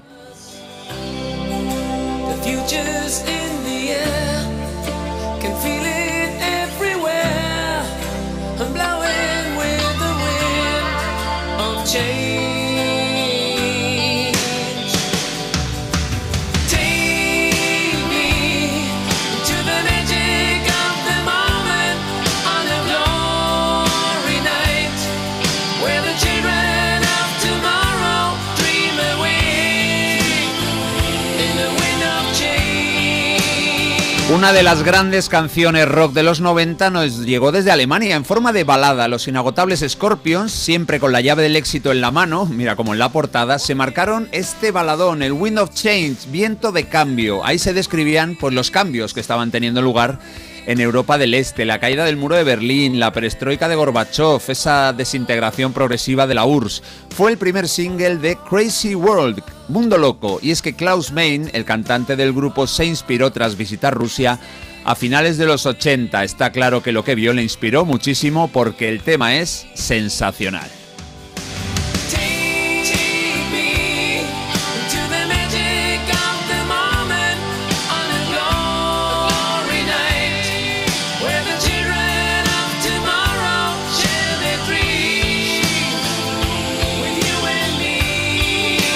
[34.43, 38.51] Una de las grandes canciones rock de los 90 nos llegó desde Alemania en forma
[38.51, 39.07] de balada.
[39.07, 42.99] Los inagotables Scorpions, siempre con la llave del éxito en la mano, mira como en
[42.99, 47.45] la portada, se marcaron este baladón, el Wind of Change, viento de cambio.
[47.45, 50.19] Ahí se describían pues, los cambios que estaban teniendo lugar
[50.65, 54.93] en Europa del Este, la caída del muro de Berlín, la perestroika de Gorbachev, esa
[54.93, 56.83] desintegración progresiva de la URSS.
[57.09, 61.65] Fue el primer single de Crazy World, Mundo Loco, y es que Klaus Main, el
[61.65, 64.39] cantante del grupo, se inspiró tras visitar Rusia
[64.85, 66.23] a finales de los 80.
[66.23, 70.69] Está claro que lo que vio le inspiró muchísimo porque el tema es sensacional.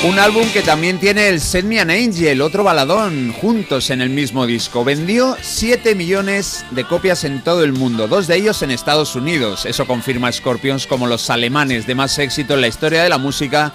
[0.08, 4.10] Un álbum que también tiene el Send Me an Angel, otro baladón, juntos en el
[4.10, 4.86] mismo disco.
[4.86, 9.66] Vendió 7 millones de copias en todo el mundo, dos de ellos en Estados Unidos.
[9.66, 13.74] Eso confirma Scorpions como los alemanes de más éxito en la historia de la música,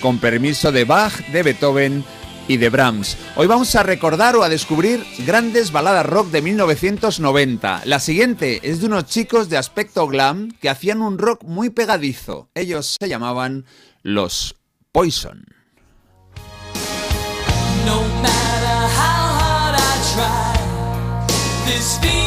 [0.00, 2.02] con permiso de Bach, de Beethoven
[2.48, 3.18] y de Brahms.
[3.36, 7.82] Hoy vamos a recordar o a descubrir grandes baladas rock de 1990.
[7.84, 12.48] La siguiente es de unos chicos de aspecto glam que hacían un rock muy pegadizo.
[12.54, 13.66] Ellos se llamaban
[14.02, 14.56] los
[14.92, 15.53] Poison.
[17.84, 22.23] No matter how hard I try, this feeling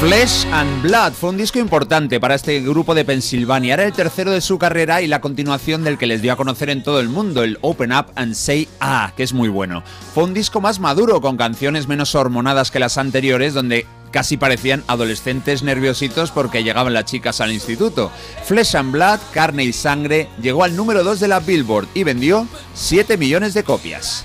[0.00, 3.74] Flesh and Blood fue un disco importante para este grupo de Pensilvania.
[3.74, 6.70] Era el tercero de su carrera y la continuación del que les dio a conocer
[6.70, 9.82] en todo el mundo, el Open Up and Say Ah, que es muy bueno.
[10.14, 14.84] Fue un disco más maduro, con canciones menos hormonadas que las anteriores, donde casi parecían
[14.86, 18.12] adolescentes nerviositos porque llegaban las chicas al instituto.
[18.44, 22.46] Flesh and Blood, Carne y Sangre, llegó al número 2 de la Billboard y vendió
[22.74, 24.24] 7 millones de copias.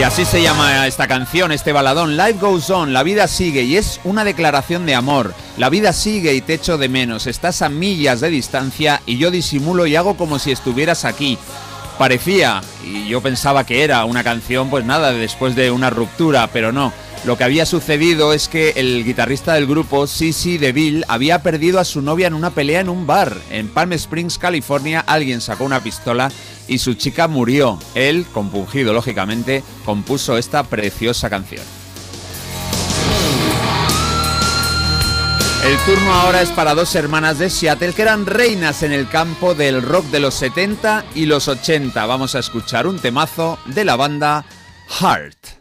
[0.00, 3.76] Y así se llama esta canción, este baladón, Life Goes On, la vida sigue y
[3.76, 5.34] es una declaración de amor.
[5.58, 9.30] La vida sigue y te echo de menos, estás a millas de distancia y yo
[9.30, 11.36] disimulo y hago como si estuvieras aquí.
[11.98, 16.72] Parecía, y yo pensaba que era una canción, pues nada, después de una ruptura, pero
[16.72, 16.94] no.
[17.24, 21.84] Lo que había sucedido es que el guitarrista del grupo, Sissy DeVille, había perdido a
[21.84, 23.36] su novia en una pelea en un bar.
[23.50, 26.32] En Palm Springs, California, alguien sacó una pistola
[26.66, 27.78] y su chica murió.
[27.94, 31.62] Él, compungido lógicamente, compuso esta preciosa canción.
[35.62, 39.54] El turno ahora es para dos hermanas de Seattle que eran reinas en el campo
[39.54, 42.06] del rock de los 70 y los 80.
[42.06, 44.46] Vamos a escuchar un temazo de la banda
[44.88, 45.59] Heart.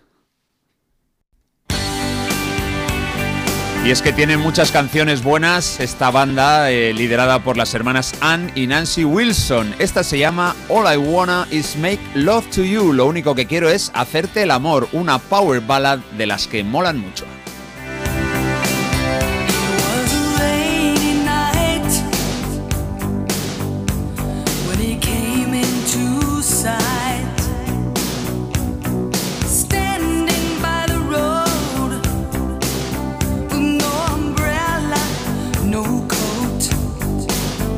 [3.86, 8.52] Y es que tiene muchas canciones buenas esta banda eh, liderada por las hermanas Ann
[8.54, 9.74] y Nancy Wilson.
[9.80, 12.92] Esta se llama All I Wanna Is Make Love to You.
[12.92, 17.00] Lo único que quiero es hacerte el amor, una power ballad de las que molan
[17.00, 17.26] mucho.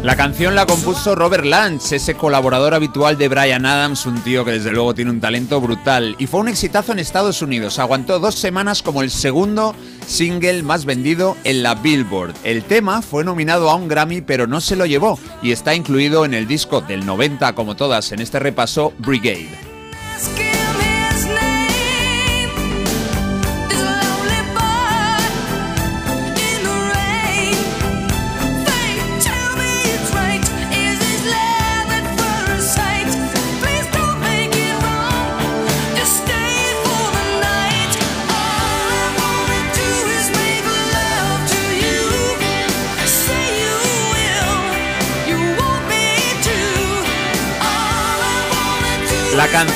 [0.04, 4.54] La canción la compuso Robert Lance, ese colaborador habitual de Brian Adams, un tío que
[4.54, 6.16] desde luego tiene un talento brutal.
[6.18, 7.78] Y fue un exitazo en Estados Unidos.
[7.78, 9.76] Aguantó dos semanas como el segundo
[10.08, 12.34] single más vendido en la Billboard.
[12.44, 16.26] El tema fue nominado a un Grammy pero no se lo llevó y está incluido
[16.26, 19.50] en el disco del 90 como todas en este repaso Brigade.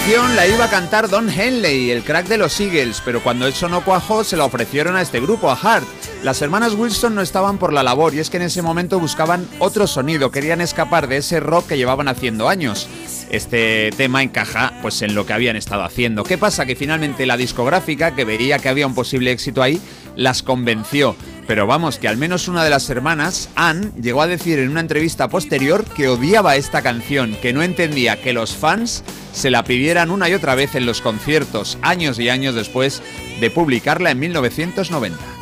[0.07, 3.83] La iba a cantar Don Henley, el crack de los Eagles, pero cuando eso no
[3.83, 5.87] cuajó se la ofrecieron a este grupo, a Hart.
[6.23, 9.47] Las hermanas Wilson no estaban por la labor y es que en ese momento buscaban
[9.57, 12.87] otro sonido, querían escapar de ese rock que llevaban haciendo años.
[13.31, 16.23] Este tema encaja pues en lo que habían estado haciendo.
[16.23, 16.67] ¿Qué pasa?
[16.67, 19.81] Que finalmente la discográfica, que veía que había un posible éxito ahí,
[20.15, 21.15] las convenció.
[21.47, 24.79] Pero vamos, que al menos una de las hermanas, Anne, llegó a decir en una
[24.79, 30.09] entrevista posterior que odiaba esta canción, que no entendía que los fans se la pidieran
[30.09, 33.03] una y otra vez en los conciertos, años y años después
[33.39, 35.34] de publicarla en 1990.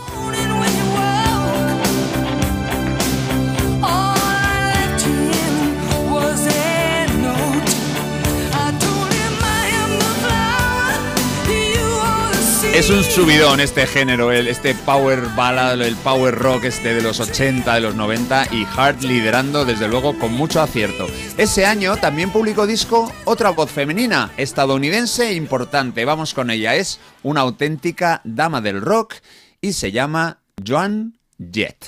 [12.74, 17.19] Es un subidón este género, el- este power ballad, el power rock este de los
[17.19, 21.08] 80, de los 90 y Hart liderando desde luego con mucho acierto.
[21.38, 26.03] Ese año también publicó disco otra voz femenina, estadounidense e importante.
[26.03, 29.16] Vamos con ella, es una auténtica dama del rock
[29.61, 31.85] y se llama Joan Jett.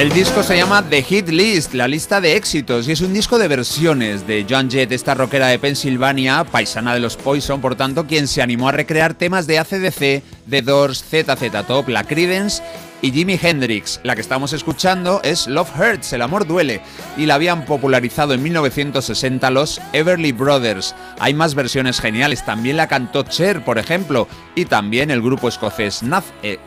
[0.00, 3.38] El disco se llama The Hit List, la lista de éxitos, y es un disco
[3.38, 8.06] de versiones de Joan Jett, esta rockera de Pensilvania, paisana de los Poison, por tanto,
[8.06, 12.62] quien se animó a recrear temas de ACDC, The Doors, ZZ Top, la Creedence
[13.02, 14.00] y Jimi Hendrix.
[14.02, 16.80] La que estamos escuchando es Love Hurts, El amor duele,
[17.16, 20.94] y la habían popularizado en 1960 los Everly Brothers.
[21.18, 26.02] Hay más versiones geniales, también la cantó Cher, por ejemplo, y también el grupo escocés,
[26.42, 26.58] eh,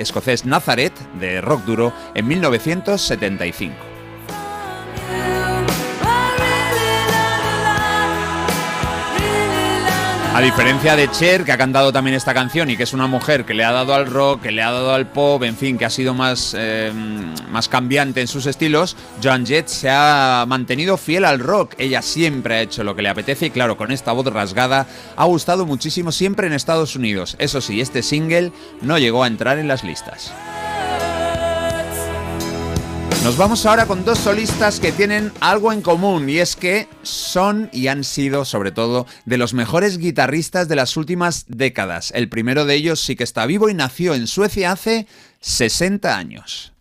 [0.46, 3.93] Nazareth, de rock duro, en 1975.
[10.34, 13.46] A diferencia de Cher, que ha cantado también esta canción y que es una mujer
[13.46, 15.86] que le ha dado al rock, que le ha dado al pop, en fin, que
[15.86, 16.92] ha sido más, eh,
[17.52, 21.76] más cambiante en sus estilos, Joan Jett se ha mantenido fiel al rock.
[21.78, 25.26] Ella siempre ha hecho lo que le apetece y claro, con esta voz rasgada ha
[25.26, 27.36] gustado muchísimo siempre en Estados Unidos.
[27.38, 30.34] Eso sí, este single no llegó a entrar en las listas.
[33.24, 37.70] Nos vamos ahora con dos solistas que tienen algo en común y es que son
[37.72, 42.12] y han sido sobre todo de los mejores guitarristas de las últimas décadas.
[42.14, 45.08] El primero de ellos sí que está vivo y nació en Suecia hace
[45.40, 46.74] 60 años.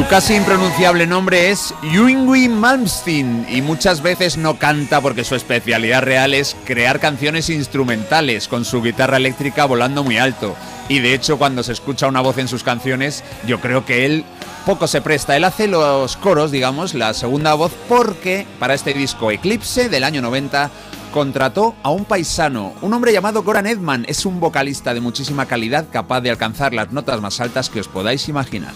[0.00, 6.02] Su casi impronunciable nombre es Yngwie Malmsteen y muchas veces no canta porque su especialidad
[6.02, 10.56] real es crear canciones instrumentales con su guitarra eléctrica volando muy alto.
[10.88, 14.24] Y de hecho cuando se escucha una voz en sus canciones yo creo que él
[14.64, 15.36] poco se presta.
[15.36, 20.22] Él hace los coros, digamos, la segunda voz porque para este disco Eclipse del año
[20.22, 20.70] 90
[21.12, 24.06] contrató a un paisano, un hombre llamado Goran Edman.
[24.08, 27.88] Es un vocalista de muchísima calidad capaz de alcanzar las notas más altas que os
[27.88, 28.72] podáis imaginar.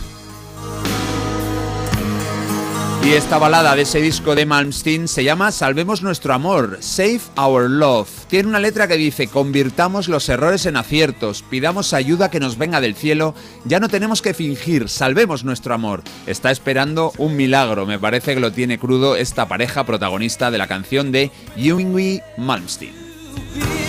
[3.05, 7.69] Y esta balada de ese disco de Malmsteen se llama Salvemos nuestro amor, Save Our
[7.69, 8.09] Love.
[8.29, 12.81] Tiene una letra que dice, convirtamos los errores en aciertos, pidamos ayuda que nos venga
[12.81, 13.35] del cielo,
[13.67, 16.03] ya no tenemos que fingir, salvemos nuestro amor.
[16.27, 20.67] Está esperando un milagro, me parece que lo tiene crudo esta pareja protagonista de la
[20.67, 23.84] canción de Yngwie Malmsteen.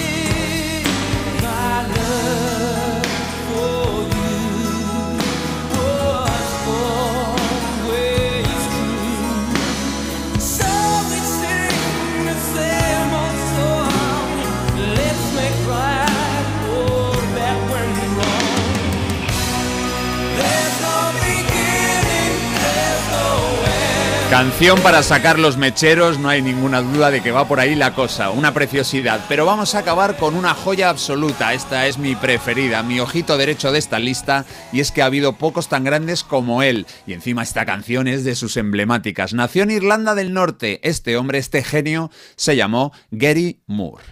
[24.45, 27.95] Canción para sacar los mecheros, no hay ninguna duda de que va por ahí la
[27.95, 29.25] cosa, una preciosidad.
[29.27, 33.71] Pero vamos a acabar con una joya absoluta, esta es mi preferida, mi ojito derecho
[33.71, 36.85] de esta lista, y es que ha habido pocos tan grandes como él.
[37.07, 39.33] Y encima esta canción es de sus emblemáticas.
[39.33, 44.03] Nació en Irlanda del Norte, este hombre, este genio, se llamó Gary Moore.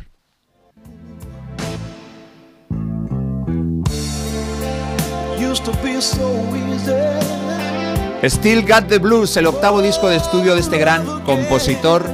[8.25, 12.05] Still Got the Blues, el octavo disco de estudio de este gran compositor,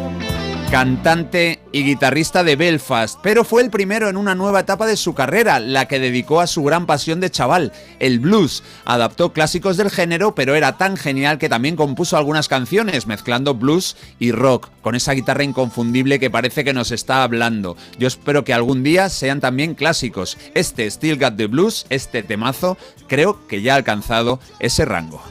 [0.71, 5.13] cantante y guitarrista de Belfast, pero fue el primero en una nueva etapa de su
[5.13, 8.63] carrera, la que dedicó a su gran pasión de chaval, el blues.
[8.85, 13.95] Adaptó clásicos del género, pero era tan genial que también compuso algunas canciones, mezclando blues
[14.17, 17.77] y rock, con esa guitarra inconfundible que parece que nos está hablando.
[17.99, 20.39] Yo espero que algún día sean también clásicos.
[20.55, 25.21] Este Still Got the Blues, este temazo, creo que ya ha alcanzado ese rango.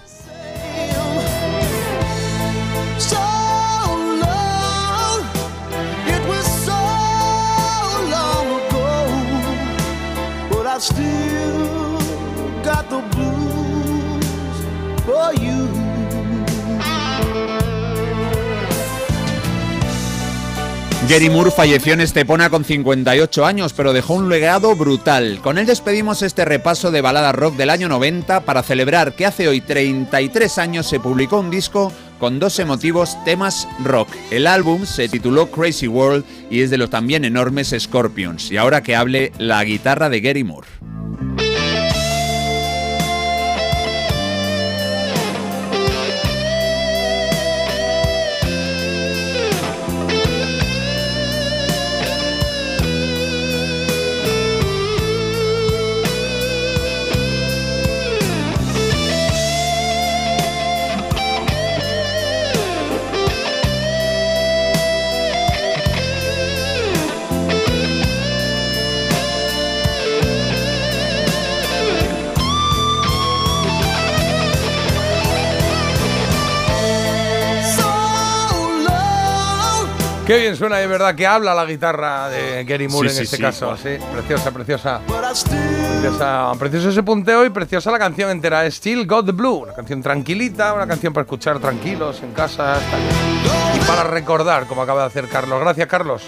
[21.09, 25.41] Gary Moore falleció en Estepona con 58 años, pero dejó un legado brutal.
[25.43, 29.49] Con él despedimos este repaso de balada rock del año 90 para celebrar que hace
[29.49, 34.11] hoy 33 años se publicó un disco con dos emotivos temas rock.
[34.31, 38.51] El álbum se tituló Crazy World y es de los también enormes Scorpions.
[38.51, 40.69] Y ahora que hable la guitarra de Gary Moore.
[80.29, 83.23] Qué bien suena, de verdad, que habla la guitarra de Gary Moore Sí, en sí,
[83.25, 83.43] este sí.
[83.43, 83.75] caso.
[83.79, 85.01] Sí, preciosa, preciosa.
[86.03, 88.71] Preciosa, precioso ese punteo y preciosa la canción entera.
[88.71, 92.77] Still Got the Blue, una canción tranquilita, una canción para escuchar tranquilos en casa.
[93.75, 95.61] Y para recordar, como acaba de hacer Carlos.
[95.61, 96.23] Gracias, Carlos.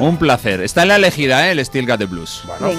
[0.00, 0.60] Un placer.
[0.60, 1.52] Está en la elegida, ¿eh?
[1.52, 2.42] el Steel Got the Blues.
[2.46, 2.70] Bueno,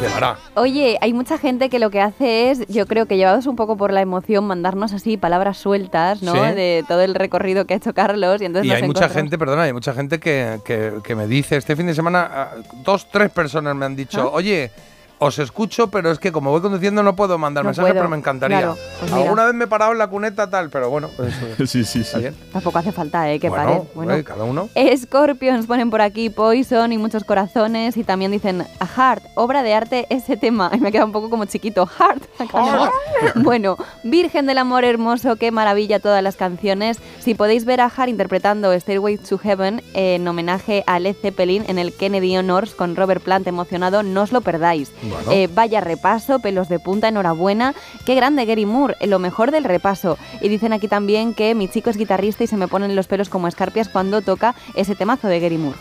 [0.00, 0.36] llegará.
[0.54, 3.76] Oye, hay mucha gente que lo que hace es, yo creo que llevados un poco
[3.76, 6.32] por la emoción, mandarnos así palabras sueltas, ¿no?
[6.34, 6.38] Sí.
[6.54, 8.40] De todo el recorrido que ha hecho Carlos.
[8.40, 11.56] Y, entonces Y hay mucha gente, perdona, hay mucha gente que, que- que me dice,
[11.56, 12.50] este fin de semana, ah,
[12.84, 14.36] dos, tres personas me han dicho, ¿Ah?
[14.36, 14.70] oye,
[15.18, 18.08] os escucho, pero es que como voy conduciendo no puedo mandar No mensajes, puedo, pero
[18.08, 18.58] me encantaría.
[18.58, 19.24] claro, pues mira.
[19.24, 22.00] Alguna vez me he parado en la cuneta tal, pero bueno, pues eso Sí, sí,
[22.00, 22.34] está bien.
[22.52, 23.38] Tampoco hace falta, ¿eh?
[23.40, 23.82] Que bueno, pare.
[23.94, 24.24] Bueno.
[24.24, 24.68] cada uno.
[24.96, 29.74] Scorpions ponen por aquí Poison y muchos corazones y también dicen a Heart, obra de
[29.74, 30.70] arte ese tema.
[30.72, 31.86] Y me queda un poco como chiquito.
[31.86, 32.22] Heart.
[33.36, 36.98] bueno, Virgen del Amor Hermoso, qué maravilla todas las canciones.
[37.18, 41.78] Si podéis ver a Heart interpretando Stairway to Heaven en homenaje a Led Zeppelin en
[41.78, 44.92] el Kennedy Honors con Robert Plant emocionado, no os lo perdáis.
[45.30, 47.74] Eh, vaya repaso, pelos de punta, enhorabuena.
[48.04, 50.18] Qué grande Gary Moore, eh, lo mejor del repaso.
[50.40, 53.28] Y dicen aquí también que mi chico es guitarrista y se me ponen los pelos
[53.28, 55.78] como escarpias cuando toca ese temazo de Gary Moore.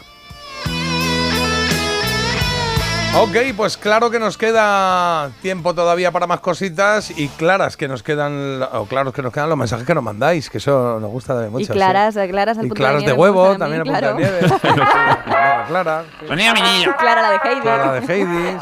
[3.15, 8.03] Ok, pues claro que nos queda tiempo todavía para más cositas y claras que nos
[8.03, 11.37] quedan, o claros que nos quedan los mensajes que nos mandáis, que eso nos gusta
[11.39, 11.63] de mucho.
[11.63, 11.73] y sí.
[11.73, 14.17] claras, eh, claras al Y punto claras de, huevo, también mí, a punto de claro.
[14.17, 14.39] nieve.
[15.67, 16.95] Clara, mi niño.
[16.97, 17.61] Clara la de Heidi.
[17.61, 18.57] Clara de Heidi, sí.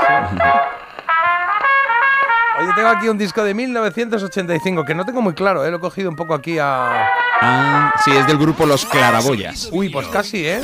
[2.58, 5.72] Oye, tengo aquí un disco de 1985 que no tengo muy claro, ¿eh?
[5.72, 7.10] lo he cogido un poco aquí a...
[7.42, 9.70] Ah, sí, es del grupo Los Claraboyas.
[9.74, 10.62] Uy, pues casi, ¿eh?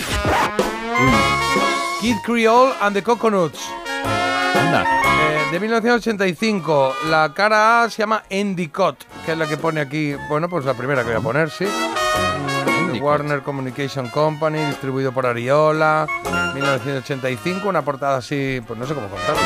[2.01, 3.59] Kid Creole and the Coconuts.
[4.55, 4.83] Anda.
[4.83, 6.95] Eh, de 1985.
[7.09, 10.15] La cara A se llama Endicott, que es la que pone aquí.
[10.27, 11.67] Bueno, pues la primera que voy a poner, sí.
[12.99, 16.05] Warner Communication Company, distribuido por Ariola.
[16.53, 19.41] 1985, una portada así, pues no sé cómo contarlo.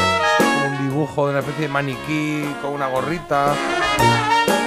[0.67, 3.53] Un dibujo de una especie de maniquí con una gorrita.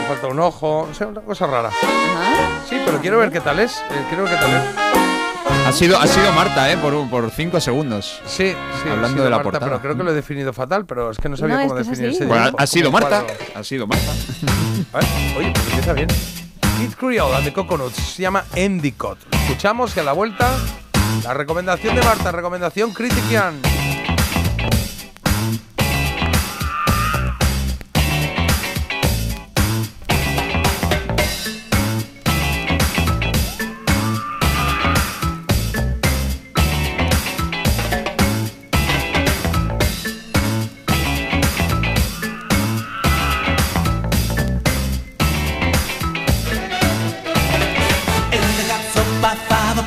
[0.01, 1.71] Me falta un ojo, no sé, una cosa rara.
[2.69, 3.77] Sí, pero quiero ver qué tal es.
[3.91, 4.63] eh, quiero ver qué tal es.
[5.67, 6.79] Ha sido, ha sido Marta, ¿eh?
[6.79, 8.21] Por, por cinco segundos.
[8.27, 8.89] Sí, sí.
[8.89, 9.67] Hablando ha sido de la Marta, portada.
[9.71, 11.81] Pero creo que lo he definido fatal, pero es que no sabía No, cómo que
[11.83, 12.17] es definir así.
[12.17, 13.21] ese Bueno, dibujo, ha sido Marta.
[13.25, 13.45] cuadro.
[13.55, 14.13] Ha sido Marta.
[15.39, 16.09] Oye, pues empieza bien.
[16.79, 19.19] Kid Creole and the Coconuts se llama Endicott.
[19.31, 20.49] Lo Escuchamos y a la vuelta
[21.25, 23.61] la recomendación de Marta, recomendación Critiquian.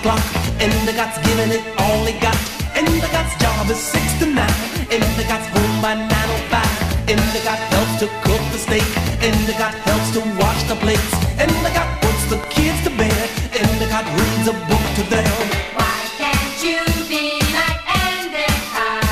[0.01, 0.23] Five o'clock.
[0.59, 2.37] Endicott's giving it all he got.
[2.75, 4.53] Endicott's job is six to nine.
[4.89, 7.09] Endicott's home by nine oh five.
[7.09, 8.85] Endicott helps to cook the steak.
[9.21, 11.13] Endicott helps to wash the plates.
[11.37, 13.29] Endicott puts the kids to bed.
[13.53, 15.33] Endicott reads a book to them.
[15.75, 19.05] Why can't you be like Endicott?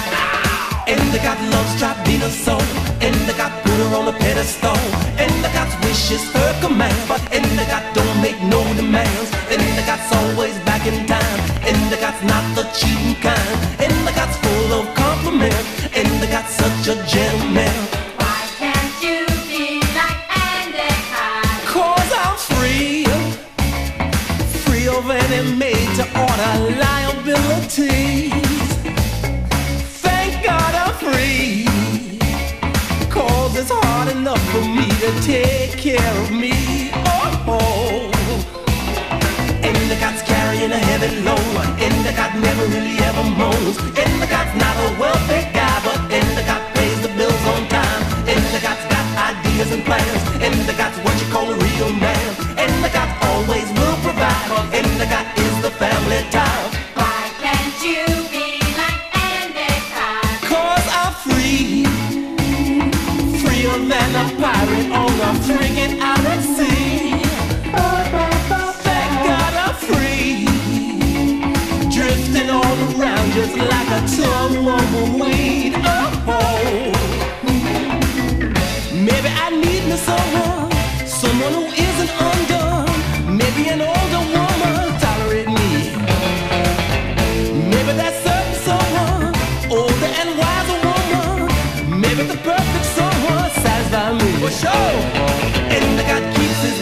[0.88, 2.58] Endicott loves Tribina so.
[3.02, 4.80] Endicott put her on a pedestal.
[5.18, 6.49] Endicott's wish is her
[12.22, 13.60] Not the cheating kind.
[13.80, 15.56] Endicott's full of compliments.
[15.96, 17.72] Endicott's such a gentleman.
[18.18, 20.20] Why can't you be like?
[21.66, 23.06] Cause I'm free.
[24.66, 28.34] Free of any made to order liabilities.
[30.04, 31.68] Thank God I'm free.
[33.10, 36.92] Cause it's hard enough for me to take care of me.
[37.06, 38.12] Oh, oh.
[39.64, 41.49] Endicott's carrying a heavy load.
[41.90, 43.78] In the God never really ever moans.
[44.04, 45.59] In the God's not a wealthy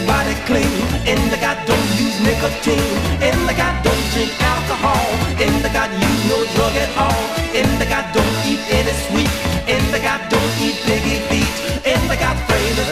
[0.08, 0.72] body clean.
[1.06, 2.96] Endicott don't use nicotine.
[3.20, 5.06] Endicott don't drink alcohol.
[5.38, 6.47] Endicott use no drug at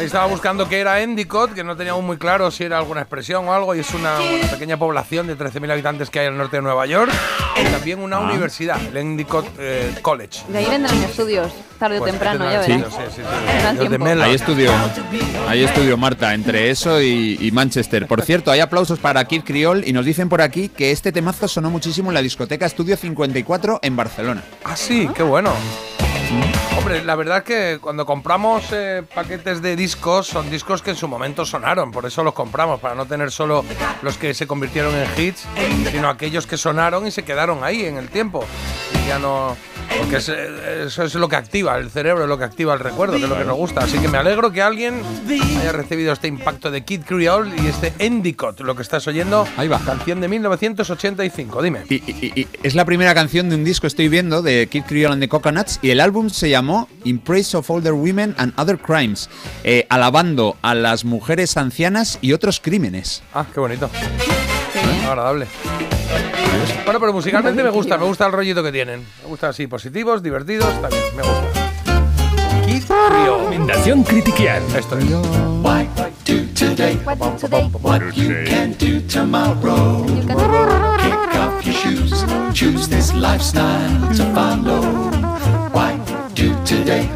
[0.07, 3.52] estaba buscando qué era Endicott, que no teníamos muy claro si era alguna expresión o
[3.52, 6.62] algo, y es una, una pequeña población de 13.000 habitantes que hay al norte de
[6.62, 7.12] Nueva York,
[7.60, 10.41] y también una universidad, el Endicott eh, College.
[10.49, 12.93] De ahí vendrán estudios, tarde o Pues temprano, ya verás.
[12.93, 13.23] sí, sí,
[13.78, 13.89] sí.
[13.89, 14.23] De.
[14.23, 14.70] Ahí estudió,
[15.49, 18.07] ahí estudió Marta, entre eso y, y Manchester.
[18.07, 21.49] Por cierto, hay aplausos para Kid Creole y nos dicen por aquí que este temazo
[21.49, 24.43] sonó muchísimo en la discoteca Estudio 54 en Barcelona.
[24.65, 25.52] Ah, sí, qué bueno.
[26.77, 30.97] Hombre, la verdad es que cuando compramos eh, paquetes de discos, son discos que en
[30.97, 33.65] su momento sonaron, por eso los compramos, para no tener solo
[34.03, 35.47] los que se convirtieron en hits,
[35.91, 38.45] sino aquellos que sonaron y se quedaron ahí en el tiempo.
[38.95, 39.57] Y ya no.
[39.98, 43.16] Porque es, eso es lo que activa el cerebro, es lo que activa el recuerdo,
[43.16, 43.81] que es lo que nos gusta.
[43.82, 45.02] Así que me alegro que alguien
[45.60, 49.47] haya recibido este impacto de Kid Creole y este Endicott, lo que estás oyendo.
[49.56, 49.78] Ahí va.
[49.81, 51.81] Canción de 1985, dime.
[51.89, 55.15] Y, y- y es la primera canción de un disco, estoy viendo, de Kid Creole
[55.15, 58.78] and the Coconuts, y el álbum se llamó In Praise of Older Women and Other
[58.78, 59.28] Crimes,
[59.65, 63.23] eh, alabando a las mujeres ancianas y otros crímenes.
[63.34, 63.89] Ah, qué bonito.
[65.07, 65.47] Agradable.
[66.85, 69.07] Bueno, pero musicalmente me gusta, me gusta el rollito que tienen.
[69.23, 71.67] Me gusta así, positivos, divertidos, bien, me gusta.
[73.09, 74.63] Recomendación Critiquial.
[74.77, 75.05] Esto es.
[75.05, 75.89] Why
[76.25, 76.97] do today
[77.83, 80.05] what you can do tomorrow?
[80.99, 84.83] Kick off your shoes, choose this lifestyle to follow.
[85.73, 85.99] Why
[86.35, 87.09] do today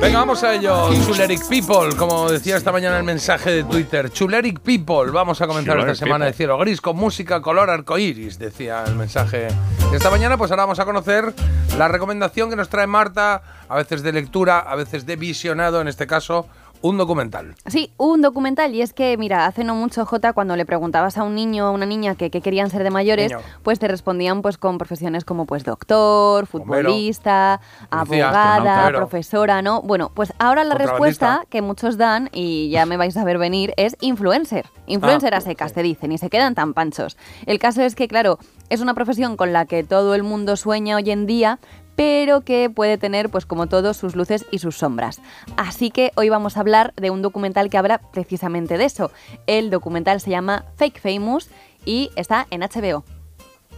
[0.00, 0.88] Venga, vamos a ello.
[1.04, 4.10] Chuleric People, como decía esta mañana el mensaje de Twitter.
[4.10, 6.36] Chuleric People, vamos a comenzar Chuleric esta semana de People.
[6.36, 9.48] cielo gris con música color arcoíris, decía el mensaje
[9.90, 10.38] de esta mañana.
[10.38, 11.34] Pues ahora vamos a conocer
[11.76, 15.88] la recomendación que nos trae Marta, a veces de lectura, a veces de visionado, en
[15.88, 16.48] este caso,
[16.82, 17.54] un documental.
[17.66, 18.74] Sí, un documental.
[18.74, 21.68] Y es que, mira, hace no mucho, Jota, cuando le preguntabas a un niño o
[21.68, 23.42] a una niña que, que querían ser de mayores, Niño.
[23.62, 27.60] pues te respondían pues con profesiones como pues doctor, futbolista,
[27.90, 29.82] abogada, profesora, ¿no?
[29.82, 33.74] Bueno, pues ahora la respuesta que muchos dan, y ya me vais a ver venir,
[33.76, 34.66] es influencer.
[34.86, 37.16] Influencer Ah, a secas, te dicen, y se quedan tan panchos.
[37.46, 40.96] El caso es que, claro, es una profesión con la que todo el mundo sueña
[40.96, 41.58] hoy en día,
[42.00, 45.20] pero que puede tener, pues como todo, sus luces y sus sombras.
[45.58, 49.10] Así que hoy vamos a hablar de un documental que habla precisamente de eso.
[49.46, 51.50] El documental se llama Fake Famous
[51.84, 53.04] y está en HBO.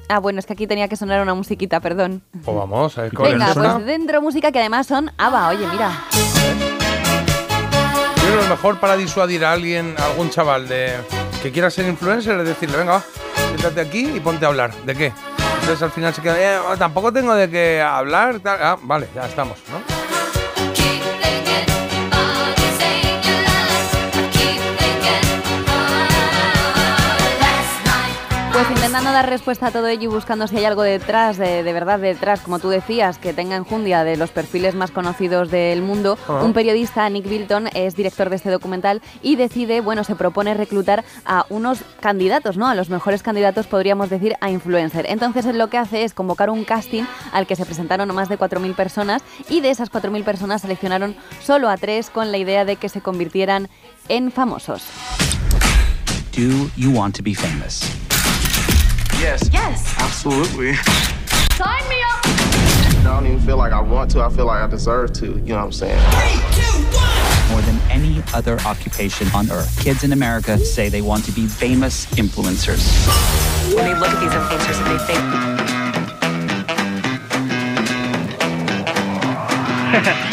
[0.09, 2.23] Ah, bueno, es que aquí tenía que sonar una musiquita, perdón.
[2.45, 3.73] Pues vamos, a ver cómo Venga, suena.
[3.75, 5.91] pues dentro música que además son ABBA, oye, mira.
[8.15, 10.93] Yo creo que lo mejor para disuadir a alguien, a algún chaval de
[11.43, 13.05] que quiera ser influencer es decirle, venga, va,
[13.49, 14.73] siéntate aquí y ponte a hablar.
[14.87, 15.13] ¿De qué?
[15.63, 18.41] Entonces al final se queda, "Eh, tampoco tengo de qué hablar.
[18.41, 18.59] tal".
[18.61, 20.12] Ah, vale, ya estamos, ¿no?
[28.63, 31.73] Pues intentando dar respuesta a todo ello y buscando si hay algo detrás, de, de
[31.73, 36.17] verdad detrás, como tú decías, que tenga enjundia de los perfiles más conocidos del mundo,
[36.29, 41.05] un periodista, Nick Bilton, es director de este documental y decide, bueno, se propone reclutar
[41.25, 42.69] a unos candidatos, ¿no?
[42.69, 45.07] A los mejores candidatos, podríamos decir, a influencer.
[45.09, 48.39] Entonces, él lo que hace es convocar un casting al que se presentaron más de
[48.39, 52.77] 4.000 personas y de esas 4.000 personas seleccionaron solo a tres con la idea de
[52.77, 53.69] que se convirtieran
[54.09, 54.85] en famosos.
[56.37, 58.12] Do you want to be famous?
[59.23, 59.49] Yes.
[59.53, 59.95] Yes.
[59.99, 60.75] Absolutely.
[61.55, 62.27] Sign me up.
[62.27, 64.21] I don't even feel like I want to.
[64.21, 65.27] I feel like I deserve to.
[65.27, 66.03] You know what I'm saying?
[67.53, 71.47] More than any other occupation on earth, kids in America say they want to be
[71.47, 72.83] famous influencers.
[73.73, 75.05] When they look at these influencers and they
[80.27, 80.32] think,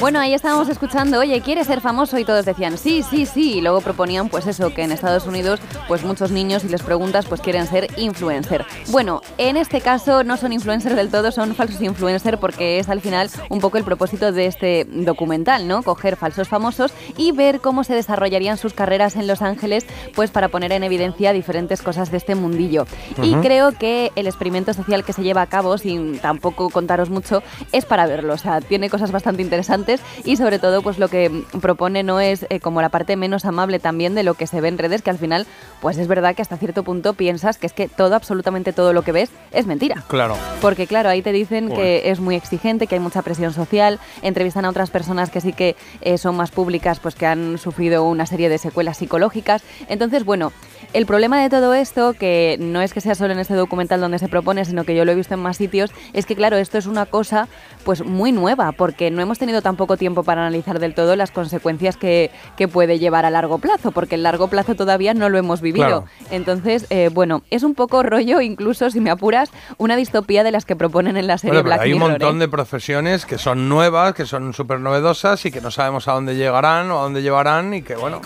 [0.00, 2.18] Bueno, ahí estábamos escuchando, oye, ¿quieres ser famoso?
[2.18, 3.58] Y todos decían, sí, sí, sí.
[3.58, 7.26] Y luego proponían, pues eso, que en Estados Unidos, pues muchos niños, si les preguntas,
[7.26, 8.64] pues quieren ser influencer.
[8.90, 13.00] Bueno, en este caso no son influencers del todo, son falsos influencers porque es al
[13.00, 15.82] final un poco el propósito de este documental, ¿no?
[15.82, 20.48] Coger falsos famosos y ver cómo se desarrollarían sus carreras en Los Ángeles, pues para
[20.48, 22.86] poner en evidencia diferentes cosas de este mundillo.
[23.22, 27.42] Y creo que el experimento social que se lleva a cabo, sin tampoco contaros mucho,
[27.72, 28.34] es para verlo.
[28.34, 32.46] O sea, tiene cosas bastante interesantes y sobre todo, pues lo que propone no es
[32.50, 35.10] eh, como la parte menos amable también de lo que se ve en redes, que
[35.10, 35.46] al final,
[35.80, 39.02] pues es verdad que hasta cierto punto piensas que es que todo, absolutamente todo lo
[39.02, 40.04] que ves es mentira.
[40.08, 40.36] Claro.
[40.60, 44.64] Porque claro, ahí te dicen que es muy exigente, que hay mucha presión social, entrevistan
[44.64, 48.26] a otras personas que sí que eh, son más públicas, pues que han sufrido una
[48.26, 49.62] serie de secuelas psicológicas.
[49.88, 50.52] Entonces, bueno,
[50.92, 54.18] el problema de todo esto, que no es que sea solo en este documental donde
[54.18, 56.78] se propone, sino que yo lo he visto en más sitios, es que claro, esto
[56.78, 57.48] es una cosa
[57.84, 61.30] pues muy nueva, porque no hemos tenido tan poco tiempo para analizar del todo las
[61.30, 65.38] consecuencias que, que puede llevar a largo plazo, porque el largo plazo todavía no lo
[65.38, 65.86] hemos vivido.
[65.86, 66.04] Claro.
[66.30, 70.64] Entonces, eh, bueno, es un poco rollo, incluso si me apuras, una distopía de las
[70.64, 72.40] que proponen en la serie Bueno, Black hay un montón ¿eh?
[72.40, 76.36] de profesiones que son nuevas, que son súper novedosas y que no sabemos a dónde
[76.36, 78.20] llegarán o a dónde llevarán y que, bueno,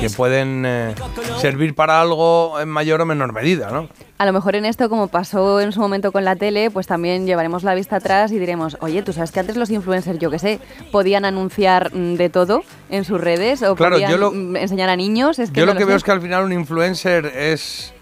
[0.00, 0.94] que pueden eh,
[1.38, 3.88] servir para algo en mayor o menor medida, ¿no?
[4.18, 7.26] A lo mejor en esto, como pasó en su momento con la tele, pues también
[7.26, 10.38] llevaremos la vista atrás y diremos, oye, tú sabes que antes los influencers, yo qué
[10.38, 10.58] sé,
[10.90, 14.88] podían anunciar mm, de todo en sus redes o Claro, podían yo lo- mm, enseñar
[14.88, 15.38] a niños.
[15.38, 17.92] Es que Yo no lo que veo es que al final un influencer es.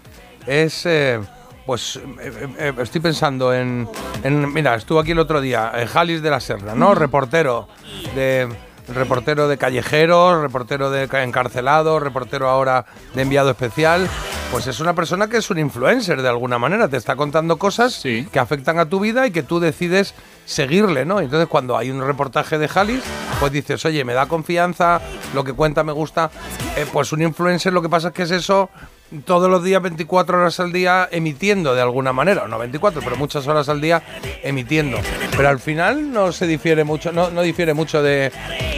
[0.47, 1.19] es eh,
[1.65, 3.89] pues eh, eh, estoy pensando en,
[4.23, 6.95] en- Mira, estuvo aquí el otro día, Jalis de la Serra, ¿no?
[6.95, 7.67] Reportero
[8.15, 8.47] de.
[8.93, 14.07] Reportero de callejeros, reportero de ca- encarcelado, reportero ahora de enviado especial.
[14.51, 16.87] Pues es una persona que es un influencer de alguna manera.
[16.87, 17.99] Te está contando cosas
[18.31, 20.13] que afectan a tu vida y que tú decides
[20.45, 21.19] seguirle, ¿no?
[21.19, 23.01] Entonces cuando hay un reportaje de Jalis,
[23.39, 25.01] pues dices, oye, me da confianza,
[25.33, 26.29] lo que cuenta me gusta.
[26.77, 28.69] Eh, pues un influencer lo que pasa es que es eso
[29.23, 32.47] todos los días, 24 horas al día, emitiendo de alguna manera.
[32.47, 34.01] No 24, pero muchas horas al día
[34.43, 34.97] emitiendo.
[35.35, 38.31] Pero al final no se difiere mucho, no, no difiere mucho de,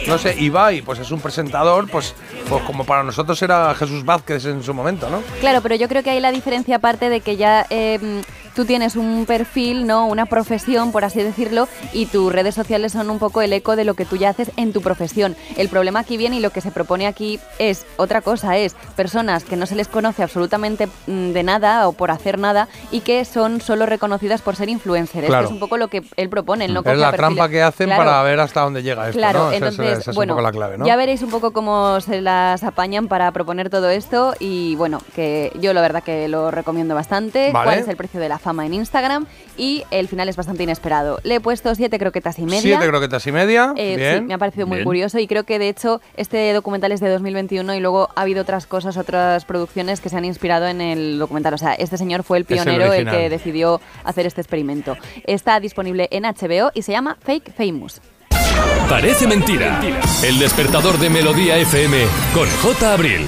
[0.06, 2.14] no sé, Ibai, pues es un presentador, pues,
[2.48, 5.22] pues como para nosotros era Jesús Vázquez en su momento, ¿no?
[5.40, 8.22] Claro, pero yo creo que hay la diferencia aparte de que ya eh,
[8.58, 10.08] tú tienes un perfil, ¿no?
[10.08, 13.84] Una profesión, por así decirlo, y tus redes sociales son un poco el eco de
[13.84, 15.36] lo que tú ya haces en tu profesión.
[15.56, 19.44] El problema aquí viene y lo que se propone aquí es otra cosa, es personas
[19.44, 23.24] que no se les conoce absolutamente mm, de nada o por hacer nada y que
[23.24, 25.28] son solo reconocidas por ser influencers.
[25.28, 25.46] Claro.
[25.46, 26.66] Es un poco lo que él propone.
[26.66, 28.02] no es la perfiles- trampa que hacen Claro.
[28.04, 29.52] para ver hasta dónde llega esto, Claro, ¿no?
[29.52, 30.84] Esa es- entonces, esa es bueno, un poco la clave, ¿no?
[30.84, 35.52] ya veréis un poco cómo se las apañan para proponer todo esto y bueno, que
[35.60, 37.52] yo la verdad que lo recomiendo bastante.
[37.52, 37.64] Vale.
[37.68, 39.26] ¿Cuál es el precio de la fama en Instagram?
[39.56, 41.20] Y el final es bastante inesperado.
[41.22, 42.60] Le he puesto siete croquetas y media.
[42.60, 43.74] Siete croquetas y media.
[43.76, 44.18] Eh, bien.
[44.18, 44.84] Sí, me ha parecido muy Bien.
[44.84, 48.42] curioso y creo que de hecho este documental es de 2021 y luego ha habido
[48.42, 51.52] otras cosas, otras producciones que se han inspirado en el documental.
[51.54, 53.16] O sea, este señor fue el el pionero el, original.
[53.16, 54.96] que decidió hacer este experimento.
[55.26, 58.00] Está disponible en HBO y se llama Fake Famous.
[58.88, 59.80] Parece mentira.
[60.24, 61.98] El despertador de Melodía FM
[62.32, 62.92] con J.
[62.94, 63.26] Abril.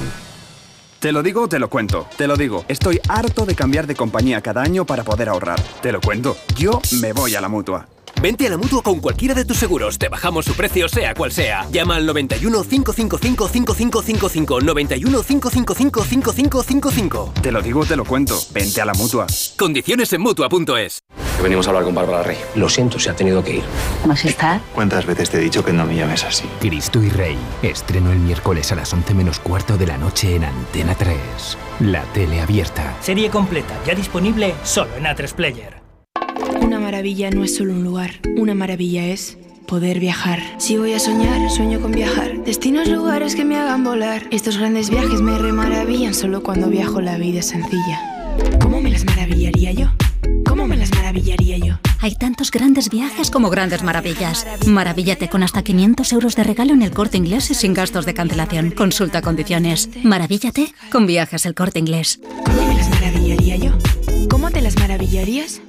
[1.01, 2.07] Te lo digo, te lo cuento.
[2.19, 5.59] Te lo digo, estoy harto de cambiar de compañía cada año para poder ahorrar.
[5.81, 7.89] Te lo cuento, yo me voy a la mutua.
[8.21, 9.99] Vente a la mutua con cualquiera de tus seguros.
[9.99, 11.67] Te bajamos su precio, sea cual sea.
[11.73, 14.61] Llama al 91 555 5555.
[14.61, 17.33] 91 555 5555.
[17.43, 18.39] Te lo digo, te lo cuento.
[18.53, 19.27] Vente a la mutua.
[19.57, 21.01] Condiciones en mutua.es.
[21.43, 22.37] Venimos a hablar con Bárbara Rey.
[22.57, 23.63] Lo siento, se ha tenido que ir.
[24.05, 24.61] Majestad.
[24.75, 26.45] ¿Cuántas veces te he dicho que no me llames así?
[26.61, 27.39] Cristo y Rey.
[27.63, 31.17] Estreno el miércoles a las 11 menos cuarto de la noche en Antena 3.
[31.81, 32.95] La tele abierta.
[33.01, 35.80] Serie completa, ya disponible solo en A3 Player.
[36.61, 40.41] Una maravilla no es solo un lugar, una maravilla es poder viajar.
[40.59, 42.45] Si voy a soñar, sueño con viajar.
[42.45, 44.27] Destinos, lugares que me hagan volar.
[44.31, 48.01] Estos grandes viajes me remaravillan solo cuando viajo la vida es sencilla.
[48.61, 49.87] ¿Cómo me las maravillaría yo?
[50.47, 51.79] ¿Cómo me las maravillaría yo?
[52.01, 54.47] Hay tantos grandes viajes como grandes maravillas.
[54.67, 58.15] Maravíllate con hasta 500 euros de regalo en el corte inglés y sin gastos de
[58.15, 58.71] cancelación.
[58.71, 59.89] Consulta condiciones.
[60.03, 62.21] Maravíllate con viajes el corte inglés.
[62.45, 63.73] ¿Cómo me las maravillaría yo?
[64.29, 65.61] ¿Cómo te las maravillarías?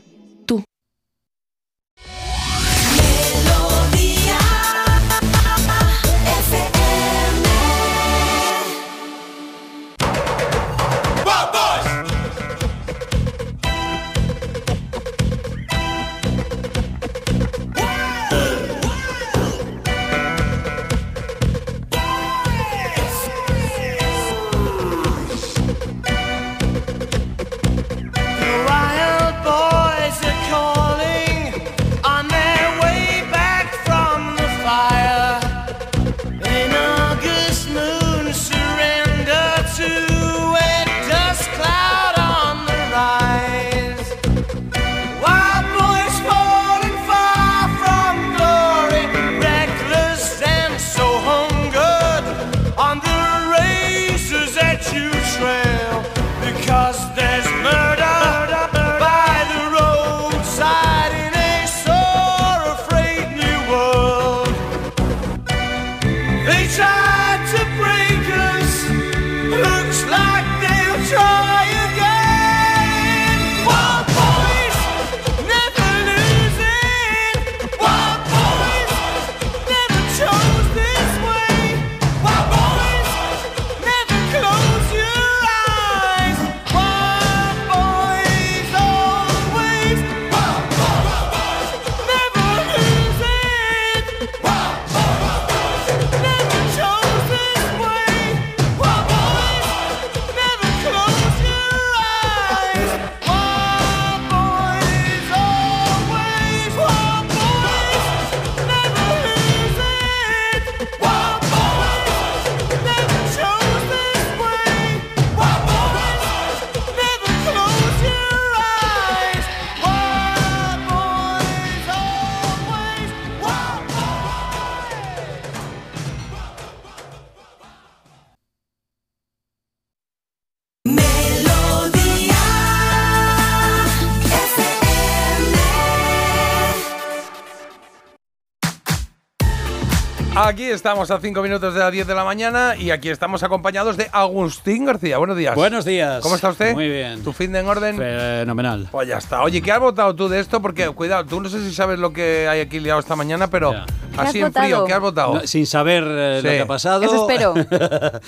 [140.52, 143.96] Aquí estamos a 5 minutos de las 10 de la mañana y aquí estamos acompañados
[143.96, 145.18] de Agustín García.
[145.18, 145.56] Buenos días.
[145.56, 146.22] Buenos días.
[146.22, 146.74] ¿Cómo está usted?
[146.74, 147.24] Muy bien.
[147.24, 147.96] ¿Tu fin de en orden?
[147.96, 148.90] Fenomenal.
[148.92, 149.44] Pues ya está.
[149.44, 150.62] Oye, ¿qué has votado tú de esto?
[150.62, 153.74] Porque, cuidado, tú no sé si sabes lo que hay aquí liado esta mañana, pero
[154.18, 155.36] así en frío, ¿qué has votado?
[155.36, 156.56] No, sin saber eh, lo Sí.
[156.58, 157.04] que ha pasado.
[157.04, 157.54] Eso espero.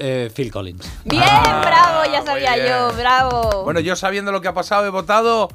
[0.00, 0.90] Eh, Phil Collins.
[1.04, 3.62] Bien, bravo, ya sabía yo, bravo.
[3.62, 5.48] Bueno, yo sabiendo lo que ha pasado he votado...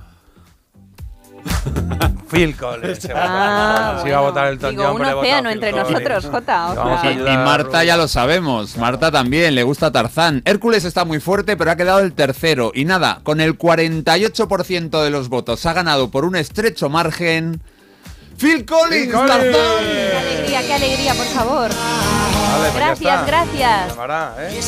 [2.33, 2.99] Phil Collins.
[2.99, 4.01] Se va a Ah, votar.
[4.03, 6.75] Se iba a votar el Digo, un océano entre nosotros, Jota.
[7.11, 8.75] Y, Marta ya lo sabemos.
[8.77, 10.41] Marta también, le gusta Tarzán.
[10.45, 12.71] Hércules está muy fuerte, pero ha quedado el tercero.
[12.73, 17.61] Y nada, con el 48% de los votos ha ganado por un estrecho margen.
[18.37, 19.13] ¡Phil Collins!
[19.13, 19.27] Collins.
[19.31, 19.51] Tarzán!
[19.83, 21.69] Qué alegría, qué alegría, por favor.
[22.53, 23.87] Vale, pues Gracias, gracias.
[23.89, 24.59] Llamará, ¿eh?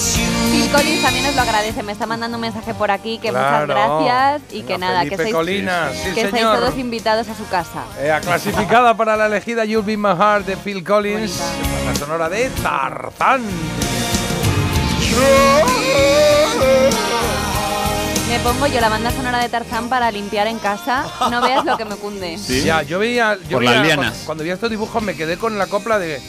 [0.52, 1.84] Phil Collins también nos lo agradece.
[1.84, 3.68] Me está mandando un mensaje por aquí que Claro.
[3.68, 6.58] muchas gracias y que nada, que seis, Colinas, sí, que seis señor.
[6.60, 7.84] todos invitados a su casa.
[8.00, 11.40] Eh, clasificada para la elegida You'll Be My Heart de Phil Collins,
[11.86, 13.44] la sonora de Tarzán.
[18.28, 21.06] Me pongo yo la banda sonora de Tarzán para limpiar en casa.
[21.30, 22.38] No veas lo que me cunde.
[22.66, 24.24] Ya, yo veía, yo Por veía las cuando, lianas.
[24.26, 26.20] cuando vi estos dibujos me quedé con la copla de,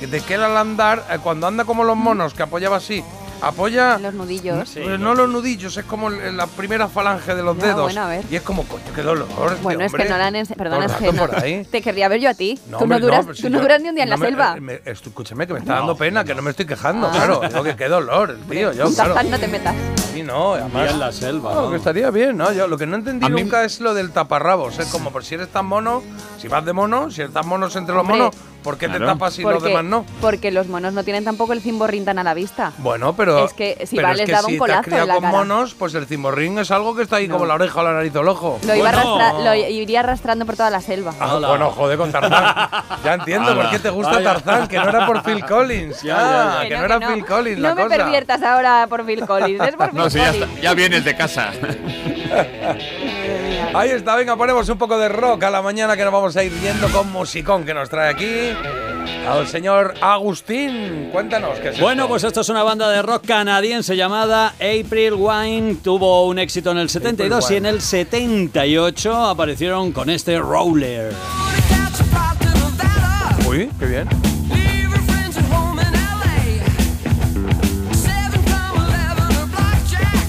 [0.00, 3.02] de que él al andar, eh, cuando anda como los monos, que apoyaba así,
[3.42, 3.98] apoya...
[3.98, 4.70] Los nudillos.
[4.74, 7.82] Pues no los nudillos, es como la primera falange de los dedos.
[7.82, 8.24] bueno, a ver.
[8.30, 9.26] Y es como, coño, qué dolor.
[9.50, 11.28] este Bueno, es que no la han Perdona, es que no.
[11.70, 12.58] Te querría ver yo a ti.
[12.70, 14.54] tú hombre, no duras, si tú no duras ni un día en la me- selva.
[14.56, 17.40] eh, me- escúchame, que me está dando pena, que no me estoy quejando, claro.
[17.48, 18.72] Digo que qué dolor, el tío.
[18.72, 19.14] Yo, claro.
[19.28, 19.74] No te metas.
[20.12, 20.90] Sí, no, además.
[20.92, 21.70] en la selva, No, ¿no?
[21.70, 22.52] que estaría bien, ¿no?
[22.52, 24.78] Yo lo que no entendí A mí- nunca es lo del taparrabos.
[24.78, 26.02] Es como, por si eres tan mono,
[26.40, 28.34] si vas de mono, si eres tan monos entre los Hombre, monos,
[28.66, 30.04] ¿por qué te tapas y los demás no?
[30.20, 32.72] Porque los monos no tienen tampoco el cimborrín tan a la vista.
[32.78, 33.44] Bueno, pero.
[33.46, 35.22] Es que si va, es les daba si un colazo te has en la con
[35.22, 35.38] cara.
[35.38, 38.14] monos, pues el cimborrín es algo que está ahí como la oreja o la nariz
[38.16, 38.58] o el ojo.
[38.66, 39.16] Lo, iba Bueno.
[39.16, 41.14] arrastra- lo iría arrastrando por toda la selva.
[41.20, 42.68] Ah, bueno, joder, con Tarzán.
[43.04, 44.32] Ya entiendo por qué te gusta Vaya.
[44.34, 46.02] Tarzán, que no era por Phil Collins.
[46.02, 46.68] Ya, ya, ya.
[46.68, 47.96] que no era Phil Collins la No me cosa.
[47.96, 51.16] perviertas ahora por Phil Collins, es por Phil No, sí, ya, está- ya vienes de
[51.16, 51.52] casa.
[53.78, 56.42] Ahí está, venga, ponemos un poco de rock a la mañana que nos vamos a
[56.42, 58.56] ir yendo con musicón que nos trae aquí
[59.28, 61.10] al señor Agustín.
[61.12, 62.08] Cuéntanos qué es Bueno, esto?
[62.08, 65.76] pues esto es una banda de rock canadiense llamada April Wine.
[65.84, 71.12] Tuvo un éxito en el 72 y en el 78 aparecieron con este Roller.
[73.46, 74.08] Uy, qué bien.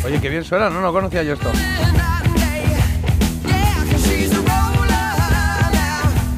[0.06, 1.50] Oye, qué bien suena, no, no conocía yo esto.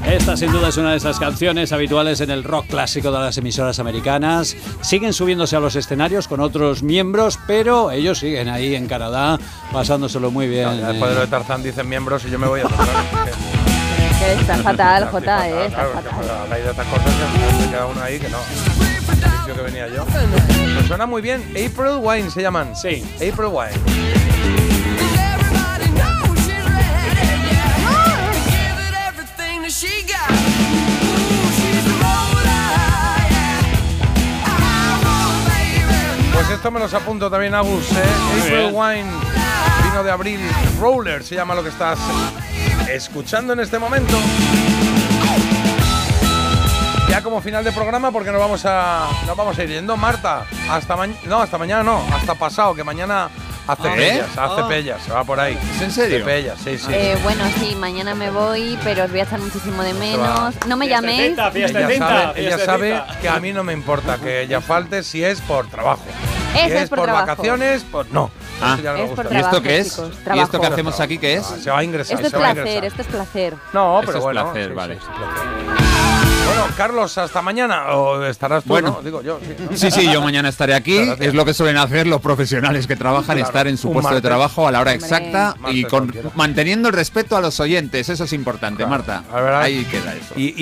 [0.10, 3.38] Esta sin duda es una de esas canciones habituales en el rock clásico de las
[3.38, 4.56] emisoras americanas.
[4.82, 9.38] Siguen subiéndose a los escenarios con otros miembros, pero ellos siguen ahí en Canadá
[9.72, 10.66] pasándoselo muy bien.
[10.82, 12.88] No, después de lo de Tarzán dicen miembros y yo me voy a tocar.
[14.20, 15.66] Que está fatal, Jota, eh.
[15.68, 16.30] Está Claro, fatal.
[16.44, 17.12] habláis de estas cosas
[17.64, 18.38] se queda uno ahí que no.
[19.46, 20.06] Que venía yo.
[20.06, 21.42] Pues suena muy bien.
[21.52, 22.76] April Wine se llaman.
[22.76, 23.04] Sí.
[23.16, 24.39] April Wine.
[36.40, 37.92] Pues esto me los apunto también, Agus.
[37.92, 38.04] ¿eh?
[38.40, 38.72] April.
[38.74, 39.12] Wine,
[39.84, 40.40] vino de abril.
[40.80, 42.00] Roller se llama lo que estás
[42.90, 44.18] escuchando en este momento.
[47.10, 49.98] Ya como final de programa, porque nos vamos a, nos vamos a ir yendo.
[49.98, 51.20] Marta, hasta mañana.
[51.26, 53.30] No, hasta mañana no, hasta pasado, que mañana
[53.72, 53.96] hace Ah.
[53.96, 54.40] pellas, ¿Eh?
[54.40, 54.68] hace Ah.
[54.68, 55.58] pellas, se va por ahí.
[55.76, 56.18] ¿Es en serio?
[56.18, 56.88] Hace pellas, sí, sí.
[56.92, 60.56] Eh, bueno, sí, mañana me voy, pero os voy a echar muchísimo de menos.
[60.68, 61.38] No me llaméis.
[61.54, 65.42] ella sabe, ella sabe que a mí no me importa que ella falte si es
[65.42, 66.04] por trabajo.
[66.54, 68.32] Si es es por vacaciones, pues no.
[68.62, 68.74] Ah.
[68.74, 69.32] Eso ya no Es por.
[69.32, 69.90] ¿Y esto qué es?
[69.96, 71.46] chicos, ¿Y esto que hacemos aquí qué es?
[71.50, 72.16] Ah, se va a ingresar.
[72.16, 72.86] Esto es se va a placer, ingresar.
[72.86, 73.54] esto es placer.
[73.72, 74.42] No, Esto pero es bueno.
[74.44, 74.96] placer, sí, vale.
[74.96, 75.89] sí, sí, placer.
[76.50, 77.96] Bueno, Carlos, hasta mañana.
[77.96, 78.96] O estarás tú, Bueno.
[78.98, 79.02] ¿no?
[79.04, 79.40] Digo yo.
[79.42, 79.78] Sí, ¿no?
[79.78, 80.98] Sí, sí, yo mañana estaré aquí.
[81.06, 81.28] Gracias.
[81.28, 84.22] Es lo que suelen hacer los profesionales que trabajan, Claro, estar en su puesto de
[84.22, 85.06] trabajo a la hora Hombre.
[85.06, 88.10] exacta y con, manteniendo el respeto a los oyentes.
[88.10, 88.90] Eso es importante, Claro.
[88.90, 89.24] Marta.
[89.62, 90.34] Ahí queda eso.
[90.36, 90.56] Y, y